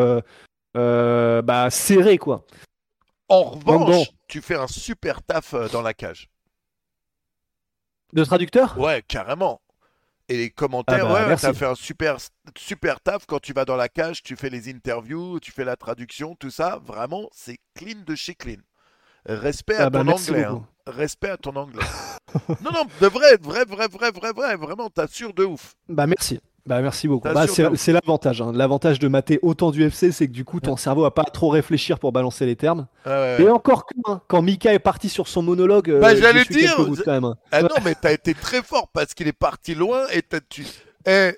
bah, 0.75 1.69
serré, 1.71 2.17
quoi. 2.19 2.45
En 3.29 3.43
revanche. 3.43 4.09
Tu 4.31 4.41
fais 4.43 4.57
un 4.57 4.67
super 4.69 5.23
taf 5.23 5.55
euh, 5.55 5.69
dans 5.69 5.83
la 5.83 5.95
cage. 5.95 6.31
De 8.13 8.25
traducteur? 8.25 8.79
Ouais, 8.79 9.03
carrément. 9.07 9.61
Et 10.29 10.37
les 10.39 10.51
commentaires, 10.51 11.07
Ah 11.07 11.13
bah, 11.15 11.29
ouais, 11.29 11.37
t'as 11.37 11.53
fait 11.53 11.67
un 11.67 11.75
super, 11.77 12.19
super 12.59 13.01
taf 13.01 13.27
quand 13.27 13.41
tu 13.41 13.53
vas 13.53 13.65
dans 13.65 13.77
la 13.77 13.89
cage, 13.89 14.23
tu 14.23 14.37
fais 14.37 14.51
les 14.51 14.71
interviews, 14.71 15.41
tu 15.41 15.53
fais 15.53 15.65
la 15.65 15.77
traduction, 15.77 16.37
tout 16.37 16.51
ça. 16.51 16.79
Vraiment, 16.85 17.29
c'est 17.33 17.59
clean 17.75 18.03
de 18.07 18.15
chez 18.17 18.35
clean. 18.35 18.61
Respect 19.27 19.77
à 19.77 19.87
Ah 19.87 19.91
bah, 19.91 20.01
ton 20.01 20.09
anglais. 20.09 20.45
hein. 20.45 20.67
Respect 20.87 21.31
à 21.31 21.37
ton 21.39 21.57
anglais. 21.57 21.91
non, 22.61 22.73
non, 22.73 22.85
de 23.01 23.07
vrai, 23.09 23.37
vrai, 23.41 23.65
vrai, 23.67 23.89
vrai, 23.89 24.11
vrai, 24.13 24.33
vrai. 24.33 24.57
Vraiment, 24.57 24.91
t'assures 24.91 25.35
de 25.35 25.45
ouf. 25.45 25.77
Bah 25.89 26.07
merci. 26.07 26.41
Bah 26.67 26.81
merci 26.83 27.09
beaucoup. 27.09 27.27
Bah, 27.29 27.47
c'est 27.49 27.93
l'avantage. 27.93 28.43
hein. 28.43 28.53
L'avantage 28.55 28.99
de 28.99 29.09
mater 29.09 29.39
autant 29.43 29.71
du 29.71 29.83
FC, 29.85 30.13
c'est 30.13 30.27
que 30.27 30.33
du 30.33 30.45
coup 30.45 30.61
ton 30.61 30.77
cerveau 30.77 31.05
a 31.05 31.15
pas 31.15 31.25
trop 31.25 31.49
réfléchir 31.49 31.99
pour 31.99 32.13
balancer 32.13 32.47
les 32.47 32.55
termes. 32.57 32.87
Ouais, 33.07 33.13
ouais, 33.13 33.37
Et 33.41 33.45
ouais. 33.45 33.51
encore 33.51 33.87
que 33.87 33.95
hein, 34.07 34.21
quand 34.29 34.43
Mika 34.43 34.73
est 34.75 34.79
parti 34.79 35.09
sur 35.09 35.27
son 35.27 35.43
monologue, 35.43 35.91
euh, 35.91 36.01
Bah, 36.01 36.15
j'ai 36.15 36.21
j'allais 36.23 36.45
dire, 36.45 36.77
gouttes 36.77 37.03
quand 37.05 37.13
même. 37.13 37.25
hein. 37.25 37.37
Ah 37.51 37.63
non, 37.63 37.69
mais 37.85 37.95
t'as 37.95 38.13
été 38.13 38.35
très 38.35 38.63
fort 38.63 38.89
parce 38.93 39.15
qu'il 39.15 39.27
est 39.27 39.33
parti 39.33 39.75
loin 39.75 40.07
et 40.13 40.23
t'as 40.23 40.41
tu. 40.49 40.67
Eh, 41.07 41.33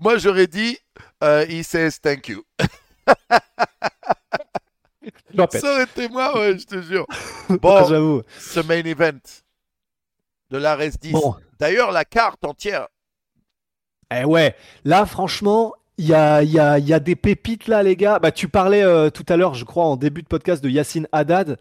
moi 0.00 0.16
j'aurais 0.18 0.46
dit, 0.46 0.78
euh, 1.22 1.44
he 1.48 1.62
says 1.62 1.92
thank 2.02 2.28
you. 2.28 2.42
Ça 5.52 5.72
aurait 5.72 5.84
été 5.84 6.08
moi, 6.08 6.38
ouais, 6.38 6.58
je 6.58 6.64
te 6.66 6.80
jure. 6.80 7.06
Bon, 7.60 7.84
J'avoue. 7.86 8.22
ce 8.38 8.60
main 8.60 8.82
event 8.84 9.12
de 10.50 10.58
l'Ares 10.58 10.78
10. 11.00 11.12
Bon. 11.12 11.34
D'ailleurs, 11.58 11.90
la 11.92 12.04
carte 12.04 12.44
entière. 12.44 12.86
Eh 14.20 14.24
ouais, 14.24 14.54
là 14.84 15.06
franchement, 15.06 15.72
il 15.98 16.06
y 16.06 16.14
a, 16.14 16.42
y, 16.42 16.58
a, 16.58 16.78
y 16.78 16.92
a 16.92 17.00
des 17.00 17.16
pépites 17.16 17.68
là, 17.68 17.82
les 17.82 17.96
gars. 17.96 18.18
Bah, 18.18 18.32
tu 18.32 18.48
parlais 18.48 18.82
euh, 18.82 19.10
tout 19.10 19.24
à 19.28 19.36
l'heure, 19.36 19.54
je 19.54 19.64
crois, 19.64 19.84
en 19.84 19.96
début 19.96 20.22
de 20.22 20.26
podcast 20.28 20.62
de 20.64 20.68
Yacine 20.70 21.06
Haddad, 21.12 21.58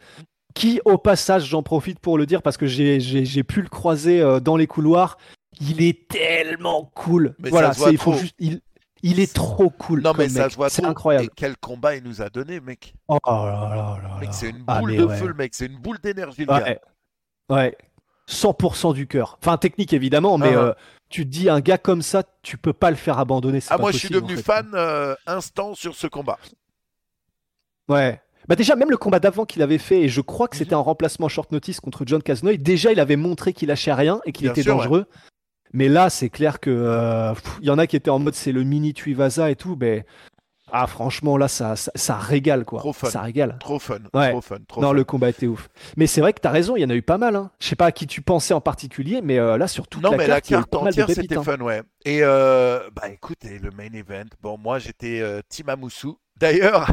qui, 0.54 0.82
au 0.86 0.98
passage, 0.98 1.46
j'en 1.46 1.64
profite 1.64 2.00
pour 2.00 2.18
le 2.18 2.26
dire 2.26 2.42
parce 2.42 2.58
que 2.58 2.66
j'ai- 2.66 3.44
pu 3.44 3.62
le 3.62 3.70
croiser 3.70 4.22
euh, 4.22 4.40
dans 4.40 4.58
les 4.58 4.68
couloirs. 4.68 5.18
Il 5.60 5.82
est 5.82 6.08
tellement 6.08 6.92
cool. 6.96 7.36
Mais 7.40 7.50
voilà, 7.50 7.72
il 7.92 7.98
faut 7.98 8.14
juste. 8.14 8.36
Il, 8.40 8.62
il 9.04 9.20
est 9.20 9.34
trop 9.34 9.70
cool. 9.70 10.02
Non, 10.02 10.14
mais 10.18 10.30
ça 10.30 10.44
mec. 10.44 10.52
se 10.52 10.56
voit 10.56 10.70
C'est 10.70 10.86
incroyable. 10.86 11.26
Et 11.26 11.30
quel 11.36 11.58
combat 11.58 11.96
il 11.96 12.04
nous 12.04 12.22
a 12.22 12.30
donné, 12.30 12.60
mec. 12.60 12.94
Oh 13.08 13.18
là 13.26 13.42
là 13.70 14.00
là 14.22 14.32
c'est 14.32 14.50
une 14.50 14.64
Ah, 14.68 14.80
boule 14.80 14.96
de 14.96 15.04
ouais. 15.04 15.18
feu, 15.18 15.28
le 15.28 15.34
mec. 15.34 15.54
C'est 15.56 15.66
une 15.66 15.78
boule 15.78 15.98
d'énergie, 16.02 16.42
le 16.42 16.46
gars. 16.48 16.64
Ouais. 16.64 16.80
Ouais. 17.50 17.78
100% 18.30 18.94
du 18.94 19.08
cœur. 19.08 19.38
Enfin, 19.42 19.58
technique 19.58 19.92
évidemment, 19.94 20.38
mais 20.38 20.54
Ah. 20.56 20.60
euh, 20.60 20.74
tu 21.12 21.26
te 21.26 21.30
dis, 21.30 21.50
un 21.50 21.60
gars 21.60 21.78
comme 21.78 22.02
ça, 22.02 22.24
tu 22.42 22.58
peux 22.58 22.74
pas 22.74 22.90
le 22.90 22.96
faire 22.96 23.20
abandonner. 23.20 23.60
Ah, 23.68 23.76
pas 23.76 23.82
moi, 23.82 23.92
je 23.92 23.98
suis 23.98 24.08
en 24.16 24.20
devenu 24.20 24.38
fait. 24.38 24.44
fan 24.44 24.72
euh, 24.74 25.16
instant 25.28 25.76
sur 25.76 25.96
ce 25.96 26.08
combat. 26.08 26.40
Ouais. 27.88 28.22
Bah 28.48 28.56
déjà, 28.56 28.76
même 28.76 28.90
le 28.90 28.98
combat 28.98 29.20
d'avant 29.20 29.46
qu'il 29.46 29.62
avait 29.62 29.78
fait, 29.78 30.02
et 30.02 30.10
je 30.10 30.22
crois 30.22 30.48
que 30.48 30.58
c'était 30.58 30.74
un 30.74 30.80
remplacement 30.80 31.30
short 31.30 31.52
notice 31.52 31.80
contre 31.80 32.04
John 32.08 32.24
Casnoy, 32.24 32.58
déjà 32.58 32.92
il 32.92 33.00
avait 33.00 33.16
montré 33.16 33.54
qu'il 33.54 33.68
lâchait 33.68 33.94
rien 33.94 34.20
et 34.26 34.32
qu'il 34.32 34.48
était 34.48 34.64
sûr, 34.64 34.74
ouais. 34.74 34.78
dangereux. 34.80 35.06
Mais 35.74 35.88
là, 35.88 36.10
c'est 36.10 36.30
clair 36.30 36.60
que 36.60 36.70
euh, 36.70 37.34
il 37.62 37.68
y 37.68 37.70
en 37.70 37.78
a 37.78 37.88
qui 37.88 37.96
étaient 37.96 38.10
en 38.10 38.20
mode 38.20 38.34
c'est 38.34 38.52
le 38.52 38.64
mini 38.64 38.94
Tuivasa 38.94 39.52
et 39.52 39.56
tout, 39.56 39.78
mais 39.80 40.06
ah 40.72 40.88
franchement 40.88 41.38
là 41.38 41.48
ça, 41.48 41.76
ça, 41.76 41.92
ça 41.96 42.18
régale 42.18 42.66
quoi. 42.66 42.80
Trop 42.80 42.94
fun. 42.94 43.10
Ça 43.10 43.22
régale. 43.22 43.58
Trop 43.60 43.80
fun. 43.80 44.00
Ouais. 44.14 44.32
Trop 44.32 44.42
fun. 44.42 44.58
Trop 44.68 44.82
non, 44.82 44.90
fun. 44.90 44.94
le 44.94 45.04
combat 45.04 45.30
était 45.30 45.48
ouf. 45.48 45.70
Mais 45.98 46.08
c'est 46.08 46.22
vrai 46.22 46.34
que 46.34 46.40
t'as 46.40 46.52
raison, 46.52 46.76
il 46.76 46.82
y 46.82 46.86
en 46.86 46.90
a 46.90 46.96
eu 46.96 47.02
pas 47.02 47.18
mal. 47.18 47.36
Hein. 47.36 47.52
Je 47.60 47.68
sais 47.68 47.76
pas 47.76 47.88
à 47.88 47.92
qui 47.92 48.08
tu 48.08 48.22
pensais 48.22 48.54
en 48.54 48.62
particulier, 48.62 49.22
mais 49.22 49.38
euh, 49.40 49.58
là 49.58 49.68
sur 49.68 49.88
toute 49.88 50.02
Non, 50.02 50.12
la 50.12 50.18
mais 50.18 50.28
carte, 50.28 50.50
la 50.50 50.58
carte 50.58 50.76
entière, 50.76 51.10
c'était 51.10 51.38
hein. 51.38 51.44
fun, 51.44 51.60
ouais. 51.60 51.84
Et 52.06 52.20
euh, 52.24 52.90
bah 52.96 53.10
écoute, 53.10 53.44
et 53.46 53.60
le 53.60 53.72
main 53.72 53.92
event, 53.94 54.30
bon, 54.42 54.58
moi 54.58 54.80
j'étais 54.80 55.22
euh, 55.22 55.42
Team 55.48 55.70
Amoussou. 55.70 56.18
D'ailleurs, 56.38 56.90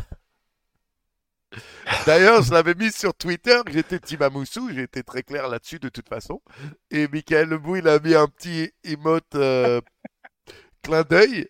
d'ailleurs, 2.07 2.43
je 2.43 2.53
l'avais 2.53 2.75
mis 2.75 2.93
sur 2.93 3.15
Twitter 3.15 3.61
que 3.65 3.73
j'étais 3.73 3.99
Team 3.99 4.23
Amoussou, 4.23 4.71
j'ai 4.73 4.83
été 4.83 5.03
très 5.03 5.23
clair 5.23 5.49
là-dessus 5.49 5.79
de 5.79 5.89
toute 5.89 6.09
façon. 6.09 6.41
Et 6.91 7.09
Michael 7.09 7.49
Lebou, 7.49 7.77
il 7.77 7.89
a 7.89 7.99
mis 7.99 8.15
un 8.15 8.27
petit 8.27 8.71
emote 8.85 9.35
euh, 9.35 9.81
clin 10.83 11.03
d'œil. 11.03 11.49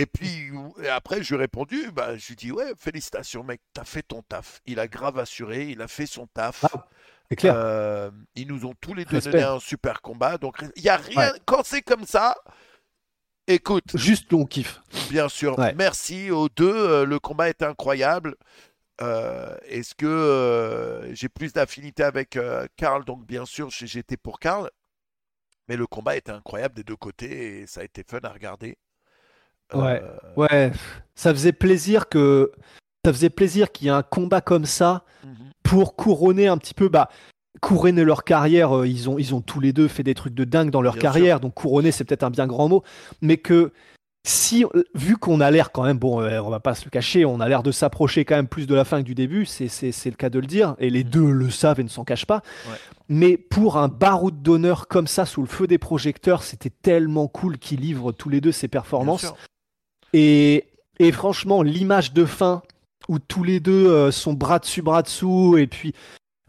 Et 0.00 0.06
puis 0.06 0.50
et 0.82 0.88
après, 0.88 1.22
je 1.22 1.34
lui 1.34 1.36
ai 1.36 1.44
répondu, 1.44 1.90
bah, 1.92 2.16
je 2.16 2.26
lui 2.26 2.32
ai 2.34 2.36
dit, 2.36 2.52
ouais, 2.52 2.72
félicitations, 2.78 3.42
mec, 3.42 3.60
t'as 3.72 3.84
fait 3.84 4.02
ton 4.02 4.22
taf. 4.22 4.60
Il 4.66 4.78
a 4.80 4.86
grave 4.88 5.18
assuré, 5.18 5.68
il 5.68 5.80
a 5.82 5.88
fait 5.88 6.06
son 6.06 6.26
taf. 6.28 6.64
C'est 7.30 7.36
clair. 7.36 7.54
Euh, 7.56 8.10
ils 8.34 8.46
nous 8.48 8.64
ont 8.64 8.74
tous 8.80 8.94
les 8.94 9.04
deux 9.04 9.16
Respect. 9.16 9.32
donné 9.32 9.44
un 9.44 9.60
super 9.60 10.00
combat. 10.00 10.38
Donc, 10.38 10.64
il 10.76 10.82
n'y 10.82 10.88
a 10.88 10.96
rien. 10.96 11.32
Quand 11.46 11.62
c'est 11.64 11.82
comme 11.82 12.04
ça, 12.06 12.34
écoute, 13.46 13.84
Juste 13.96 14.32
on 14.32 14.44
kiffe. 14.46 14.80
bien 15.10 15.28
sûr, 15.28 15.58
Ouais. 15.58 15.74
merci 15.74 16.30
aux 16.30 16.48
deux. 16.48 16.72
euh, 16.74 17.04
le 17.04 17.18
combat 17.18 17.48
est 17.48 17.62
incroyable. 17.62 18.34
Euh, 19.00 19.56
Est-ce 19.66 19.94
que 19.94 20.06
euh, 20.06 21.14
j'ai 21.14 21.28
plus 21.28 21.52
d'affinité 21.52 22.02
avec 22.02 22.36
euh, 22.36 22.66
Karl? 22.76 23.04
Donc, 23.04 23.26
bien 23.26 23.44
sûr, 23.46 23.70
j'étais 23.70 24.16
pour 24.16 24.38
Karl. 24.40 24.70
Mais 25.68 25.76
le 25.76 25.86
combat 25.86 26.16
était 26.16 26.32
incroyable 26.32 26.74
des 26.76 26.82
deux 26.84 26.96
côtés 26.96 27.60
et 27.60 27.66
ça 27.66 27.82
a 27.82 27.84
été 27.84 28.02
fun 28.02 28.20
à 28.22 28.30
regarder. 28.30 28.78
Ouais. 29.74 30.02
Euh, 30.02 30.18
Ouais, 30.38 30.70
ça 31.16 31.34
faisait 31.34 31.52
plaisir 31.52 32.08
que 32.08 32.52
ça 33.04 33.12
faisait 33.12 33.28
plaisir 33.28 33.72
qu'il 33.72 33.86
y 33.86 33.88
ait 33.88 33.92
un 33.92 34.04
combat 34.04 34.40
comme 34.40 34.66
ça 34.66 35.04
mhm. 35.24 35.32
pour 35.64 35.96
couronner 35.96 36.46
un 36.46 36.56
petit 36.58 36.74
peu 36.74 36.88
bah 36.88 37.08
couronner 37.60 38.04
leur 38.04 38.22
carrière, 38.22 38.76
euh, 38.76 38.86
ils 38.86 39.08
ont 39.08 39.18
ils 39.18 39.34
ont 39.34 39.40
tous 39.40 39.58
les 39.58 39.72
deux 39.72 39.88
fait 39.88 40.04
des 40.04 40.14
trucs 40.14 40.34
de 40.34 40.44
dingue 40.44 40.70
dans 40.70 40.80
leur 40.80 40.94
Bien 40.94 41.02
carrière, 41.02 41.40
donc 41.40 41.54
couronner 41.54 41.90
c'est 41.90 42.04
peut-être 42.04 42.22
un 42.22 42.30
bien 42.30 42.46
grand 42.46 42.68
mot, 42.68 42.84
mais 43.20 43.36
que 43.36 43.72
si 44.24 44.64
vu 44.94 45.16
qu'on 45.16 45.40
a 45.40 45.50
l'air 45.50 45.72
quand 45.72 45.82
même 45.82 45.98
bon 45.98 46.20
euh, 46.20 46.40
on 46.40 46.50
va 46.50 46.60
pas 46.60 46.76
se 46.76 46.84
le 46.84 46.90
cacher, 46.90 47.24
on 47.24 47.40
a 47.40 47.48
l'air 47.48 47.64
de 47.64 47.72
s'approcher 47.72 48.24
quand 48.24 48.36
même 48.36 48.46
plus 48.46 48.68
de 48.68 48.74
la 48.76 48.84
fin 48.84 49.00
que 49.00 49.06
du 49.06 49.16
début, 49.16 49.44
c'est 49.44 49.66
c'est 49.66 49.90
c'est 49.90 50.10
le 50.10 50.16
cas 50.16 50.30
de 50.30 50.38
le 50.38 50.46
dire 50.46 50.76
et 50.78 50.88
les 50.88 51.02
deux 51.02 51.32
le 51.32 51.50
savent 51.50 51.80
et 51.80 51.84
ne 51.84 51.88
s'en 51.88 52.04
cachent 52.04 52.26
pas. 52.26 52.42
Ouais. 52.68 52.76
Mais 53.08 53.36
pour 53.36 53.76
un 53.76 53.88
baroud 53.88 54.40
d'honneur 54.40 54.86
comme 54.86 55.08
ça 55.08 55.26
sous 55.26 55.40
le 55.40 55.48
feu 55.48 55.66
des 55.66 55.78
projecteurs, 55.78 56.44
c'était 56.44 56.70
tellement 56.70 57.26
cool 57.26 57.58
qu'ils 57.58 57.80
livrent 57.80 58.12
tous 58.12 58.28
les 58.28 58.40
deux 58.40 58.52
ces 58.52 58.68
Bien 58.68 58.80
performances. 58.82 59.34
Et, 60.12 60.66
et 60.98 61.12
franchement, 61.12 61.62
l'image 61.62 62.12
de 62.12 62.24
fin 62.24 62.62
où 63.08 63.18
tous 63.18 63.44
les 63.44 63.60
deux 63.60 63.88
euh, 63.88 64.10
sont 64.10 64.32
bras 64.32 64.58
dessus, 64.58 64.82
bras 64.82 65.02
dessous, 65.02 65.56
et 65.58 65.66
puis. 65.66 65.94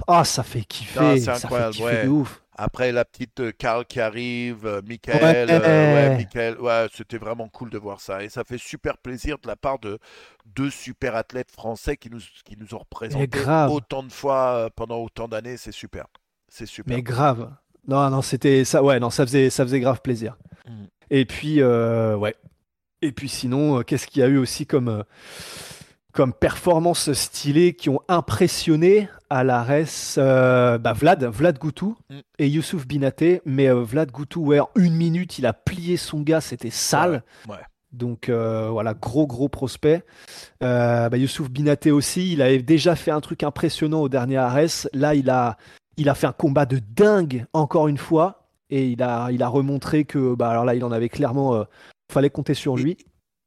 Ah, 0.08 0.24
ça 0.24 0.44
fait 0.44 0.64
kiffer. 0.64 1.00
Ah, 1.00 1.14
c'est 1.16 1.26
ça 1.26 1.36
fait 1.36 1.46
incroyable, 1.46 1.74
kiffer 1.74 1.86
ouais. 1.86 2.04
de 2.06 2.10
ouf. 2.10 2.42
Après 2.62 2.92
la 2.92 3.06
petite 3.06 3.40
euh, 3.40 3.52
Karl 3.58 3.86
qui 3.86 4.02
arrive, 4.02 4.66
euh, 4.66 4.82
Michael, 4.86 5.50
euh, 5.50 5.94
ouais, 5.94 6.10
Ouais. 6.10 6.18
Michael, 6.18 6.60
ouais, 6.60 6.88
c'était 6.94 7.18
vraiment 7.18 7.48
cool 7.48 7.70
de 7.70 7.78
voir 7.78 8.02
ça. 8.02 8.22
Et 8.22 8.28
ça 8.28 8.44
fait 8.44 8.58
super 8.58 8.98
plaisir 8.98 9.38
de 9.42 9.48
la 9.48 9.56
part 9.56 9.80
de 9.80 9.98
deux 10.46 10.70
super 10.70 11.16
athlètes 11.16 11.52
français 11.52 11.96
qui 11.96 12.10
nous, 12.10 12.20
qui 12.44 12.58
nous 12.58 12.74
ont 12.76 12.80
représentés 12.80 13.40
autant 13.70 14.04
de 14.04 14.12
fois 14.12 14.70
pendant 14.76 14.98
autant 14.98 15.30
d'années. 15.30 15.56
C'est 15.56 15.72
super. 15.72 16.08
C'est 16.50 16.66
super. 16.66 16.98
Mais 16.98 17.02
grave. 17.02 17.50
Non, 17.88 18.10
non, 18.10 18.22
c'était 18.22 18.66
ça. 18.66 18.84
Ouais, 18.84 19.00
non, 19.00 19.10
ça 19.10 19.26
faisait, 19.26 19.50
ça 19.50 19.64
faisait 19.64 19.80
grave 19.80 20.02
plaisir. 20.02 20.38
Mm. 20.68 20.86
Et 21.12 21.26
puis, 21.26 21.62
euh, 21.62 22.16
ouais. 22.16 22.36
Et 23.02 23.12
puis 23.12 23.30
sinon, 23.30 23.80
euh, 23.80 23.84
qu'est-ce 23.84 24.08
qu'il 24.08 24.22
y 24.22 24.24
a 24.24 24.28
eu 24.28 24.38
aussi 24.38 24.66
comme, 24.66 24.90
euh, 24.90 25.04
comme 26.12 26.34
performances 26.34 27.14
stylées 27.14 27.74
qui 27.74 27.90
ont 27.90 28.02
impressionné 28.08 29.08
à 29.30 29.44
la 29.44 29.64
res 29.64 29.86
euh, 30.18 30.78
bah, 30.78 30.94
Vlad, 30.94 31.24
Vlad 31.26 31.58
Goutou 31.60 31.96
Mm. 32.10 32.20
et 32.40 32.48
Youssouf 32.50 32.86
Binaté. 32.88 33.42
Mais 33.46 33.68
euh, 33.70 33.82
Vlad 33.84 34.12
Goutou, 34.12 34.46
ouais, 34.48 34.60
en 34.60 34.70
une 34.76 34.96
minute, 34.96 35.40
il 35.40 35.46
a 35.46 35.54
plié 35.54 35.98
son 35.98 36.22
gars, 36.22 36.42
c'était 36.42 36.72
sale. 36.72 37.24
Ouais, 37.48 37.56
ouais. 37.56 37.62
Donc 37.92 38.30
euh, 38.30 38.70
voilà, 38.70 38.94
gros 38.94 39.26
gros 39.26 39.50
prospect. 39.50 40.04
Bah, 40.62 41.10
Youssouf 41.14 41.50
Binaté 41.50 41.92
aussi, 41.92 42.34
il 42.34 42.42
avait 42.42 42.62
déjà 42.62 42.96
fait 42.96 43.12
un 43.12 43.22
truc 43.22 43.44
impressionnant 43.44 44.02
au 44.02 44.10
dernier 44.10 44.38
Ares. 44.38 44.88
Là, 44.94 45.16
il 45.16 45.30
a, 45.30 45.58
il 45.98 46.08
a 46.10 46.14
fait 46.16 46.28
un 46.28 46.32
combat 46.34 46.66
de 46.66 46.80
dingue 46.80 47.46
encore 47.54 47.88
une 47.88 47.98
fois. 47.98 48.48
Et 48.70 48.90
il 48.90 49.02
a, 49.02 49.30
il 49.32 49.42
a 49.42 49.48
remontré 49.48 50.06
que, 50.06 50.36
bah, 50.36 50.50
alors 50.52 50.66
là, 50.66 50.76
il 50.76 50.84
en 50.84 50.92
avait 50.92 51.10
clairement, 51.10 51.66
fallait 52.10 52.30
compter 52.30 52.54
sur 52.54 52.76
lui. 52.76 52.98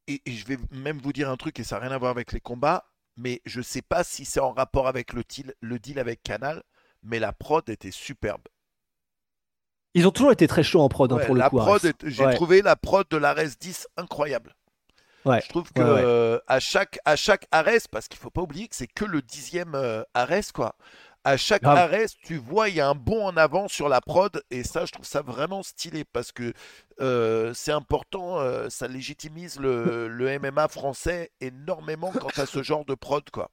Et, 0.09 0.21
et 0.27 0.33
je 0.33 0.47
vais 0.47 0.59
même 0.71 0.99
vous 0.99 1.13
dire 1.13 1.31
un 1.31 1.37
truc, 1.37 1.59
et 1.61 1.65
ça 1.65 1.77
n'a 1.77 1.87
rien 1.87 1.93
à 1.95 1.99
voir 1.99 2.11
avec 2.11 2.33
les 2.33 2.41
combats, 2.41 2.85
mais 3.17 3.41
je 3.45 3.61
sais 3.61 3.83
pas 3.83 4.05
si 4.05 4.25
c'est 4.25 4.41
en 4.41 4.53
rapport 4.53 4.89
avec 4.89 5.13
le 5.13 5.23
deal, 5.25 5.55
le 5.61 5.79
deal 5.79 5.99
avec 5.99 6.23
Canal, 6.23 6.63
mais 7.03 7.19
la 7.19 7.33
prod 7.33 7.69
était 7.69 7.91
superbe. 7.91 8.43
Ils 9.95 10.07
ont 10.07 10.11
toujours 10.11 10.33
été 10.33 10.47
très 10.47 10.63
chauds 10.63 10.81
en 10.81 10.89
prod 10.89 11.13
hein, 11.13 11.19
le 11.19 11.49
coup. 11.51 11.59
prod, 11.59 11.81
j'ai 12.05 12.25
Ouais. 12.25 12.35
trouvé 12.35 12.63
la 12.63 12.77
prod 12.77 13.07
de 13.11 13.17
l'Ares 13.17 13.57
10 13.61 13.89
incroyable. 13.97 14.55
Ouais. 15.25 15.41
Je 15.41 15.49
trouve 15.51 15.71
que 15.73 15.81
euh, 15.81 16.39
à 16.49 16.59
chaque 16.59 16.99
à 17.05 17.15
chaque 17.15 17.47
Ares, 17.53 17.87
parce 17.93 18.09
qu'il 18.09 18.19
faut 18.19 18.31
pas 18.31 18.43
oublier 18.43 18.67
que 18.67 18.75
c'est 18.75 18.89
que 18.89 19.05
le 19.05 19.23
dixième 19.23 19.75
euh, 19.77 20.03
Ares 20.15 20.53
quoi. 20.53 20.75
À 21.25 21.37
chaque 21.37 21.63
Grave. 21.63 21.73
Ares, 21.73 22.09
tu 22.25 22.37
vois, 22.37 22.69
il 22.69 22.75
y 22.75 22.81
a 22.81 22.89
un 22.89 22.97
bond 22.97 23.27
en 23.27 23.37
avant 23.37 23.69
sur 23.69 23.89
la 23.89 24.01
prod, 24.01 24.43
et 24.51 24.65
ça, 24.65 24.87
je 24.87 24.91
trouve 24.91 25.07
ça 25.07 25.23
vraiment 25.23 25.63
stylé 25.63 26.05
parce 26.05 26.33
que 26.33 26.53
euh, 27.01 27.55
c'est 27.55 27.71
important, 27.71 28.41
euh, 28.41 28.69
ça 28.71 28.89
légitimise 28.89 29.61
le, 29.61 30.09
le 30.09 30.27
MMA 30.27 30.67
français 30.67 31.31
énormément 31.41 32.17
quant 32.17 32.33
à 32.37 32.47
ce 32.47 32.65
genre 32.65 32.85
de 32.85 32.95
prod 32.97 33.23
quoi. 33.31 33.51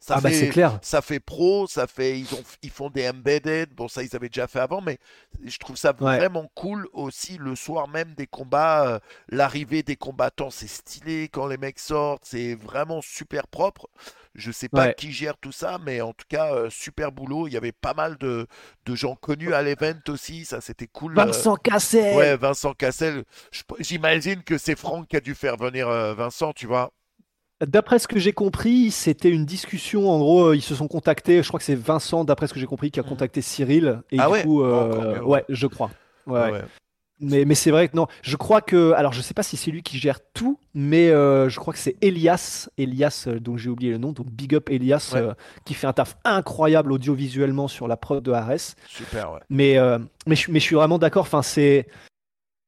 Ça 0.00 0.16
Ah 0.16 0.20
bah 0.20 0.30
fait- 0.30 0.32
c'est 0.32 0.48
clair. 0.48 0.80
ça 0.82 1.02
fait 1.02 1.20
pro, 1.20 1.66
ça 1.68 1.86
fait 1.88 2.20
ils 2.20 2.34
ont 2.34 2.44
ils 2.62 2.70
font 2.70 2.90
des 2.90 3.08
embedded, 3.08 3.74
bon 3.74 3.88
ça 3.88 4.02
ils 4.04 4.16
avaient 4.16 4.28
déjà 4.30 4.48
fait 4.48 4.60
avant 4.60 4.80
mais 4.82 4.98
je 5.44 5.58
trouve 5.58 5.76
ça 5.76 5.92
Ouais. 6.00 6.22
vraiment 6.22 6.50
cool 6.54 6.88
aussi 6.92 7.38
le 7.38 7.56
soir 7.56 7.88
même 7.88 8.14
des 8.14 8.26
combats, 8.28 8.88
euh, 8.96 9.00
l'arrivée 9.30 9.82
des 9.84 9.96
combattants, 9.96 10.50
c'est 10.50 10.68
stylé 10.68 11.28
quand 11.32 11.46
les 11.48 11.58
mecs 11.58 11.78
sortent, 11.80 12.24
c'est 12.26 12.54
vraiment 12.56 13.00
super 13.02 13.48
propre. 13.48 13.88
Je 14.34 14.50
sais 14.50 14.68
pas 14.68 14.88
Ouais. 14.88 14.94
qui 14.96 15.12
gère 15.12 15.36
tout 15.38 15.52
ça 15.52 15.78
mais 15.84 16.00
en 16.00 16.12
tout 16.12 16.24
cas 16.28 16.54
euh, 16.54 16.70
super 16.70 17.12
boulot, 17.12 17.48
il 17.48 17.52
y 17.52 17.56
avait 17.56 17.72
pas 17.72 17.94
mal 17.94 18.16
de, 18.18 18.46
de 18.86 18.94
gens 18.94 19.14
connus 19.14 19.52
à 19.52 19.62
l'event 19.62 19.92
aussi, 20.08 20.44
ça 20.44 20.60
c'était 20.60 20.86
cool. 20.86 21.18
euh, 21.18 21.24
Vincent 21.26 21.56
Cassel 21.56 22.16
Ouais, 22.16 22.36
Vincent 22.36 22.72
Cassel, 22.74 23.24
j'imagine 23.80 24.42
que 24.42 24.56
c'est 24.58 24.76
Franck 24.76 25.08
qui 25.08 25.16
a 25.16 25.20
dû 25.20 25.34
faire 25.34 25.56
venir 25.56 25.88
euh, 25.88 26.14
Vincent, 26.14 26.52
tu 26.52 26.66
vois. 26.66 26.92
D'après 27.64 28.00
ce 28.00 28.08
que 28.08 28.18
j'ai 28.18 28.32
compris, 28.32 28.90
c'était 28.90 29.30
une 29.30 29.44
discussion. 29.46 30.10
En 30.10 30.18
gros, 30.18 30.52
ils 30.52 30.62
se 30.62 30.74
sont 30.74 30.88
contactés. 30.88 31.42
Je 31.44 31.48
crois 31.48 31.58
que 31.60 31.64
c'est 31.64 31.76
Vincent, 31.76 32.24
d'après 32.24 32.48
ce 32.48 32.54
que 32.54 32.58
j'ai 32.58 32.66
compris, 32.66 32.90
qui 32.90 32.98
a 32.98 33.04
Mhm. 33.04 33.08
contacté 33.10 33.40
Cyril. 33.40 34.02
Et 34.10 34.18
Ah 34.18 34.26
du 34.26 34.32
ouais? 34.32 34.42
coup, 34.42 34.62
Oh, 34.62 34.64
euh, 34.64 35.20
ouais. 35.20 35.44
je 35.48 35.66
crois. 35.68 35.92
Ouais, 36.26 36.40
ouais. 36.40 36.50
ouais. 36.50 36.62
Mais, 37.22 37.44
mais 37.44 37.54
c'est 37.54 37.70
vrai 37.70 37.88
que 37.88 37.96
non. 37.96 38.06
Je 38.22 38.36
crois 38.36 38.60
que. 38.60 38.92
Alors, 38.92 39.12
je 39.12 39.20
sais 39.22 39.32
pas 39.32 39.42
si 39.44 39.56
c'est 39.56 39.70
lui 39.70 39.82
qui 39.82 39.96
gère 39.98 40.18
tout, 40.34 40.58
mais 40.74 41.08
euh, 41.10 41.48
je 41.48 41.58
crois 41.58 41.72
que 41.72 41.78
c'est 41.78 41.96
Elias. 42.02 42.68
Elias, 42.78 43.24
euh, 43.28 43.38
dont 43.40 43.56
j'ai 43.56 43.70
oublié 43.70 43.92
le 43.92 43.98
nom. 43.98 44.12
Donc, 44.12 44.26
big 44.28 44.54
up 44.54 44.68
Elias, 44.70 45.12
Ouais. 45.14 45.20
euh, 45.20 45.32
qui 45.64 45.74
fait 45.74 45.86
un 45.86 45.92
taf 45.92 46.16
incroyable 46.24 46.92
audiovisuellement 46.92 47.68
sur 47.68 47.86
la 47.88 47.96
prod 47.96 48.22
de 48.22 48.32
Ares. 48.32 48.74
Super, 48.88 49.32
ouais. 49.32 49.40
Mais, 49.48 49.78
euh, 49.78 49.98
mais, 50.26 50.34
je, 50.36 50.50
mais 50.50 50.58
je 50.58 50.64
suis 50.64 50.74
vraiment 50.76 50.98
d'accord. 50.98 51.22
Enfin, 51.22 51.42
c'est. 51.42 51.86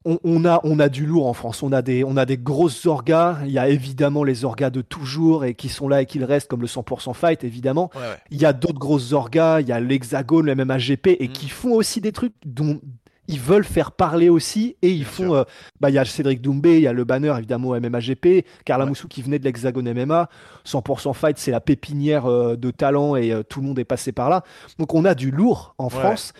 On, 0.06 0.18
on 0.22 0.44
a, 0.44 0.60
on 0.64 0.78
a 0.80 0.90
du 0.90 1.06
lourd 1.06 1.26
en 1.26 1.32
France. 1.32 1.62
On 1.62 1.72
a, 1.72 1.80
des, 1.80 2.04
on 2.04 2.18
a 2.18 2.26
des 2.26 2.36
grosses 2.36 2.84
orgas. 2.84 3.38
Il 3.46 3.50
y 3.52 3.58
a 3.58 3.70
évidemment 3.70 4.22
les 4.22 4.44
orgas 4.44 4.68
de 4.68 4.82
toujours 4.82 5.46
et 5.46 5.54
qui 5.54 5.70
sont 5.70 5.88
là 5.88 6.02
et 6.02 6.06
qui 6.06 6.18
le 6.18 6.26
restent, 6.26 6.48
comme 6.50 6.60
le 6.60 6.66
100% 6.66 7.14
Fight, 7.14 7.42
évidemment. 7.42 7.90
Ouais, 7.94 8.00
ouais. 8.02 8.16
Il 8.30 8.38
y 8.38 8.44
a 8.44 8.52
d'autres 8.52 8.78
grosses 8.78 9.12
orgas. 9.12 9.62
Il 9.62 9.68
y 9.68 9.72
a 9.72 9.80
l'Hexagone, 9.80 10.44
le 10.44 10.54
MMAGP, 10.54 11.06
et 11.18 11.28
Mm. 11.28 11.32
qui 11.32 11.48
font 11.48 11.72
aussi 11.72 12.02
des 12.02 12.12
trucs 12.12 12.34
dont 12.44 12.80
ils 13.28 13.40
veulent 13.40 13.64
faire 13.64 13.92
parler 13.92 14.28
aussi. 14.28 14.76
Et 14.82 14.90
ils 14.90 14.98
Bien 15.00 15.06
font. 15.06 15.34
euh, 15.34 15.44
bah, 15.80 15.90
il 15.90 15.94
y 15.94 15.98
a 15.98 16.04
Cédric 16.04 16.40
Doumbé, 16.40 16.76
il 16.76 16.82
y 16.82 16.86
a 16.86 16.92
le 16.92 17.04
banner 17.04 17.34
évidemment 17.38 17.68
au 17.70 17.80
MMAGP, 17.80 18.44
Carla 18.64 18.84
Ouais. 18.84 18.90
Moussou 18.90 19.08
qui 19.08 19.22
venait 19.22 19.38
de 19.38 19.44
l'Hexagone 19.44 19.92
MMA. 19.92 20.28
100% 20.66 21.14
Fight, 21.14 21.38
c'est 21.38 21.50
la 21.50 21.60
pépinière 21.60 22.26
euh, 22.26 22.56
de 22.56 22.70
talent 22.70 23.16
et 23.16 23.32
euh, 23.32 23.42
tout 23.42 23.60
le 23.60 23.66
monde 23.66 23.78
est 23.78 23.84
passé 23.84 24.12
par 24.12 24.28
là. 24.30 24.42
Donc 24.78 24.94
on 24.94 25.04
a 25.04 25.14
du 25.14 25.30
lourd 25.30 25.74
en 25.78 25.84
Ouais. 25.84 25.90
France. 25.90 26.32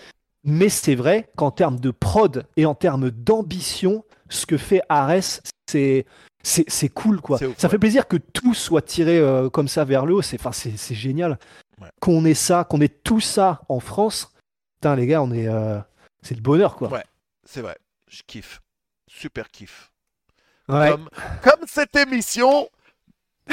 Mais 0.47 0.69
c'est 0.69 0.95
vrai 0.95 1.31
qu'en 1.37 1.51
termes 1.51 1.81
de 1.81 1.91
prod 1.91 2.47
et 2.59 2.67
en 2.67 2.75
termes 2.75 3.11
d'ambition, 3.11 4.05
ce 4.29 4.45
que 4.45 4.59
fait 4.59 4.83
Ares, 4.91 5.41
c'est 5.71 6.05
c'est 6.43 6.65
c'est 6.69 6.91
cool 6.91 7.23
quoi. 7.23 7.37
Ouf, 7.43 7.57
ça 7.57 7.67
ouais. 7.67 7.71
fait 7.71 7.79
plaisir 7.79 8.07
que 8.07 8.19
tout 8.19 8.53
soit 8.53 8.83
tiré 8.83 9.23
comme 9.55 9.69
ça 9.69 9.85
vers 9.85 10.05
le 10.05 10.17
haut. 10.17 10.23
C'est 10.23 10.39
enfin 10.39 10.53
c'est 10.53 10.77
c'est 10.77 10.95
génial 10.95 11.39
qu'on 12.01 12.25
ait 12.27 12.35
ça, 12.35 12.65
qu'on 12.65 12.83
ait 12.83 12.89
tout 12.89 13.21
ça 13.21 13.63
en 13.71 13.81
France. 13.81 14.33
Putain 14.83 14.97
les 14.97 15.07
gars, 15.07 15.23
on 15.23 15.33
est 15.33 15.49
c'est 16.25 16.35
le 16.35 16.41
bonheur 16.41 16.75
quoi. 16.77 16.89
Ouais. 16.89 17.05
C'est 17.45 17.61
vrai, 17.61 17.77
je 18.09 18.23
kiffe. 18.27 18.61
Super 19.07 19.51
kiff. 19.51 19.93
Ouais. 20.69 20.91
Comme, 20.91 21.09
comme 21.43 21.67
cette 21.67 21.95
émission. 21.95 22.69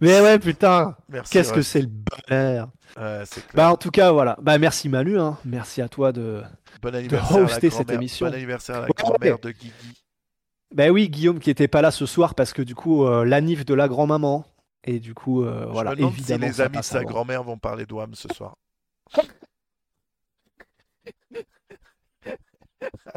Mais 0.00 0.20
ouais 0.20 0.38
putain, 0.40 0.96
Merci. 1.08 1.32
qu'est-ce 1.32 1.52
que 1.52 1.62
c'est 1.62 1.82
le 1.82 1.88
bonheur. 1.88 2.68
Ouais, 2.98 3.22
c'est 3.26 3.46
clair. 3.46 3.54
Bah 3.54 3.70
en 3.72 3.76
tout 3.76 3.90
cas 3.92 4.10
voilà. 4.10 4.36
Bah 4.42 4.58
merci 4.58 4.88
Manu, 4.88 5.18
hein. 5.20 5.38
merci 5.44 5.80
à 5.80 5.88
toi 5.88 6.10
de. 6.12 6.42
bon 6.82 6.90
la 6.92 7.32
hoster 7.32 7.70
cette 7.70 7.90
émission. 7.90 8.26
Bon 8.26 8.34
anniversaire 8.34 8.76
à 8.76 8.80
la 8.80 8.86
Ouais. 8.86 8.92
grand-mère 8.96 9.38
de 9.38 9.50
Guigui. 9.52 10.02
Bah 10.74 10.88
oui 10.88 11.08
Guillaume 11.08 11.38
qui 11.38 11.50
était 11.50 11.68
pas 11.68 11.82
là 11.82 11.90
ce 11.92 12.06
soir 12.06 12.34
parce 12.34 12.52
que 12.52 12.62
du 12.62 12.74
coup 12.74 13.04
euh, 13.04 13.24
l'anniv 13.24 13.64
de 13.64 13.74
la 13.74 13.86
grand-maman 13.88 14.44
et 14.84 14.98
du 14.98 15.14
coup 15.14 15.44
euh, 15.44 15.66
voilà 15.70 15.92
évidemment 15.92 16.12
si 16.16 16.32
les 16.38 16.60
amis 16.60 16.78
de 16.78 16.82
sa 16.82 17.04
grand-mère 17.04 17.42
vont 17.44 17.58
parler 17.58 17.86
d'Ouam 17.86 18.14
ce 18.14 18.28
soir. 18.28 18.56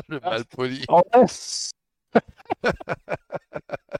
Le 0.10 0.20
mal 0.20 0.46
poli. 0.46 0.84
Oh, 0.90 1.02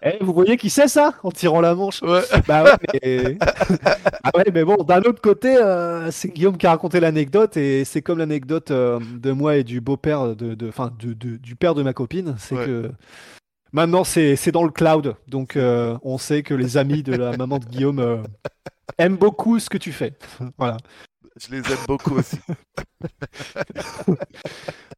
Eh, 0.06 0.18
vous 0.22 0.34
voyez 0.34 0.58
qui 0.58 0.70
c'est 0.70 0.88
ça 0.90 1.14
en 1.24 1.32
tirant 1.32 1.62
la 1.62 1.76
manche? 1.76 2.02
Ouais. 2.02 2.22
Bah 2.48 2.64
ouais, 2.64 2.72
mais... 3.02 3.38
Ah 4.24 4.32
ouais, 4.36 4.44
mais 4.54 4.64
bon, 4.66 4.76
d'un 4.84 5.00
autre 5.02 5.22
côté, 5.22 5.56
euh, 5.56 6.12
c'est 6.12 6.28
Guillaume 6.30 6.58
qui 6.58 6.68
a 6.68 6.72
raconté 6.72 7.00
l'anecdote 7.00 7.56
et 7.56 7.86
c'est 7.86 8.02
comme 8.02 8.18
l'anecdote 8.18 8.72
euh, 8.72 9.00
de 9.00 9.32
moi 9.32 9.56
et 9.58 9.64
du 9.64 9.80
beau-père, 9.80 10.36
de, 10.36 10.56
de, 10.56 10.68
enfin, 10.68 10.92
de, 11.00 11.14
de- 11.14 11.38
du 11.38 11.56
père 11.56 11.74
de 11.74 11.84
ma 11.84 11.94
copine, 11.94 12.36
c'est 12.38 12.56
Ouais. 12.56 12.66
que 12.66 12.92
maintenant 13.72 14.04
c'est 14.04 14.52
dans 14.52 14.64
le 14.66 14.72
cloud, 14.72 15.16
donc 15.28 15.56
euh, 15.56 15.98
on 16.04 16.18
sait 16.18 16.44
que 16.44 16.54
les 16.54 16.76
amis 16.76 17.02
de 17.04 17.16
la 17.16 17.38
maman 17.38 17.60
de 17.60 17.66
Guillaume 17.66 18.24
aiment 18.98 19.18
beaucoup 19.18 19.60
ce 19.60 19.70
que 19.70 19.78
tu 19.78 19.94
fais. 19.94 20.14
voilà. 20.58 20.78
Je 21.38 21.52
les 21.52 21.60
aime 21.60 21.86
beaucoup 21.88 22.16
aussi. 22.16 22.40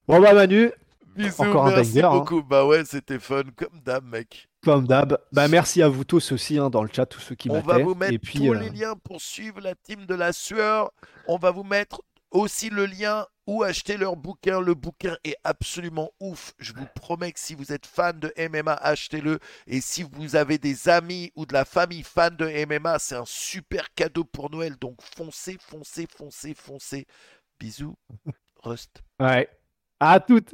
Bon 0.08 0.22
bah 0.22 0.34
Manu, 0.36 0.72
Bisous, 1.16 1.42
Encore 1.42 1.68
un 1.68 1.72
merci 1.72 1.94
banger, 1.94 2.06
hein. 2.06 2.20
beaucoup. 2.20 2.44
Bah 2.44 2.66
ouais, 2.66 2.84
c'était 2.84 3.20
fun 3.20 3.44
comme 3.56 3.80
d'hab, 3.86 4.04
mec. 4.06 4.50
comme 4.64 4.86
d'hab, 4.86 5.18
bah 5.32 5.48
merci 5.48 5.82
à 5.82 5.88
vous 5.88 6.04
tous 6.04 6.34
aussi 6.34 6.58
hein, 6.58 6.70
dans 6.70 6.84
le 6.84 6.90
chat, 6.94 7.06
tous 7.06 7.22
ceux 7.22 7.36
qui 7.36 7.50
On 7.50 7.62
va 7.62 7.78
vous 7.80 7.96
mettre 7.96 8.14
Et 8.14 8.20
puis, 8.20 8.40
tous 8.40 8.54
euh, 8.54 8.60
les 8.60 8.70
liens 8.70 8.96
pour 9.04 9.22
suivre 9.22 9.62
la 9.62 9.76
team 9.76 10.06
de 10.06 10.14
la 10.14 10.34
sueur. 10.34 10.92
On 11.28 11.38
va 11.38 11.52
vous 11.52 11.64
mettre 11.64 12.02
aussi 12.32 12.70
le 12.70 12.86
lien 12.86 13.26
où 13.48 13.64
acheter 13.64 13.98
leur 13.98 14.16
bouquin. 14.16 14.60
Le 14.60 14.74
bouquin 14.74 15.18
est 15.24 15.38
absolument 15.44 16.12
ouf. 16.20 16.54
Je 16.60 16.74
vous 16.74 16.88
promets 16.96 17.32
que 17.32 17.40
si 17.40 17.56
vous 17.56 17.72
êtes 17.72 17.86
fan 17.86 18.20
de 18.20 18.34
MMA, 18.38 18.74
achetez-le. 18.74 19.40
Et 19.68 19.82
si 19.82 20.04
vous 20.04 20.36
avez 20.36 20.58
des 20.58 20.90
amis 20.90 21.32
ou 21.36 21.46
de 21.46 21.54
la 21.54 21.66
famille 21.66 22.04
fan 22.04 22.36
de 22.36 22.66
MMA, 22.66 23.00
c'est 23.00 23.16
un 23.16 23.26
super 23.26 23.94
cadeau 23.94 24.24
pour 24.24 24.50
Noël. 24.50 24.76
Donc 24.78 25.02
foncez, 25.02 25.58
foncez, 25.60 26.08
foncez, 26.08 26.54
foncez. 26.54 27.08
Bisous. 27.60 27.96
Rust. 28.64 29.04
Ouais. 29.20 29.50
À 30.00 30.20
toutes. 30.20 30.54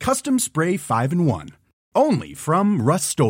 Custom 0.00 0.38
Spray 0.38 0.76
5 0.76 1.12
in 1.12 1.26
1. 1.26 1.46
Only 1.94 2.32
from 2.32 2.80
Rust 2.80 3.20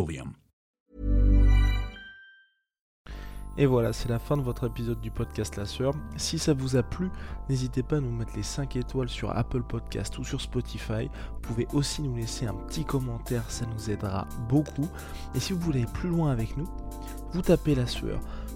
Et 3.56 3.66
voilà, 3.66 3.92
c'est 3.94 4.08
la 4.08 4.18
fin 4.18 4.36
de 4.36 4.42
votre 4.42 4.66
épisode 4.66 5.00
du 5.00 5.10
podcast 5.10 5.56
La 5.56 5.64
Sœur. 5.64 5.94
Si 6.18 6.38
ça 6.38 6.52
vous 6.52 6.76
a 6.76 6.82
plu, 6.82 7.08
n'hésitez 7.48 7.82
pas 7.82 7.96
à 7.96 8.00
nous 8.00 8.12
mettre 8.12 8.36
les 8.36 8.42
5 8.42 8.76
étoiles 8.76 9.08
sur 9.08 9.36
Apple 9.36 9.62
Podcast 9.62 10.18
ou 10.18 10.24
sur 10.24 10.42
Spotify. 10.42 11.08
Vous 11.32 11.40
pouvez 11.40 11.66
aussi 11.72 12.02
nous 12.02 12.14
laisser 12.14 12.46
un 12.46 12.54
petit 12.54 12.84
commentaire, 12.84 13.50
ça 13.50 13.64
nous 13.66 13.90
aidera 13.90 14.28
beaucoup. 14.50 14.88
Et 15.34 15.40
si 15.40 15.54
vous 15.54 15.60
voulez 15.60 15.82
aller 15.82 15.92
plus 15.94 16.10
loin 16.10 16.30
avec 16.30 16.56
nous, 16.58 16.68
vous 17.32 17.42
tapez 17.42 17.74
La 17.74 17.86
Sueur 17.86 18.20